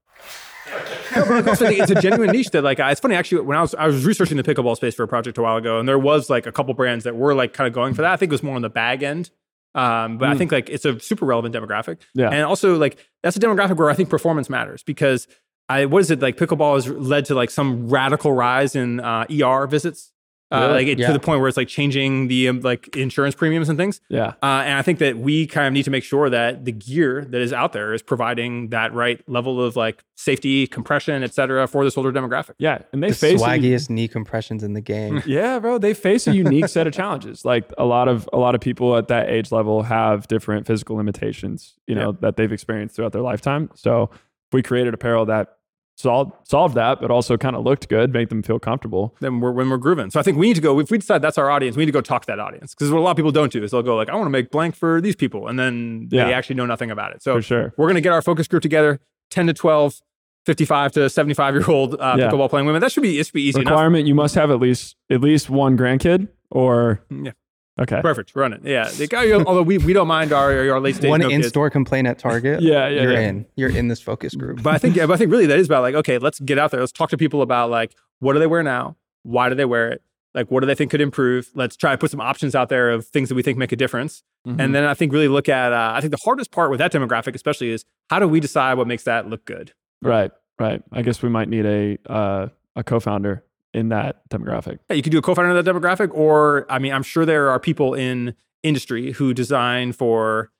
No, 1.16 1.26
but 1.26 1.46
I 1.46 1.50
also 1.50 1.66
it's 1.66 1.92
a 1.92 2.02
genuine 2.02 2.32
niche 2.32 2.52
that 2.52 2.64
like 2.64 2.80
it's 2.80 3.00
funny 3.02 3.16
actually 3.16 3.42
when 3.42 3.58
I 3.58 3.62
was 3.62 3.76
I 3.76 3.86
was 3.88 4.06
researching 4.06 4.38
the 4.38 4.44
pickleball 4.44 4.76
space 4.76 4.96
for 4.96 5.04
a 5.04 5.08
project 5.08 5.38
a 5.38 5.42
while 5.42 5.58
ago 5.58 5.80
and 5.80 5.88
there 5.90 6.00
was 6.00 6.30
like 6.30 6.46
a 6.46 6.52
couple 6.52 6.74
brands 6.74 7.04
that 7.04 7.16
were 7.16 7.34
like 7.36 7.54
kind 7.54 7.68
of 7.68 7.74
going 7.74 7.94
for 7.94 8.02
that. 8.04 8.12
I 8.14 8.16
think 8.18 8.32
it 8.32 8.34
was 8.34 8.44
more 8.44 8.56
on 8.56 8.62
the 8.62 8.70
bag 8.70 9.04
end. 9.04 9.30
Um, 9.74 10.18
but 10.18 10.30
I 10.30 10.34
Mm. 10.36 10.38
think 10.38 10.52
like 10.54 10.70
it's 10.70 10.86
a 10.86 11.00
super 11.00 11.26
relevant 11.26 11.54
demographic. 11.54 11.98
Yeah. 12.14 12.30
And 12.30 12.44
also 12.46 12.76
like 12.78 12.98
that's 13.24 13.36
a 13.36 13.40
demographic 13.40 13.76
where 13.78 13.90
I 13.90 13.94
think 13.94 14.10
performance 14.10 14.50
matters 14.50 14.84
because 14.84 15.28
I 15.68 15.86
what 15.86 16.00
is 16.00 16.12
it 16.12 16.22
like 16.22 16.38
pickleball 16.38 16.76
has 16.76 16.88
led 16.88 17.26
to 17.26 17.36
like 17.36 17.50
some 17.50 17.90
radical 17.90 18.32
rise 18.32 18.76
in 18.76 19.00
uh, 19.02 19.26
ER 19.30 19.68
visits. 19.68 20.12
Uh, 20.52 20.70
like 20.70 20.86
it, 20.88 21.00
Yeah. 21.00 21.08
to 21.08 21.14
the 21.14 21.20
point 21.20 21.40
where 21.40 21.48
it's 21.48 21.58
like 21.58 21.68
changing 21.68 22.28
the 22.28 22.50
um, 22.50 22.60
like 22.62 22.96
insurance 22.96 23.34
premiums 23.34 23.68
and 23.68 23.78
things. 23.80 24.00
yeah. 24.10 24.34
Uh, 24.44 24.62
and 24.64 24.78
I 24.78 24.84
think 24.84 25.00
that 25.00 25.18
we 25.18 25.48
kind 25.48 25.66
of 25.68 25.74
need 25.74 25.84
to 25.84 25.90
make 25.92 26.04
sure 26.04 26.30
that 26.30 26.66
the 26.66 26.72
gear 26.72 27.26
that 27.26 27.42
is 27.42 27.52
out 27.52 27.74
there 27.74 27.94
is 27.96 28.04
providing 28.04 28.70
that 28.70 28.94
right 28.94 29.20
level 29.28 29.60
of 29.62 29.76
like 29.76 30.04
safety, 30.16 30.68
compression, 30.68 31.24
et 31.24 31.34
cetera, 31.34 31.66
for 31.68 31.84
this 31.84 31.98
older 31.98 32.12
demographic. 32.12 32.54
Yeah. 32.60 32.84
And 32.94 33.02
they 33.02 33.10
The 33.10 33.16
face 33.16 33.42
a- 33.42 33.44
swaggiest 33.46 33.90
knee 33.90 34.08
compressions 34.08 34.64
in 34.64 34.74
the 34.74 34.82
game. 34.82 35.24
Yeah, 35.26 35.58
bro, 35.60 35.80
they 35.80 35.96
face 35.96 36.28
a 36.28 36.34
unique 36.36 36.68
set 36.68 36.86
of 36.86 36.94
challenges. 36.94 37.44
Like 37.44 37.72
a 37.78 37.86
lot 37.86 38.08
of 38.08 38.30
a 38.32 38.38
lot 38.38 38.54
of 38.54 38.62
people 38.62 38.96
at 38.98 39.08
that 39.08 39.30
age 39.30 39.52
level 39.52 39.82
have 39.84 40.28
different 40.28 40.68
physical 40.68 40.96
limitations, 40.96 41.74
you 41.88 41.96
know, 41.96 42.12
that 42.22 42.38
they've 42.38 42.52
experienced 42.52 42.96
throughout 42.96 43.14
their 43.14 43.24
lifetime. 43.24 43.72
So 43.74 44.10
if 44.14 44.54
we 44.54 44.62
created 44.62 44.94
apparel 44.94 45.26
that 45.26 45.58
solved 45.96 46.34
solved 46.48 46.76
that, 46.76 47.00
but 47.02 47.10
also 47.12 47.38
kind 47.38 47.56
of 47.56 47.64
looked 47.64 47.88
good, 47.90 48.12
make 48.14 48.30
them 48.30 48.44
feel 48.44 48.60
comfortable. 48.60 49.16
Then 49.22 49.40
we're 49.40 49.52
when 49.52 49.70
we're 49.70 49.78
grooving. 49.78 50.12
So 50.12 50.20
I 50.20 50.24
think 50.24 50.38
we 50.38 50.48
need 50.48 50.56
to 50.56 50.62
go. 50.62 50.80
If 50.80 50.92
we 50.92 50.98
decide 50.98 51.22
that's 51.22 51.38
our 51.38 51.50
audience, 51.50 51.76
we 51.78 51.82
need 51.82 51.88
to 51.92 51.98
go 51.98 52.02
talk 52.02 52.22
to 52.24 52.28
that 52.28 52.40
audience 52.40 52.74
because 52.76 52.92
what 52.92 53.00
a 53.00 53.02
lot 53.02 53.12
of 53.12 53.18
people 53.18 53.32
don't 53.32 53.52
do 53.52 53.64
is 53.64 53.72
they'll 53.72 53.82
go 53.82 53.96
like, 53.96 54.10
I 54.10 54.16
want 54.16 54.26
to 54.26 54.30
make 54.32 54.52
blank 54.52 54.76
for 54.76 55.00
these 55.02 55.16
people, 55.16 55.48
and 55.48 55.58
then 55.58 56.08
they 56.10 56.20
actually 56.34 56.56
know 56.56 56.66
nothing 56.66 56.92
about 56.92 57.14
it. 57.14 57.24
So 57.24 57.36
For 57.36 57.42
sure. 57.42 57.74
we're 57.78 57.88
gonna 57.88 58.02
get 58.02 58.12
our 58.14 58.22
focus 58.22 58.48
group 58.48 58.62
together, 58.62 59.00
ten 59.30 59.48
to 59.48 59.54
12, 59.54 60.02
55 60.46 60.92
to 60.92 61.10
seventy 61.10 61.34
five 61.34 61.56
year 61.56 61.66
old 61.68 61.96
uh, 61.96 62.16
Yeah. 62.18 62.30
pickleball 62.30 62.50
playing 62.50 62.66
women. 62.68 62.82
That 62.82 62.92
should 62.92 63.02
be 63.04 63.18
it 63.20 63.26
should 63.26 63.34
be 63.34 63.42
easy 63.44 63.62
enough. 63.62 63.72
Requirement: 63.72 64.06
you 64.08 64.14
must 64.16 64.36
have 64.36 64.52
at 64.52 64.60
least 64.60 64.96
at 65.10 65.22
least 65.22 65.50
one 65.50 65.78
grandkid, 65.78 66.28
or 66.52 67.02
Yeah. 67.10 67.32
Okay, 67.80 68.02
Perfect, 68.02 68.36
run 68.36 68.54
it. 68.54 68.62
Yeah, 68.64 68.88
They 68.90 69.08
got- 69.08 69.46
although 69.48 69.62
we, 69.64 69.78
we 69.78 69.94
don't 69.94 70.08
mind 70.08 70.32
our 70.34 70.70
our 70.72 70.80
late 70.80 70.96
stage 70.96 71.10
One 71.10 71.22
no 71.22 71.30
in-store 71.30 71.70
complaint 71.70 72.08
at 72.08 72.20
Target. 72.20 72.62
Yeah, 72.62 72.88
yeah, 72.88 73.02
You're 73.02 73.14
yeah. 73.14 73.20
in. 73.30 73.46
You're 73.56 73.70
in 73.76 73.88
this 73.88 74.02
focus 74.02 74.36
group. 74.36 74.62
but 74.64 74.74
I 74.74 74.78
think, 74.78 74.96
yeah, 74.96 75.06
but 75.06 75.14
I 75.14 75.18
think 75.18 75.32
really 75.32 75.46
that 75.48 75.60
is 75.60 75.68
about 75.68 75.82
like, 75.82 75.96
okay, 75.96 76.18
let's 76.18 76.40
get 76.40 76.58
out 76.58 76.72
there. 76.72 76.80
Let's 76.80 76.92
talk 76.92 77.10
to 77.10 77.18
people 77.18 77.42
about 77.42 77.70
like, 77.70 77.94
what 78.20 78.34
do 78.34 78.40
they 78.40 78.48
wear 78.48 78.64
now? 78.64 78.96
Why 79.24 79.50
do 79.50 79.56
they 79.56 79.66
wear 79.66 79.90
it? 79.92 80.02
Like, 80.34 80.52
what 80.52 80.60
do 80.60 80.68
they 80.68 80.76
think 80.76 80.92
could 80.92 81.00
improve? 81.02 81.50
Let's 81.56 81.78
try 81.78 81.92
to 81.92 81.98
put 81.98 82.12
some 82.12 82.20
options 82.20 82.56
out 82.56 82.68
there 82.70 82.90
of 82.92 83.06
things 83.08 83.30
that 83.30 83.36
we 83.36 83.42
think 83.42 83.58
make 83.58 83.72
a 83.72 83.76
difference. 83.78 84.22
Mhm. 84.46 84.60
And 84.60 84.76
then 84.76 84.84
I 84.84 84.94
think 84.94 85.14
really 85.14 85.28
look 85.30 85.48
at, 85.48 85.72
uh, 85.72 85.94
I 85.96 86.02
think 86.02 86.12
the 86.12 86.20
hardest 86.24 86.52
part 86.52 86.70
with 86.70 86.80
that 86.80 86.92
demographic, 86.92 87.36
especially, 87.36 87.70
is 87.72 87.86
how 88.10 88.20
do 88.20 88.28
we 88.28 88.40
decide 88.42 88.74
what 88.78 88.86
makes 88.88 89.04
that 89.04 89.30
look 89.30 89.46
good? 89.46 89.72
right, 90.02 90.32
right. 90.60 90.84
I 90.92 91.02
guess 91.02 91.22
we 91.24 91.30
might 91.30 91.48
need 91.50 91.66
a 91.66 91.98
uh, 92.12 92.48
a 92.76 92.84
co-founder 92.84 93.44
in 93.76 93.90
that 93.90 94.28
demographic. 94.30 94.80
Yeah, 94.90 94.96
you 94.96 95.04
could 95.04 95.12
do 95.12 95.18
a 95.18 95.22
co-founder 95.22 95.56
of 95.56 95.64
that 95.64 95.72
demographic, 95.72 96.10
or 96.14 96.66
I 96.70 96.80
mean, 96.80 96.94
I'm 96.94 97.04
sure 97.04 97.26
there 97.26 97.50
are 97.50 97.60
people 97.60 97.94
in 97.94 98.34
industry 98.64 99.12
who 99.12 99.34
design 99.34 99.92
for 99.92 100.52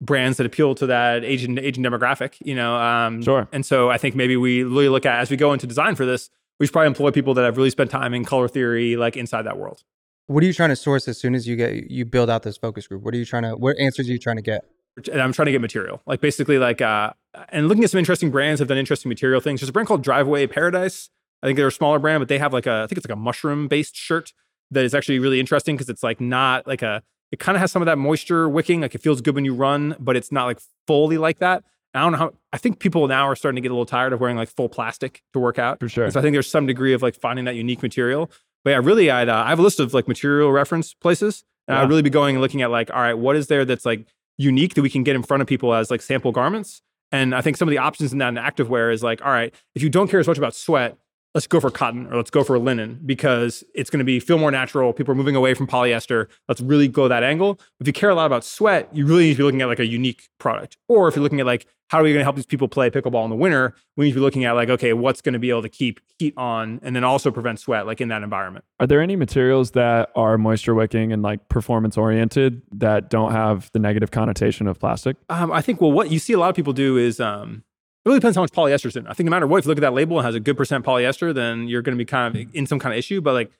brands 0.00 0.38
that 0.38 0.46
appeal 0.46 0.74
to 0.76 0.86
that 0.86 1.24
Asian 1.24 1.58
Asian 1.58 1.84
demographic. 1.84 2.36
You 2.40 2.54
know, 2.54 2.74
um, 2.76 3.22
Sure. 3.22 3.46
And 3.52 3.64
so 3.64 3.90
I 3.90 3.98
think 3.98 4.16
maybe 4.16 4.36
we 4.36 4.62
really 4.62 4.88
look 4.88 5.06
at 5.06 5.20
as 5.20 5.30
we 5.30 5.36
go 5.36 5.52
into 5.52 5.66
design 5.66 5.94
for 5.94 6.06
this, 6.06 6.30
we 6.58 6.66
should 6.66 6.72
probably 6.72 6.88
employ 6.88 7.10
people 7.10 7.34
that 7.34 7.44
have 7.44 7.56
really 7.56 7.70
spent 7.70 7.90
time 7.90 8.14
in 8.14 8.24
color 8.24 8.48
theory, 8.48 8.96
like 8.96 9.16
inside 9.16 9.42
that 9.42 9.58
world. 9.58 9.82
What 10.26 10.42
are 10.42 10.46
you 10.46 10.52
trying 10.52 10.70
to 10.70 10.76
source 10.76 11.08
as 11.08 11.18
soon 11.18 11.34
as 11.34 11.46
you 11.46 11.56
get 11.56 11.90
you 11.90 12.04
build 12.04 12.30
out 12.30 12.42
this 12.42 12.56
focus 12.56 12.86
group? 12.86 13.02
What 13.02 13.14
are 13.14 13.18
you 13.18 13.24
trying 13.24 13.44
to? 13.44 13.52
What 13.52 13.76
answers 13.78 14.08
are 14.08 14.12
you 14.12 14.18
trying 14.18 14.36
to 14.36 14.42
get? 14.42 14.64
And 15.12 15.22
I'm 15.22 15.32
trying 15.32 15.46
to 15.46 15.52
get 15.52 15.60
material, 15.60 16.02
like 16.06 16.20
basically 16.20 16.58
like, 16.58 16.80
uh, 16.80 17.12
and 17.50 17.68
looking 17.68 17.84
at 17.84 17.90
some 17.90 18.00
interesting 18.00 18.32
brands 18.32 18.58
have 18.58 18.66
done 18.66 18.78
interesting 18.78 19.08
material 19.08 19.40
things. 19.40 19.60
There's 19.60 19.68
a 19.68 19.72
brand 19.72 19.86
called 19.86 20.02
Driveway 20.02 20.48
Paradise. 20.48 21.10
I 21.42 21.46
think 21.46 21.56
they're 21.56 21.68
a 21.68 21.72
smaller 21.72 21.98
brand, 21.98 22.20
but 22.20 22.28
they 22.28 22.38
have 22.38 22.52
like 22.52 22.66
a, 22.66 22.82
I 22.82 22.86
think 22.86 22.98
it's 22.98 23.08
like 23.08 23.16
a 23.16 23.20
mushroom 23.20 23.68
based 23.68 23.96
shirt 23.96 24.32
that 24.70 24.84
is 24.84 24.94
actually 24.94 25.18
really 25.18 25.40
interesting 25.40 25.76
because 25.76 25.88
it's 25.88 26.02
like 26.02 26.20
not 26.20 26.66
like 26.66 26.82
a 26.82 27.02
it 27.30 27.38
kind 27.38 27.56
of 27.56 27.60
has 27.60 27.70
some 27.70 27.82
of 27.82 27.86
that 27.86 27.98
moisture 27.98 28.48
wicking. 28.48 28.80
Like 28.80 28.94
it 28.94 29.02
feels 29.02 29.20
good 29.20 29.34
when 29.34 29.44
you 29.44 29.54
run, 29.54 29.96
but 29.98 30.16
it's 30.16 30.32
not 30.32 30.46
like 30.46 30.58
fully 30.86 31.18
like 31.18 31.38
that. 31.38 31.62
I 31.94 32.00
don't 32.00 32.12
know 32.12 32.18
how. 32.18 32.32
I 32.52 32.58
think 32.58 32.78
people 32.80 33.06
now 33.08 33.26
are 33.28 33.36
starting 33.36 33.56
to 33.56 33.60
get 33.62 33.70
a 33.70 33.74
little 33.74 33.86
tired 33.86 34.12
of 34.12 34.20
wearing 34.20 34.36
like 34.36 34.48
full 34.48 34.68
plastic 34.68 35.22
to 35.32 35.38
work 35.38 35.58
out. 35.58 35.80
For 35.80 35.88
sure. 35.88 36.04
And 36.04 36.12
so 36.12 36.20
I 36.20 36.22
think 36.22 36.34
there's 36.34 36.48
some 36.50 36.66
degree 36.66 36.92
of 36.92 37.02
like 37.02 37.14
finding 37.14 37.44
that 37.46 37.54
unique 37.54 37.82
material. 37.82 38.30
But 38.64 38.70
yeah, 38.70 38.80
really, 38.82 39.10
I'd 39.10 39.28
uh, 39.28 39.42
I 39.44 39.48
have 39.48 39.58
a 39.58 39.62
list 39.62 39.80
of 39.80 39.94
like 39.94 40.06
material 40.08 40.52
reference 40.52 40.94
places, 40.94 41.44
and 41.66 41.76
Yeah. 41.76 41.82
I'd 41.82 41.88
really 41.88 42.02
be 42.02 42.10
going 42.10 42.36
and 42.36 42.42
looking 42.42 42.62
at 42.62 42.70
like, 42.70 42.90
all 42.90 43.00
right, 43.00 43.16
what 43.16 43.36
is 43.36 43.46
there 43.46 43.64
that's 43.64 43.86
like 43.86 44.06
unique 44.36 44.74
that 44.74 44.82
we 44.82 44.90
can 44.90 45.02
get 45.02 45.16
in 45.16 45.22
front 45.22 45.40
of 45.40 45.46
people 45.46 45.74
as 45.74 45.90
like 45.90 46.02
sample 46.02 46.32
garments. 46.32 46.82
And 47.10 47.34
I 47.34 47.40
think 47.40 47.56
some 47.56 47.68
of 47.68 47.70
the 47.70 47.78
options 47.78 48.12
in 48.12 48.18
that 48.18 48.28
in 48.28 48.34
activewear 48.34 48.92
is 48.92 49.02
like, 49.02 49.24
all 49.24 49.32
right, 49.32 49.52
if 49.74 49.82
you 49.82 49.88
don't 49.88 50.08
care 50.08 50.20
as 50.20 50.28
much 50.28 50.38
about 50.38 50.54
sweat, 50.54 50.96
let's 51.34 51.46
go 51.46 51.60
for 51.60 51.70
cotton 51.70 52.06
or 52.06 52.16
let's 52.16 52.30
go 52.30 52.42
for 52.42 52.58
linen 52.58 53.00
because 53.04 53.62
it's 53.74 53.90
going 53.90 53.98
to 53.98 54.04
be 54.04 54.20
feel 54.20 54.38
more 54.38 54.50
natural. 54.50 54.92
People 54.92 55.12
are 55.12 55.16
moving 55.16 55.36
away 55.36 55.54
from 55.54 55.66
polyester. 55.66 56.26
Let's 56.48 56.60
really 56.60 56.88
go 56.88 57.08
that 57.08 57.22
angle. 57.22 57.60
If 57.80 57.86
you 57.86 57.92
care 57.92 58.10
a 58.10 58.14
lot 58.14 58.26
about 58.26 58.44
sweat, 58.44 58.88
you 58.92 59.06
really 59.06 59.24
need 59.24 59.32
to 59.32 59.38
be 59.38 59.42
looking 59.44 59.62
at 59.62 59.68
like 59.68 59.78
a 59.78 59.86
unique 59.86 60.28
product. 60.38 60.76
Or 60.88 61.08
if 61.08 61.16
you're 61.16 61.22
looking 61.22 61.40
at 61.40 61.46
like 61.46 61.66
how 61.88 62.00
are 62.00 62.02
we 62.02 62.10
going 62.10 62.20
to 62.20 62.24
help 62.24 62.36
these 62.36 62.46
people 62.46 62.68
play 62.68 62.90
pickleball 62.90 63.24
in 63.24 63.30
the 63.30 63.36
winter, 63.36 63.74
we 63.96 64.04
need 64.04 64.10
to 64.10 64.16
be 64.16 64.20
looking 64.20 64.44
at 64.44 64.52
like 64.52 64.68
okay, 64.68 64.92
what's 64.92 65.20
going 65.20 65.32
to 65.32 65.38
be 65.38 65.50
able 65.50 65.62
to 65.62 65.68
keep 65.68 66.00
heat 66.18 66.34
on 66.36 66.80
and 66.82 66.96
then 66.96 67.04
also 67.04 67.30
prevent 67.30 67.60
sweat 67.60 67.86
like 67.86 68.00
in 68.00 68.08
that 68.08 68.22
environment. 68.22 68.64
Are 68.80 68.86
there 68.86 69.00
any 69.00 69.16
materials 69.16 69.72
that 69.72 70.10
are 70.14 70.38
moisture 70.38 70.74
wicking 70.74 71.12
and 71.12 71.22
like 71.22 71.48
performance 71.48 71.96
oriented 71.96 72.62
that 72.72 73.10
don't 73.10 73.32
have 73.32 73.70
the 73.72 73.78
negative 73.78 74.10
connotation 74.10 74.66
of 74.66 74.78
plastic? 74.78 75.16
Um, 75.28 75.52
I 75.52 75.60
think 75.60 75.80
well, 75.80 75.92
what 75.92 76.10
you 76.10 76.18
see 76.18 76.32
a 76.32 76.38
lot 76.38 76.50
of 76.50 76.56
people 76.56 76.72
do 76.72 76.96
is 76.96 77.20
um, 77.20 77.64
it 77.67 77.67
really 78.08 78.18
depends 78.18 78.36
how 78.36 78.42
much 78.42 78.52
polyester's 78.52 78.96
in. 78.96 79.06
I 79.06 79.12
think 79.12 79.26
no 79.26 79.30
matter 79.30 79.46
what, 79.46 79.58
if 79.58 79.64
you 79.64 79.68
look 79.68 79.78
at 79.78 79.82
that 79.82 79.92
label 79.94 80.18
and 80.18 80.26
has 80.26 80.34
a 80.34 80.40
good 80.40 80.56
percent 80.56 80.84
polyester, 80.84 81.32
then 81.34 81.68
you're 81.68 81.82
going 81.82 81.96
to 81.96 82.02
be 82.02 82.04
kind 82.06 82.34
of 82.36 82.54
in 82.54 82.66
some 82.66 82.78
kind 82.78 82.92
of 82.92 82.98
issue. 82.98 83.20
But 83.20 83.34
like 83.34 83.50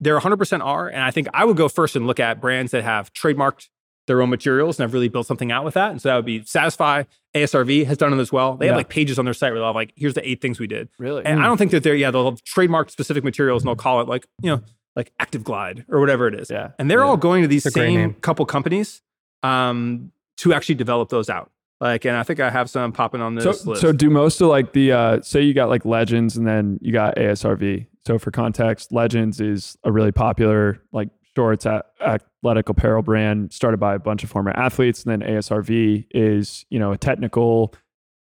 there 0.00 0.18
100% 0.18 0.60
are, 0.64 0.88
and 0.88 1.02
I 1.02 1.10
think 1.10 1.28
I 1.34 1.44
would 1.44 1.56
go 1.56 1.68
first 1.68 1.96
and 1.96 2.06
look 2.06 2.20
at 2.20 2.40
brands 2.40 2.72
that 2.72 2.84
have 2.84 3.12
trademarked 3.12 3.68
their 4.06 4.20
own 4.20 4.28
materials 4.28 4.78
and 4.78 4.84
have 4.84 4.92
really 4.92 5.08
built 5.08 5.26
something 5.26 5.50
out 5.50 5.64
with 5.64 5.74
that. 5.74 5.90
And 5.90 6.02
so 6.02 6.10
that 6.10 6.16
would 6.16 6.26
be 6.26 6.44
Satisfy, 6.44 7.04
ASRV 7.34 7.86
has 7.86 7.96
done 7.96 8.12
it 8.12 8.18
as 8.20 8.30
well. 8.30 8.54
They 8.56 8.66
have 8.66 8.76
like 8.76 8.90
pages 8.90 9.18
on 9.18 9.24
their 9.24 9.32
site 9.32 9.50
where 9.52 9.60
they'll 9.60 9.68
have 9.68 9.74
like, 9.74 9.92
here's 9.96 10.12
the 10.14 10.28
eight 10.28 10.42
things 10.42 10.60
we 10.60 10.66
did. 10.66 10.88
Really? 10.98 11.24
And 11.24 11.42
I 11.42 11.46
don't 11.46 11.56
think 11.56 11.70
that 11.70 11.82
they're, 11.82 11.94
yeah, 11.94 12.10
they'll 12.10 12.30
have 12.30 12.44
trademarked 12.44 12.90
specific 12.90 13.24
materials 13.24 13.62
and 13.62 13.68
they'll 13.68 13.76
call 13.76 14.02
it 14.02 14.08
like, 14.08 14.26
you 14.42 14.50
know, 14.50 14.60
like 14.94 15.10
Active 15.18 15.42
Glide 15.42 15.86
or 15.88 16.00
whatever 16.00 16.28
it 16.28 16.34
is. 16.34 16.50
Yeah. 16.50 16.72
And 16.78 16.90
they're 16.90 16.98
Yeah. 17.00 17.06
all 17.06 17.16
going 17.16 17.42
to 17.42 17.48
these 17.48 17.64
It's 17.64 17.74
a 17.74 17.78
great 17.78 17.94
same 17.94 18.14
couple 18.14 18.44
companies 18.44 19.00
um, 19.42 20.12
to 20.38 20.52
actually 20.52 20.74
develop 20.76 21.08
those 21.08 21.30
out. 21.30 21.50
Like, 21.80 22.04
and 22.04 22.16
I 22.16 22.22
think 22.22 22.40
I 22.40 22.50
have 22.50 22.70
some 22.70 22.92
popping 22.92 23.20
on 23.20 23.34
this 23.34 23.60
So, 23.62 23.70
list. 23.70 23.82
so 23.82 23.92
do 23.92 24.08
most 24.10 24.40
of 24.40 24.48
like 24.48 24.72
the 24.72 24.92
uh, 24.92 25.20
say 25.22 25.42
you 25.42 25.52
got 25.54 25.68
like 25.68 25.84
Legends 25.84 26.36
and 26.36 26.46
then 26.46 26.78
you 26.80 26.92
got 26.92 27.16
ASRV. 27.16 27.86
So 28.06 28.18
for 28.18 28.30
context, 28.30 28.92
Legends 28.92 29.40
is 29.40 29.76
a 29.84 29.90
really 29.92 30.12
popular 30.12 30.80
like 30.92 31.08
shorts 31.36 31.66
at 31.66 31.86
athletic 32.00 32.68
apparel 32.68 33.02
brand 33.02 33.52
started 33.52 33.78
by 33.78 33.94
a 33.94 33.98
bunch 33.98 34.22
of 34.22 34.30
former 34.30 34.50
athletes, 34.52 35.04
and 35.04 35.20
then 35.22 35.28
ASRV 35.28 36.06
is 36.12 36.64
you 36.70 36.78
know 36.78 36.92
a 36.92 36.96
technical, 36.98 37.74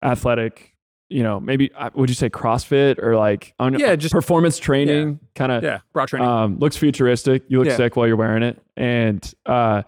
athletic. 0.02 0.72
You 1.09 1.22
know, 1.22 1.38
maybe 1.38 1.70
uh, 1.78 1.90
would 1.94 2.09
you 2.09 2.16
say 2.16 2.28
CrossFit 2.28 2.98
or 2.98 3.14
like 3.16 3.54
don't 3.61 3.78
Yeah, 3.78 3.94
just- 3.94 4.12
performance 4.12 4.59
training 4.59 5.20
kind 5.37 5.52
of 5.52 5.62
yeah, 5.62 5.78
broad 5.92 6.09
training. 6.09 6.26
um, 6.28 6.59
looks 6.59 6.76
futuristic. 6.76 7.44
You 7.46 7.59
look 7.59 7.68
Yeah. 7.68 7.76
sick 7.76 7.94
while 7.94 8.09
you're 8.09 8.16
wearing 8.16 8.42
it, 8.42 8.61
and 8.76 9.32
uh, 9.46 9.82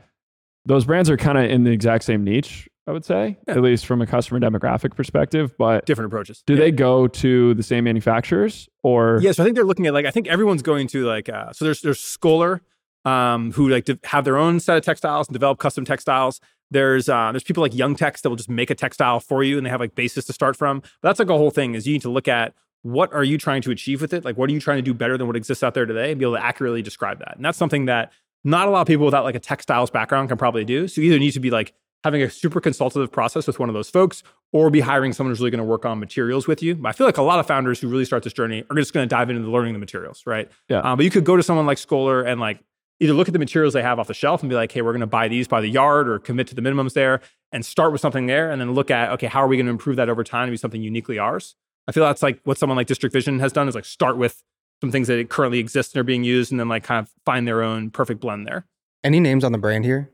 those 0.64 0.84
brands 0.84 1.10
are 1.10 1.16
kind 1.16 1.36
of 1.36 1.50
in 1.50 1.64
the 1.64 1.72
exact 1.72 2.04
same 2.04 2.22
niche. 2.22 2.68
I 2.88 2.92
would 2.92 3.04
say, 3.04 3.36
Yeah. 3.46 3.54
at 3.54 3.60
least 3.62 3.84
from 3.86 4.00
a 4.00 4.06
customer 4.06 4.40
demographic 4.40 4.96
perspective. 4.96 5.54
But 5.58 5.84
Different 5.86 6.06
approaches. 6.06 6.42
do 6.46 6.54
Yeah. 6.54 6.60
they 6.60 6.70
go 6.72 7.06
to 7.06 7.52
the 7.54 7.62
same 7.62 7.84
manufacturers 7.84 8.68
or? 8.82 9.18
Yeah, 9.22 9.32
so 9.32 9.42
I 9.42 9.44
think 9.44 9.54
they're 9.56 9.64
looking 9.64 9.86
at 9.86 9.92
like 9.94 10.06
I 10.06 10.10
think 10.10 10.26
everyone's 10.26 10.62
going 10.62 10.88
to 10.88 11.04
like 11.04 11.28
uh, 11.28 11.52
so 11.52 11.64
there's 11.66 11.82
there's 11.82 12.00
Schoeller 12.00 12.60
um, 13.04 13.52
who 13.52 13.68
like 13.68 13.84
de- 13.84 13.98
have 14.04 14.24
their 14.24 14.36
own 14.38 14.58
set 14.60 14.76
of 14.78 14.84
textiles 14.84 15.28
and 15.28 15.32
develop 15.34 15.58
custom 15.58 15.84
textiles. 15.84 16.40
There's 16.70 17.08
uh, 17.08 17.30
there's 17.32 17.44
people 17.44 17.62
like 17.62 17.74
Young 17.74 17.94
Text 17.94 18.22
that 18.22 18.30
will 18.30 18.36
just 18.36 18.48
make 18.50 18.70
a 18.70 18.74
textile 18.74 19.20
for 19.20 19.42
you 19.42 19.56
and 19.56 19.64
they 19.66 19.70
have 19.70 19.80
like 19.80 19.94
basis 19.94 20.24
to 20.26 20.32
start 20.32 20.56
from. 20.56 20.80
But 20.80 21.10
that's 21.10 21.18
like 21.18 21.28
a 21.30 21.36
whole 21.36 21.50
thing 21.50 21.74
is 21.74 21.86
you 21.86 21.92
need 21.94 22.02
to 22.02 22.10
look 22.10 22.28
at 22.28 22.54
what 22.82 23.12
are 23.12 23.24
you 23.24 23.38
trying 23.38 23.60
to 23.62 23.70
achieve 23.70 24.00
with 24.00 24.12
it? 24.14 24.24
Like 24.24 24.36
what 24.38 24.48
are 24.50 24.52
you 24.52 24.60
trying 24.60 24.78
to 24.78 24.82
do 24.82 24.94
better 24.94 25.18
than 25.18 25.26
what 25.26 25.36
exists 25.36 25.62
out 25.62 25.74
there 25.74 25.84
today 25.86 26.10
and 26.10 26.18
be 26.18 26.24
able 26.24 26.36
to 26.36 26.44
accurately 26.44 26.80
describe 26.82 27.18
that. 27.18 27.36
And 27.36 27.44
that's 27.44 27.58
something 27.58 27.86
that 27.86 28.12
not 28.44 28.68
a 28.68 28.70
lot 28.70 28.82
of 28.82 28.86
people 28.86 29.04
without 29.04 29.24
like 29.24 29.34
a 29.34 29.40
textiles 29.40 29.90
background 29.90 30.28
can 30.28 30.38
probably 30.38 30.64
do. 30.64 30.86
So 30.88 31.00
you 31.00 31.08
either 31.08 31.18
need 31.18 31.32
to 31.32 31.40
be 31.40 31.50
like 31.50 31.74
having 32.04 32.22
a 32.22 32.30
super 32.30 32.60
consultative 32.60 33.10
process 33.10 33.46
with 33.46 33.58
one 33.58 33.68
of 33.68 33.74
those 33.74 33.90
folks 33.90 34.22
or 34.52 34.70
be 34.70 34.80
hiring 34.80 35.12
someone 35.12 35.30
who's 35.30 35.40
really 35.40 35.50
going 35.50 35.58
to 35.58 35.64
work 35.64 35.84
on 35.84 35.98
materials 35.98 36.46
with 36.46 36.62
you. 36.62 36.76
But 36.76 36.88
I 36.88 36.92
feel 36.92 37.06
like 37.06 37.18
a 37.18 37.22
lot 37.22 37.38
of 37.38 37.46
founders 37.46 37.80
who 37.80 37.88
really 37.88 38.04
start 38.04 38.22
this 38.22 38.32
journey 38.32 38.64
are 38.70 38.76
just 38.76 38.92
going 38.92 39.06
to 39.06 39.08
dive 39.08 39.30
into 39.30 39.48
learning 39.50 39.72
the 39.72 39.78
materials, 39.78 40.22
right? 40.24 40.50
Yeah. 40.68 40.80
Um, 40.80 40.96
but 40.96 41.04
you 41.04 41.10
could 41.10 41.24
go 41.24 41.36
to 41.36 41.42
someone 41.42 41.66
like 41.66 41.78
Schoeller 41.78 42.26
and 42.26 42.40
like 42.40 42.60
either 43.00 43.12
look 43.12 43.28
at 43.28 43.32
the 43.32 43.38
materials 43.38 43.74
they 43.74 43.82
have 43.82 43.98
off 43.98 44.06
the 44.06 44.14
shelf 44.14 44.42
and 44.42 44.48
be 44.50 44.56
like, 44.56 44.72
hey, 44.72 44.82
we're 44.82 44.92
going 44.92 45.00
to 45.00 45.06
buy 45.06 45.28
these 45.28 45.48
by 45.48 45.60
the 45.60 45.68
yard 45.68 46.08
or 46.08 46.18
commit 46.18 46.46
to 46.48 46.54
the 46.54 46.62
minimums 46.62 46.94
there 46.94 47.20
and 47.52 47.64
start 47.64 47.92
with 47.92 48.00
something 48.00 48.26
there 48.26 48.50
and 48.50 48.60
then 48.60 48.74
look 48.74 48.90
at, 48.90 49.10
okay, 49.10 49.26
how 49.26 49.42
are 49.42 49.48
we 49.48 49.56
going 49.56 49.66
to 49.66 49.72
improve 49.72 49.96
that 49.96 50.08
over 50.08 50.24
time 50.24 50.46
to 50.48 50.50
be 50.50 50.56
something 50.56 50.82
uniquely 50.82 51.18
ours? 51.18 51.54
I 51.86 51.92
feel 51.92 52.04
that's 52.04 52.22
like 52.22 52.40
what 52.44 52.58
someone 52.58 52.76
like 52.76 52.86
District 52.86 53.12
Vision 53.12 53.38
has 53.40 53.52
done 53.52 53.68
is 53.68 53.74
like 53.74 53.84
start 53.84 54.16
with 54.16 54.42
some 54.80 54.92
things 54.92 55.08
that 55.08 55.28
currently 55.28 55.58
exist 55.58 55.94
and 55.94 56.00
are 56.00 56.04
being 56.04 56.24
used 56.24 56.52
and 56.52 56.60
then 56.60 56.68
like 56.68 56.84
kind 56.84 57.04
of 57.04 57.10
find 57.24 57.46
their 57.46 57.62
own 57.62 57.90
perfect 57.90 58.20
blend 58.20 58.46
there. 58.46 58.66
Any 59.02 59.20
names 59.20 59.44
on 59.44 59.52
the 59.52 59.58
brand 59.58 59.84
here? 59.84 60.10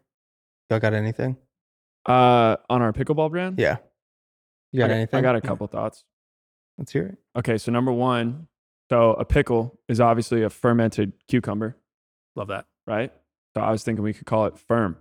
Y'all 0.70 0.78
got 0.78 0.94
anything? 0.94 1.36
Uh, 2.06 2.56
on 2.68 2.82
our 2.82 2.92
pickleball 2.92 3.30
brand? 3.30 3.58
Yeah. 3.58 3.78
You 4.72 4.80
got 4.80 4.90
I, 4.90 4.94
anything? 4.94 5.18
I 5.18 5.22
got 5.22 5.36
a 5.36 5.40
couple 5.40 5.66
thoughts. 5.66 6.04
Let's 6.78 6.92
hear 6.92 7.06
it. 7.06 7.18
Okay, 7.38 7.58
so 7.58 7.70
number 7.70 7.92
one, 7.92 8.48
so 8.90 9.12
a 9.12 9.24
pickle 9.24 9.78
is 9.88 10.00
obviously 10.00 10.42
a 10.42 10.50
fermented 10.50 11.12
cucumber, 11.28 11.76
Love 12.36 12.48
that. 12.48 12.66
right? 12.86 13.12
So 13.56 13.62
I 13.62 13.70
was 13.70 13.84
thinking 13.84 14.02
we 14.02 14.12
could 14.12 14.26
call 14.26 14.46
it 14.46 14.58
firm. 14.58 14.96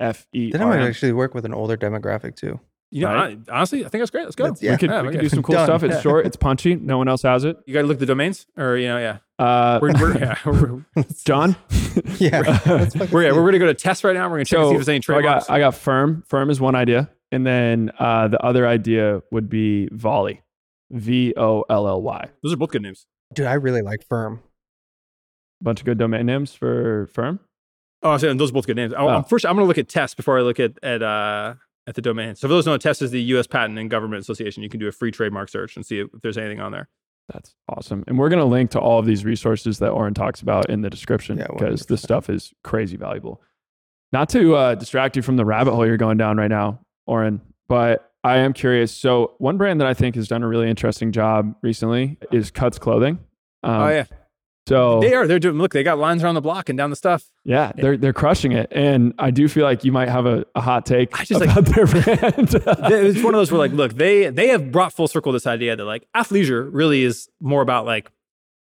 F 0.00 0.26
E 0.32 0.50
Then 0.52 0.60
I 0.62 0.64
R 0.64 0.70
might 0.70 0.80
M. 0.82 0.88
actually 0.88 1.12
work 1.12 1.34
with 1.34 1.44
an 1.44 1.54
older 1.54 1.76
demographic 1.76 2.34
too. 2.36 2.58
You 2.90 3.02
know, 3.02 3.14
Right. 3.14 3.38
I- 3.48 3.52
honestly, 3.52 3.84
I 3.84 3.88
think 3.88 4.00
that's 4.00 4.10
great. 4.10 4.24
Let's 4.24 4.34
go. 4.36 4.44
Let's- 4.44 4.62
yeah. 4.62 4.72
we 4.72 4.78
could, 4.78 4.90
yeah, 4.90 5.02
we 5.02 5.08
we 5.08 5.12
could 5.12 5.20
could- 5.20 5.24
do 5.26 5.28
some 5.28 5.42
cool 5.42 5.54
Done. 5.56 5.66
stuff. 5.66 5.82
It's 5.82 5.96
Yeah. 5.96 6.00
short, 6.00 6.26
it's 6.26 6.36
punchy. 6.36 6.74
No 6.76 6.96
one 6.98 7.06
else 7.08 7.22
has 7.22 7.44
it. 7.44 7.58
You 7.66 7.74
got 7.74 7.82
to 7.82 7.86
look 7.86 7.96
at 7.96 8.00
the 8.00 8.06
domains, 8.06 8.46
or 8.56 8.76
you 8.78 8.88
know, 8.88 8.98
yeah, 8.98 9.18
Uh, 9.38 9.78
we're, 9.82 9.92
we're 10.00 10.18
yeah, 10.18 10.36
we're, 10.46 10.84
John, 11.24 11.56
Yeah. 12.18 12.40
Let's 12.66 12.94
fucking 12.96 13.10
we're, 13.12 13.24
yeah, 13.24 13.32
we're 13.32 13.44
gonna 13.44 13.58
go 13.58 13.66
to 13.66 13.74
TESS 13.74 14.04
right 14.04 14.14
now. 14.14 14.24
We're 14.28 14.36
gonna 14.36 14.44
check 14.46 14.58
and 14.58 14.68
see 14.68 14.74
if 14.74 14.78
there's 14.78 14.88
any 14.88 15.02
so 15.02 15.16
I 15.16 15.22
got 15.22 15.50
I 15.50 15.58
got 15.58 15.74
firm. 15.74 16.22
Firm 16.26 16.48
is 16.50 16.60
one 16.60 16.74
idea, 16.74 17.10
and 17.30 17.46
then 17.46 17.90
uh, 17.98 18.28
the 18.28 18.42
other 18.42 18.66
idea 18.66 19.22
would 19.30 19.48
be 19.50 19.88
volley, 19.92 20.42
V 20.90 21.34
O 21.36 21.64
L 21.68 21.86
L 21.88 22.00
Y. 22.02 22.24
Those 22.42 22.52
are 22.54 22.56
both 22.56 22.70
good 22.70 22.82
names. 22.82 23.06
Dude, 23.34 23.46
I 23.46 23.54
really 23.54 23.82
like 23.82 24.02
Firm. 24.08 24.40
Bunch 25.60 25.80
of 25.80 25.84
good 25.86 25.98
domain 25.98 26.24
names 26.24 26.54
for 26.54 27.08
firm. 27.12 27.40
Oh, 28.02 28.12
I'm 28.12 28.18
saying 28.20 28.36
those 28.36 28.50
are 28.50 28.54
both 28.54 28.66
good 28.68 28.76
names. 28.76 28.94
Oh. 28.96 29.08
I'm- 29.08 29.24
first, 29.24 29.44
I'm 29.44 29.56
gonna 29.56 29.66
look 29.66 29.76
at 29.78 29.88
TESS 29.88 30.14
before 30.14 30.38
I 30.38 30.42
look 30.42 30.60
at 30.60 30.72
at 30.84 31.02
uh, 31.02 31.54
at 31.88 31.94
the 31.94 32.02
domain. 32.02 32.34
So 32.36 32.46
for 32.46 32.48
those 32.48 32.66
who 32.66 32.70
don't 32.70 32.74
know, 32.74 32.90
TESS 32.90 33.02
is 33.02 33.10
the 33.10 33.22
U.S. 33.22 33.46
Patent 33.46 33.78
and 33.78 33.88
Government 33.88 34.20
Association. 34.20 34.62
You 34.62 34.68
can 34.68 34.78
do 34.78 34.88
a 34.88 34.92
free 34.92 35.10
trademark 35.10 35.48
search 35.48 35.74
and 35.74 35.86
see 35.86 36.00
if 36.00 36.08
there's 36.22 36.36
anything 36.36 36.60
on 36.60 36.70
there. 36.70 36.88
That's 37.32 37.54
awesome. 37.68 38.04
And 38.06 38.18
we're 38.18 38.28
going 38.28 38.40
to 38.40 38.44
link 38.44 38.70
to 38.72 38.78
all 38.78 38.98
of 38.98 39.06
these 39.06 39.24
resources 39.24 39.78
that 39.78 39.90
Oren 39.90 40.14
talks 40.14 40.42
about 40.42 40.68
in 40.68 40.82
the 40.82 40.90
description 40.90 41.36
because 41.36 41.82
100%. 41.82 41.86
this 41.86 42.02
stuff 42.02 42.28
is 42.28 42.52
crazy 42.62 42.96
valuable. 42.96 43.42
Not 44.12 44.28
to 44.30 44.54
uh, 44.54 44.74
distract 44.74 45.16
you 45.16 45.22
from 45.22 45.36
the 45.36 45.44
rabbit 45.44 45.72
hole 45.74 45.86
you're 45.86 45.96
going 45.96 46.18
down 46.18 46.36
right 46.36 46.48
now, 46.48 46.80
Oren, 47.06 47.40
but 47.68 48.12
I 48.22 48.38
am 48.38 48.52
curious. 48.52 48.92
So, 48.92 49.34
one 49.38 49.58
brand 49.58 49.80
that 49.80 49.86
I 49.86 49.94
think 49.94 50.14
has 50.14 50.28
done 50.28 50.42
a 50.42 50.48
really 50.48 50.70
interesting 50.70 51.12
job 51.12 51.54
recently 51.62 52.16
is 52.32 52.50
Cuts 52.50 52.78
Clothing. 52.78 53.18
Um, 53.62 53.82
oh 53.82 53.88
yeah, 53.88 54.04
So, 54.68 55.00
they 55.00 55.14
are. 55.14 55.26
They're 55.26 55.38
doing. 55.38 55.56
Look, 55.58 55.72
they 55.72 55.82
got 55.82 55.98
lines 55.98 56.22
around 56.22 56.34
the 56.34 56.40
block 56.40 56.68
and 56.68 56.76
down 56.76 56.90
the 56.90 56.96
stuff. 56.96 57.24
yeah, 57.44 57.72
they're, 57.74 57.96
they're 57.96 58.12
crushing 58.12 58.52
it. 58.52 58.68
And 58.70 59.14
I 59.18 59.30
do 59.30 59.48
feel 59.48 59.64
like 59.64 59.84
you 59.84 59.92
might 59.92 60.08
have 60.08 60.26
a, 60.26 60.44
a 60.54 60.60
hot 60.60 60.84
take 60.86 61.18
I 61.18 61.24
just, 61.24 61.40
like- 61.40 61.50
about 61.50 61.64
their 61.66 61.86
brand. 61.86 62.54
It's 62.92 63.22
one 63.22 63.34
of 63.34 63.38
those 63.38 63.50
where 63.50 63.58
like, 63.58 63.72
look, 63.72 63.94
they 63.94 64.30
they 64.30 64.48
have 64.48 64.70
brought 64.70 64.92
full 64.92 65.08
circle 65.08 65.32
this 65.32 65.46
idea 65.46 65.74
that 65.76 65.84
like 65.84 66.06
athleisure 66.14 66.68
really 66.72 67.02
is 67.04 67.28
more 67.40 67.62
about 67.62 67.86
like 67.86 68.10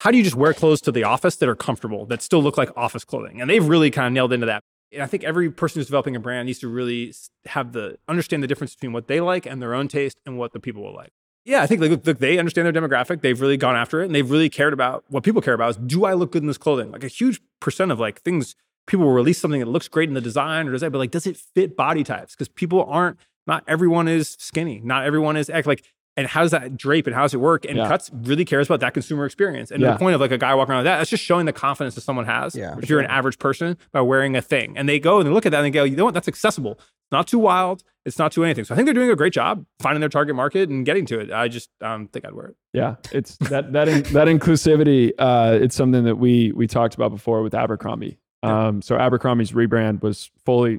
how 0.01 0.11
do 0.11 0.19
you 0.19 0.25
just 0.25 0.37
wear 0.37 0.53
clothes 0.53 0.83
to 0.83 0.93
the 0.93 1.05
office 1.05 1.37
that 1.37 1.49
are 1.49 1.57
comfortable 1.57 2.05
that 2.07 2.21
still 2.21 2.43
look 2.43 2.59
like 2.59 2.71
office 2.77 3.05
clothing, 3.05 3.41
and 3.41 3.49
they've 3.49 3.67
really 3.67 3.91
kind 3.91 4.07
of 4.09 4.13
nailed 4.13 4.33
into 4.33 4.47
that. 4.47 4.63
And 4.93 5.03
I 5.03 5.07
think 5.07 5.25
every 5.25 5.51
person 5.51 5.81
who's 5.81 5.87
developing 5.87 6.15
a 6.15 6.21
brand 6.21 6.47
needs 6.47 6.59
to 6.61 6.69
really 6.69 7.15
have 7.47 7.73
the 7.73 7.97
understand 8.07 8.43
the 8.43 8.47
difference 8.47 8.75
between 8.75 8.93
what 8.93 9.09
they 9.09 9.21
like 9.21 9.47
and 9.47 9.61
their 9.63 9.75
own 9.75 9.89
taste 9.89 10.19
and 10.27 10.37
what 10.39 10.53
the 10.53 10.61
people 10.61 10.83
will 10.83 10.95
like. 10.95 11.13
Yeah, 11.47 11.63
I 11.63 11.69
think 11.69 11.81
like, 11.81 11.91
look, 12.05 12.19
they 12.19 12.39
understand 12.39 12.67
their 12.67 12.83
demographic. 12.83 13.21
They've 13.21 13.41
really 13.41 13.57
gone 13.57 13.77
after 13.77 14.03
it, 14.03 14.07
and 14.07 14.15
they've 14.15 14.29
really 14.29 14.51
cared 14.51 14.73
about 14.73 15.05
what 15.09 15.23
people 15.23 15.41
care 15.41 15.55
about. 15.55 15.71
Is 15.71 15.77
do 15.77 16.05
I 16.05 16.13
look 16.13 16.33
good 16.33 16.43
in 16.43 16.49
this 16.49 16.59
clothing? 16.59 16.91
Like 16.91 17.05
a 17.05 17.09
huge 17.09 17.41
percent 17.61 17.93
of 17.93 18.01
like 18.01 18.21
things 18.23 18.57
people 18.89 19.07
will 19.07 19.13
release 19.13 19.39
something 19.39 19.61
that 19.61 19.69
looks 19.69 19.87
great 19.87 20.09
in 20.09 20.15
the 20.15 20.21
design 20.21 20.67
or 20.67 20.73
design, 20.73 20.91
but 20.91 20.99
like 20.99 21.13
does 21.13 21.27
it 21.27 21.37
fit 21.37 21.77
body 21.77 22.03
types? 22.03 22.35
Because 22.35 22.49
people 22.49 22.85
aren't. 22.85 23.17
Not 23.47 23.63
everyone 23.69 24.09
is 24.09 24.37
skinny. 24.41 24.81
Not 24.85 25.05
everyone 25.05 25.37
is 25.37 25.49
like. 25.65 25.85
And 26.19 26.27
how 26.27 26.41
does 26.43 26.51
that 26.53 26.77
drape 26.77 27.07
and 27.07 27.15
how 27.15 27.23
does 27.23 27.35
it 27.35 27.41
work? 27.41 27.67
And 27.67 27.77
Yeah. 27.77 27.89
Cuts 27.89 28.11
really 28.13 28.45
cares 28.47 28.69
about 28.69 28.81
that 28.81 28.95
consumer 28.95 29.27
experience. 29.27 29.71
And 29.71 29.83
Yeah. 29.83 29.93
the 29.93 29.99
point 29.99 30.15
of 30.15 30.21
like 30.21 30.31
a 30.31 30.39
guy 30.39 30.55
walking 30.55 30.73
around 30.73 30.79
with 30.81 30.85
that, 30.87 30.97
that's 30.99 31.11
just 31.11 31.23
showing 31.23 31.45
the 31.47 31.53
confidence 31.53 31.95
that 31.95 32.01
someone 32.01 32.25
has. 32.25 32.55
Yeah, 32.55 32.75
if 32.81 32.89
you're 32.89 33.01
an 33.01 33.07
average 33.07 33.39
person 33.39 33.77
by 33.93 34.01
wearing 34.01 34.35
a 34.35 34.41
thing, 34.43 34.79
and 34.79 34.89
they 34.89 34.99
go 34.99 35.19
and 35.19 35.27
they 35.29 35.33
look 35.33 35.45
at 35.45 35.53
that 35.53 35.59
and 35.59 35.67
they 35.67 35.71
go, 35.71 35.85
you 35.85 35.95
know 35.95 36.05
what? 36.07 36.15
That's 36.15 36.29
accessible. 36.29 36.73
It's 36.73 37.13
not 37.13 37.27
too 37.27 37.39
wild. 37.39 37.83
It's 38.07 38.19
not 38.19 38.33
too 38.33 38.45
anything. 38.45 38.65
So 38.65 38.73
I 38.73 38.77
think 38.77 38.87
they're 38.87 38.95
doing 38.95 39.11
a 39.11 39.17
great 39.17 39.33
job 39.33 39.67
finding 39.81 40.01
their 40.01 40.09
target 40.09 40.35
market 40.37 40.69
and 40.71 40.87
getting 40.87 41.05
to 41.07 41.19
it. 41.21 41.31
I 41.33 41.49
just 41.49 41.71
um, 41.83 42.09
think 42.09 42.25
I'd 42.25 42.33
wear 42.35 42.47
it. 42.47 42.57
Yeah, 42.73 42.95
it's 43.13 43.37
that 43.39 43.73
that 43.75 43.89
in, 43.89 44.03
that 44.15 44.29
inclusivity. 44.29 45.13
Uh, 45.19 45.59
it's 45.61 45.77
something 45.77 46.05
that 46.05 46.17
we 46.17 46.53
we 46.53 46.67
talked 46.67 46.95
about 46.95 47.11
before 47.11 47.43
with 47.43 47.53
Abercrombie. 47.55 48.19
Um, 48.43 48.81
so 48.81 48.97
Abercrombie's 48.97 49.53
rebrand 49.53 50.03
was 50.03 50.31
fully 50.45 50.79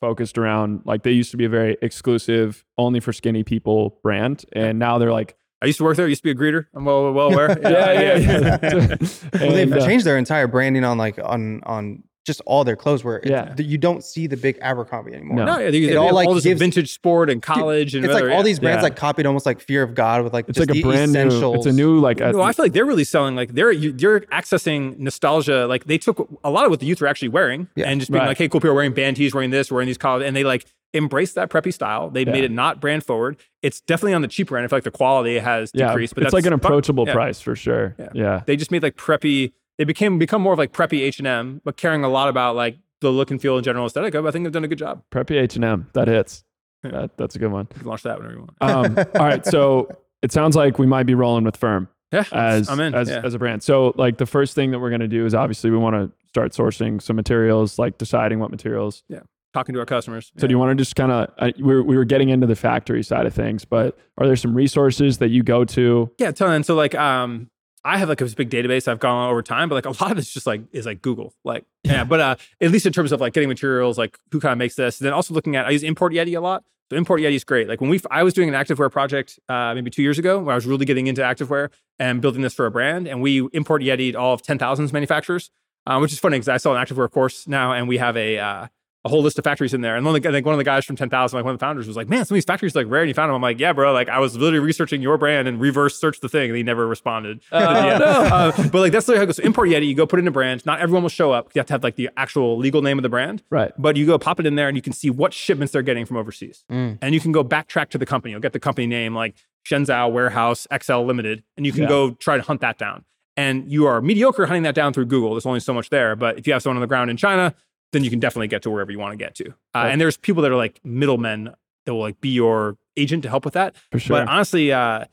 focused 0.00 0.38
around 0.38 0.82
like 0.84 1.02
they 1.02 1.12
used 1.12 1.30
to 1.30 1.36
be 1.36 1.44
a 1.44 1.48
very 1.48 1.76
exclusive, 1.82 2.64
only 2.78 3.00
for 3.00 3.12
skinny 3.12 3.44
people 3.44 3.98
brand, 4.02 4.44
and 4.52 4.78
now 4.78 4.98
they're 4.98 5.12
like, 5.12 5.36
I 5.62 5.66
used 5.66 5.78
to 5.78 5.84
work 5.84 5.96
there. 5.96 6.06
I 6.06 6.08
used 6.08 6.22
to 6.22 6.24
be 6.24 6.30
a 6.30 6.34
greeter. 6.34 6.66
I'm 6.74 6.84
well, 6.84 7.12
well 7.12 7.32
aware. 7.32 7.58
yeah, 7.62 7.92
yeah, 7.92 8.58
yeah. 8.62 8.96
Well, 9.40 9.52
they've 9.52 9.72
uh, 9.72 9.86
changed 9.86 10.06
their 10.06 10.16
entire 10.16 10.46
branding 10.46 10.84
on 10.84 10.96
like 10.96 11.18
on 11.22 11.60
on 11.64 12.02
just 12.26 12.42
all 12.46 12.64
their 12.64 12.76
clothes 12.76 13.02
were. 13.02 13.18
it- 13.18 13.30
Yeah. 13.30 13.54
you 13.58 13.78
don't 13.78 14.04
see 14.04 14.26
the 14.26 14.36
big 14.36 14.58
Abercrombie 14.60 15.14
anymore. 15.14 15.36
No. 15.38 15.44
No, 15.46 15.58
yeah, 15.58 15.70
they, 15.70 15.78
It 15.84 15.86
they 15.88 15.96
all, 15.96 16.12
like, 16.12 16.28
all 16.28 16.34
this 16.34 16.44
gives- 16.44 16.58
vintage 16.60 16.92
sport 16.92 17.30
and 17.30 17.40
college 17.42 17.94
and 17.94 18.04
It's 18.04 18.12
like 18.12 18.24
all 18.24 18.28
yeah. 18.28 18.42
these 18.42 18.58
brands 18.60 18.78
Yeah. 18.80 18.82
like 18.84 18.96
copied 18.96 19.24
almost 19.26 19.46
like 19.46 19.60
Fear 19.60 19.82
of 19.82 19.94
God 19.94 20.22
with 20.22 20.32
like 20.32 20.46
it's 20.48 20.56
just 20.58 20.68
like 20.68 20.76
a 20.76 20.80
the 20.80 20.82
brand 20.82 21.12
new. 21.12 21.18
essentials. 21.20 21.56
It's 21.56 21.66
a 21.66 21.72
new 21.72 21.98
like. 21.98 22.18
No, 22.20 22.42
I 22.42 22.52
feel 22.52 22.64
like 22.66 22.72
they're 22.72 22.84
really 22.84 23.04
selling 23.04 23.36
like 23.36 23.54
they're 23.54 23.72
you- 23.72 23.94
you're 23.98 24.20
accessing 24.32 24.98
nostalgia. 24.98 25.66
Like 25.66 25.84
they 25.86 25.98
took 25.98 26.28
a 26.44 26.50
lot 26.50 26.64
of 26.64 26.70
what 26.70 26.80
the 26.80 26.86
youth 26.86 27.00
were 27.00 27.06
actually 27.06 27.28
wearing 27.28 27.68
Yeah. 27.74 27.86
and 27.88 28.00
just 28.00 28.10
being 28.10 28.20
Right. 28.20 28.28
like, 28.28 28.38
hey, 28.38 28.48
cool 28.48 28.60
people 28.60 28.70
are 28.72 28.74
wearing 28.74 28.92
band 28.92 29.16
tees, 29.16 29.34
wearing 29.34 29.50
this, 29.50 29.70
wearing 29.72 29.86
these 29.86 29.98
college, 29.98 30.26
and 30.26 30.36
they 30.36 30.44
like 30.44 30.66
embraced 30.92 31.36
that 31.36 31.48
preppy 31.50 31.72
style. 31.72 32.10
They 32.10 32.24
Yeah. 32.24 32.32
made 32.32 32.44
it 32.44 32.50
not 32.50 32.80
brand 32.80 33.04
forward. 33.04 33.36
It's 33.62 33.80
definitely 33.80 34.14
on 34.14 34.22
the 34.22 34.28
cheaper 34.28 34.56
end. 34.56 34.64
I 34.64 34.68
feel 34.68 34.76
like 34.78 34.84
the 34.84 34.90
quality 34.90 35.38
has 35.38 35.70
yeah, 35.72 35.86
decreased, 35.88 36.14
but 36.16 36.24
it's 36.24 36.32
like 36.32 36.46
an 36.46 36.52
approachable 36.52 37.04
Yeah. 37.06 37.12
price 37.12 37.40
for 37.40 37.54
sure. 37.54 37.94
Yeah. 37.98 38.08
Yeah. 38.12 38.40
They 38.44 38.56
just 38.56 38.70
made 38.72 38.82
like 38.82 38.96
preppy. 38.96 39.52
They 39.80 39.84
became 39.84 40.18
become 40.18 40.42
more 40.42 40.52
of 40.52 40.58
like 40.58 40.74
preppy 40.74 41.00
H 41.00 41.20
and 41.20 41.26
M, 41.26 41.62
but 41.64 41.78
caring 41.78 42.04
a 42.04 42.08
lot 42.10 42.28
about 42.28 42.54
like 42.54 42.76
the 43.00 43.08
look 43.08 43.30
and 43.30 43.40
feel 43.40 43.56
and 43.56 43.64
general 43.64 43.86
aesthetic 43.86 44.14
of. 44.14 44.26
I 44.26 44.30
think 44.30 44.44
they've 44.44 44.52
done 44.52 44.62
a 44.62 44.68
good 44.68 44.76
job. 44.76 45.02
Preppy 45.10 45.40
H 45.40 45.56
and 45.56 45.64
M 45.64 45.88
that 45.94 46.06
hits. 46.06 46.44
That, 46.82 47.16
that's 47.16 47.34
a 47.34 47.38
good 47.38 47.50
one. 47.50 47.66
You 47.74 47.80
can 47.80 47.88
launch 47.88 48.02
that 48.02 48.18
whenever 48.18 48.34
you 48.34 48.40
want. 48.40 48.52
Um, 48.60 49.06
all 49.14 49.26
right, 49.26 49.44
so 49.44 49.88
it 50.22 50.32
sounds 50.32 50.54
like 50.56 50.78
we 50.78 50.86
might 50.86 51.04
be 51.04 51.14
rolling 51.14 51.44
with 51.44 51.56
Firm 51.56 51.88
Yeah, 52.12 52.24
as 52.32 52.68
I'm 52.68 52.80
in. 52.80 52.94
as, 52.94 53.08
yeah. 53.08 53.20
as 53.22 53.32
a 53.32 53.38
brand. 53.38 53.62
So 53.62 53.94
like 53.96 54.18
the 54.18 54.26
first 54.26 54.54
thing 54.54 54.70
that 54.70 54.80
we're 54.80 54.90
gonna 54.90 55.08
do 55.08 55.24
is 55.24 55.34
obviously 55.34 55.70
we 55.70 55.78
want 55.78 55.96
to 55.96 56.12
start 56.28 56.52
sourcing 56.52 57.00
some 57.00 57.16
materials, 57.16 57.78
like 57.78 57.96
deciding 57.96 58.38
what 58.38 58.50
materials. 58.50 59.02
Yeah 59.08 59.20
talking 59.52 59.72
to 59.74 59.80
our 59.80 59.86
customers. 59.86 60.30
So 60.38 60.46
do 60.46 60.52
you 60.52 60.58
want 60.58 60.70
to 60.76 60.80
just 60.80 60.94
kind 60.94 61.10
of 61.10 61.30
uh, 61.38 61.50
we 61.56 61.74
were, 61.74 61.82
we 61.82 61.96
were 61.96 62.04
getting 62.04 62.28
into 62.28 62.46
the 62.46 62.54
factory 62.54 63.02
side 63.02 63.26
of 63.26 63.34
things, 63.34 63.64
but 63.64 63.98
are 64.16 64.26
there 64.26 64.36
some 64.36 64.54
resources 64.54 65.18
that 65.18 65.30
you 65.30 65.42
go 65.42 65.64
to? 65.64 66.10
Yeah, 66.18 66.30
them. 66.30 66.62
So 66.62 66.76
like, 66.76 66.94
um, 66.94 67.50
I 67.84 67.98
have 67.98 68.08
like 68.08 68.18
this 68.18 68.34
big 68.34 68.50
database 68.50 68.88
I've 68.88 68.98
gone 68.98 69.16
on 69.16 69.30
over 69.30 69.42
time, 69.42 69.68
but 69.68 69.74
like 69.74 69.86
a 69.86 69.90
lot 70.02 70.12
of 70.12 70.18
it's 70.18 70.32
just 70.32 70.46
like 70.46 70.62
is 70.72 70.86
like 70.86 71.02
Google, 71.02 71.34
like 71.44 71.64
yeah. 71.84 72.04
But 72.04 72.20
uh, 72.20 72.36
at 72.60 72.70
least 72.70 72.86
in 72.86 72.92
terms 72.92 73.12
of 73.12 73.20
like 73.20 73.32
getting 73.32 73.48
materials, 73.48 73.98
like 73.98 74.18
who 74.30 74.40
kind 74.40 74.52
of 74.52 74.58
makes 74.58 74.74
this, 74.74 75.00
and 75.00 75.06
then 75.06 75.12
also 75.12 75.34
looking 75.34 75.56
at 75.56 75.66
I 75.66 75.70
use 75.70 75.82
Import 75.82 76.12
Yeti 76.12 76.36
a 76.36 76.40
lot. 76.40 76.64
So 76.90 76.96
Import 76.96 77.20
Yeti 77.20 77.34
is 77.34 77.44
great. 77.44 77.68
Like 77.68 77.80
when 77.80 77.88
we 77.88 78.00
I 78.10 78.22
was 78.22 78.34
doing 78.34 78.48
an 78.48 78.54
activewear 78.54 78.90
project 78.90 79.38
uh, 79.48 79.74
maybe 79.74 79.90
two 79.90 80.02
years 80.02 80.18
ago, 80.18 80.40
where 80.40 80.52
I 80.52 80.56
was 80.56 80.66
really 80.66 80.84
getting 80.84 81.06
into 81.06 81.22
activewear 81.22 81.70
and 81.98 82.20
building 82.20 82.42
this 82.42 82.54
for 82.54 82.66
a 82.66 82.70
brand, 82.70 83.06
and 83.06 83.22
we 83.22 83.46
import 83.52 83.82
Yeti 83.82 84.14
all 84.14 84.34
of 84.34 84.42
ten 84.42 84.58
thousands 84.58 84.92
manufacturers, 84.92 85.50
uh, 85.86 85.98
which 85.98 86.12
is 86.12 86.18
funny 86.18 86.36
because 86.36 86.48
I 86.48 86.56
sell 86.56 86.76
an 86.76 86.84
activewear 86.84 87.10
course 87.10 87.46
now, 87.46 87.72
and 87.72 87.88
we 87.88 87.98
have 87.98 88.16
a 88.16 88.38
uh, 88.38 88.66
a 89.04 89.08
whole 89.08 89.22
list 89.22 89.38
of 89.38 89.44
factories 89.44 89.72
in 89.72 89.80
there. 89.80 89.96
And 89.96 90.04
one 90.04 90.14
of 90.14 90.22
the, 90.22 90.30
like 90.30 90.44
one 90.44 90.52
of 90.54 90.58
the 90.58 90.64
guys 90.64 90.84
from 90.84 90.94
10,000, 90.94 91.34
like 91.36 91.42
one 91.44 91.54
of 91.54 91.58
the 91.58 91.64
founders 91.64 91.86
was 91.86 91.96
like, 91.96 92.08
man, 92.10 92.24
some 92.26 92.34
of 92.34 92.36
these 92.36 92.44
factories 92.44 92.76
are 92.76 92.80
like 92.84 92.92
rare 92.92 93.00
and 93.00 93.08
you 93.08 93.14
found 93.14 93.30
them. 93.30 93.36
I'm 93.36 93.40
like, 93.40 93.58
yeah, 93.58 93.72
bro. 93.72 93.94
Like 93.94 94.10
I 94.10 94.18
was 94.18 94.36
literally 94.36 94.58
researching 94.58 95.00
your 95.00 95.16
brand 95.16 95.48
and 95.48 95.58
reverse 95.58 95.98
searched 95.98 96.20
the 96.20 96.28
thing 96.28 96.50
and 96.50 96.56
he 96.56 96.62
never 96.62 96.86
responded. 96.86 97.40
Yeah. 97.50 97.98
Uh, 98.30 98.52
but 98.68 98.74
like 98.80 98.92
that's 98.92 99.08
literally 99.08 99.18
how 99.18 99.22
it 99.24 99.26
goes. 99.26 99.36
So 99.36 99.42
import 99.42 99.68
Yeti, 99.70 99.86
you 99.88 99.94
go 99.94 100.06
put 100.06 100.18
in 100.18 100.28
a 100.28 100.30
brand. 100.30 100.66
Not 100.66 100.80
everyone 100.80 101.02
will 101.02 101.08
show 101.08 101.32
up. 101.32 101.50
You 101.54 101.60
have 101.60 101.66
to 101.66 101.72
have 101.72 101.82
like 101.82 101.96
the 101.96 102.10
actual 102.16 102.58
legal 102.58 102.82
name 102.82 102.98
of 102.98 103.02
the 103.02 103.08
brand. 103.08 103.42
Right. 103.50 103.72
But 103.78 103.96
you 103.96 104.04
go 104.06 104.18
pop 104.18 104.38
it 104.38 104.46
in 104.46 104.54
there 104.56 104.68
and 104.68 104.76
you 104.76 104.82
can 104.82 104.92
see 104.92 105.08
what 105.08 105.32
shipments 105.32 105.72
they're 105.72 105.82
getting 105.82 106.04
from 106.04 106.16
overseas. 106.18 106.64
Mm. 106.70 106.98
And 107.00 107.14
you 107.14 107.20
can 107.20 107.32
go 107.32 107.42
backtrack 107.42 107.88
to 107.90 107.98
the 107.98 108.06
company. 108.06 108.32
You'll 108.32 108.40
get 108.40 108.52
the 108.52 108.60
company 108.60 108.86
name 108.86 109.14
like 109.14 109.34
Shenzhou 109.66 110.12
Warehouse 110.12 110.66
XL 110.82 111.00
Limited, 111.00 111.42
and 111.56 111.64
you 111.66 111.72
can 111.72 111.82
Yeah. 111.82 111.88
go 111.88 112.10
try 112.12 112.36
to 112.36 112.42
hunt 112.42 112.60
that 112.60 112.76
down. 112.78 113.04
And 113.36 113.70
you 113.70 113.86
are 113.86 114.00
mediocre 114.02 114.46
hunting 114.46 114.64
that 114.64 114.74
down 114.74 114.92
through 114.92 115.06
Google. 115.06 115.30
There's 115.32 115.46
only 115.46 115.60
so 115.60 115.72
much 115.72 115.88
there. 115.90 116.14
But 116.16 116.38
if 116.38 116.46
you 116.46 116.52
have 116.52 116.62
someone 116.62 116.76
on 116.78 116.80
the 116.82 116.86
ground 116.86 117.10
in 117.10 117.16
China, 117.16 117.54
then 117.92 118.04
you 118.04 118.10
can 118.10 118.20
definitely 118.20 118.48
get 118.48 118.62
to 118.62 118.70
wherever 118.70 118.90
you 118.92 118.98
want 118.98 119.12
to 119.12 119.16
get 119.16 119.34
to. 119.36 119.48
Uh, 119.48 119.52
Right. 119.74 119.90
and 119.90 120.00
there's 120.00 120.16
people 120.16 120.42
that 120.42 120.50
are 120.52 120.56
like 120.56 120.80
middlemen 120.84 121.54
that 121.86 121.94
will 121.94 122.00
like 122.00 122.20
be 122.20 122.28
your 122.30 122.76
agent 122.96 123.22
to 123.24 123.28
help 123.28 123.44
with 123.44 123.54
that. 123.54 123.74
For 123.90 123.98
sure. 123.98 124.18
But 124.18 124.28
honestly, 124.28 124.72
uh, 124.72 125.06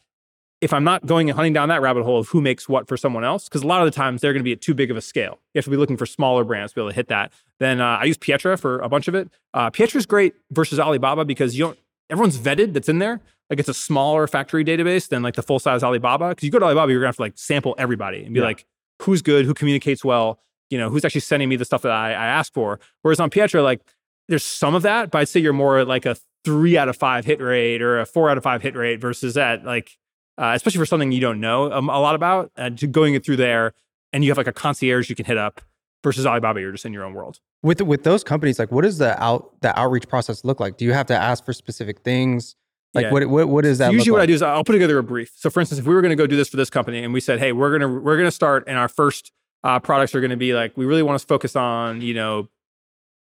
if 0.60 0.74
I'm 0.74 0.84
not 0.84 1.06
going 1.06 1.30
and 1.30 1.36
hunting 1.36 1.54
down 1.54 1.70
that 1.70 1.82
rabbit 1.82 2.04
hole 2.04 2.20
of 2.20 2.30
who 2.30 2.42
makes 2.42 2.68
what 2.68 2.88
for 2.88 2.98
someone 2.98 3.24
else, 3.24 3.48
because 3.48 3.62
a 3.62 3.68
lot 3.68 3.82
of 3.82 3.86
the 3.86 3.96
times 3.96 4.22
they're 4.22 4.34
going 4.34 4.40
to 4.42 4.44
be 4.44 4.52
at 4.54 4.62
too 4.62 4.74
big 4.74 4.90
of 4.90 4.98
a 4.98 5.02
scale. 5.02 5.40
You 5.54 5.60
have 5.60 5.66
to 5.66 5.72
be 5.72 5.78
looking 5.78 5.98
for 5.98 6.06
smaller 6.08 6.44
brands 6.44 6.72
to 6.72 6.76
be 6.76 6.82
able 6.82 6.90
to 6.90 6.96
hit 6.96 7.08
that. 7.10 7.32
Then 7.60 7.80
uh, 7.80 8.00
I 8.02 8.06
use 8.06 8.18
Pietra 8.18 8.60
for 8.60 8.80
a 8.80 8.90
bunch 8.90 9.08
of 9.08 9.14
it. 9.16 9.30
Uh, 9.54 9.70
Pietra's 9.70 10.06
great 10.08 10.34
versus 10.52 10.80
Alibaba 10.80 11.26
because 11.26 11.58
you 11.58 11.66
don't. 11.66 11.80
Everyone's 12.10 12.38
vetted 12.40 12.74
that's 12.74 12.90
in 12.90 13.00
there. 13.00 13.22
Like 13.50 13.60
it's 13.60 13.70
a 13.70 13.74
smaller 13.74 14.28
factory 14.28 14.66
database 14.66 15.08
than 15.10 15.22
like 15.22 15.36
the 15.36 15.44
full 15.44 15.60
size 15.60 15.84
Alibaba. 15.84 16.30
Because 16.30 16.44
you 16.44 16.52
go 16.52 16.60
to 16.60 16.66
Alibaba, 16.66 16.92
you're 16.92 17.02
gonna 17.02 17.10
have 17.10 17.16
to 17.18 17.22
like 17.22 17.34
sample 17.38 17.76
everybody 17.78 18.24
and 18.24 18.34
be 18.34 18.40
Yeah. 18.40 18.46
like, 18.48 18.66
who's 19.04 19.22
good, 19.22 19.46
who 19.46 19.54
communicates 19.54 20.04
well, 20.04 20.40
you 20.70 20.78
know, 20.78 20.90
who's 20.90 21.06
actually 21.06 21.22
sending 21.22 21.50
me 21.50 21.56
the 21.56 21.66
stuff 21.66 21.82
that 21.82 21.92
I, 21.92 22.10
I 22.10 22.26
ask 22.26 22.54
for. 22.54 22.80
Whereas 23.02 23.20
on 23.20 23.30
Pietra, 23.30 23.64
like 23.64 23.82
there's 24.28 24.44
some 24.44 24.76
of 24.76 24.84
that, 24.84 25.12
but 25.12 25.20
I'd 25.20 25.30
say 25.30 25.40
you're 25.40 25.54
more 25.54 25.86
like 25.86 26.06
a 26.06 26.18
three 26.44 26.78
out 26.78 26.90
of 26.90 26.96
five 26.96 27.26
hit 27.26 27.42
rate 27.42 27.82
or 27.82 28.00
a 28.00 28.06
four 28.06 28.30
out 28.30 28.38
of 28.38 28.44
five 28.44 28.62
hit 28.62 28.76
rate 28.76 29.02
versus 29.02 29.34
that 29.34 29.66
like 29.66 29.98
uh, 30.38 30.54
especially 30.56 30.78
for 30.78 30.86
something 30.86 31.12
you 31.12 31.20
don't 31.20 31.42
know 31.42 31.72
um, 31.74 31.90
a 31.90 32.00
lot 32.00 32.16
about 32.16 32.52
uh, 32.58 32.70
to 32.70 32.88
going 32.88 33.16
it 33.16 33.26
through 33.26 33.36
there 33.36 33.74
and 34.14 34.24
you 34.24 34.30
have 34.30 34.38
like 34.38 34.48
a 34.48 34.54
concierge 34.54 35.10
you 35.10 35.16
can 35.16 35.26
hit 35.26 35.38
up 35.38 35.62
versus 36.04 36.26
Alibaba 36.26 36.62
you're 36.62 36.72
just 36.72 36.86
in 36.86 36.94
your 36.94 37.04
own 37.04 37.14
world. 37.14 37.40
With 37.64 37.82
with 37.82 38.04
those 38.04 38.24
companies, 38.24 38.60
like 38.60 38.72
what 38.72 38.84
does 38.84 38.98
the 38.98 39.22
out 39.22 39.60
the 39.62 39.78
outreach 39.78 40.08
process 40.08 40.46
look 40.46 40.60
like? 40.60 40.78
Do 40.78 40.86
you 40.86 40.94
have 40.94 41.08
to 41.08 41.16
ask 41.16 41.44
for 41.44 41.54
specific 41.54 42.02
things? 42.02 42.56
Like 42.94 43.06
Yeah. 43.06 43.12
what 43.12 43.26
what 43.26 43.50
what 43.50 43.64
does 43.64 43.80
that 43.80 43.92
Usually, 43.92 44.12
what 44.12 44.22
I 44.22 44.26
do 44.26 44.34
is 44.34 44.42
I'll 44.42 44.64
put 44.64 44.74
together 44.74 44.98
a 45.00 45.04
brief. 45.04 45.34
So, 45.36 45.50
for 45.50 45.60
instance, 45.60 45.80
if 45.80 45.86
we 45.86 45.94
were 45.94 46.02
going 46.02 46.12
to 46.12 46.16
go 46.16 46.28
do 46.28 46.38
this 46.38 46.48
for 46.48 46.58
this 46.58 46.70
company, 46.70 47.04
and 47.04 47.14
we 47.14 47.20
said, 47.20 47.40
"Hey, 47.40 47.52
we're 47.52 47.78
gonna 47.78 48.00
we're 48.00 48.16
gonna 48.16 48.32
start, 48.32 48.68
in 48.68 48.78
our 48.78 48.88
first 48.88 49.34
uh, 49.64 49.80
products 49.80 50.14
are 50.16 50.22
going 50.22 50.32
to 50.32 50.38
be 50.38 50.54
like 50.54 50.76
we 50.78 50.86
really 50.86 51.04
want 51.04 51.20
to 51.20 51.26
focus 51.26 51.56
on 51.56 52.02
you 52.02 52.14
know 52.14 52.48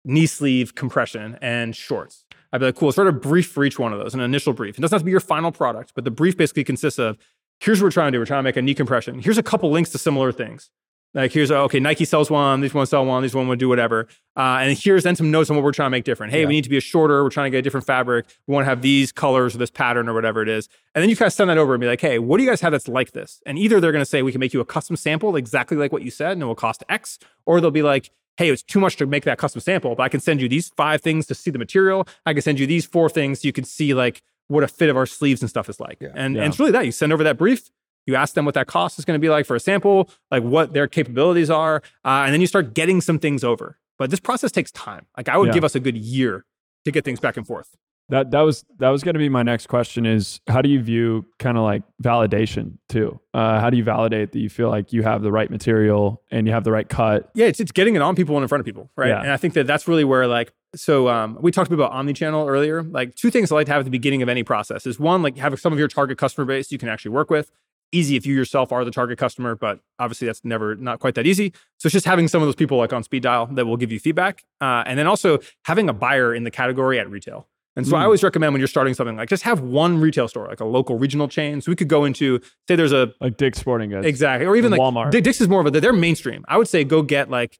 knee 0.04 0.26
sleeve 0.26 0.74
compression 0.74 1.38
and 1.40 1.74
shorts." 1.74 2.24
I'd 2.52 2.58
be 2.58 2.66
like, 2.66 2.76
"Cool, 2.76 2.92
Sort 2.92 3.08
of 3.08 3.20
brief 3.20 3.48
for 3.48 3.64
each 3.64 3.78
one 3.78 3.92
of 3.92 3.98
those, 3.98 4.14
an 4.14 4.20
initial 4.20 4.52
brief. 4.52 4.78
It 4.78 4.80
doesn't 4.80 4.94
have 4.94 5.02
to 5.02 5.06
be 5.06 5.10
your 5.10 5.20
final 5.20 5.52
product, 5.52 5.92
but 5.94 6.04
the 6.04 6.10
brief 6.10 6.36
basically 6.36 6.64
consists 6.64 6.98
of 6.98 7.18
here's 7.60 7.80
what 7.80 7.86
we're 7.86 7.90
trying 7.90 8.12
to 8.12 8.16
do. 8.16 8.20
We're 8.20 8.26
trying 8.26 8.40
to 8.40 8.44
make 8.44 8.56
a 8.56 8.62
knee 8.62 8.74
compression. 8.74 9.20
Here's 9.20 9.38
a 9.38 9.42
couple 9.42 9.70
links 9.70 9.90
to 9.90 9.98
similar 9.98 10.32
things." 10.32 10.70
Like 11.14 11.32
here's 11.32 11.50
a, 11.50 11.58
okay, 11.58 11.78
Nike 11.78 12.04
sells 12.04 12.28
one, 12.28 12.60
these 12.60 12.74
one 12.74 12.86
sell 12.86 13.04
one, 13.06 13.22
these 13.22 13.34
one 13.36 13.46
would 13.46 13.60
do 13.60 13.68
whatever. 13.68 14.08
Uh, 14.36 14.58
and 14.60 14.76
here's 14.76 15.04
then 15.04 15.14
some 15.14 15.30
notes 15.30 15.48
on 15.48 15.54
what 15.56 15.64
we're 15.64 15.70
trying 15.72 15.86
to 15.86 15.90
make 15.90 16.02
different. 16.04 16.32
Hey, 16.32 16.40
Yeah. 16.40 16.46
we 16.48 16.54
need 16.54 16.64
to 16.64 16.70
be 16.70 16.76
a 16.76 16.80
shorter. 16.80 17.22
We're 17.22 17.30
trying 17.30 17.46
to 17.46 17.50
get 17.50 17.58
a 17.58 17.62
different 17.62 17.86
fabric. 17.86 18.26
We 18.48 18.52
want 18.54 18.64
to 18.64 18.68
have 18.68 18.82
these 18.82 19.12
colors 19.12 19.54
or 19.54 19.58
this 19.58 19.70
pattern 19.70 20.08
or 20.08 20.14
whatever 20.14 20.42
it 20.42 20.48
is. 20.48 20.68
And 20.94 21.02
then 21.02 21.08
you 21.08 21.14
kind 21.16 21.28
of 21.28 21.32
send 21.32 21.50
that 21.50 21.58
over 21.58 21.72
and 21.72 21.80
be 21.80 21.86
like, 21.86 22.00
hey, 22.00 22.18
what 22.18 22.38
do 22.38 22.42
you 22.42 22.50
guys 22.50 22.60
have 22.62 22.72
that's 22.72 22.88
like 22.88 23.12
this? 23.12 23.40
And 23.46 23.56
either 23.58 23.80
they're 23.80 23.92
going 23.92 24.02
to 24.02 24.06
say 24.10 24.22
we 24.22 24.32
can 24.32 24.40
make 24.40 24.52
you 24.52 24.60
a 24.60 24.64
custom 24.64 24.96
sample 24.96 25.36
exactly 25.36 25.76
like 25.76 25.92
what 25.92 26.02
you 26.02 26.10
said 26.10 26.32
and 26.32 26.42
it 26.42 26.46
will 26.46 26.56
cost 26.56 26.82
X, 26.88 27.20
or 27.46 27.60
they'll 27.60 27.70
be 27.70 27.82
like, 27.82 28.10
hey, 28.36 28.50
it's 28.50 28.64
too 28.64 28.80
much 28.80 28.96
to 28.96 29.06
make 29.06 29.22
that 29.22 29.38
custom 29.38 29.60
sample, 29.60 29.94
but 29.94 30.02
I 30.02 30.08
can 30.08 30.18
send 30.18 30.40
you 30.40 30.48
these 30.48 30.70
five 30.76 31.00
things 31.00 31.26
to 31.26 31.34
see 31.36 31.52
the 31.52 31.58
material. 31.60 32.08
I 32.26 32.32
can 32.32 32.42
send 32.42 32.58
you 32.58 32.66
these 32.66 32.84
four 32.86 33.08
things 33.08 33.42
so 33.42 33.46
you 33.46 33.52
can 33.52 33.62
see 33.62 33.94
like 33.94 34.20
what 34.48 34.64
a 34.64 34.68
fit 34.68 34.90
of 34.90 34.96
our 34.96 35.06
sleeves 35.06 35.40
and 35.42 35.48
stuff 35.48 35.68
is 35.68 35.78
like. 35.78 35.98
Yeah. 36.00 36.08
And, 36.16 36.34
Yeah. 36.34 36.42
and 36.42 36.50
it's 36.52 36.58
really 36.58 36.72
that 36.72 36.84
you 36.84 36.90
send 36.90 37.12
over 37.12 37.22
that 37.22 37.38
brief. 37.38 37.70
You 38.06 38.16
ask 38.16 38.34
them 38.34 38.44
what 38.44 38.54
that 38.54 38.66
cost 38.66 38.98
is 38.98 39.04
going 39.04 39.18
to 39.18 39.22
be 39.24 39.28
like 39.30 39.46
for 39.46 39.56
a 39.56 39.60
sample, 39.60 40.10
like 40.30 40.42
what 40.42 40.72
their 40.74 40.86
capabilities 40.86 41.50
are, 41.50 41.76
uh, 42.04 42.24
and 42.24 42.32
then 42.34 42.40
you 42.40 42.46
start 42.46 42.74
getting 42.74 43.00
some 43.00 43.18
things 43.18 43.42
over. 43.42 43.78
But 43.98 44.10
this 44.10 44.20
process 44.20 44.52
takes 44.52 44.70
time. 44.72 45.06
Like 45.16 45.28
I 45.28 45.36
would 45.38 45.48
Yeah. 45.48 45.54
give 45.54 45.64
us 45.64 45.74
a 45.74 45.80
good 45.80 45.96
year 45.96 46.44
to 46.84 46.90
get 46.90 47.04
things 47.04 47.20
back 47.20 47.36
and 47.36 47.46
forth. 47.46 47.76
That 48.10 48.32
that 48.32 48.42
was 48.42 48.66
that 48.80 48.90
was 48.90 49.02
going 49.02 49.14
to 49.14 49.18
be 49.18 49.30
my 49.30 49.42
next 49.42 49.66
question 49.68 50.04
is 50.04 50.38
how 50.46 50.60
do 50.60 50.68
you 50.68 50.82
view 50.82 51.24
kind 51.38 51.56
of 51.56 51.64
like 51.64 51.82
validation 52.02 52.76
too? 52.90 53.18
Uh, 53.32 53.60
how 53.60 53.70
do 53.70 53.78
you 53.78 53.84
validate 53.84 54.32
that 54.32 54.38
you 54.40 54.50
feel 54.50 54.68
like 54.68 54.92
you 54.92 55.02
have 55.02 55.22
the 55.22 55.32
right 55.32 55.50
material 55.50 56.22
and 56.30 56.46
you 56.46 56.52
have 56.52 56.64
the 56.64 56.70
right 56.72 56.86
cut? 56.88 57.30
Yeah, 57.34 57.46
it's, 57.46 57.60
it's 57.60 57.72
getting 57.72 57.94
it 57.96 58.02
on 58.02 58.14
people 58.14 58.36
and 58.36 58.42
in 58.42 58.48
front 58.48 58.60
of 58.60 58.66
people, 58.66 58.90
right? 58.96 59.08
Yeah. 59.08 59.22
And 59.22 59.30
I 59.30 59.38
think 59.38 59.54
that 59.54 59.66
that's 59.66 59.88
really 59.88 60.04
where 60.04 60.26
like 60.26 60.52
so 60.74 61.08
um, 61.08 61.38
we 61.40 61.50
talked 61.52 61.70
about 61.72 61.92
omni-channel 61.92 62.46
earlier. 62.48 62.82
Like 62.82 63.14
two 63.14 63.30
things 63.30 63.50
I 63.50 63.54
like 63.54 63.66
to 63.66 63.72
have 63.72 63.80
at 63.80 63.84
the 63.84 63.90
beginning 63.90 64.22
of 64.22 64.28
any 64.28 64.42
process 64.42 64.86
is 64.86 64.98
one, 65.00 65.22
like 65.22 65.38
have 65.38 65.58
some 65.58 65.72
of 65.72 65.78
your 65.78 65.88
target 65.88 66.18
customer 66.18 66.44
base 66.44 66.70
you 66.72 66.78
can 66.78 66.88
actually 66.90 67.12
work 67.12 67.30
with. 67.30 67.50
Easy 67.94 68.16
if 68.16 68.26
you 68.26 68.34
yourself 68.34 68.72
are 68.72 68.84
the 68.84 68.90
target 68.90 69.18
customer, 69.18 69.54
but 69.54 69.78
obviously 69.98 70.26
that's 70.26 70.44
never 70.44 70.74
not 70.74 70.98
quite 70.98 71.14
that 71.14 71.26
easy. 71.26 71.52
So 71.78 71.86
it's 71.86 71.92
just 71.92 72.06
having 72.06 72.28
some 72.28 72.42
of 72.42 72.48
those 72.48 72.54
people 72.56 72.76
like 72.78 72.92
on 72.92 73.02
speed 73.02 73.22
dial 73.22 73.46
that 73.52 73.66
will 73.66 73.76
give 73.76 73.92
you 73.92 74.00
feedback, 74.00 74.42
uh, 74.60 74.82
and 74.86 74.98
then 74.98 75.06
also 75.06 75.38
having 75.64 75.88
a 75.88 75.92
buyer 75.92 76.34
in 76.34 76.44
the 76.44 76.50
category 76.50 76.98
at 76.98 77.08
retail. 77.08 77.48
And 77.76 77.86
so 77.86 77.96
I 77.96 78.00
Mm. 78.02 78.04
always 78.04 78.22
recommend 78.22 78.52
when 78.52 78.60
you're 78.60 78.68
starting 78.68 78.94
something 78.94 79.16
like 79.16 79.28
just 79.28 79.42
have 79.42 79.60
one 79.60 80.00
retail 80.00 80.28
store, 80.28 80.46
like 80.46 80.60
a 80.60 80.64
local 80.64 80.96
regional 80.96 81.26
chain. 81.26 81.60
So 81.60 81.72
we 81.72 81.76
could 81.76 81.88
go 81.88 82.04
into 82.04 82.40
say 82.68 82.76
there's 82.76 82.92
a 82.92 83.12
Like 83.20 83.36
Dick's 83.36 83.58
Sporting 83.58 83.90
Goods. 83.90 84.06
Exactly. 84.06 84.46
Or 84.46 84.54
even 84.54 84.70
like 84.70 84.80
Walmart. 84.80 85.10
Dick's 85.10 85.40
is 85.40 85.48
more 85.48 85.60
of 85.60 85.66
a 85.66 85.70
they're 85.72 85.92
mainstream. 85.92 86.44
I 86.46 86.56
would 86.56 86.68
say 86.68 86.84
go 86.84 87.02
get 87.02 87.30
like 87.30 87.58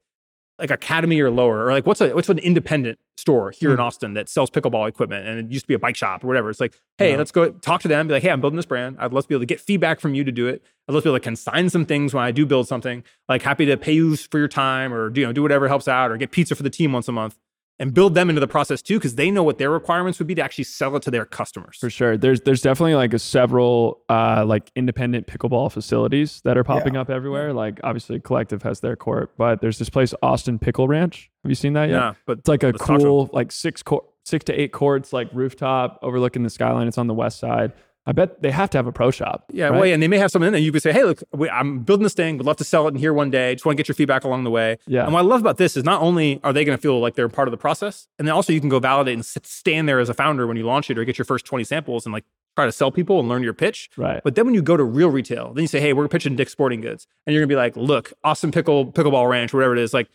like 0.59 0.71
Academy 0.71 1.21
or 1.21 1.31
lower, 1.31 1.67
or 1.67 1.73
like 1.73 1.87
what's 1.87 2.01
a 2.01 2.11
what's 2.15 2.29
an 2.29 2.39
independent 2.39 2.99
store 3.17 3.51
here 3.51 3.71
Hmm. 3.71 3.75
in 3.75 3.81
Austin 3.81 4.15
that 4.15 4.29
sells 4.29 4.51
pickleball 4.51 4.89
equipment 4.89 5.27
and 5.27 5.39
it 5.39 5.53
used 5.53 5.65
to 5.65 5.69
be 5.69 5.75
a 5.75 5.79
bike 5.79 5.97
shop 5.97 6.23
or 6.23 6.27
whatever. 6.27 6.51
It's 6.51 6.61
like, 6.61 6.75
hey, 6.99 7.13
Yeah. 7.13 7.17
let's 7.17 7.31
go 7.33 7.51
talk 7.51 7.81
to 7.83 7.89
them. 7.89 8.07
Be 8.09 8.15
like, 8.15 8.23
hey, 8.23 8.31
I'm 8.31 8.41
building 8.41 8.57
this 8.57 8.67
brand. 8.67 8.97
I'd 9.01 9.13
love 9.13 9.25
to 9.25 9.29
be 9.29 9.35
able 9.35 9.43
to 9.43 9.47
get 9.47 9.61
feedback 9.61 9.99
from 10.01 10.15
you 10.15 10.25
to 10.25 10.33
do 10.33 10.47
it. 10.47 10.63
I'd 10.89 10.93
love 10.93 11.03
to 11.05 11.09
be 11.09 11.11
able 11.11 11.19
to 11.21 11.25
consign 11.25 11.71
some 11.71 11.87
things 11.87 12.13
when 12.13 12.23
I 12.23 12.31
do 12.33 12.45
build 12.47 12.69
something. 12.69 13.03
Like 13.29 13.43
happy 13.43 13.67
to 13.67 13.77
pay 13.77 13.93
you 13.95 14.17
for 14.17 14.39
your 14.39 14.49
time 14.49 14.93
or 14.93 15.11
do 15.11 15.21
you 15.21 15.27
know 15.27 15.33
do 15.33 15.43
whatever 15.43 15.69
helps 15.69 15.89
out 15.89 16.11
or 16.11 16.17
get 16.17 16.31
pizza 16.31 16.55
for 16.55 16.63
the 16.63 16.71
team 16.71 16.93
once 16.93 17.09
a 17.09 17.13
month. 17.13 17.39
And 17.85 17.93
build 17.93 18.15
them 18.15 18.31
into 18.31 18.41
the 18.41 18.49
process 18.49 18.81
too, 18.81 18.95
because 18.99 19.15
they 19.17 19.31
know 19.31 19.43
what 19.43 19.59
their 19.59 19.71
requirements 19.71 20.19
would 20.19 20.27
be 20.27 20.35
to 20.35 20.43
actually 20.43 20.65
sell 20.65 20.97
it 20.97 21.03
to 21.03 21.11
their 21.11 21.27
customers. 21.27 21.77
For 21.79 21.91
sure. 21.91 22.17
There's 22.17 22.41
there's 22.41 22.63
definitely 22.63 22.95
like 22.95 23.13
a 23.13 23.19
several 23.19 24.01
uh 24.09 24.45
like 24.47 24.71
independent 24.75 25.27
pickleball 25.27 25.71
facilities 25.71 26.41
that 26.45 26.57
are 26.57 26.65
popping 26.65 26.95
Yeah. 26.95 27.03
up 27.03 27.11
everywhere. 27.11 27.53
Like 27.53 27.79
obviously 27.85 28.19
Collective 28.21 28.63
has 28.63 28.81
their 28.81 28.97
court, 28.97 29.33
but 29.37 29.61
there's 29.61 29.79
this 29.79 29.91
place 29.91 30.15
Austin 30.23 30.59
Pickle 30.59 30.89
Ranch. 30.89 31.31
Have 31.43 31.51
you 31.51 31.55
seen 31.57 31.75
that 31.75 31.91
yet? 31.91 31.97
Yeah, 31.97 32.15
but 32.27 32.39
It's 32.39 32.49
like 32.49 32.63
a 32.63 32.69
Let's 32.69 32.79
talk 32.79 32.99
to 33.01 33.05
cool 33.05 33.31
like 33.35 33.53
six 33.53 33.83
court 33.83 34.07
six 34.25 34.45
to 34.47 34.59
eight 34.59 34.73
courts 34.73 35.13
like 35.13 35.29
rooftop 35.35 35.99
overlooking 36.01 36.43
the 36.43 36.51
skyline. 36.51 36.89
It's 36.89 36.97
on 36.97 37.07
the 37.07 37.15
west 37.15 37.39
side. 37.39 37.73
I 38.07 38.13
bet 38.13 38.43
they 38.43 38.51
have 38.51 38.69
to 38.71 38.79
have 38.79 38.87
a 38.87 38.93
pro 38.93 39.11
shop. 39.11 39.45
Yeah, 39.51 39.69
right? 39.69 39.81
well, 39.81 39.85
and 39.85 40.03
they 40.03 40.09
may 40.09 40.19
have 40.19 40.31
something 40.31 40.47
in 40.47 40.53
there. 40.53 40.61
You 40.61 40.73
could 40.73 40.83
say, 40.83 40.93
"Hey, 40.93 41.05
look, 41.05 41.23
we, 41.33 41.49
I'm 41.49 41.81
building 41.81 42.05
this 42.05 42.13
thing. 42.13 42.37
Would 42.37 42.47
love 42.47 42.59
to 42.59 42.65
sell 42.65 42.87
it 42.87 42.91
in 42.93 42.97
here 42.97 43.15
one 43.15 43.31
day. 43.31 43.55
Just 43.55 43.65
want 43.65 43.77
to 43.77 43.81
get 43.81 43.89
your 43.89 43.95
feedback 43.95 44.25
along 44.25 44.45
the 44.45 44.51
way." 44.51 44.79
Yeah. 44.87 45.05
And 45.05 45.13
what 45.13 45.21
I 45.21 45.23
love 45.23 45.41
about 45.41 45.57
this 45.57 45.77
is 45.77 45.85
not 45.85 46.03
only 46.03 46.39
are 46.45 46.53
they 46.53 46.65
going 46.65 46.77
to 46.77 46.83
feel 46.83 47.01
like 47.01 47.15
they're 47.15 47.29
part 47.31 47.49
of 47.49 47.53
the 47.53 47.59
process, 47.59 48.07
and 48.19 48.29
then 48.29 48.35
also 48.35 48.53
you 48.53 48.61
can 48.61 48.69
go 48.69 48.79
validate 48.79 49.15
and 49.15 49.25
sit, 49.25 49.47
stand 49.47 49.89
there 49.89 50.01
as 50.01 50.09
a 50.11 50.15
founder 50.15 50.47
when 50.47 50.57
you 50.57 50.65
launch 50.65 50.91
it 50.91 50.99
or 50.99 51.05
get 51.05 51.17
your 51.17 51.25
first 51.25 51.47
20 51.47 51.65
samples 51.65 52.05
and 52.05 52.13
like 52.13 52.25
try 52.57 52.67
to 52.67 52.73
sell 52.73 52.91
people 52.91 53.21
and 53.21 53.29
learn 53.29 53.43
your 53.43 53.55
pitch. 53.55 53.91
Right. 53.97 54.21
But 54.23 54.35
then 54.35 54.45
when 54.45 54.55
you 54.55 54.63
go 54.63 54.77
to 54.77 54.85
real 54.85 55.09
retail, 55.09 55.55
then 55.55 55.63
you 55.63 55.69
say, 55.69 55.81
"Hey, 55.81 55.95
we're 55.95 56.09
pitching 56.09 56.37
Dick's 56.37 56.53
Sporting 56.53 56.83
Goods," 56.83 57.07
and 57.27 57.33
you're 57.33 57.41
gonna 57.41 57.49
be 57.49 57.57
like, 57.57 57.75
"Look, 57.77 58.13
Awesome 58.23 58.53
Pickle 58.53 58.93
Pickleball 58.93 59.29
Ranch, 59.29 59.55
whatever 59.55 59.75
it 59.75 59.81
is, 59.81 59.95
like, 59.95 60.09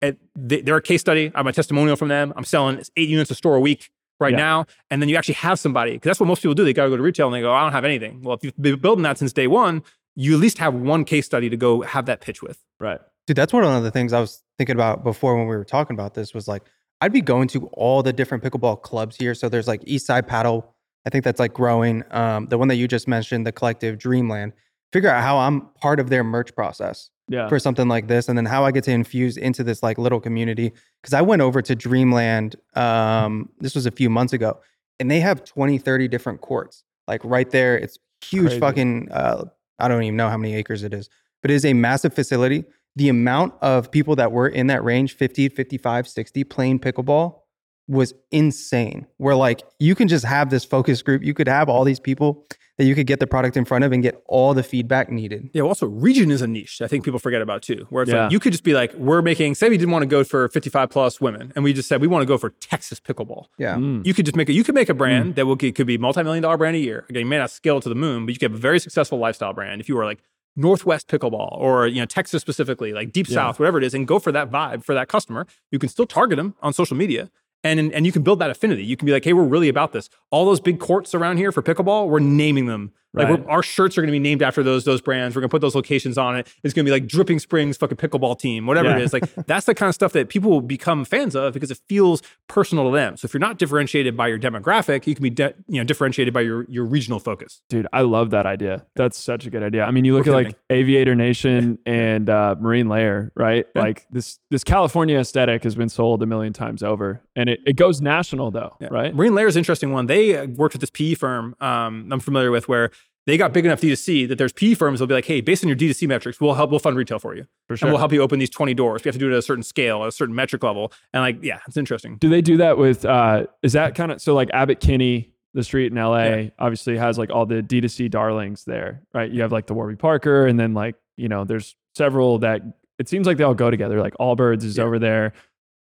they, 0.00 0.16
they're 0.34 0.76
a 0.76 0.82
case 0.82 1.00
study. 1.00 1.30
I 1.34 1.38
have 1.38 1.46
a 1.46 1.52
testimonial 1.52 1.96
from 1.96 2.08
them. 2.08 2.32
I'm 2.36 2.44
selling 2.44 2.82
eight 2.96 3.08
units 3.08 3.30
a 3.30 3.34
store 3.34 3.54
a 3.54 3.60
week." 3.60 3.90
Right 4.20 4.32
Yeah. 4.32 4.38
now, 4.38 4.66
and 4.90 5.02
then 5.02 5.08
you 5.08 5.16
actually 5.16 5.34
have 5.34 5.58
somebody 5.58 5.92
because 5.92 6.08
that's 6.10 6.20
what 6.20 6.26
most 6.26 6.40
people 6.42 6.54
do. 6.54 6.64
They 6.64 6.72
got 6.72 6.84
to 6.84 6.90
go 6.90 6.96
to 6.96 7.02
retail 7.02 7.26
and 7.26 7.34
they 7.34 7.40
go, 7.40 7.52
"I 7.52 7.62
don't 7.62 7.72
have 7.72 7.84
anything." 7.84 8.22
Well, 8.22 8.36
if 8.36 8.44
you've 8.44 8.56
been 8.60 8.78
building 8.78 9.02
that 9.02 9.18
since 9.18 9.32
day 9.32 9.48
one, 9.48 9.82
you 10.14 10.34
at 10.34 10.40
least 10.40 10.58
have 10.58 10.72
one 10.74 11.04
case 11.04 11.26
study 11.26 11.48
to 11.50 11.56
go 11.56 11.82
have 11.82 12.06
that 12.06 12.20
pitch 12.20 12.40
with. 12.40 12.62
Right. 12.78 13.00
Dude, 13.26 13.36
that's 13.36 13.52
one 13.52 13.64
of 13.64 13.82
the 13.82 13.90
things 13.90 14.12
I 14.12 14.20
was 14.20 14.42
thinking 14.58 14.76
about 14.76 15.02
before 15.02 15.36
when 15.36 15.48
we 15.48 15.56
were 15.56 15.64
talking 15.64 15.94
about 15.94 16.14
this 16.14 16.32
was 16.32 16.46
like, 16.46 16.62
I'd 17.00 17.12
be 17.12 17.20
going 17.22 17.48
to 17.48 17.66
all 17.72 18.02
the 18.04 18.12
different 18.12 18.44
pickleball 18.44 18.82
clubs 18.82 19.16
here. 19.16 19.34
So 19.34 19.48
there's 19.48 19.66
like 19.66 19.82
East 19.84 20.06
Side 20.06 20.28
Paddle. 20.28 20.74
I 21.06 21.10
think 21.10 21.24
that's 21.24 21.40
like 21.40 21.52
growing. 21.52 22.04
Um, 22.12 22.46
the 22.46 22.56
one 22.56 22.68
that 22.68 22.76
you 22.76 22.86
just 22.86 23.08
mentioned, 23.08 23.46
the 23.46 23.52
collective 23.52 23.98
Dreamland. 23.98 24.52
Figure 24.92 25.10
out 25.10 25.24
how 25.24 25.38
I'm 25.38 25.62
part 25.80 25.98
of 25.98 26.08
their 26.08 26.22
merch 26.22 26.54
process 26.54 27.10
Yeah. 27.28 27.48
for 27.48 27.58
something 27.58 27.88
like 27.88 28.06
this, 28.06 28.28
and 28.28 28.36
then 28.36 28.44
how 28.44 28.64
I 28.64 28.70
get 28.70 28.84
to 28.84 28.90
infuse 28.90 29.36
into 29.36 29.64
this 29.64 29.82
like 29.82 29.98
little 29.98 30.20
community. 30.20 30.72
Because 31.02 31.14
I 31.14 31.22
went 31.22 31.42
over 31.42 31.62
to 31.62 31.74
Dreamland. 31.74 32.56
Um, 32.74 33.48
this 33.60 33.74
was 33.74 33.86
a 33.86 33.90
few 33.90 34.10
months 34.10 34.32
ago, 34.32 34.60
and 35.00 35.10
they 35.10 35.20
have 35.20 35.44
20, 35.44 35.78
30 35.78 36.08
different 36.08 36.40
courts. 36.40 36.84
Like 37.08 37.22
right 37.24 37.50
there, 37.50 37.78
it's 37.78 37.98
huge. 38.22 38.46
Crazy. 38.46 38.60
Fucking. 38.60 39.12
Uh, 39.12 39.44
I 39.78 39.88
don't 39.88 40.02
even 40.02 40.16
know 40.16 40.28
how 40.28 40.36
many 40.36 40.54
acres 40.54 40.82
it 40.82 40.94
is, 40.94 41.08
but 41.42 41.50
it 41.50 41.54
is 41.54 41.64
a 41.64 41.72
massive 41.72 42.14
facility 42.14 42.64
the 42.96 43.08
amount 43.08 43.54
of 43.60 43.90
people 43.90 44.16
that 44.16 44.32
were 44.32 44.48
in 44.48 44.68
that 44.68 44.84
range 44.84 45.16
50 45.16 45.48
55 45.48 46.08
60 46.08 46.44
playing 46.44 46.78
pickleball 46.78 47.40
was 47.86 48.14
insane 48.30 49.06
where 49.18 49.34
like 49.34 49.62
you 49.78 49.94
can 49.94 50.08
just 50.08 50.24
have 50.24 50.50
this 50.50 50.64
focus 50.64 51.02
group 51.02 51.22
you 51.22 51.34
could 51.34 51.48
have 51.48 51.68
all 51.68 51.84
these 51.84 52.00
people 52.00 52.46
that 52.78 52.84
you 52.84 52.94
could 52.94 53.06
get 53.06 53.20
the 53.20 53.26
product 53.26 53.56
in 53.56 53.64
front 53.64 53.84
of 53.84 53.92
and 53.92 54.02
get 54.02 54.20
all 54.26 54.52
the 54.54 54.62
feedback 54.62 55.10
needed 55.10 55.48
Yeah. 55.52 55.62
Well, 55.62 55.68
also, 55.68 55.86
region 55.86 56.30
is 56.30 56.42
a 56.42 56.46
niche. 56.46 56.80
I 56.82 56.86
think 56.88 57.04
people 57.04 57.20
forget 57.20 57.40
about 57.42 57.62
too. 57.62 57.86
Where 57.90 58.02
it's 58.02 58.12
Yeah. 58.12 58.24
like 58.24 58.32
you 58.32 58.40
could 58.40 58.52
just 58.52 58.64
be 58.64 58.74
like, 58.74 58.92
"We're 58.94 59.22
making." 59.22 59.54
Say 59.54 59.68
we 59.68 59.78
didn't 59.78 59.92
want 59.92 60.02
to 60.02 60.06
go 60.06 60.24
for 60.24 60.48
55 60.48 60.90
plus 60.90 61.20
women, 61.20 61.52
and 61.54 61.62
we 61.64 61.72
just 61.72 61.88
said 61.88 62.00
we 62.00 62.06
want 62.08 62.22
to 62.22 62.26
go 62.26 62.36
for 62.38 62.50
Texas 62.60 62.98
pickleball. 63.00 63.46
yeah 63.58 63.76
Mm. 63.76 64.04
You 64.06 64.12
could 64.14 64.24
just 64.26 64.36
make 64.36 64.48
it. 64.48 64.54
You 64.54 64.64
could 64.64 64.74
make 64.74 64.88
a 64.88 64.94
brand 64.94 65.34
that 65.36 65.46
will 65.46 65.56
it 65.60 65.74
could 65.74 65.86
be 65.86 65.98
multi-million 65.98 66.42
dollar 66.42 66.56
brand 66.56 66.76
a 66.76 66.80
year. 66.80 67.04
Again, 67.08 67.20
you 67.20 67.26
may 67.26 67.38
not 67.38 67.50
scale 67.50 67.80
to 67.80 67.88
the 67.88 67.94
moon, 67.94 68.26
but 68.26 68.34
you 68.34 68.38
could 68.38 68.50
have 68.50 68.58
a 68.58 68.62
very 68.62 68.78
successful 68.80 69.18
lifestyle 69.18 69.52
brand 69.52 69.80
if 69.80 69.88
you 69.88 69.94
were 69.96 70.04
like 70.04 70.18
Northwest 70.56 71.08
pickleball 71.08 71.56
or 71.58 71.86
you 71.86 72.00
know 72.00 72.06
Texas 72.06 72.40
specifically, 72.40 72.92
like 72.92 73.12
Deep 73.12 73.28
Yeah. 73.28 73.34
South, 73.34 73.58
whatever 73.58 73.78
it 73.78 73.84
is, 73.84 73.94
and 73.94 74.06
go 74.06 74.18
for 74.18 74.30
that 74.32 74.50
vibe 74.50 74.84
for 74.84 74.94
that 74.94 75.08
customer. 75.08 75.46
You 75.70 75.78
can 75.78 75.88
still 75.88 76.06
target 76.06 76.36
them 76.36 76.54
on 76.62 76.72
social 76.72 76.96
media. 76.96 77.30
And, 77.64 77.92
and 77.92 78.04
you 78.04 78.12
can 78.12 78.22
build 78.22 78.38
that 78.40 78.50
affinity. 78.50 78.84
You 78.84 78.96
can 78.96 79.06
be 79.06 79.12
like, 79.12 79.24
hey, 79.24 79.32
we're 79.32 79.42
really 79.42 79.70
about 79.70 79.92
this. 79.92 80.10
All 80.30 80.44
those 80.44 80.60
big 80.60 80.78
courts 80.78 81.14
around 81.14 81.38
here 81.38 81.50
for 81.50 81.62
pickleball, 81.62 82.08
we're 82.08 82.20
naming 82.20 82.66
them. 82.66 82.92
Like 83.14 83.28
Right. 83.28 83.44
we're, 83.44 83.48
our 83.50 83.62
shirts 83.62 83.96
are 83.96 84.00
going 84.02 84.08
to 84.08 84.12
be 84.12 84.18
named 84.18 84.42
after 84.42 84.62
those 84.62 84.84
those 84.84 85.00
brands. 85.00 85.34
We're 85.36 85.40
going 85.42 85.48
to 85.48 85.52
put 85.54 85.60
those 85.60 85.74
locations 85.74 86.18
on 86.18 86.36
it. 86.36 86.48
It's 86.64 86.74
going 86.74 86.84
to 86.84 86.88
be 86.88 86.92
like 86.92 87.06
Dripping 87.06 87.38
Springs 87.38 87.76
fucking 87.76 87.96
pickleball 87.96 88.38
team, 88.38 88.66
whatever 88.66 88.88
Yeah. 88.90 88.96
it 88.96 89.02
is. 89.02 89.12
Like 89.12 89.32
that's 89.46 89.66
the 89.66 89.74
kind 89.74 89.88
of 89.88 89.94
stuff 89.94 90.12
that 90.12 90.28
people 90.28 90.50
will 90.50 90.60
become 90.60 91.04
fans 91.04 91.36
of 91.36 91.54
because 91.54 91.70
it 91.70 91.78
feels 91.88 92.22
personal 92.48 92.90
to 92.90 92.94
them. 92.96 93.16
So 93.16 93.26
if 93.26 93.32
you're 93.32 93.40
not 93.40 93.58
differentiated 93.58 94.16
by 94.16 94.28
your 94.28 94.38
demographic, 94.38 95.06
you 95.06 95.14
can 95.14 95.22
be 95.22 95.30
de- 95.30 95.54
you 95.68 95.78
know 95.80 95.84
differentiated 95.84 96.34
by 96.34 96.40
your 96.40 96.64
your 96.68 96.84
regional 96.84 97.20
focus. 97.20 97.62
Dude, 97.68 97.86
I 97.92 98.00
love 98.02 98.30
that 98.30 98.46
idea. 98.46 98.84
That's 98.96 99.16
such 99.16 99.46
a 99.46 99.50
good 99.50 99.62
idea. 99.62 99.84
I 99.84 99.90
mean, 99.92 100.04
you 100.04 100.14
look 100.14 100.26
We're 100.26 100.32
at 100.40 100.44
like 100.46 100.58
Aviator 100.70 101.14
Nation 101.14 101.78
and 101.86 102.28
uh, 102.28 102.56
Marine 102.58 102.88
Layer, 102.88 103.30
right? 103.36 103.66
Yeah. 103.76 103.82
Like 103.82 104.06
this 104.10 104.38
this 104.50 104.64
California 104.64 105.18
aesthetic 105.18 105.62
has 105.64 105.74
been 105.76 105.88
sold 105.88 106.22
a 106.22 106.26
million 106.26 106.52
times 106.52 106.82
over, 106.82 107.22
and 107.36 107.48
it, 107.48 107.60
it 107.66 107.76
goes 107.76 108.00
national 108.00 108.50
though, 108.50 108.76
Yeah. 108.80 108.88
right? 108.90 109.14
Marine 109.14 109.34
Layer 109.34 109.46
is 109.46 109.56
an 109.56 109.60
interesting 109.60 109.92
one. 109.92 110.06
They 110.06 110.36
uh, 110.36 110.46
worked 110.46 110.74
with 110.74 110.80
this 110.80 110.90
PE 110.90 111.14
firm 111.14 111.54
um, 111.60 112.08
I'm 112.10 112.20
familiar 112.20 112.50
with 112.50 112.68
where 112.68 112.90
they 113.26 113.36
got 113.36 113.52
big 113.52 113.64
enough 113.64 113.80
D2C 113.80 114.28
that 114.28 114.36
there's 114.38 114.52
PE 114.52 114.74
firms 114.74 114.98
that'll 114.98 115.08
be 115.08 115.14
like, 115.14 115.24
hey, 115.24 115.40
based 115.40 115.64
on 115.64 115.68
your 115.68 115.76
D2C 115.76 116.06
metrics, 116.06 116.40
we'll 116.40 116.54
help, 116.54 116.70
we'll 116.70 116.78
fund 116.78 116.96
retail 116.96 117.18
for 117.18 117.34
you. 117.34 117.44
For 117.68 117.74
And 117.74 117.84
we'll 117.90 117.98
help 117.98 118.12
you 118.12 118.20
open 118.22 118.38
these 118.38 118.50
20 118.50 118.74
doors. 118.74 119.02
We 119.04 119.08
have 119.08 119.14
to 119.14 119.18
do 119.18 119.28
it 119.30 119.32
at 119.32 119.38
a 119.38 119.42
certain 119.42 119.62
scale, 119.62 120.02
at 120.02 120.08
a 120.08 120.12
certain 120.12 120.34
metric 120.34 120.62
level. 120.62 120.92
And 121.12 121.22
like, 121.22 121.38
yeah, 121.42 121.60
it's 121.66 121.76
interesting. 121.76 122.16
Do 122.18 122.28
they 122.28 122.42
do 122.42 122.56
that 122.58 122.76
with? 122.78 123.04
uh 123.04 123.46
Is 123.62 123.72
that 123.72 123.94
kind 123.94 124.12
of 124.12 124.20
so? 124.20 124.34
Like 124.34 124.50
Abbott 124.52 124.80
Kinney, 124.80 125.32
the 125.54 125.62
street 125.64 125.92
in 125.92 125.98
LA, 125.98 126.24
Yeah. 126.24 126.48
obviously 126.58 126.96
has 126.98 127.16
like 127.18 127.30
all 127.30 127.46
the 127.46 127.62
D2C 127.62 128.10
darlings 128.10 128.64
there, 128.64 129.02
right? 129.14 129.30
You 129.30 129.40
have 129.42 129.52
like 129.52 129.66
the 129.66 129.74
Warby 129.74 129.96
Parker, 129.96 130.46
and 130.46 130.58
then 130.60 130.74
like 130.74 130.96
you 131.16 131.28
know, 131.28 131.44
there's 131.44 131.76
several 131.94 132.38
that 132.40 132.60
it 132.98 133.08
seems 133.08 133.26
like 133.26 133.36
they 133.38 133.44
all 133.44 133.54
go 133.54 133.70
together. 133.70 134.00
Like 134.00 134.14
Allbirds 134.20 134.64
is 134.64 134.76
Yeah. 134.78 134.84
over 134.84 134.98
there. 134.98 135.32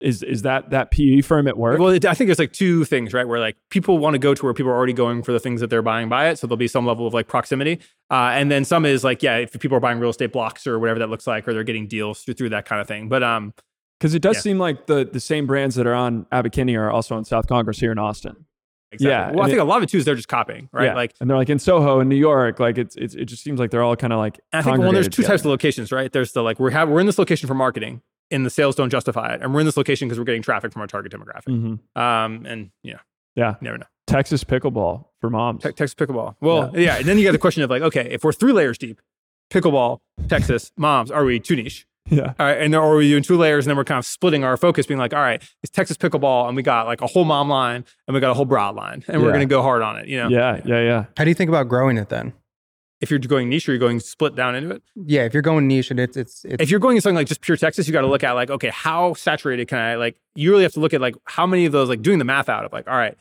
Is 0.00 0.22
is 0.22 0.42
that 0.42 0.70
that 0.70 0.90
PE 0.90 1.20
firm 1.20 1.46
at 1.46 1.58
work? 1.58 1.78
Well, 1.78 1.90
it, 1.90 2.04
I 2.06 2.14
think 2.14 2.28
there's 2.28 2.38
like 2.38 2.52
two 2.52 2.84
things, 2.86 3.12
right? 3.12 3.28
Where 3.28 3.38
like 3.38 3.56
people 3.70 3.98
want 3.98 4.14
to 4.14 4.18
go 4.18 4.32
to 4.34 4.44
where 4.44 4.54
people 4.54 4.72
are 4.72 4.76
already 4.76 4.94
going 4.94 5.22
for 5.22 5.32
the 5.32 5.38
things 5.40 5.60
that 5.60 5.68
they're 5.68 5.82
buying 5.82 6.08
by 6.08 6.28
it. 6.28 6.38
So 6.38 6.46
there'll 6.46 6.56
be 6.56 6.68
some 6.68 6.86
level 6.86 7.06
of 7.06 7.12
like 7.12 7.28
proximity. 7.28 7.80
Uh, 8.10 8.30
and 8.32 8.50
then 8.50 8.64
some 8.64 8.86
is 8.86 9.04
like, 9.04 9.22
yeah, 9.22 9.36
if 9.36 9.52
people 9.60 9.76
are 9.76 9.80
buying 9.80 9.98
real 10.00 10.10
estate 10.10 10.32
blocks 10.32 10.66
or 10.66 10.78
whatever 10.78 10.98
that 11.00 11.10
looks 11.10 11.26
like, 11.26 11.46
or 11.46 11.52
they're 11.52 11.64
getting 11.64 11.86
deals 11.86 12.22
through, 12.22 12.34
through 12.34 12.48
that 12.50 12.64
kind 12.64 12.80
of 12.80 12.88
thing. 12.88 13.08
But 13.10 13.22
um, 13.22 13.52
Because 13.98 14.14
it 14.14 14.22
does 14.22 14.36
Yeah. 14.36 14.40
seem 14.40 14.58
like 14.58 14.86
the 14.86 15.04
the 15.10 15.20
same 15.20 15.46
brands 15.46 15.74
that 15.76 15.86
are 15.86 15.94
on 15.94 16.24
Abbott 16.32 16.52
Kinney 16.52 16.76
are 16.76 16.90
also 16.90 17.14
on 17.14 17.24
South 17.24 17.46
Congress 17.46 17.78
here 17.78 17.92
in 17.92 17.98
Austin. 17.98 18.46
exactly. 18.92 19.10
Yeah, 19.10 19.30
Well, 19.32 19.40
I 19.40 19.44
and 19.44 19.50
think 19.50 19.60
a 19.60 19.64
lot 19.64 19.76
of 19.76 19.82
it 19.82 19.90
too 19.90 19.98
is 19.98 20.06
they're 20.06 20.14
just 20.14 20.28
copying, 20.28 20.70
right? 20.72 20.86
Yeah. 20.86 20.94
Like, 20.94 21.14
and 21.20 21.28
they're 21.28 21.36
like 21.36 21.50
in 21.50 21.58
Soho 21.58 22.00
in 22.00 22.08
New 22.08 22.16
York. 22.16 22.58
Like 22.58 22.78
it's, 22.78 22.96
it's 22.96 23.14
it 23.14 23.26
just 23.26 23.42
seems 23.44 23.60
like 23.60 23.70
they're 23.70 23.82
all 23.82 23.96
kind 23.96 24.14
of 24.14 24.18
like. 24.18 24.40
I 24.54 24.62
think 24.62 24.78
well, 24.78 24.92
there's 24.92 25.08
two 25.08 25.22
congregated 25.22 25.26
types 25.28 25.40
of 25.42 25.46
locations, 25.50 25.92
right? 25.92 26.10
There's 26.10 26.32
the 26.32 26.42
like 26.42 26.58
we're 26.58 26.70
have 26.70 26.88
we're 26.88 27.00
in 27.00 27.06
this 27.06 27.18
location 27.18 27.46
for 27.46 27.54
marketing, 27.54 28.00
and 28.30 28.44
the 28.46 28.50
sales 28.50 28.74
don't 28.76 28.90
justify 28.90 29.34
it, 29.34 29.42
and 29.42 29.52
we're 29.52 29.60
in 29.60 29.66
this 29.66 29.76
location 29.76 30.08
because 30.08 30.18
we're 30.18 30.24
getting 30.24 30.42
traffic 30.42 30.72
from 30.72 30.80
our 30.82 30.86
target 30.88 31.12
demographic. 31.12 31.48
Mhm. 31.48 32.00
Um, 32.00 32.46
and 32.46 32.70
yeah, 32.82 32.98
Yeah, 33.36 33.54
never 33.60 33.78
know. 33.78 33.86
Texas 34.06 34.42
pickleball 34.44 35.04
for 35.20 35.30
moms. 35.30 35.62
Te- 35.62 35.72
Texas 35.72 35.94
pickleball. 35.94 36.34
Well, 36.40 36.72
yeah. 36.78 36.96
and 36.96 37.06
then 37.06 37.16
you 37.18 37.24
got 37.24 37.32
the 37.32 37.38
question 37.46 37.62
of 37.62 37.70
like, 37.70 37.82
okay, 37.82 38.08
if 38.10 38.24
we're 38.24 38.32
three 38.32 38.52
layers 38.52 38.76
deep, 38.78 39.00
pickleball, 39.52 40.00
Texas, 40.28 40.72
moms, 40.76 41.10
are 41.10 41.24
we 41.24 41.38
too 41.40 41.56
niche? 41.56 41.86
yeah, 42.08 42.32
All 42.40 42.46
right, 42.46 42.58
and 42.60 42.74
then 42.74 42.80
or 42.80 42.94
are 42.94 42.96
we 42.96 43.08
doing 43.08 43.22
two 43.22 43.36
layers, 43.36 43.66
and 43.66 43.70
then 43.70 43.76
we're 43.76 43.84
kind 43.84 43.98
of 43.98 44.06
splitting 44.06 44.42
our 44.42 44.56
focus, 44.56 44.86
being 44.86 44.98
like, 44.98 45.14
all 45.14 45.20
right, 45.20 45.40
it's 45.62 45.70
Texas 45.70 45.96
pickleball, 45.96 46.48
and 46.48 46.56
we 46.56 46.62
got 46.62 46.86
like 46.86 47.00
a 47.02 47.06
whole 47.06 47.24
mom 47.24 47.48
line, 47.48 47.84
and 48.08 48.14
we 48.14 48.20
got 48.20 48.30
a 48.30 48.34
whole 48.34 48.44
broad 48.46 48.74
line, 48.74 49.04
and 49.06 49.22
we're 49.22 49.30
gonna 49.32 49.46
go 49.46 49.62
hard 49.62 49.80
on 49.82 49.96
it. 49.96 50.08
You 50.08 50.22
know, 50.22 50.28
yeah, 50.28 50.60
yeah, 50.64 50.80
yeah. 50.82 51.04
how 51.16 51.22
do 51.24 51.30
you 51.30 51.34
think 51.34 51.48
about 51.50 51.68
growing 51.68 51.98
it 51.98 52.08
then 52.08 52.32
if 53.00 53.10
you're 53.10 53.18
going 53.18 53.48
niche 53.48 53.68
or 53.68 53.72
you're 53.72 53.78
going 53.78 54.00
split 54.00 54.34
down 54.34 54.54
into 54.54 54.70
it. 54.74 54.82
yeah 54.94 55.22
if 55.24 55.32
you're 55.32 55.42
going 55.42 55.66
niche 55.66 55.90
and 55.90 55.98
it's 56.00 56.16
it's, 56.16 56.44
it's 56.44 56.62
if 56.62 56.70
you're 56.70 56.80
going 56.80 56.96
to 56.96 57.00
something 57.00 57.16
like 57.16 57.26
just 57.26 57.40
pure 57.40 57.56
Texas, 57.56 57.86
you 57.86 57.92
got 57.92 58.02
to 58.02 58.06
look 58.06 58.22
at 58.24 58.32
like, 58.32 58.50
okay, 58.50 58.70
how 58.70 59.14
saturated 59.14 59.68
can 59.68 59.78
I 59.78 59.94
like? 59.96 60.16
You 60.34 60.50
really 60.50 60.62
have 60.64 60.72
to 60.74 60.80
look 60.80 60.92
at 60.94 61.00
like 61.00 61.16
how 61.24 61.46
many 61.46 61.66
of 61.66 61.72
those 61.72 61.88
like 61.88 62.02
doing 62.02 62.18
the 62.18 62.24
math 62.24 62.48
out 62.48 62.64
of 62.64 62.72
like, 62.72 62.88
all 62.88 62.96
right, 62.96 63.16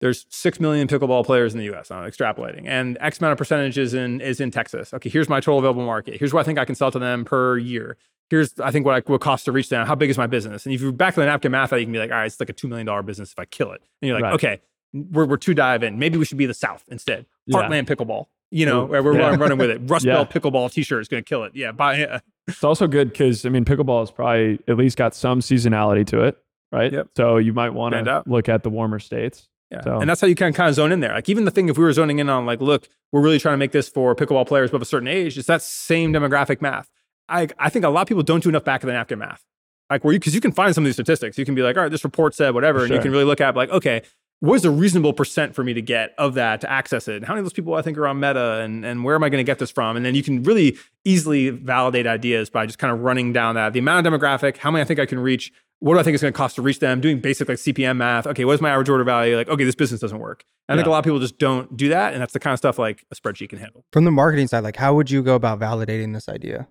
there's 0.00 0.26
six 0.28 0.60
million 0.60 0.86
pickleball 0.88 1.24
players 1.24 1.54
in 1.54 1.58
the 1.58 1.64
U.S. 1.66 1.90
I'm 1.90 2.08
extrapolating, 2.10 2.64
and 2.66 2.98
X 3.00 3.18
amount 3.20 3.32
of 3.32 3.38
percentage 3.38 3.78
is 3.78 3.94
in 3.94 4.20
is 4.20 4.40
in 4.40 4.50
Texas. 4.50 4.92
Okay, 4.92 5.08
here's 5.08 5.28
my 5.28 5.40
total 5.40 5.58
available 5.60 5.86
market. 5.86 6.18
Here's 6.18 6.32
what 6.34 6.40
I 6.40 6.44
think 6.44 6.58
I 6.58 6.64
can 6.64 6.74
sell 6.74 6.90
to 6.90 6.98
them 6.98 7.24
per 7.24 7.56
year. 7.58 7.96
Here's 8.30 8.58
I 8.60 8.70
think 8.70 8.84
what 8.86 8.94
I 8.94 9.10
what 9.10 9.20
cost 9.20 9.44
to 9.46 9.52
reach 9.52 9.68
them. 9.68 9.86
How 9.86 9.94
big 9.94 10.10
is 10.10 10.18
my 10.18 10.26
business? 10.26 10.66
And 10.66 10.74
if 10.74 10.80
you're 10.80 10.92
back 10.92 11.10
of 11.10 11.16
the 11.16 11.26
napkin 11.26 11.52
math, 11.52 11.72
out, 11.72 11.76
you 11.80 11.86
can 11.86 11.92
be 11.92 11.98
like, 11.98 12.10
all 12.10 12.16
right, 12.18 12.26
it's 12.26 12.38
like 12.40 12.50
a 12.50 12.52
two 12.54 12.68
million 12.68 12.86
dollar 12.86 13.02
business 13.02 13.32
if 13.32 13.38
I 13.38 13.44
kill 13.46 13.72
it. 13.72 13.82
And 14.02 14.08
you're 14.08 14.16
like, 14.16 14.24
Right. 14.24 14.34
okay, 14.34 14.60
we're 14.92 15.26
we're 15.26 15.36
too 15.36 15.54
dive 15.54 15.82
in. 15.82 15.98
Maybe 15.98 16.18
we 16.18 16.24
should 16.24 16.38
be 16.38 16.46
the 16.46 16.54
South 16.54 16.84
instead. 16.88 17.26
Yeah. 17.46 17.58
Heartland 17.58 17.86
pickleball. 17.86 18.26
You 18.50 18.66
know, 18.66 18.84
Ooh, 18.84 19.02
we're 19.02 19.18
yeah. 19.18 19.34
running, 19.34 19.58
with 19.58 19.70
it. 19.70 19.80
Rust 19.86 20.04
Yeah. 20.04 20.14
Belt 20.14 20.30
pickleball 20.30 20.72
T-shirt 20.72 21.00
is 21.02 21.08
going 21.08 21.24
to 21.24 21.28
kill 21.28 21.44
it. 21.44 21.52
Yeah, 21.54 21.72
buy. 21.72 22.20
It's 22.46 22.62
also 22.62 22.86
good 22.86 23.08
because 23.10 23.44
I 23.44 23.48
mean, 23.48 23.64
pickleball 23.64 24.00
has 24.00 24.10
probably 24.10 24.60
at 24.68 24.76
least 24.76 24.96
got 24.96 25.14
some 25.14 25.40
seasonality 25.40 26.06
to 26.08 26.20
it, 26.24 26.36
right? 26.70 26.92
Yep. 26.92 27.08
So 27.16 27.38
you 27.38 27.52
might 27.52 27.70
want 27.70 27.94
to 27.94 28.22
look 28.26 28.48
at 28.48 28.62
the 28.62 28.70
warmer 28.70 28.98
states. 28.98 29.48
Yeah. 29.70 29.82
So- 29.82 29.98
And 30.00 30.08
that's 30.08 30.20
how 30.20 30.26
you 30.26 30.34
can 30.34 30.52
kind 30.52 30.68
of 30.68 30.74
zone 30.74 30.92
in 30.92 31.00
there. 31.00 31.14
Like 31.14 31.28
even 31.28 31.46
the 31.46 31.50
thing 31.50 31.68
if 31.68 31.76
we 31.78 31.84
were 31.84 31.92
zoning 31.92 32.18
in 32.20 32.28
on 32.28 32.46
like, 32.46 32.60
look, 32.60 32.86
we're 33.12 33.22
really 33.22 33.38
trying 33.38 33.54
to 33.54 33.58
make 33.58 33.72
this 33.72 33.88
for 33.88 34.14
pickleball 34.14 34.46
players 34.46 34.70
above 34.70 34.82
a 34.82 34.84
certain 34.86 35.08
age, 35.08 35.36
it's 35.38 35.48
that 35.48 35.62
same 35.62 36.12
demographic 36.12 36.60
math. 36.60 36.88
I 37.28 37.48
I 37.58 37.70
think 37.70 37.84
a 37.84 37.88
lot 37.88 38.02
of 38.02 38.08
people 38.08 38.22
don't 38.22 38.42
do 38.42 38.50
enough 38.50 38.64
back 38.64 38.82
of 38.82 38.86
the 38.86 38.92
napkin 38.92 39.18
math. 39.18 39.42
Like 39.90 40.04
where 40.04 40.12
you 40.12 40.18
because 40.20 40.34
you 40.34 40.40
can 40.40 40.52
find 40.52 40.74
some 40.74 40.84
of 40.84 40.86
these 40.86 40.96
statistics. 40.96 41.38
You 41.38 41.44
can 41.44 41.54
be 41.54 41.62
like, 41.62 41.76
all 41.76 41.82
right, 41.82 41.90
this 41.90 42.04
report 42.04 42.34
said 42.34 42.54
whatever, 42.54 42.84
and 42.84 42.92
you 42.92 43.00
can 43.00 43.10
really 43.10 43.24
look 43.24 43.40
at 43.40 43.56
like, 43.56 43.70
okay, 43.70 44.02
what 44.44 44.56
is 44.56 44.64
a 44.66 44.70
reasonable 44.70 45.14
percent 45.14 45.54
for 45.54 45.64
me 45.64 45.72
to 45.72 45.80
get 45.80 46.14
of 46.18 46.34
that 46.34 46.60
to 46.60 46.70
access 46.70 47.08
it? 47.08 47.16
And 47.16 47.24
how 47.24 47.32
many 47.32 47.40
of 47.40 47.46
those 47.46 47.54
people 47.54 47.74
I 47.74 47.82
think 47.82 47.96
are 47.96 48.06
on 48.06 48.20
meta 48.20 48.60
and, 48.60 48.84
and 48.84 49.02
where 49.02 49.14
am 49.14 49.24
I 49.24 49.30
going 49.30 49.38
to 49.38 49.44
get 49.44 49.58
this 49.58 49.70
from? 49.70 49.96
And 49.96 50.04
then 50.04 50.14
you 50.14 50.22
can 50.22 50.42
really 50.42 50.76
easily 51.04 51.48
validate 51.48 52.06
ideas 52.06 52.50
by 52.50 52.66
just 52.66 52.78
kind 52.78 52.92
of 52.92 53.00
running 53.00 53.32
down 53.32 53.54
that 53.54 53.72
the 53.72 53.78
amount 53.78 54.06
of 54.06 54.12
demographic, 54.12 54.58
how 54.58 54.70
many 54.70 54.82
I 54.82 54.84
think 54.84 55.00
I 55.00 55.06
can 55.06 55.18
reach, 55.18 55.50
what 55.78 55.94
do 55.94 56.00
I 56.00 56.02
think 56.02 56.14
it's 56.14 56.22
going 56.22 56.32
to 56.32 56.36
cost 56.36 56.56
to 56.56 56.62
reach 56.62 56.78
them? 56.78 57.00
Doing 57.00 57.20
basic 57.20 57.48
like 57.48 57.56
CPM 57.56 57.96
math. 57.96 58.26
Okay, 58.26 58.44
what's 58.44 58.60
my 58.60 58.70
average 58.70 58.90
order 58.90 59.04
value? 59.04 59.34
Like, 59.34 59.48
okay, 59.48 59.64
this 59.64 59.74
business 59.74 60.00
doesn't 60.00 60.18
work. 60.18 60.44
And 60.68 60.74
I 60.74 60.78
think 60.78 60.86
a 60.86 60.90
lot 60.90 60.98
of 60.98 61.04
people 61.04 61.20
just 61.20 61.38
don't 61.38 61.74
do 61.76 61.90
that, 61.90 62.14
and 62.14 62.22
that's 62.22 62.32
the 62.32 62.40
kind 62.40 62.52
of 62.52 62.58
stuff 62.58 62.78
like 62.78 63.04
a 63.10 63.14
spreadsheet 63.14 63.50
can 63.50 63.58
handle. 63.58 63.84
From 63.92 64.04
the 64.04 64.10
marketing 64.10 64.46
side, 64.46 64.64
like 64.64 64.76
how 64.76 64.94
would 64.94 65.10
you 65.10 65.22
go 65.22 65.34
about 65.34 65.58
validating 65.58 66.14
this 66.14 66.28
idea? 66.28 66.68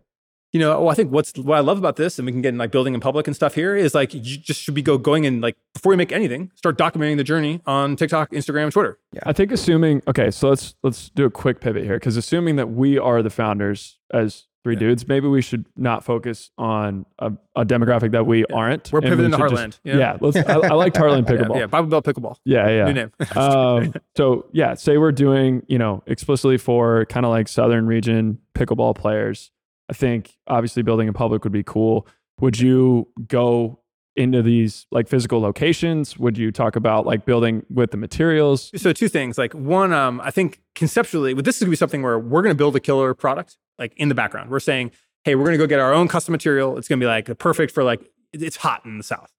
You 0.53 0.59
know, 0.59 0.79
well, 0.81 0.89
I 0.89 0.93
think 0.93 1.11
what's 1.11 1.35
what 1.37 1.57
I 1.57 1.61
love 1.61 1.79
about 1.79 1.95
this, 1.95 2.19
and 2.19 2.27
we 2.27 2.31
can 2.31 2.43
get 2.43 2.49
in 2.49 2.59
like 2.59 2.69
building 2.71 2.93
in 2.93 2.99
public 2.99 3.25
and 3.25 3.35
stuff 3.35 3.55
here, 3.55 3.75
is 3.75 3.95
like 3.95 4.13
you 4.13 4.21
just 4.21 4.61
should 4.61 4.75
be 4.75 4.83
go 4.83 4.99
going 4.99 5.25
and 5.25 5.41
like 5.41 5.57
before 5.73 5.93
you 5.93 5.97
make 5.97 6.11
anything, 6.11 6.51
start 6.55 6.77
documenting 6.77 7.17
the 7.17 7.23
journey 7.23 7.59
on 7.65 7.95
TikTok, 7.95 8.29
Instagram, 8.31 8.71
Twitter. 8.71 8.99
Yeah, 9.13 9.21
I 9.25 9.33
think 9.33 9.51
assuming 9.51 10.03
okay, 10.07 10.29
so 10.29 10.49
let's 10.49 10.75
let's 10.83 11.09
do 11.09 11.25
a 11.25 11.31
quick 11.31 11.59
pivot 11.59 11.83
here 11.83 11.95
because 11.95 12.17
assuming 12.17 12.55
that 12.57 12.69
we 12.69 12.99
are 12.99 13.23
the 13.23 13.31
founders 13.31 13.97
as 14.13 14.45
three 14.63 14.75
Yeah. 14.75 14.79
dudes, 14.81 15.07
maybe 15.07 15.27
we 15.27 15.41
should 15.41 15.65
not 15.75 16.05
focus 16.05 16.51
on 16.57 17.05
a, 17.19 17.33
a 17.55 17.65
demographic 17.65 18.11
that 18.11 18.25
we 18.27 18.45
aren't. 18.45 18.91
We're 18.93 18.99
and 18.99 19.05
we 19.05 19.09
pivoting 19.09 19.31
to 19.31 19.37
Heartland. 19.37 19.65
just- 19.69 19.79
Yeah. 19.83 19.97
Yeah, 19.97 20.17
let's. 20.21 20.37
I, 20.37 20.53
I 20.53 20.73
like 20.75 20.93
Heartland 20.93 21.27
Yeah, 21.29 21.35
pickleball. 21.35 21.59
yeah, 21.59 21.65
Bible 21.65 21.87
Belt 21.89 22.05
Pickleball. 22.05 22.35
Yeah, 22.45 22.69
yeah. 22.69 22.85
New 22.85 22.93
name. 22.93 23.11
um, 23.35 23.93
so 24.15 24.45
yeah, 24.53 24.75
say 24.75 24.97
we're 24.99 25.11
doing, 25.11 25.63
you 25.67 25.79
know, 25.79 26.03
explicitly 26.05 26.57
for 26.59 27.05
kind 27.07 27.25
of 27.25 27.31
like 27.31 27.47
southern 27.47 27.87
region 27.87 28.37
pickleball 28.53 28.95
players. 28.95 29.49
I 29.89 29.93
think 29.93 30.35
obviously 30.47 30.81
building 30.83 31.07
in 31.07 31.13
public 31.13 31.43
would 31.43 31.53
be 31.53 31.63
cool. 31.63 32.07
Would 32.39 32.59
you 32.59 33.07
go 33.27 33.79
into 34.15 34.41
these 34.43 34.85
like 34.91 35.07
physical 35.07 35.39
locations? 35.41 36.17
Would 36.19 36.37
you 36.37 36.51
talk 36.51 36.75
about 36.75 37.05
like 37.05 37.25
building 37.25 37.65
with 37.69 37.91
the 37.91 37.97
materials? 37.97 38.71
so 38.75 38.93
two 38.93 39.07
things 39.09 39.37
like 39.39 39.53
one 39.53 39.91
um 39.91 40.21
i 40.21 40.29
think 40.29 40.61
conceptually 40.75 41.33
but 41.33 41.45
this 41.45 41.55
is 41.55 41.59
to 41.65 41.69
be 41.69 41.75
something 41.75 42.03
where 42.03 42.19
we're 42.19 42.41
going 42.43 42.53
to 42.53 42.57
build 42.57 42.75
a 42.75 42.79
killer 42.79 43.13
product 43.15 43.57
like 43.79 43.91
in 43.97 44.09
the 44.09 44.15
background 44.15 44.51
we're 44.51 44.59
saying 44.59 44.91
hey 45.23 45.33
we're 45.35 45.43
going 45.45 45.53
to 45.53 45.57
go 45.57 45.65
get 45.65 45.79
our 45.79 45.91
own 45.93 46.07
custom 46.07 46.31
material 46.31 46.77
it's 46.77 46.87
going 46.87 46.99
to 46.99 47.03
be 47.03 47.07
like 47.07 47.35
perfect 47.39 47.71
for 47.73 47.83
like 47.83 48.07
it's 48.33 48.57
hot 48.57 48.85
in 48.85 48.97
the 48.99 49.03
south 49.03 49.31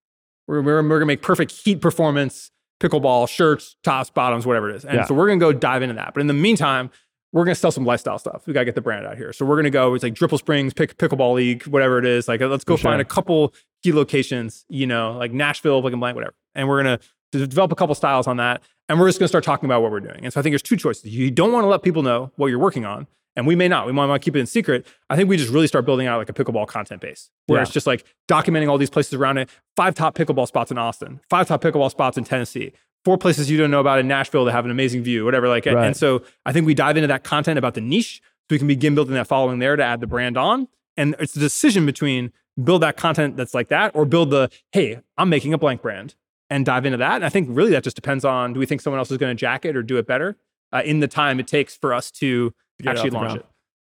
we're, 0.49 0.61
we're, 0.61 0.82
we're 0.82 0.88
going 0.88 1.01
to 1.01 1.07
make 1.07 1.22
perfect 1.22 1.53
heat 1.53 1.80
performance 1.80 2.51
pickleball 2.80 3.28
shirts 3.28 3.76
tops 3.84 4.11
bottoms 4.11 4.45
whatever 4.45 4.70
it 4.70 4.76
is 4.76 4.84
and 4.84 4.95
Yeah. 4.97 5.05
so 5.05 5.14
we're 5.14 5.28
going 5.28 5.38
to 5.38 5.45
go 5.45 5.53
dive 5.53 5.82
into 5.82 5.95
that 5.95 6.14
but 6.14 6.20
in 6.20 6.26
the 6.26 6.34
meantime 6.34 6.90
we're 7.35 7.45
going 7.45 7.55
to 7.55 7.61
sell 7.61 7.72
some 7.72 7.85
lifestyle 7.85 8.18
stuff. 8.18 8.47
We 8.47 8.53
got 8.53 8.61
to 8.61 8.64
get 8.64 8.76
the 8.76 8.80
brand 8.80 9.05
out 9.07 9.16
here. 9.16 9.32
So 9.32 9.45
we're 9.45 9.57
going 9.57 9.64
to 9.64 9.70
go, 9.70 9.93
it's 9.95 10.05
like 10.05 10.14
Dripple 10.14 10.39
Springs, 10.39 10.72
pick, 10.72 10.97
Pickleball 10.97 11.35
League, 11.35 11.64
whatever 11.66 11.99
it 11.99 12.07
is. 12.07 12.28
Like, 12.28 12.41
uh, 12.41 12.47
let's 12.47 12.62
go 12.64 12.76
sure. 12.76 12.91
find 12.91 13.01
a 13.03 13.05
couple 13.05 13.53
key 13.82 13.93
locations, 13.93 14.64
you 14.68 14.87
know, 14.87 15.12
like 15.18 15.32
Nashville, 15.32 15.80
Blank 15.80 15.95
and 15.95 16.01
Blank, 16.01 16.14
whatever. 16.14 16.35
And 16.55 16.68
we're 16.68 16.82
going 16.82 16.99
to 17.32 17.47
develop 17.49 17.72
a 17.72 17.74
couple 17.74 17.95
styles 17.97 18.28
on 18.28 18.37
that. 18.37 18.62
And 18.89 19.01
we're 19.01 19.09
just 19.09 19.18
going 19.18 19.24
to 19.24 19.28
start 19.28 19.43
talking 19.43 19.66
about 19.66 19.82
what 19.82 19.91
we're 19.91 19.99
doing. 20.01 20.20
And 20.22 20.32
so 20.32 20.39
I 20.39 20.43
think 20.45 20.53
there's 20.53 20.62
two 20.62 20.76
choices. 20.76 21.07
You 21.07 21.30
don't 21.32 21.53
want 21.53 21.64
to 21.64 21.68
let 21.68 21.82
people 21.82 22.03
know 22.05 22.30
what 22.37 22.47
you're 22.47 22.59
working 22.61 22.85
on. 22.85 23.09
And 23.37 23.49
we 23.49 23.57
may 23.57 23.66
not. 23.66 23.87
We 23.87 23.93
might 23.93 24.07
want 24.07 24.22
to 24.22 24.24
keep 24.24 24.37
it 24.37 24.39
in 24.39 24.47
secret. 24.47 24.87
I 25.11 25.16
think 25.16 25.28
we 25.28 25.37
just 25.37 25.53
really 25.53 25.66
start 25.66 25.85
building 25.85 26.07
out 26.07 26.18
like 26.18 26.28
a 26.28 26.32
pickleball 26.32 26.68
content 26.68 27.01
base 27.01 27.30
where 27.49 27.59
Yeah. 27.59 27.62
it's 27.62 27.72
just 27.72 27.85
like 27.87 28.05
documenting 28.28 28.68
all 28.70 28.78
these 28.78 28.91
places 28.91 29.14
around 29.14 29.39
it. 29.39 29.51
Five 29.74 29.97
top 29.97 30.14
pickleball 30.14 30.47
spots 30.47 30.70
in 30.70 30.78
Austin, 30.78 31.20
five 31.28 31.49
top 31.49 31.61
pickleball 31.61 31.91
spots 31.91 32.16
in 32.16 32.22
Tennessee, 32.22 32.72
four 33.05 33.18
places 33.18 33.50
you 33.50 33.59
don't 33.59 33.70
know 33.70 33.80
about 33.80 33.98
in 33.98 34.09
Nashville 34.09 34.44
that 34.46 34.52
have 34.52 34.64
an 34.64 34.70
amazing 34.70 35.02
view, 35.02 35.24
whatever. 35.24 35.48
Like, 35.48 35.66
Right. 35.66 35.86
and 35.86 35.96
so 35.96 36.22
I 36.46 36.52
think 36.52 36.66
we 36.66 36.74
dive 36.74 36.96
into 36.96 37.07
that 37.09 37.24
content 37.24 37.59
about 37.59 37.74
the 37.74 37.80
niche 37.80 38.20
so 38.24 38.46
we 38.50 38.59
can 38.59 38.66
begin 38.68 38.94
building 38.94 39.14
that 39.14 39.26
following 39.26 39.59
there 39.59 39.76
to 39.76 39.82
add 39.84 40.00
the 40.00 40.07
brand 40.07 40.36
on. 40.36 40.68
And 40.96 41.14
it's 41.18 41.36
a 41.36 41.40
decision 41.40 41.86
between 41.86 42.32
build 42.62 42.82
that 42.82 42.96
content 42.96 43.36
that's 43.36 43.52
like 43.55 43.68
that 43.68 43.92
or 43.94 44.05
build 44.05 44.30
the, 44.30 44.48
hey, 44.72 45.00
I'm 45.18 45.28
making 45.28 45.52
a 45.52 45.59
blank 45.59 45.82
brand 45.82 46.14
and 46.50 46.64
dive 46.64 46.86
into 46.86 46.98
that. 46.98 47.16
And 47.16 47.24
I 47.24 47.28
think 47.28 47.48
really 47.50 47.72
that 47.72 47.82
just 47.82 47.96
depends 47.96 48.24
on 48.24 48.52
do 48.52 48.61
we 48.61 48.66
think 48.66 48.80
someone 48.80 48.98
else 48.98 49.11
is 49.11 49.18
going 49.18 49.34
to 49.34 49.40
jack 49.40 49.64
it 49.64 49.76
or 49.76 49.82
do 49.82 49.96
it 49.96 50.07
better 50.07 50.36
uh, 50.72 50.82
in 50.84 51.00
the 51.00 51.09
time 51.09 51.40
it 51.40 51.46
takes 51.48 51.76
for 51.76 51.92
us 51.92 52.11
to 52.12 52.55
get 52.80 52.90
actually 52.90 53.11
launch 53.11 53.24
ground. 53.32 53.40
it. 53.40 53.46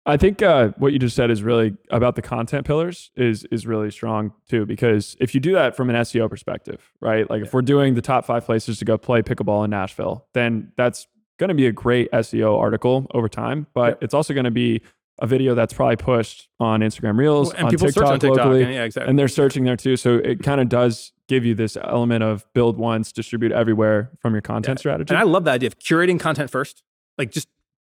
I 0.07 0.17
think 0.17 0.41
uh, 0.41 0.69
what 0.77 0.93
you 0.93 0.99
just 0.99 1.15
said 1.15 1.31
is 1.31 1.41
really 1.41 1.75
about 1.89 2.15
the 2.15 2.21
content 2.21 2.65
pillars 2.67 3.09
is 3.15 3.43
is 3.45 3.65
really 3.65 3.89
strong 3.89 4.33
too 4.47 4.65
because 4.65 5.15
if 5.19 5.33
you 5.33 5.41
do 5.41 5.53
that 5.53 5.75
from 5.75 5.89
an 5.89 5.95
SEO 5.95 6.29
perspective, 6.29 6.91
right? 7.01 7.27
Like 7.29 7.41
if 7.41 7.53
we're 7.53 7.63
doing 7.63 7.95
the 7.95 8.01
top 8.03 8.25
five 8.25 8.45
places 8.45 8.77
to 8.79 8.85
go 8.85 8.97
play 8.97 9.21
pickleball 9.23 9.63
in 9.65 9.71
Nashville, 9.71 10.27
then 10.33 10.71
that's 10.77 11.07
going 11.39 11.47
to 11.49 11.55
be 11.55 11.65
a 11.65 11.71
great 11.71 12.11
SEO 12.11 12.59
article 12.59 13.07
over 13.13 13.27
time. 13.27 13.67
But 13.73 13.87
Yep. 13.93 14.03
it's 14.03 14.13
also 14.13 14.33
going 14.33 14.45
to 14.45 14.51
be 14.51 14.81
a 15.19 15.25
video 15.27 15.55
that's 15.55 15.73
probably 15.73 15.95
pushed 15.95 16.49
on 16.59 16.81
Instagram 16.81 17.17
Reels, 17.17 17.53
and 17.53 17.65
on 17.65 17.71
people 17.71 17.87
TikTok, 17.87 18.03
search 18.03 18.11
on 18.11 18.19
TikTok. 18.19 18.37
locally, 18.37 18.63
and 18.63 18.73
yeah, 18.73 18.83
exactly. 18.83 19.09
and 19.09 19.17
they're 19.17 19.27
searching 19.29 19.63
there 19.63 19.77
too. 19.77 19.95
So 19.97 20.15
it 20.15 20.43
kind 20.43 20.59
of 20.61 20.67
does 20.69 21.13
give 21.27 21.45
you 21.45 21.55
this 21.55 21.77
element 21.77 22.21
of 22.23 22.45
build 22.53 22.77
once, 22.77 23.11
distribute 23.11 23.51
everywhere 23.53 24.11
from 24.19 24.33
your 24.33 24.41
content 24.41 24.77
strategy. 24.79 25.09
And 25.09 25.17
I 25.17 25.23
love 25.23 25.45
the 25.45 25.51
idea 25.51 25.67
of 25.67 25.79
curating 25.79 26.19
content 26.19 26.51
first. 26.51 26.83
Like 27.17 27.31
just 27.31 27.47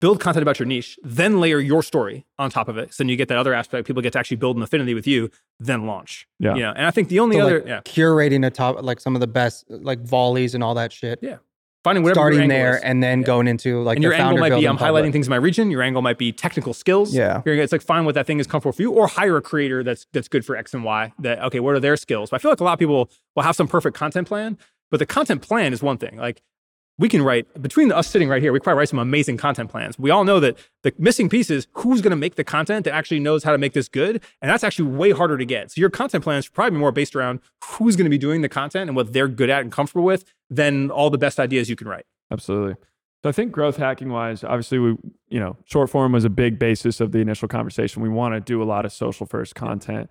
build 0.01 0.21
content 0.21 0.43
about 0.43 0.59
your 0.59 0.67
niche, 0.67 0.99
then 1.03 1.41
layer 1.41 1.59
your 1.59 1.83
story 1.83 2.27
on 2.39 2.51
top 2.51 2.69
of 2.69 2.77
it. 2.79 2.93
So 2.93 3.03
then 3.03 3.09
you 3.09 3.17
get 3.17 3.29
that 3.29 3.39
other 3.39 3.55
aspect. 3.55 3.87
People 3.87 4.03
get 4.03 4.13
to 4.13 4.19
actually 4.19 4.37
build 4.37 4.57
an 4.57 4.63
affinity 4.63 4.95
with 4.95 5.07
you, 5.07 5.31
then 5.59 5.87
launch. 5.87 6.27
Yeah. 6.39 6.55
You 6.55 6.63
know, 6.63 6.73
and 6.77 6.87
I 6.87 6.91
think 6.91 7.09
the 7.09 7.21
only 7.21 7.37
So, 7.37 7.43
other 7.43 7.59
like, 7.61 7.67
yeah, 7.69 7.81
curating 7.83 8.47
a 8.47 8.51
top 8.51 8.83
like 8.83 9.01
some 9.01 9.15
of 9.17 9.21
the 9.21 9.27
best 9.27 9.65
like 9.69 10.01
volleys 10.01 10.55
and 10.55 10.63
all 10.63 10.75
that 10.75 10.93
shit. 10.93 11.19
Yeah, 11.23 11.37
finding 11.83 12.03
whatever 12.05 12.21
your 12.21 12.33
starting 12.33 12.41
angle 12.53 12.57
there 12.59 12.77
is. 12.77 12.83
and 12.83 13.03
then 13.03 13.21
Yeah. 13.21 13.27
going 13.27 13.49
into 13.49 13.83
like 13.83 13.97
and 13.97 14.05
the 14.05 14.09
your 14.09 14.15
angle 14.15 14.37
might 14.39 14.51
be 14.59 14.67
I'm 14.69 14.77
public. 14.77 15.05
highlighting 15.07 15.13
things 15.13 15.27
in 15.29 15.31
my 15.31 15.37
region. 15.37 15.71
Your 15.71 15.83
angle 15.83 16.03
might 16.03 16.19
be 16.19 16.31
technical 16.33 16.75
skills. 16.75 17.15
Yeah. 17.15 17.41
You're, 17.47 17.55
it's 17.57 17.73
like 17.73 17.83
find 17.83 18.05
what 18.05 18.15
that 18.17 18.27
thing 18.27 18.39
is 18.39 18.47
comfortable 18.47 18.73
for 18.73 18.83
you, 18.83 18.93
or 18.93 19.07
hire 19.07 19.37
a 19.39 19.43
creator 19.43 19.83
that's 19.83 20.07
that's 20.13 20.29
good 20.29 20.45
for 20.45 20.57
X 20.57 20.75
and 20.75 20.85
Y. 20.85 21.13
That 21.21 21.41
okay, 21.45 21.61
what 21.61 21.75
are 21.75 21.81
their 21.81 21.97
skills? 21.97 22.31
But 22.31 22.37
I 22.37 22.39
feel 22.43 22.51
like 22.51 22.61
a 22.61 22.65
lot 22.65 22.75
of 22.75 22.79
people 22.79 23.11
will 23.35 23.43
have 23.45 23.57
some 23.57 23.67
perfect 23.69 23.97
content 23.97 24.29
plan, 24.29 24.59
but 24.91 24.99
the 24.99 25.07
content 25.07 25.41
plan 25.43 25.73
is 25.73 25.83
one 25.83 25.97
thing. 25.97 26.17
Like 26.19 26.43
we 26.99 27.09
can 27.09 27.23
write 27.23 27.47
between 27.61 27.93
us 27.93 28.09
sitting 28.09 28.29
right 28.29 28.41
here, 28.41 28.53
we 28.53 28.61
probably 28.61 28.79
write 28.79 28.89
some 28.89 28.99
amazing 28.99 29.37
content 29.37 29.71
plans. 29.71 29.99
We 29.99 30.11
all 30.11 30.25
know 30.25 30.41
that 30.41 30.57
the 30.83 30.95
missing 30.99 31.29
piece 31.29 31.51
is 31.51 31.67
who's 31.75 32.01
going 32.01 32.11
to 32.11 32.17
make 32.17 32.37
the 32.37 32.45
content 32.45 32.85
that 32.85 32.95
actually 32.95 33.21
knows 33.21 33.45
how 33.45 33.53
to 33.53 33.59
make 33.59 33.75
this 33.75 33.89
good, 33.89 34.23
and 34.41 34.51
that's 34.51 34.65
actually 34.65 34.91
way 34.91 35.11
harder 35.11 35.37
to 35.37 35.45
get. 35.45 35.73
So 35.73 35.81
your 35.81 35.91
content 35.91 36.25
plans 36.25 36.47
should 36.47 36.55
probably 36.55 36.73
be 36.73 36.79
more 36.79 36.93
based 36.93 37.15
around 37.15 37.41
who's 37.65 37.97
going 37.97 38.07
to 38.07 38.11
be 38.11 38.19
doing 38.19 38.41
the 38.41 38.49
content 38.49 38.89
and 38.89 38.97
what 38.97 39.13
they're 39.13 39.29
good 39.29 39.51
at 39.51 39.61
and 39.63 39.71
comfortable 39.71 40.05
with 40.05 40.25
than 40.49 40.91
all 40.91 41.11
the 41.11 41.19
best 41.19 41.39
ideas 41.39 41.69
you 41.69 41.77
can 41.77 41.89
write. 41.89 42.07
Absolutely. 42.31 42.77
So 43.23 43.29
I 43.29 43.33
think 43.33 43.53
growth 43.53 43.77
hacking 43.77 44.11
wise, 44.11 44.45
obviously 44.45 44.79
we, 44.79 44.97
you 45.29 45.41
know, 45.41 45.57
short 45.65 45.91
form 45.91 46.13
was 46.13 46.25
a 46.25 46.31
big 46.31 46.59
basis 46.59 47.01
of 47.01 47.13
the 47.13 47.19
initial 47.19 47.49
conversation. 47.49 48.03
We 48.03 48.09
want 48.09 48.35
to 48.35 48.41
do 48.41 48.63
a 48.63 48.65
lot 48.65 48.85
of 48.85 48.93
social 48.93 49.27
first 49.27 49.55
content. 49.55 50.11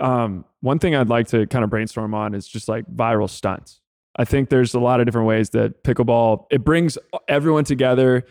Um, 0.00 0.44
one 0.60 0.78
thing 0.78 0.94
I'd 0.94 1.08
like 1.08 1.28
to 1.28 1.46
kind 1.46 1.64
of 1.64 1.70
brainstorm 1.70 2.14
on 2.14 2.34
is 2.34 2.48
just 2.48 2.68
like 2.68 2.86
viral 2.86 3.28
stunts. 3.28 3.80
I 4.18 4.24
think 4.24 4.48
there's 4.48 4.72
a 4.74 4.80
lot 4.80 5.00
of 5.00 5.06
different 5.06 5.26
ways 5.28 5.50
that 5.50 5.82
pickleball 5.84 6.46
it 6.50 6.64
brings 6.64 6.96
everyone 7.28 7.64
together. 7.64 8.24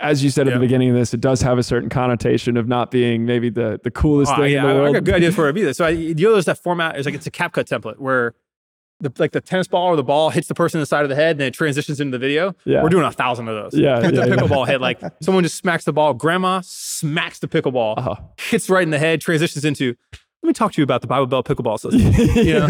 As 0.00 0.22
you 0.22 0.30
said 0.30 0.46
at 0.46 0.50
Yeah. 0.52 0.58
the 0.58 0.60
beginning 0.60 0.90
of 0.90 0.94
this, 0.94 1.12
it 1.12 1.20
does 1.20 1.42
have 1.42 1.58
a 1.58 1.62
certain 1.64 1.88
connotation 1.88 2.56
of 2.56 2.68
not 2.68 2.92
being 2.92 3.26
maybe 3.26 3.50
the 3.50 3.80
the 3.82 3.90
coolest 3.90 4.32
Oh, 4.32 4.36
thing 4.36 4.52
yeah, 4.52 4.60
in 4.60 4.66
the 4.68 4.72
I- 4.74 4.76
I 4.76 4.80
world. 4.82 4.94
got 4.94 5.04
good 5.04 5.14
ideas 5.16 5.34
for 5.34 5.48
it 5.48 5.56
either. 5.58 5.72
So 5.74 5.84
I, 5.84 5.88
you 5.90 6.14
know, 6.14 6.32
there's 6.32 6.44
that 6.44 6.62
format. 6.62 6.96
It's 6.96 7.04
like 7.06 7.16
it's 7.16 7.26
a 7.26 7.32
CapCut 7.32 7.64
template 7.64 7.98
where 7.98 8.34
the 9.00 9.12
like 9.18 9.32
the 9.32 9.40
tennis 9.40 9.66
ball 9.66 9.88
or 9.88 9.96
the 9.96 10.04
ball 10.04 10.30
hits 10.30 10.46
the 10.46 10.54
person 10.54 10.78
in 10.78 10.82
the 10.82 10.86
side 10.86 11.02
of 11.04 11.08
the 11.08 11.14
head 11.16 11.32
and 11.32 11.40
then 11.40 11.48
it 11.48 11.54
transitions 11.54 12.00
into 12.00 12.12
the 12.16 12.18
video. 12.20 12.54
Yeah. 12.64 12.82
We're 12.84 12.88
doing 12.90 13.04
a 13.04 13.10
thousand 13.12 13.48
of 13.48 13.54
those. 13.72 13.80
Yeah, 13.80 13.96
With 14.00 14.14
yeah, 14.14 14.22
the 14.22 14.28
yeah. 14.28 14.36
pickleball 14.36 14.66
hit, 14.68 14.80
like 14.80 15.00
someone 15.20 15.42
just 15.44 15.56
smacks 15.56 15.84
the 15.84 15.92
ball. 15.92 16.14
Grandma 16.14 16.60
smacks 16.64 17.40
the 17.40 17.48
pickleball, 17.48 17.94
Uh-huh. 17.98 18.14
hits 18.38 18.70
right 18.70 18.82
in 18.84 18.90
the 18.90 18.98
head, 18.98 19.20
transitions 19.20 19.64
into. 19.64 19.94
Let 20.42 20.46
me 20.48 20.52
talk 20.52 20.72
to 20.72 20.80
you 20.80 20.84
about 20.84 21.00
the 21.00 21.06
Bible 21.06 21.26
Belt 21.26 21.46
pickleball 21.46 21.80
system. 21.80 22.00
You 22.44 22.54
know? 22.60 22.66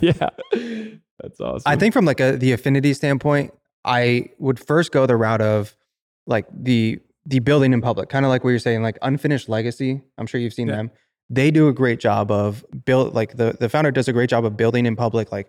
yeah. 0.00 0.30
yeah. 0.52 0.88
That's 1.20 1.40
awesome. 1.40 1.62
I 1.66 1.76
think 1.76 1.92
from 1.92 2.04
like 2.06 2.20
a 2.20 2.36
the 2.36 2.52
affinity 2.52 2.94
standpoint, 2.94 3.52
I 3.84 4.30
would 4.38 4.58
first 4.58 4.90
go 4.92 5.06
the 5.06 5.16
route 5.16 5.40
of 5.42 5.76
like 6.26 6.46
the 6.52 6.98
the 7.26 7.38
building 7.40 7.72
in 7.74 7.80
public, 7.82 8.08
kind 8.08 8.24
of 8.24 8.30
like 8.30 8.42
what 8.42 8.50
you're 8.50 8.58
saying, 8.58 8.82
like 8.82 8.96
unfinished 9.02 9.48
legacy. 9.48 10.00
I'm 10.16 10.26
sure 10.26 10.40
you've 10.40 10.54
seen 10.54 10.68
Yeah. 10.68 10.76
them. 10.76 10.90
They 11.28 11.50
do 11.50 11.68
a 11.68 11.72
great 11.72 12.00
job 12.00 12.30
of 12.30 12.64
build 12.86 13.14
like 13.14 13.36
the 13.36 13.54
the 13.60 13.68
founder 13.68 13.90
does 13.90 14.08
a 14.08 14.12
great 14.12 14.30
job 14.30 14.44
of 14.44 14.56
building 14.56 14.86
in 14.86 14.96
public. 14.96 15.30
Like 15.30 15.48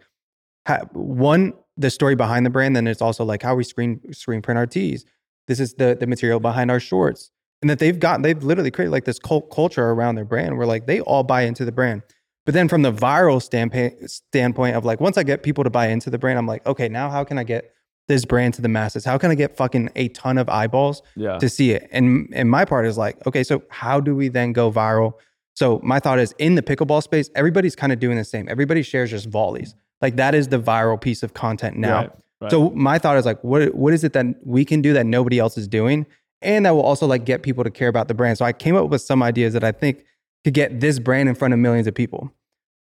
ha, 0.67 0.80
one 0.93 1.53
the 1.78 1.89
story 1.89 2.15
behind 2.15 2.45
the 2.45 2.49
brand, 2.49 2.76
then 2.76 2.86
it's 2.86 3.01
also 3.01 3.24
like 3.24 3.41
how 3.41 3.55
we 3.55 3.63
screen 3.63 4.01
screen 4.13 4.41
print 4.41 4.57
our 4.57 4.67
tees. 4.67 5.05
This 5.47 5.59
is 5.61 5.74
the 5.76 5.95
the 5.99 6.05
material 6.05 6.39
behind 6.41 6.69
our 6.69 6.80
shorts, 6.82 7.32
and 7.62 7.70
that 7.70 7.80
they've 7.80 7.99
gotten 7.99 8.22
they've 8.22 8.43
literally 8.43 8.72
created 8.72 8.91
like 8.91 9.05
this 9.05 9.20
cult 9.20 9.51
culture 9.51 9.89
around 9.89 10.16
their 10.16 10.26
brand 10.26 10.57
where 10.57 10.68
like 10.68 10.88
they 10.88 10.99
all 11.01 11.24
buy 11.24 11.43
into 11.43 11.66
the 11.66 11.72
brand. 11.72 12.03
But 12.45 12.55
then 12.55 12.68
from 12.68 12.82
the 12.82 12.91
viral 12.91 13.41
standpoint, 13.41 14.09
standpoint 14.09 14.76
of 14.76 14.84
like, 14.84 14.99
once 14.99 15.18
I 15.18 15.24
get 15.24 15.43
people 15.43 15.64
to 15.64 15.70
buy 15.70 15.88
into 15.88 16.09
the 16.09 16.18
brand, 16.18 16.39
I'm 16.39 16.47
like, 16.47 16.66
okay, 16.66 16.89
now 16.89 17.09
how 17.09 17.24
can 17.24 17.38
I 17.38 17.43
get 17.43 17.72
this 18.07 18.26
brand 18.26 18.55
to 18.55 18.64
the 18.64 18.68
masses? 18.68 19.05
How 19.05 19.18
can 19.20 19.30
I 19.30 19.36
get 19.36 19.55
fucking 19.55 19.91
a 19.95 20.07
ton 20.09 20.39
of 20.39 20.49
eyeballs 20.49 21.03
yeah. 21.16 21.38
to 21.38 21.47
see 21.47 21.72
it? 21.72 21.88
And 21.91 22.28
and 22.34 22.49
my 22.49 22.66
part 22.66 22.86
is 22.88 22.97
like, 22.97 23.26
okay, 23.28 23.43
so 23.43 23.64
how 23.70 23.99
do 23.99 24.16
we 24.16 24.28
then 24.28 24.53
go 24.53 24.72
viral? 24.72 25.14
So 25.53 25.80
my 25.84 25.99
thought 25.99 26.18
is 26.18 26.34
in 26.39 26.55
the 26.55 26.64
pickleball 26.64 27.03
space, 27.03 27.30
everybody's 27.36 27.76
kind 27.76 27.93
of 27.93 27.99
doing 27.99 28.18
the 28.18 28.24
same. 28.24 28.47
Everybody 28.49 28.82
shares 28.82 29.12
just 29.12 29.28
volleys. 29.28 29.76
Like 30.01 30.16
that 30.16 30.34
is 30.34 30.47
the 30.47 30.59
viral 30.59 30.99
piece 30.99 31.22
of 31.22 31.36
content 31.36 31.78
now. 31.78 31.97
Right, 31.97 32.12
right. 32.41 32.51
So 32.51 32.72
my 32.72 32.97
thought 32.97 33.18
is 33.18 33.26
like, 33.26 33.43
what 33.43 33.76
what 33.76 33.93
is 33.93 34.03
it 34.03 34.14
that 34.14 34.26
we 34.43 34.66
can 34.66 34.82
do 34.82 34.93
that 34.93 35.05
nobody 35.05 35.38
else 35.38 35.59
is 35.59 35.68
doing? 35.68 36.07
And 36.41 36.65
that 36.65 36.71
will 36.71 36.81
also 36.81 37.05
like 37.05 37.25
get 37.25 37.43
people 37.43 37.63
to 37.63 37.69
care 37.69 37.87
about 37.87 38.07
the 38.07 38.13
brand. 38.13 38.37
So 38.37 38.45
I 38.45 38.53
came 38.53 38.75
up 38.75 38.89
with 38.89 39.01
some 39.01 39.21
ideas 39.21 39.53
that 39.53 39.63
I 39.63 39.71
think 39.71 40.03
could 40.43 40.53
get 40.53 40.79
this 40.79 40.99
brand 40.99 41.29
in 41.29 41.35
front 41.35 41.53
of 41.53 41.59
millions 41.59 41.87
of 41.87 41.93
people. 41.93 42.31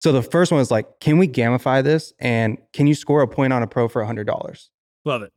So 0.02 0.12
the 0.12 0.22
first 0.22 0.52
one 0.52 0.62
is 0.62 0.72
like, 0.72 1.00
can 1.00 1.18
we 1.18 1.28
gamify 1.28 1.84
this? 1.84 2.14
And 2.20 2.58
can 2.74 2.86
you 2.86 2.94
score 2.96 3.22
a 3.22 3.28
point 3.28 3.54
on 3.54 3.64
a 3.64 3.68
pro 3.68 3.88
for 3.88 4.04
hundred 4.04 4.28
dollars? 4.28 4.70
Love 5.06 5.22
it. 5.22 5.32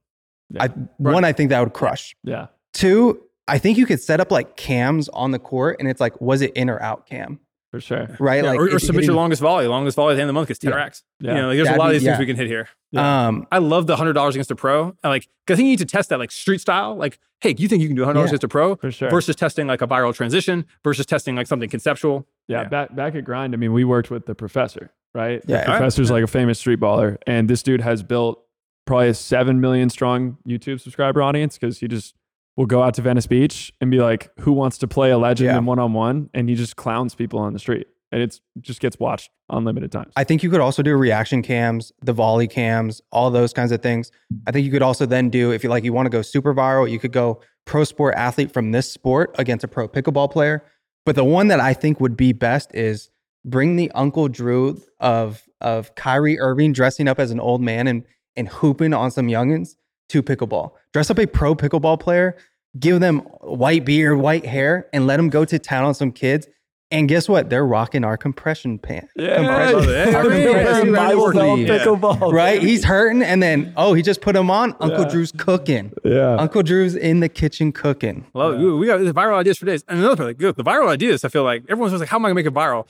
Yeah. 0.51 0.65
I 0.65 0.69
one, 0.97 1.25
I 1.25 1.33
think 1.33 1.51
that 1.51 1.61
would 1.61 1.75
crush. 1.75 2.17
yeah. 2.25 2.49
Two, 2.75 3.23
I 3.47 3.59
think 3.59 3.79
you 3.79 3.87
could 3.87 4.01
set 4.01 4.21
up 4.21 4.31
like 4.31 4.57
cams 4.57 5.09
on 5.11 5.31
the 5.31 5.39
court 5.39 5.77
and 5.79 5.89
it's 5.89 6.01
like, 6.01 6.21
was 6.21 6.43
it 6.43 6.53
in 6.53 6.69
or 6.69 6.81
out 6.83 7.07
cam? 7.07 7.41
For 7.71 7.81
sure. 7.81 8.17
right? 8.19 8.43
Yeah, 8.43 8.51
like 8.51 8.59
or, 8.61 8.67
or 8.75 8.79
submit 8.79 9.03
hitting- 9.03 9.09
your 9.11 9.17
longest 9.17 9.43
volley. 9.43 9.67
Longest 9.67 9.97
volley 9.97 10.13
at 10.13 10.17
the 10.17 10.23
end 10.23 10.29
of 10.31 10.35
the 10.35 10.39
month 10.39 10.49
gets 10.49 10.63
Yeah. 10.65 10.71
TRX. 10.71 11.03
Yeah. 11.21 11.35
You 11.35 11.41
know, 11.43 11.49
like, 11.49 11.57
there's 11.57 11.67
a 11.69 11.71
That'd 11.71 11.79
lot 11.79 11.87
of 11.87 11.93
be- 11.93 11.99
these 11.99 12.07
things 12.09 12.19
we 12.19 12.27
can 12.27 12.37
hit 12.37 12.47
here. 12.47 12.69
Um, 12.97 13.47
I 13.53 13.59
love 13.59 13.87
the 13.87 13.97
hundred 13.97 14.15
dollars 14.15 14.35
against 14.35 14.51
a 14.51 14.57
pro. 14.57 14.97
I 15.05 15.09
Like, 15.09 15.29
'cause 15.47 15.55
I 15.55 15.57
think 15.57 15.67
you 15.67 15.73
need 15.73 15.79
to 15.81 15.85
test 15.87 16.09
that 16.09 16.19
like 16.19 16.31
street 16.31 16.61
style. 16.61 16.97
Like, 16.97 17.19
hey, 17.41 17.55
you 17.59 17.69
think 17.69 17.83
you 17.83 17.89
can 17.89 17.97
do 17.97 18.05
hundred 18.05 18.15
dollars 18.15 18.29
Yeah. 18.29 18.37
against 18.37 18.45
a 18.45 18.49
pro 18.49 18.77
For 18.77 18.91
sure. 18.91 19.11
versus 19.11 19.37
testing 19.37 19.67
like 19.67 19.83
a 19.83 19.87
viral 19.87 20.15
transition 20.15 20.65
versus 20.85 21.05
testing 21.07 21.37
like 21.37 21.47
something 21.47 21.69
conceptual. 21.69 22.27
Yeah, 22.49 22.63
Yeah. 22.63 22.69
back 22.69 22.97
back 22.97 23.15
at 23.15 23.25
grind. 23.25 23.53
I 23.55 23.59
mean, 23.59 23.73
we 23.75 23.85
worked 23.85 24.11
with 24.11 24.25
the 24.27 24.35
professor, 24.35 24.91
right? 25.15 25.43
Yeah. 25.47 25.59
the 25.65 25.65
professor's 25.73 26.11
like 26.11 26.25
a 26.25 26.27
famous 26.29 26.59
street 26.59 26.81
baller, 26.81 27.19
and 27.27 27.49
this 27.51 27.63
dude 27.63 27.83
has 27.83 28.03
built 28.03 28.43
probably 28.87 29.09
a 29.09 29.15
seven 29.15 29.61
million 29.61 29.91
strong 29.91 30.39
YouTube 30.49 30.81
subscriber 30.81 31.21
audience 31.23 31.59
because 31.59 31.81
he 31.81 31.89
just 31.89 32.15
will 32.59 32.67
go 32.67 32.83
out 32.83 32.93
to 32.95 33.01
Venice 33.03 33.27
Beach 33.29 33.73
and 33.81 33.89
be 33.91 33.99
like, 34.01 34.31
"Who 34.41 34.53
wants 34.53 34.77
to 34.79 34.89
play 34.89 35.11
a 35.13 35.17
legend 35.17 35.47
Yeah. 35.47 35.59
in 35.59 35.65
one 35.65 35.79
on 35.79 35.93
one?" 35.93 36.29
And 36.35 36.49
he 36.49 36.57
just 36.57 36.75
clowns 36.77 37.15
people 37.15 37.39
on 37.39 37.53
the 37.53 37.59
street, 37.61 37.87
and 38.11 38.21
it's 38.21 38.41
just 38.61 38.81
gets 38.81 38.99
watched 38.99 39.31
unlimited 39.49 39.93
times. 39.93 40.13
I 40.17 40.25
think 40.25 40.43
you 40.43 40.51
could 40.51 40.61
also 40.61 40.83
do 40.83 40.95
reaction 40.97 41.41
cams, 41.41 41.93
the 42.03 42.13
volley 42.13 42.49
cams, 42.49 43.01
all 43.13 43.31
those 43.31 43.53
kinds 43.53 43.71
of 43.71 43.81
things. 43.81 44.11
I 44.47 44.51
think 44.51 44.67
you 44.67 44.73
could 44.73 44.83
also 44.83 45.07
then 45.07 45.31
do 45.31 45.53
if 45.53 45.63
you 45.63 45.71
like 45.71 45.85
you 45.85 45.93
want 45.93 46.07
to 46.07 46.11
go 46.11 46.21
super 46.21 46.53
viral, 46.53 46.91
you 46.91 46.99
could 46.99 47.13
go 47.13 47.41
pro 47.65 47.85
sport 47.85 48.15
athlete 48.17 48.51
from 48.51 48.73
this 48.73 48.91
sport 48.91 49.35
against 49.39 49.63
a 49.65 49.69
pro 49.69 49.87
pickleball 49.89 50.31
player. 50.31 50.65
But 51.07 51.15
the 51.15 51.25
one 51.25 51.47
that 51.49 51.61
I 51.61 51.75
think 51.75 52.01
would 52.01 52.17
be 52.17 52.33
best 52.33 52.75
is 52.75 53.09
bring 53.45 53.77
the 53.77 53.91
Uncle 53.95 54.27
Drew 54.29 54.83
of 54.99 55.45
of 55.61 55.95
Kyrie 55.95 56.41
Irving 56.41 56.73
dressing 56.73 57.07
up 57.07 57.21
as 57.21 57.31
an 57.31 57.39
old 57.39 57.63
man 57.63 57.87
and 57.87 58.03
and 58.37 58.49
hooping 58.49 58.95
on 58.95 59.11
some 59.13 59.29
youngins 59.29 59.77
to 60.09 60.23
pickleball. 60.23 60.73
Dress 60.93 61.11
up 61.11 61.19
a 61.19 61.27
pro 61.27 61.55
pickleball 61.55 62.01
player, 62.01 62.37
give 62.79 63.01
them 63.01 63.21
white 63.41 63.85
beard, 63.85 64.19
white 64.19 64.45
hair, 64.47 64.89
and 64.93 65.07
let 65.07 65.17
them 65.19 65.29
go 65.29 65.45
to 65.45 65.59
town 65.59 65.85
on 65.85 65.95
some 65.95 66.13
kids. 66.13 66.47
And 66.91 67.07
guess 67.07 67.29
what? 67.29 67.51
They're 67.51 67.67
rocking 67.67 68.03
our 68.03 68.17
compression 68.17 68.79
pants. 68.79 69.13
Yeah, 69.15 69.41
love. 69.43 69.87
Our 70.15 70.23
compression 70.23 70.95
Bible 70.95 71.33
Bible 71.35 71.57
pickleball, 71.59 72.33
Right? 72.33 72.63
He's 72.63 72.83
hurting, 72.85 73.23
and 73.23 73.43
then 73.43 73.75
oh, 73.77 73.93
he 73.93 74.01
just 74.01 74.23
put 74.23 74.35
him 74.35 74.51
on. 74.51 74.75
Uncle 74.81 75.03
Yeah. 75.03 75.09
Drew's 75.11 75.31
cooking. 75.33 75.93
yeah, 76.03 76.37
Uncle 76.37 76.63
Drew's 76.63 76.97
in 76.97 77.21
the 77.21 77.29
kitchen 77.29 77.73
cooking. 77.73 78.25
Love 78.33 78.55
it. 78.55 78.65
We 78.65 78.87
got 78.87 78.99
the 79.05 79.13
viral 79.13 79.35
ideas 79.37 79.59
for 79.59 79.67
days. 79.67 79.85
And 79.87 79.99
another 79.99 80.17
thing, 80.17 80.27
like 80.47 80.57
the 80.57 80.65
viral 80.65 80.89
ideas, 80.89 81.25
I 81.25 81.29
feel 81.29 81.45
like 81.45 81.65
everyone's 81.69 81.93
like, 82.01 82.09
how 82.09 82.17
am 82.17 82.25
I 82.25 82.29
gonna 82.31 82.37
make 82.37 82.47
it 82.47 82.55
viral? 82.55 82.87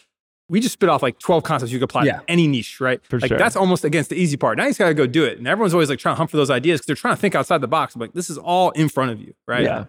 We 0.51 0.61
just 0.61 0.73
spit 0.73 0.89
off 0.89 1.03
like 1.03 1.19
12 1.19 1.43
concepts 1.43 1.73
you 1.73 1.79
could 1.79 1.85
apply 1.85 2.05
Yeah. 2.05 2.19
to 2.19 2.23
any 2.29 2.47
niche, 2.47 2.81
right? 2.81 3.05
For 3.05 3.19
like 3.21 3.29
sure. 3.29 3.39
that's 3.39 3.55
almost 3.57 3.85
against 3.85 4.11
the 4.11 4.17
easy 4.17 4.37
part. 4.37 4.57
Now 4.57 4.65
you 4.65 4.71
just 4.71 4.79
gotta 4.79 4.95
go 4.95 5.07
do 5.07 5.25
it. 5.25 5.39
And 5.39 5.47
everyone's 5.47 5.75
always 5.75 5.91
like 5.91 5.99
trying 5.99 6.15
to 6.15 6.17
hunt 6.19 6.31
for 6.31 6.37
those 6.39 6.51
ideas 6.51 6.81
because 6.81 6.87
they're 6.87 6.97
trying 6.97 7.15
to 7.15 7.21
think 7.21 7.35
outside 7.35 7.61
the 7.61 7.69
box. 7.69 7.95
I'm 7.95 8.01
like, 8.01 8.15
this 8.15 8.31
is 8.31 8.39
all 8.39 8.71
in 8.71 8.89
front 8.89 9.11
of 9.11 9.21
you, 9.21 9.35
right? 9.47 9.63
yeah. 9.65 9.85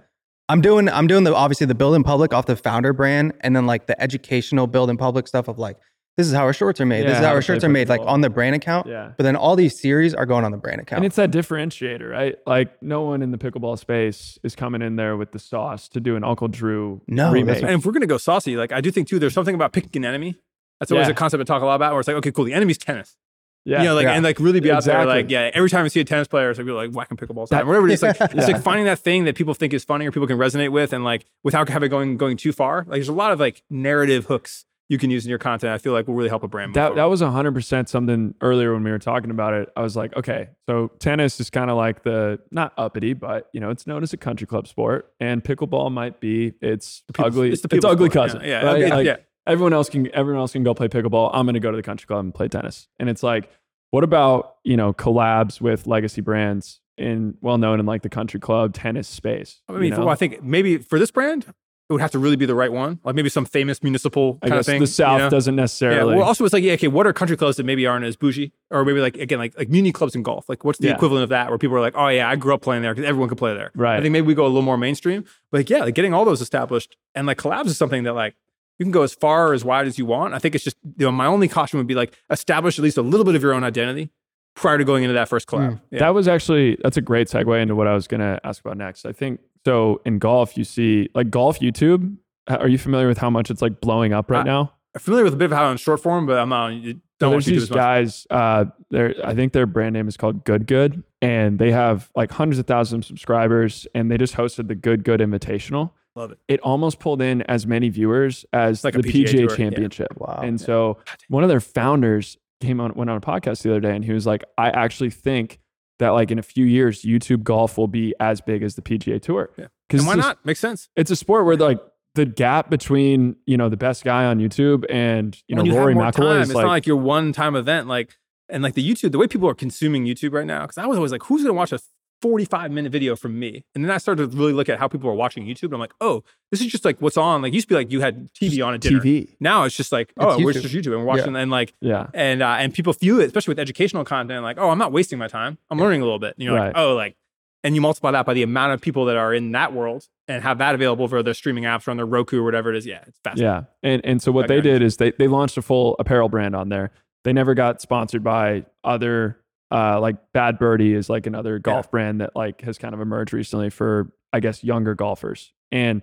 I'm 0.49 0.61
doing 0.61 0.89
I'm 0.89 1.05
doing 1.07 1.23
the 1.25 1.35
obviously 1.35 1.67
the 1.67 1.75
build 1.75 1.95
in 1.95 2.03
public 2.03 2.33
off 2.33 2.47
the 2.47 2.55
founder 2.55 2.91
brand, 2.91 3.33
and 3.41 3.55
then 3.55 3.67
like 3.67 3.85
the 3.85 4.01
educational 4.01 4.65
build 4.65 4.89
in 4.89 4.97
public 4.97 5.27
stuff 5.27 5.47
of 5.47 5.59
like 5.59 5.77
this 6.17 6.27
is 6.27 6.33
how 6.33 6.41
our 6.43 6.53
shorts 6.53 6.81
are 6.81 6.85
made. 6.87 7.05
this 7.05 7.11
is 7.13 7.17
how 7.19 7.25
how 7.27 7.29
our 7.35 7.39
to 7.39 7.45
shirts 7.45 7.63
are 7.63 7.69
made, 7.69 7.87
like 7.87 8.01
on 8.03 8.21
the 8.21 8.29
brand 8.31 8.55
account. 8.55 8.87
Yeah. 8.87 9.11
But 9.15 9.23
then 9.23 9.35
all 9.37 9.55
these 9.55 9.79
series 9.79 10.13
are 10.15 10.25
going 10.25 10.43
on 10.43 10.51
the 10.51 10.57
brand 10.57 10.81
account. 10.81 10.97
And 10.97 11.05
it's 11.05 11.15
that 11.17 11.31
differentiator, 11.31 12.09
right? 12.11 12.35
Like 12.45 12.81
no 12.81 13.03
one 13.03 13.21
in 13.21 13.29
the 13.31 13.37
pickleball 13.37 13.77
space 13.79 14.37
is 14.43 14.53
coming 14.55 14.81
in 14.81 14.95
there 14.97 15.15
with 15.15 15.31
the 15.31 15.39
sauce 15.39 15.87
to 15.89 15.99
do 16.01 16.15
an 16.17 16.23
Uncle 16.25 16.47
Drew 16.49 16.99
No, 17.07 17.25
that's 17.25 17.33
remake. 17.33 17.61
And 17.63 17.71
if 17.79 17.85
we're 17.85 17.91
gonna 17.93 18.07
go 18.07 18.17
saucy, 18.17 18.57
like 18.57 18.71
I 18.73 18.81
do 18.81 18.89
think 18.91 19.07
too, 19.07 19.19
there's 19.19 19.33
something 19.35 19.55
about 19.55 19.71
picking 19.71 20.03
an 20.03 20.09
enemy. 20.09 20.39
That's 20.79 20.91
always 20.91 21.07
Yeah. 21.07 21.11
a 21.11 21.15
concept 21.15 21.41
I 21.41 21.43
talk 21.43 21.61
a 21.61 21.65
lot 21.65 21.75
about 21.75 21.91
where 21.93 21.99
it's 21.99 22.07
like, 22.07 22.17
okay, 22.17 22.31
cool, 22.31 22.45
the 22.45 22.53
enemy's 22.53 22.77
tennis. 22.77 23.17
yeah, 23.65 23.79
you 23.79 23.85
know, 23.89 23.95
like 23.95 24.05
Yeah. 24.05 24.13
and 24.13 24.23
like 24.23 24.39
really 24.39 24.61
be 24.61 24.71
out 24.71 24.83
there, 24.85 25.05
like 25.05 25.29
yeah. 25.29 25.51
Every 25.53 25.69
time 25.69 25.83
I 25.85 25.89
see 25.89 25.99
a 25.99 26.05
tennis 26.05 26.27
player, 26.27 26.49
it's 26.49 26.57
like 26.57 26.65
people 26.65 26.77
like 26.77 26.91
whacking 26.91 27.17
pickleballs, 27.17 27.49
That- 27.49 27.63
or 27.63 27.67
whatever. 27.67 27.87
It's 27.91 28.01
like 28.01 28.15
it's 28.19 28.47
like 28.47 28.61
finding 28.63 28.85
that 28.85 28.99
thing 28.99 29.25
that 29.25 29.35
people 29.35 29.53
think 29.53 29.73
is 29.73 29.83
funny 29.83 30.07
or 30.07 30.11
people 30.11 30.27
can 30.27 30.37
resonate 30.37 30.71
with, 30.71 30.93
and 30.93 31.03
like 31.03 31.25
without 31.43 31.67
having 31.69 31.89
going 31.89 32.17
going 32.17 32.37
too 32.37 32.51
far. 32.53 32.79
Like 32.87 32.97
there's 32.99 33.09
a 33.09 33.13
lot 33.13 33.31
of 33.33 33.39
like 33.39 33.61
narrative 33.69 34.25
hooks 34.25 34.65
you 34.87 34.97
can 34.97 35.11
use 35.11 35.23
in 35.23 35.29
your 35.29 35.37
content. 35.37 35.71
I 35.71 35.77
feel 35.77 35.93
like 35.93 36.07
will 36.07 36.15
really 36.15 36.29
help 36.29 36.41
a 36.41 36.47
brand. 36.47 36.73
that 36.73 36.81
forward. 36.87 36.97
that 36.97 37.03
was 37.09 37.19
hundred 37.21 37.53
percent 37.53 37.89
something 37.89 38.33
earlier 38.41 38.73
when 38.73 38.83
we 38.83 38.89
were 38.91 38.97
talking 38.97 39.29
about 39.29 39.53
it. 39.53 39.69
I 39.75 39.81
was 39.81 39.95
like, 39.95 40.15
okay, 40.15 40.49
so 40.67 40.87
tennis 40.99 41.39
is 41.39 41.49
kind 41.51 41.69
of 41.69 41.75
like 41.77 42.01
the 42.03 42.39
not 42.49 42.73
uppity, 42.77 43.13
but 43.13 43.49
you 43.53 43.59
know, 43.59 43.69
it's 43.69 43.85
known 43.85 44.01
as 44.01 44.13
a 44.13 44.17
country 44.17 44.47
club 44.47 44.67
sport, 44.67 45.11
and 45.19 45.43
pickleball 45.43 45.91
might 45.91 46.19
be 46.21 46.53
its 46.61 47.03
ugly, 47.19 47.49
it's 47.49 47.53
it's, 47.55 47.61
the 47.63 47.67
people's 47.69 47.91
ugly 47.91 48.09
sport. 48.09 48.29
cousin. 48.31 48.41
Yeah, 48.41 48.61
yeah, 48.63 48.65
right? 48.65 48.81
it- 48.81 48.89
Like, 48.89 49.05
yeah. 49.05 49.15
Everyone 49.49 49.73
else 49.73 49.89
can 49.89 50.13
everyone 50.15 50.39
else 50.39 50.53
can 50.53 50.63
go 50.63 50.73
play 50.73 50.87
pickleball. 50.87 51.31
I'm 51.33 51.45
going 51.45 51.55
to 51.55 51.59
go 51.59 51.71
to 51.71 51.77
the 51.77 51.83
country 51.83 52.07
club 52.07 52.19
and 52.25 52.33
play 52.33 52.47
tennis. 52.47 52.87
And 52.99 53.09
it's 53.09 53.23
like, 53.23 53.49
what 53.91 54.03
about 54.03 54.55
you 54.63 54.77
know 54.77 54.93
collabs 54.93 55.59
with 55.59 55.87
legacy 55.87 56.21
brands 56.21 56.79
in 56.97 57.35
well 57.41 57.57
known 57.57 57.79
in 57.79 57.85
like 57.85 58.01
the 58.03 58.09
country 58.09 58.39
club 58.39 58.73
tennis 58.73 59.07
space? 59.07 59.61
I 59.67 59.73
you 59.73 59.79
mean, 59.79 59.89
know? 59.91 59.99
well, 59.99 60.09
I 60.09 60.15
think 60.15 60.43
maybe 60.43 60.77
for 60.77 60.99
this 60.99 61.09
brand, 61.11 61.43
it 61.89 61.93
would 61.93 62.01
have 62.01 62.11
to 62.11 62.19
really 62.19 62.35
be 62.35 62.45
the 62.45 62.53
right 62.53 62.71
one, 62.71 62.99
like 63.03 63.15
maybe 63.15 63.29
some 63.29 63.45
famous 63.45 63.81
municipal 63.81 64.37
I 64.43 64.49
kind 64.49 64.59
guess 64.59 64.67
of 64.67 64.71
thing. 64.73 64.81
the 64.81 64.85
South 64.87 65.13
you 65.17 65.23
know? 65.25 65.29
doesn't 65.31 65.55
Yeah. 65.55 65.61
necessarily. 65.63 66.15
Well, 66.15 66.23
also 66.25 66.45
it's 66.45 66.53
like, 66.53 66.63
yeah, 66.63 66.73
okay, 66.73 66.87
what 66.87 67.07
are 67.07 67.13
country 67.13 67.35
clubs 67.35 67.57
that 67.57 67.63
maybe 67.65 67.87
aren't 67.87 68.05
as 68.05 68.15
bougie, 68.15 68.51
or 68.69 68.85
maybe 68.85 68.99
like 68.99 69.17
again, 69.17 69.39
like 69.39 69.57
like 69.57 69.69
muni 69.69 69.91
clubs 69.91 70.13
in 70.13 70.21
golf? 70.21 70.47
Like, 70.47 70.63
what's 70.63 70.77
the 70.77 70.89
Yeah. 70.89 70.93
equivalent 70.95 71.23
of 71.23 71.29
that? 71.29 71.49
Where 71.49 71.57
people 71.57 71.75
are 71.75 71.81
like, 71.81 71.95
oh 71.97 72.09
yeah, 72.09 72.29
I 72.29 72.35
grew 72.35 72.53
up 72.53 72.61
playing 72.61 72.83
there 72.83 72.93
because 72.93 73.07
everyone 73.09 73.29
could 73.29 73.39
play 73.39 73.55
there. 73.55 73.71
Right. 73.73 73.97
I 73.97 74.01
think 74.01 74.11
maybe 74.11 74.27
we 74.27 74.35
go 74.35 74.43
a 74.43 74.47
little 74.47 74.61
more 74.61 74.77
mainstream, 74.77 75.25
but 75.51 75.57
like, 75.61 75.69
yeah, 75.71 75.79
like 75.79 75.95
getting 75.95 76.13
all 76.13 76.25
those 76.25 76.41
established 76.41 76.95
and 77.15 77.25
like 77.25 77.39
collabs 77.39 77.65
is 77.65 77.77
something 77.77 78.03
that 78.03 78.13
like 78.13 78.35
you 78.79 78.85
can 78.85 78.91
go 78.91 79.03
as 79.03 79.13
far 79.13 79.49
or 79.49 79.53
as 79.53 79.63
wide 79.63 79.85
as 79.85 79.99
you 79.99 80.05
want. 80.05 80.33
I 80.33 80.39
think 80.39 80.55
it's 80.55 80.63
just 80.63 80.77
you 80.97 81.05
know 81.05 81.11
my 81.11 81.25
only 81.27 81.47
caution 81.47 81.77
would 81.77 81.87
be 81.87 81.95
like 81.95 82.17
establish 82.31 82.79
at 82.79 82.83
least 82.83 82.97
a 82.97 83.01
little 83.01 83.25
bit 83.25 83.35
of 83.35 83.43
your 83.43 83.53
own 83.53 83.63
identity 83.63 84.09
prior 84.55 84.77
to 84.77 84.83
going 84.83 85.03
into 85.03 85.13
that 85.13 85.29
first 85.29 85.47
collab. 85.47 85.79
Yeah. 85.91 85.99
That 85.99 86.13
was 86.15 86.27
actually 86.27 86.77
that's 86.81 86.97
a 86.97 87.01
great 87.01 87.27
segue 87.27 87.61
into 87.61 87.75
what 87.75 87.87
I 87.87 87.93
was 87.93 88.07
going 88.07 88.21
to 88.21 88.39
ask 88.43 88.61
about 88.61 88.77
next. 88.77 89.05
I 89.05 89.11
think 89.11 89.41
so 89.65 90.01
in 90.05 90.17
golf 90.17 90.57
you 90.57 90.63
see 90.63 91.09
like 91.13 91.29
golf 91.29 91.59
YouTube. 91.59 92.17
Are 92.47 92.67
you 92.67 92.79
familiar 92.79 93.07
with 93.07 93.19
how 93.19 93.29
much 93.29 93.51
it's 93.51 93.61
like 93.61 93.79
blowing 93.79 94.11
up 94.13 94.31
right 94.31 94.41
I- 94.41 94.43
now? 94.43 94.73
I'm 94.95 95.01
familiar 95.01 95.23
with 95.23 95.35
a 95.35 95.37
bit 95.37 95.45
of 95.45 95.51
how 95.51 95.65
on 95.65 95.77
short 95.77 96.01
form, 96.01 96.25
but 96.25 96.39
I'm 96.39 96.49
not. 96.49 96.71
So 96.71 96.93
Don't 97.19 97.31
want 97.33 97.45
there's 97.45 97.45
these 97.45 97.69
guys. 97.69 98.25
Uh, 98.27 98.65
I 98.91 99.35
think 99.35 99.53
their 99.53 99.67
brand 99.67 99.93
name 99.93 100.07
is 100.07 100.17
called 100.17 100.43
Good 100.45 100.65
Good, 100.65 101.03
and 101.21 101.59
they 101.59 101.71
have 101.71 102.09
like 102.15 102.31
hundreds 102.31 102.57
of 102.57 102.65
thousands 102.65 103.05
of 103.05 103.07
subscribers, 103.07 103.85
and 103.93 104.09
they 104.09 104.17
just 104.17 104.33
hosted 104.33 104.67
the 104.67 104.73
Good 104.73 105.03
Good 105.03 105.19
Invitational. 105.19 105.91
Love 106.15 106.31
it. 106.31 106.39
It 106.47 106.59
almost 106.61 106.99
pulled 106.99 107.21
in 107.21 107.41
as 107.43 107.67
many 107.67 107.89
viewers 107.89 108.45
as 108.51 108.83
Like 108.83 108.93
the 108.93 109.01
PGA 109.01 109.25
PGA, 109.25 109.31
Tour, 109.31 109.41
yeah. 109.41 109.55
Championship. 109.55 110.07
Wow. 110.17 110.41
And 110.43 110.59
so 110.59 110.97
one 111.27 111.43
of 111.43 111.49
their 111.49 111.59
founders 111.59 112.37
came 112.61 112.79
on 112.79 112.93
went 112.93 113.09
on 113.09 113.17
a 113.17 113.21
podcast 113.21 113.61
the 113.61 113.71
other 113.71 113.79
day, 113.79 113.95
and 113.95 114.03
he 114.03 114.11
was 114.11 114.25
like, 114.25 114.43
"I 114.57 114.69
actually 114.69 115.11
think 115.11 115.59
that 115.99 116.09
like 116.09 116.31
in 116.31 116.39
a 116.39 116.43
few 116.43 116.65
years, 116.65 117.03
YouTube 117.03 117.43
golf 117.43 117.77
will 117.77 117.87
be 117.87 118.13
as 118.19 118.41
big 118.41 118.63
as 118.63 118.75
the 118.75 118.81
PGA 118.81 119.21
Tour." 119.21 119.49
Yeah. 119.57 119.67
Because 119.87 120.01
And 120.01 120.07
why 120.07 120.15
not? 120.15 120.43
Makes 120.45 120.59
sense. 120.59 120.89
It's 120.95 121.11
a 121.11 121.15
sport 121.15 121.45
where 121.45 121.55
like 121.55 121.79
the 122.15 122.25
gap 122.25 122.69
between 122.69 123.35
you 123.45 123.57
know 123.57 123.69
the 123.69 123.77
best 123.77 124.03
guy 124.03 124.25
on 124.25 124.39
YouTube 124.39 124.85
and 124.89 125.37
you 125.47 125.55
know 125.55 125.63
you 125.63 125.75
Rory 125.75 125.95
McIlroy 125.95 126.41
is 126.41 126.49
it's 126.49 126.55
like, 126.55 126.65
not 126.65 126.71
like 126.71 126.87
your 126.87 126.97
one 126.97 127.31
time 127.33 127.55
event. 127.55 127.87
Like 127.87 128.15
and 128.49 128.63
like 128.63 128.73
the 128.73 128.87
YouTube, 128.87 129.11
the 129.11 129.17
way 129.17 129.27
people 129.27 129.47
are 129.47 129.55
consuming 129.55 130.05
YouTube 130.05 130.33
right 130.33 130.45
now. 130.45 130.61
Because 130.61 130.77
I 130.77 130.85
was 130.85 130.97
always 130.97 131.11
like, 131.11 131.23
who's 131.23 131.43
gonna 131.43 131.53
watch 131.53 131.71
a 131.71 131.79
45 132.21 132.71
minute 132.71 132.91
video 132.91 133.15
from 133.15 133.37
me? 133.39 133.63
And 133.75 133.83
then 133.83 133.91
I 133.91 133.97
started 133.97 134.31
to 134.31 134.37
really 134.37 134.53
look 134.53 134.69
at 134.69 134.79
how 134.79 134.87
people 134.87 135.09
are 135.09 135.13
watching 135.13 135.45
YouTube. 135.45 135.63
And 135.65 135.75
I'm 135.75 135.79
like, 135.79 135.93
oh, 136.01 136.23
this 136.51 136.61
is 136.61 136.67
just 136.67 136.85
like 136.85 136.99
what's 137.01 137.17
on. 137.17 137.41
Like 137.41 137.51
it 137.53 137.55
used 137.55 137.67
to 137.67 137.73
be 137.73 137.75
like 137.75 137.91
you 137.91 138.01
had 138.01 138.31
TV 138.33 138.65
on 138.65 138.73
a 138.73 138.77
dinner. 138.77 138.99
TV. 138.99 139.35
Now 139.39 139.63
it's 139.63 139.75
just 139.75 139.91
like, 139.91 140.13
oh, 140.17 140.43
we're 140.43 140.53
just 140.53 140.65
YouTube 140.73 140.87
and 140.93 140.99
we're 140.99 141.03
watching 141.05 141.35
and 141.35 141.51
like 141.51 141.73
Yeah. 141.81 142.07
and 142.13 142.41
uh, 142.41 142.55
and 142.59 142.73
people 142.73 142.93
view 142.93 143.19
it, 143.21 143.25
especially 143.25 143.51
with 143.51 143.59
educational 143.59 144.03
content, 144.05 144.43
like, 144.43 144.57
oh, 144.59 144.69
I'm 144.69 144.77
not 144.77 144.91
wasting 144.91 145.19
my 145.19 145.27
time. 145.27 145.57
I'm 145.69 145.79
learning 145.79 146.01
a 146.01 146.05
little 146.05 146.19
bit. 146.19 146.35
And 146.37 146.43
you're 146.43 146.55
Right. 146.55 146.67
like, 146.67 146.77
oh, 146.77 146.95
like, 146.95 147.15
and 147.63 147.75
you 147.75 147.81
multiply 147.81 148.11
that 148.11 148.25
by 148.25 148.33
the 148.33 148.43
amount 148.43 148.73
of 148.73 148.79
people 148.81 149.05
that 149.05 149.17
are 149.17 149.33
in 149.33 149.51
that 149.51 149.73
world 149.73 150.07
and 150.29 150.41
have 150.43 150.59
that 150.59 150.75
available 150.75 151.07
for 151.09 151.21
their 151.21 151.33
streaming 151.33 151.65
apps 151.65 151.87
or 151.87 151.91
on 151.91 151.97
their 151.97 152.05
Roku 152.05 152.39
or 152.39 152.43
whatever 152.43 152.69
it 152.69 152.77
is. 152.77 152.85
Yeah, 152.85 153.03
it's 153.05 153.19
fascinating. 153.23 153.51
Yeah. 153.83 153.89
And 153.89 154.05
and 154.05 154.21
so 154.21 154.31
what 154.31 154.47
they 154.47 154.61
did 154.61 154.81
is 154.81 154.97
they 154.97 155.11
they 155.11 155.27
launched 155.27 155.57
a 155.57 155.61
full 155.61 155.95
apparel 155.99 156.29
brand 156.29 156.55
on 156.55 156.69
there. 156.69 156.91
They 157.25 157.33
never 157.33 157.53
got 157.53 157.81
sponsored 157.81 158.23
by 158.23 158.63
other 158.85 159.37
uh 159.71 159.99
like 159.99 160.17
Bad 160.33 160.59
Birdie 160.59 160.93
is 160.93 161.09
like 161.09 161.27
another 161.27 161.59
golf 161.59 161.91
brand 161.91 162.21
that 162.21 162.35
like 162.35 162.61
has 162.61 162.77
kind 162.77 162.93
of 162.93 163.01
emerged 163.01 163.33
recently 163.33 163.69
for 163.69 164.11
I 164.33 164.39
guess 164.39 164.63
younger 164.63 164.95
golfers. 164.95 165.51
And 165.71 166.01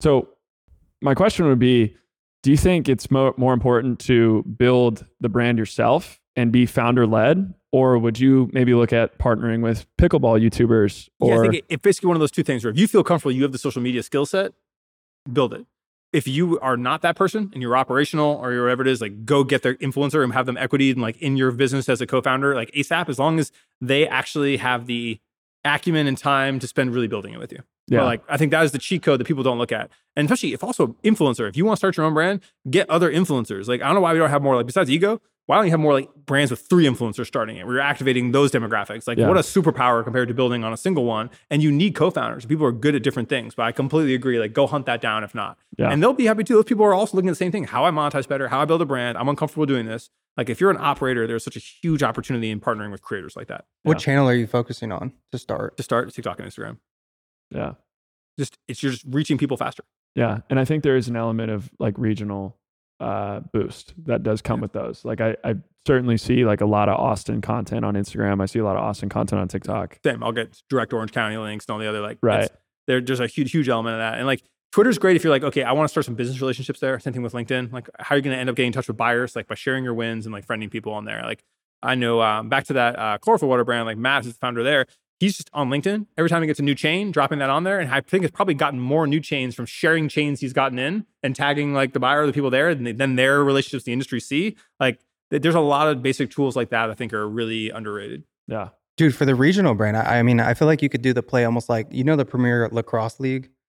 so 0.00 0.28
my 1.00 1.14
question 1.14 1.46
would 1.46 1.58
be 1.58 1.96
do 2.42 2.50
you 2.50 2.56
think 2.56 2.88
it's 2.88 3.10
mo- 3.10 3.34
more 3.36 3.54
important 3.54 4.00
to 4.00 4.42
build 4.42 5.06
the 5.20 5.28
brand 5.28 5.58
yourself 5.58 6.20
and 6.34 6.50
be 6.50 6.66
founder 6.66 7.06
led 7.06 7.54
or 7.72 7.98
would 7.98 8.18
you 8.18 8.50
maybe 8.52 8.74
look 8.74 8.92
at 8.92 9.18
partnering 9.18 9.62
with 9.62 9.86
pickleball 9.96 10.40
YouTubers 10.40 11.08
yeah, 11.20 11.38
I 11.38 11.40
think 11.42 11.54
it, 11.54 11.64
it's 11.68 11.82
basically 11.82 12.08
one 12.08 12.16
of 12.16 12.20
those 12.20 12.30
two 12.30 12.42
things 12.42 12.64
where 12.64 12.72
if 12.72 12.78
you 12.78 12.88
feel 12.88 13.04
comfortable, 13.04 13.32
you 13.32 13.42
have 13.42 13.52
the 13.52 13.58
social 13.58 13.82
media 13.82 14.02
skill 14.02 14.26
set, 14.26 14.52
build 15.30 15.54
it. 15.54 15.66
If 16.12 16.28
you 16.28 16.60
are 16.60 16.76
not 16.76 17.02
that 17.02 17.16
person 17.16 17.50
and 17.52 17.62
you're 17.62 17.76
operational 17.76 18.34
or 18.34 18.52
you're 18.52 18.64
whatever 18.64 18.82
it 18.82 18.88
is, 18.88 19.00
like 19.00 19.24
go 19.24 19.44
get 19.44 19.62
their 19.62 19.74
influencer 19.76 20.22
and 20.22 20.32
have 20.34 20.46
them 20.46 20.58
equity 20.58 20.90
and 20.90 21.00
like 21.00 21.16
in 21.18 21.36
your 21.36 21.50
business 21.52 21.88
as 21.88 22.00
a 22.00 22.06
co-founder, 22.06 22.54
like 22.54 22.70
ASAP, 22.72 23.08
as 23.08 23.18
long 23.18 23.38
as 23.38 23.50
they 23.80 24.06
actually 24.06 24.58
have 24.58 24.86
the 24.86 25.18
acumen 25.64 26.06
and 26.06 26.18
time 26.18 26.58
to 26.58 26.66
spend 26.66 26.92
really 26.92 27.08
building 27.08 27.32
it 27.32 27.38
with 27.38 27.52
you. 27.52 27.60
Yeah. 27.88 28.00
But 28.00 28.04
like 28.04 28.22
I 28.28 28.36
think 28.36 28.50
that 28.50 28.62
is 28.64 28.72
the 28.72 28.78
cheat 28.78 29.02
code 29.02 29.20
that 29.20 29.26
people 29.26 29.42
don't 29.42 29.58
look 29.58 29.72
at. 29.72 29.90
And 30.14 30.26
especially 30.26 30.52
if 30.52 30.62
also 30.62 30.96
influencer, 31.02 31.48
if 31.48 31.56
you 31.56 31.64
want 31.64 31.76
to 31.76 31.78
start 31.78 31.96
your 31.96 32.04
own 32.04 32.14
brand, 32.14 32.40
get 32.68 32.88
other 32.90 33.10
influencers. 33.10 33.66
Like 33.66 33.80
I 33.80 33.86
don't 33.86 33.94
know 33.94 34.00
why 34.02 34.12
we 34.12 34.18
don't 34.18 34.30
have 34.30 34.42
more 34.42 34.56
like 34.56 34.66
besides 34.66 34.90
ego, 34.90 35.20
why 35.46 35.56
don't 35.56 35.64
you 35.64 35.70
have 35.72 35.80
more 35.80 35.92
like 35.92 36.08
brands 36.24 36.50
with 36.50 36.60
three 36.60 36.84
influencers 36.84 37.26
starting 37.26 37.56
it 37.56 37.66
where 37.66 37.74
you're 37.74 37.82
activating 37.82 38.30
those 38.32 38.52
demographics? 38.52 39.06
Like, 39.08 39.18
Yeah. 39.18 39.26
what 39.28 39.36
a 39.36 39.40
superpower 39.40 40.04
compared 40.04 40.28
to 40.28 40.34
building 40.34 40.62
on 40.64 40.72
a 40.72 40.76
single 40.76 41.04
one. 41.04 41.30
And 41.50 41.62
you 41.62 41.72
need 41.72 41.94
co 41.94 42.10
founders. 42.10 42.46
People 42.46 42.64
are 42.66 42.72
good 42.72 42.94
at 42.94 43.02
different 43.02 43.28
things, 43.28 43.54
but 43.54 43.64
I 43.64 43.72
completely 43.72 44.14
agree. 44.14 44.38
Like, 44.38 44.52
go 44.52 44.66
hunt 44.66 44.86
that 44.86 45.00
down 45.00 45.24
if 45.24 45.34
not. 45.34 45.58
Yeah. 45.76 45.90
And 45.90 46.00
they'll 46.02 46.12
be 46.12 46.26
happy 46.26 46.44
too. 46.44 46.54
Those 46.54 46.64
people 46.64 46.84
are 46.84 46.94
also 46.94 47.16
looking 47.16 47.28
at 47.28 47.32
the 47.32 47.36
same 47.36 47.50
thing 47.52 47.64
how 47.64 47.84
I 47.84 47.90
monetize 47.90 48.28
better, 48.28 48.48
how 48.48 48.60
I 48.60 48.64
build 48.64 48.82
a 48.82 48.86
brand. 48.86 49.18
I'm 49.18 49.28
uncomfortable 49.28 49.66
doing 49.66 49.86
this. 49.86 50.10
Like, 50.36 50.48
if 50.48 50.60
you're 50.60 50.70
an 50.70 50.78
operator, 50.80 51.26
there's 51.26 51.44
such 51.44 51.56
a 51.56 51.60
huge 51.60 52.02
opportunity 52.02 52.50
in 52.50 52.60
partnering 52.60 52.90
with 52.90 53.02
creators 53.02 53.36
like 53.36 53.48
that. 53.48 53.66
What 53.82 53.94
Yeah. 54.00 54.04
channel 54.04 54.28
are 54.28 54.34
you 54.34 54.46
focusing 54.46 54.90
on 54.92 55.12
to 55.32 55.38
start? 55.38 55.76
To 55.76 55.82
start 55.82 56.10
TikTok 56.14 56.38
and 56.38 56.48
Instagram, 56.48 56.78
Yeah. 57.50 57.74
just 58.38 58.56
it's 58.68 58.82
you're 58.82 58.92
just 58.92 59.04
reaching 59.10 59.36
people 59.38 59.56
faster. 59.56 59.82
Yeah. 60.14 60.38
And 60.48 60.58
I 60.60 60.64
think 60.64 60.84
there 60.84 60.96
is 60.96 61.08
an 61.08 61.16
element 61.16 61.50
of 61.50 61.70
like 61.78 61.94
regional 61.98 62.56
uh, 63.02 63.40
boost 63.52 63.94
that 64.06 64.22
does 64.22 64.40
come 64.40 64.60
with 64.60 64.72
those. 64.72 65.04
Like 65.04 65.20
I, 65.20 65.36
I 65.44 65.56
certainly 65.86 66.16
see 66.16 66.44
like 66.44 66.60
a 66.60 66.66
lot 66.66 66.88
of 66.88 66.98
Austin 66.98 67.40
content 67.40 67.84
on 67.84 67.94
Instagram. 67.94 68.40
I 68.40 68.46
see 68.46 68.60
a 68.60 68.64
lot 68.64 68.76
of 68.76 68.82
Austin 68.82 69.08
content 69.08 69.40
on 69.40 69.48
TikTok. 69.48 69.98
Same. 70.04 70.22
I'll 70.22 70.32
get 70.32 70.62
direct 70.70 70.92
Orange 70.92 71.12
County 71.12 71.36
links 71.36 71.66
and 71.66 71.74
all 71.74 71.78
the 71.78 71.88
other 71.88 72.00
like 72.00 72.18
Right. 72.22 72.48
There, 72.86 73.00
there's 73.00 73.20
a 73.20 73.26
huge, 73.26 73.50
huge 73.50 73.68
element 73.68 73.94
of 73.94 74.00
that. 74.00 74.18
And 74.18 74.26
like 74.26 74.42
Twitter's 74.72 74.98
great 74.98 75.16
if 75.16 75.24
you're 75.24 75.32
like, 75.32 75.42
okay, 75.42 75.64
I 75.64 75.72
want 75.72 75.88
to 75.88 75.90
start 75.90 76.06
some 76.06 76.14
business 76.14 76.40
relationships 76.40 76.80
there. 76.80 76.98
Same 76.98 77.12
thing 77.12 77.22
with 77.22 77.32
LinkedIn. 77.32 77.72
Like, 77.72 77.88
how 77.98 78.14
are 78.14 78.18
you 78.18 78.22
going 78.22 78.34
to 78.34 78.40
end 78.40 78.48
up 78.48 78.56
getting 78.56 78.68
in 78.68 78.72
touch 78.72 78.88
with 78.88 78.96
buyers? 78.96 79.36
Like 79.36 79.48
by 79.48 79.54
sharing 79.54 79.84
your 79.84 79.94
wins 79.94 80.24
and 80.24 80.32
like 80.32 80.46
friending 80.46 80.70
people 80.70 80.92
on 80.92 81.04
there. 81.04 81.22
Like, 81.22 81.44
I 81.82 81.96
know 81.96 82.22
um, 82.22 82.48
back 82.48 82.64
to 82.66 82.74
that 82.74 82.98
uh, 82.98 83.18
chlorophyll 83.18 83.48
water 83.48 83.64
brand, 83.64 83.86
like 83.86 83.98
Matt 83.98 84.24
is 84.24 84.32
the 84.32 84.38
founder 84.38 84.62
there. 84.62 84.86
He's 85.22 85.36
just 85.36 85.50
on 85.52 85.70
LinkedIn 85.70 86.06
every 86.18 86.28
time 86.28 86.42
he 86.42 86.48
gets 86.48 86.58
a 86.58 86.64
new 86.64 86.74
chain, 86.74 87.12
dropping 87.12 87.38
that 87.38 87.48
on 87.48 87.62
there. 87.62 87.78
And 87.78 87.88
I 87.94 88.00
think 88.00 88.24
it's 88.24 88.34
probably 88.34 88.54
gotten 88.54 88.80
more 88.80 89.06
new 89.06 89.20
chains 89.20 89.54
from 89.54 89.66
sharing 89.66 90.08
chains 90.08 90.40
he's 90.40 90.52
gotten 90.52 90.80
in 90.80 91.06
and 91.22 91.36
tagging 91.36 91.72
like 91.74 91.92
the 91.92 92.00
buyer 92.00 92.22
or 92.22 92.26
the 92.26 92.32
people 92.32 92.50
there, 92.50 92.70
and 92.70 92.84
then 92.98 93.14
their 93.14 93.44
relationships 93.44 93.84
the 93.84 93.92
industry 93.92 94.18
see. 94.18 94.56
Like, 94.80 94.98
there's 95.30 95.54
a 95.54 95.60
lot 95.60 95.86
of 95.86 96.02
basic 96.02 96.32
tools 96.32 96.56
like 96.56 96.70
that 96.70 96.90
I 96.90 96.94
think 96.94 97.12
are 97.12 97.28
really 97.28 97.70
underrated. 97.70 98.24
Yeah. 98.48 98.70
Dude, 98.96 99.14
for 99.14 99.24
the 99.24 99.36
regional 99.36 99.76
brand, 99.76 99.96
I, 99.96 100.18
I 100.18 100.22
mean, 100.24 100.40
I 100.40 100.54
feel 100.54 100.66
like 100.66 100.82
you 100.82 100.88
could 100.88 101.02
do 101.02 101.12
the 101.12 101.22
play 101.22 101.44
almost 101.44 101.68
like 101.68 101.86
you 101.92 102.02
know 102.02 102.16
the 102.16 102.24
Premier 102.24 102.68
Lacrosse 102.72 103.20
League, 103.20 103.44
Yeah. 103.44 103.61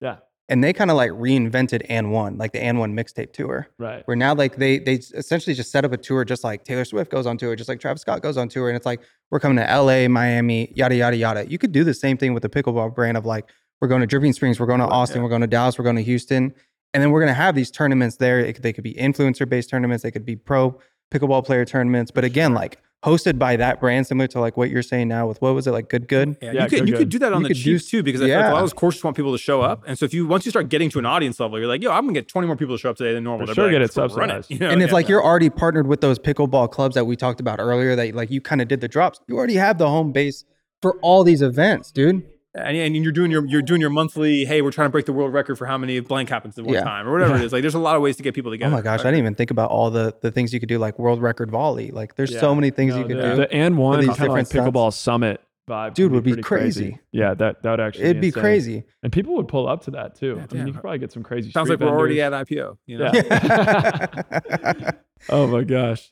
And 0.54 0.64
they 0.64 0.72
kind 0.72 0.92
of 0.92 0.98
like 0.98 1.10
reinvented 1.10 1.84
and 1.90 2.12
one, 2.12 2.38
like 2.38 2.52
the 2.52 2.60
AND1 2.60 2.94
mixtape 2.94 3.34
tour, 3.34 3.68
Right. 3.80 4.04
where 4.06 4.16
now 4.16 4.36
like 4.36 4.58
they 4.58 4.78
they 4.78 4.94
essentially 5.16 5.56
just 5.56 5.72
set 5.72 5.84
up 5.84 5.92
a 5.92 5.98
tour 5.98 6.24
just 6.24 6.44
like 6.44 6.64
Taylor 6.64 6.86
Swift 6.86 7.10
goes 7.10 7.26
on 7.26 7.40
tour, 7.40 7.56
just 7.56 7.68
like 7.68 7.80
Travis 7.80 8.04
Scott 8.04 8.22
goes 8.22 8.38
on 8.38 8.50
tour, 8.50 8.70
and 8.70 8.78
it's 8.78 8.86
like 8.86 9.02
we're 9.32 9.40
coming 9.40 9.58
to 9.58 9.68
L.A., 9.68 10.08
Miami, 10.08 10.72
yada 10.76 10.94
yada 10.96 11.18
yada. 11.18 11.50
You 11.50 11.58
could 11.58 11.72
do 11.72 11.84
the 11.84 11.96
same 11.96 12.18
thing 12.18 12.36
with 12.36 12.44
the 12.44 12.50
pickleball 12.50 12.94
brand 12.94 13.18
of 13.18 13.26
like 13.26 13.50
we're 13.82 13.88
going 13.88 14.02
to 14.02 14.06
Dripping 14.08 14.32
Springs, 14.34 14.60
we're 14.60 14.68
going 14.68 14.80
to 14.80 14.86
Austin, 14.86 15.24
we're 15.24 15.30
going 15.30 15.42
to 15.42 15.48
Dallas, 15.48 15.80
we're 15.80 15.86
going 15.86 15.96
to 15.96 16.04
Houston, 16.04 16.54
and 16.94 17.02
then 17.02 17.10
we're 17.10 17.20
going 17.22 17.32
to 17.32 17.42
have 17.42 17.56
these 17.56 17.72
tournaments 17.72 18.18
there. 18.18 18.40
It, 18.40 18.62
they 18.62 18.74
could 18.74 18.84
be 18.84 18.94
influencer 18.94 19.50
based 19.50 19.72
tournaments, 19.72 20.04
they 20.04 20.12
could 20.12 20.24
be 20.26 20.36
pro 20.36 20.78
pickleball 21.12 21.44
player 21.44 21.66
tournaments, 21.66 22.12
but 22.12 22.24
again, 22.24 22.54
like 22.54 22.78
hosted 23.04 23.38
by 23.38 23.56
that 23.58 23.80
brand, 23.80 24.08
similar 24.08 24.28
to 24.28 24.40
like 24.40 24.56
what 24.58 24.70
you're 24.70 24.82
saying 24.82 25.08
now 25.10 25.28
with 25.28 25.42
what 25.42 25.54
was 25.54 25.68
it 25.68 25.72
like 25.72 25.90
Good 25.90 26.08
Good. 26.08 26.38
Yeah, 26.42 26.52
Yeah, 26.52 26.64
you 26.64 26.70
could 26.70 26.80
go 26.80 26.86
you 26.86 26.92
good. 26.94 26.98
could 27.00 27.10
do 27.10 27.20
that 27.20 27.34
on 27.34 27.42
You 27.42 27.48
the 27.50 27.54
could 27.54 27.62
cheap 27.64 27.80
do- 27.82 27.86
too 27.88 28.04
because 28.04 28.22
I 28.22 28.26
feel 28.28 28.36
like 28.38 28.46
a 28.46 28.50
lot 28.50 28.56
of 28.58 28.64
those 28.64 28.74
courses 28.74 29.04
want 29.04 29.16
people 29.18 29.32
to 29.34 29.38
show 29.38 29.62
up, 29.62 29.84
and 29.86 29.98
so 30.00 30.06
if 30.06 30.14
you 30.14 30.26
once 30.28 30.46
you 30.46 30.52
start 30.52 30.70
getting 30.70 30.90
to 30.92 31.00
an 31.00 31.06
audience 31.06 31.40
level, 31.40 31.60
you're 31.60 31.68
like, 31.68 31.82
yo, 31.84 31.92
I'm 31.92 32.04
gonna 32.04 32.14
get 32.14 32.28
20 32.28 32.48
more 32.48 32.56
people 32.56 32.76
to 32.76 32.80
show 32.82 32.90
up 32.90 32.98
today 32.98 33.14
than 33.14 33.24
normal. 33.24 33.48
For 33.48 33.54
sure 33.56 33.64
like, 33.66 33.72
get 33.74 33.82
it 33.82 33.96
"Let's 33.96 33.98
run 33.98 34.30
subsidized. 34.30 34.50
You 34.52 34.60
know? 34.60 34.70
and 34.70 34.82
if 34.82 34.90
Yeah. 34.90 34.94
like 34.94 35.10
you're 35.10 35.24
already 35.24 35.50
partnered 35.50 35.88
with 35.88 36.02
those 36.02 36.18
pickleball 36.20 36.72
clubs 36.72 36.96
that 36.96 37.06
we 37.06 37.16
talked 37.16 37.40
about 37.40 37.60
earlier, 37.60 37.96
that 37.96 38.16
like 38.16 38.32
you 38.32 38.42
kind 38.42 38.62
of 38.62 38.68
did 38.68 38.82
the 38.82 38.88
drops, 38.88 39.20
you 39.28 39.38
already 39.38 39.56
have 39.56 39.78
the 39.78 39.88
home 39.90 40.12
base 40.12 40.46
for 40.82 40.98
all 41.02 41.24
these 41.24 41.42
events, 41.42 41.92
dude. 41.92 42.24
And, 42.56 42.78
and 42.78 42.96
you're 42.96 43.12
doing 43.12 43.32
your 43.32 43.46
you're 43.46 43.62
doing 43.62 43.82
your 43.82 43.90
monthly, 43.90 44.46
hey, 44.46 44.62
we're 44.62 44.72
trying 44.72 44.88
to 44.88 44.92
break 44.92 45.06
the 45.06 45.14
world 45.14 45.34
record 45.34 45.58
for 45.58 45.66
how 45.66 45.78
many 45.78 46.00
blank 46.00 46.30
happens 46.30 46.58
at 46.58 46.66
one 46.66 46.74
Yeah. 46.76 46.84
time 46.84 47.08
or 47.08 47.12
whatever 47.12 47.36
it 47.36 47.42
is. 47.42 47.52
Like, 47.54 47.62
there's 47.62 47.74
a 47.76 47.80
lot 47.80 47.96
of 47.96 48.02
ways 48.02 48.16
to 48.18 48.24
get 48.24 48.34
people 48.36 48.52
together. 48.52 48.72
Oh 48.74 48.78
my 48.78 48.82
gosh, 48.82 49.00
I 49.02 49.04
didn't 49.06 49.20
even 49.20 49.36
think 49.36 49.52
about 49.52 49.70
all 49.72 49.90
the 49.90 50.16
the 50.22 50.32
things 50.32 50.54
you 50.54 50.60
could 50.60 50.70
do, 50.70 50.78
like 50.78 50.98
world 51.00 51.22
record 51.22 51.50
volley. 51.52 51.92
Like 51.92 52.16
there's 52.16 52.38
so 52.40 52.54
many 52.54 52.70
things 52.70 52.94
No, 52.94 53.00
you 53.02 53.06
could 53.08 53.18
the, 53.18 53.22
do. 53.32 53.36
The 53.38 53.52
and 53.54 53.78
one 53.78 54.00
these 54.02 54.10
kind 54.18 54.32
like 54.32 54.48
different 54.48 54.74
pickleball 54.76 54.94
summit 54.94 55.42
vibe. 55.70 55.94
Dude, 55.94 56.10
could 56.10 56.16
would 56.16 56.24
be 56.24 56.32
pretty 56.32 56.44
crazy. 56.44 57.00
Yeah, 57.12 57.34
that 57.36 57.64
that 57.64 57.72
would 57.72 57.80
actually 57.80 58.06
It'd 58.06 58.22
be 58.22 58.28
insane. 58.28 58.42
crazy. 58.44 58.84
And 59.02 59.12
people 59.14 59.36
would 59.36 59.48
pull 59.48 59.68
up 59.68 59.84
to 59.86 59.92
that 59.92 60.16
too. 60.16 60.34
I 60.40 60.54
mean, 60.54 60.68
you 60.68 60.74
could 60.74 60.82
probably 60.82 61.00
get 61.00 61.12
some 61.12 61.24
crazy. 61.24 61.52
Sounds 61.52 61.68
street 61.68 61.80
like 61.80 61.90
we're 61.90 61.98
already 61.98 62.18
vendors. 62.18 62.42
at 62.42 62.48
IPO. 62.50 62.78
You 62.86 62.98
know? 63.00 63.12
Yeah. 63.14 64.92
oh 65.30 65.48
my 65.48 65.64
gosh. 65.64 66.12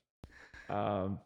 Um, 0.70 1.20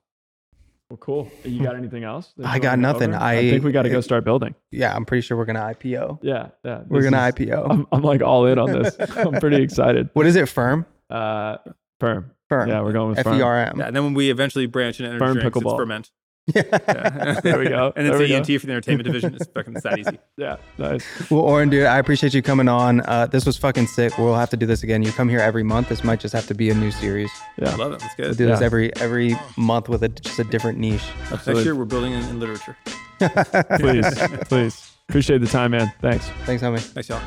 well, 0.90 0.98
cool. 0.98 1.32
You 1.44 1.64
got 1.64 1.76
anything 1.76 2.04
else? 2.04 2.34
I 2.44 2.60
got 2.60 2.78
nothing. 2.80 3.14
over? 3.14 3.24
I- 3.24 3.50
think 3.50 3.64
we 3.64 3.72
got 3.72 3.84
to 3.84 3.90
go 3.90 4.02
start 4.02 4.24
building. 4.24 4.54
yeah, 4.72 4.96
I'm 4.96 5.06
pretty 5.06 5.22
sure 5.22 5.36
we're 5.38 5.46
gonna 5.46 5.60
IPO. 5.74 6.20
Yeah, 6.22 6.50
yeah. 6.64 6.84
We're 6.88 7.02
gonna 7.04 7.18
is- 7.28 7.34
IPO. 7.34 7.68
I'm, 7.70 7.88
I'm 7.92 8.02
like 8.02 8.22
all 8.22 8.46
in 8.46 8.60
on 8.60 8.72
this. 8.72 8.96
I'm 9.18 9.34
pretty 9.40 9.62
excited. 9.64 10.10
what 10.14 10.26
is 10.26 10.36
it? 10.36 10.48
Firm? 10.48 10.86
Uh, 11.10 11.58
firm. 12.00 12.32
Firm. 12.50 12.70
Yeah, 12.70 12.82
we're 12.82 12.94
going 12.94 13.10
with 13.10 13.20
F 13.20 13.24
firm. 13.26 13.40
E 13.40 13.42
R 13.42 13.60
M. 13.66 13.80
Yeah, 13.80 13.88
and 13.88 13.96
then 13.96 14.04
when 14.04 14.14
we 14.14 14.30
eventually 14.30 14.68
branch 14.68 15.00
into 15.00 15.10
energy 15.10 15.26
Firm 15.26 15.34
drinks, 15.40 15.58
it's 15.58 15.66
pickleball. 15.66 15.78
ferment. 15.78 16.12
Yeah. 16.54 16.62
Yeah. 16.72 17.40
There 17.44 17.58
we 17.60 17.70
go. 17.70 17.92
and 17.96 18.08
it's 18.08 18.18
we 18.18 18.28
the 18.28 18.40
go. 18.40 18.60
For 18.60 18.66
the 18.68 18.74
entertainment 18.74 19.06
division. 19.06 19.36
It's 19.36 19.48
fucking 19.48 19.74
that 19.74 20.00
easy. 20.00 20.20
Yeah, 20.38 20.58
nice. 20.78 21.04
Well, 21.32 21.42
Oren, 21.42 21.70
dude, 21.70 21.86
I 21.86 21.98
appreciate 21.98 22.34
you 22.34 22.42
coming 22.42 22.68
on. 22.68 23.02
Uh, 23.02 23.26
this 23.26 23.46
was 23.46 23.58
fucking 23.58 23.88
sick. 23.88 24.18
We'll 24.18 24.36
have 24.36 24.50
to 24.52 24.58
do 24.58 24.66
this 24.66 24.84
again. 24.84 25.02
You 25.02 25.12
come 25.12 25.30
here 25.30 25.40
every 25.40 25.64
month. 25.64 25.90
This 25.90 26.04
might 26.04 26.20
just 26.20 26.34
have 26.34 26.46
to 26.48 26.54
be 26.54 26.70
a 26.70 26.74
new 26.76 26.92
series. 26.92 27.32
Yeah, 27.58 27.70
I 27.72 27.76
love 27.76 27.94
it. 27.94 28.00
That's 28.00 28.18
We'll 28.18 28.28
good. 28.30 28.38
do 28.38 28.46
this 28.48 28.62
every 28.62 28.96
every 28.98 29.36
month 29.58 29.90
with 29.90 30.04
a, 30.04 30.10
just 30.10 30.40
a 30.40 30.44
different 30.44 30.78
niche. 30.78 31.04
Next 31.32 31.48
year 31.48 31.74
we're 31.76 31.86
building 31.86 32.14
in, 32.14 32.22
in 32.24 32.40
literature. 32.40 32.78
please, 33.78 34.06
please. 34.48 34.92
Appreciate 35.10 35.40
the 35.40 35.48
time, 35.48 35.72
man. 35.72 35.92
Thanks. 36.02 36.28
Thanks, 36.46 36.62
homie. 36.62 36.80
Thanks, 36.80 37.10
y'all. 37.10 37.22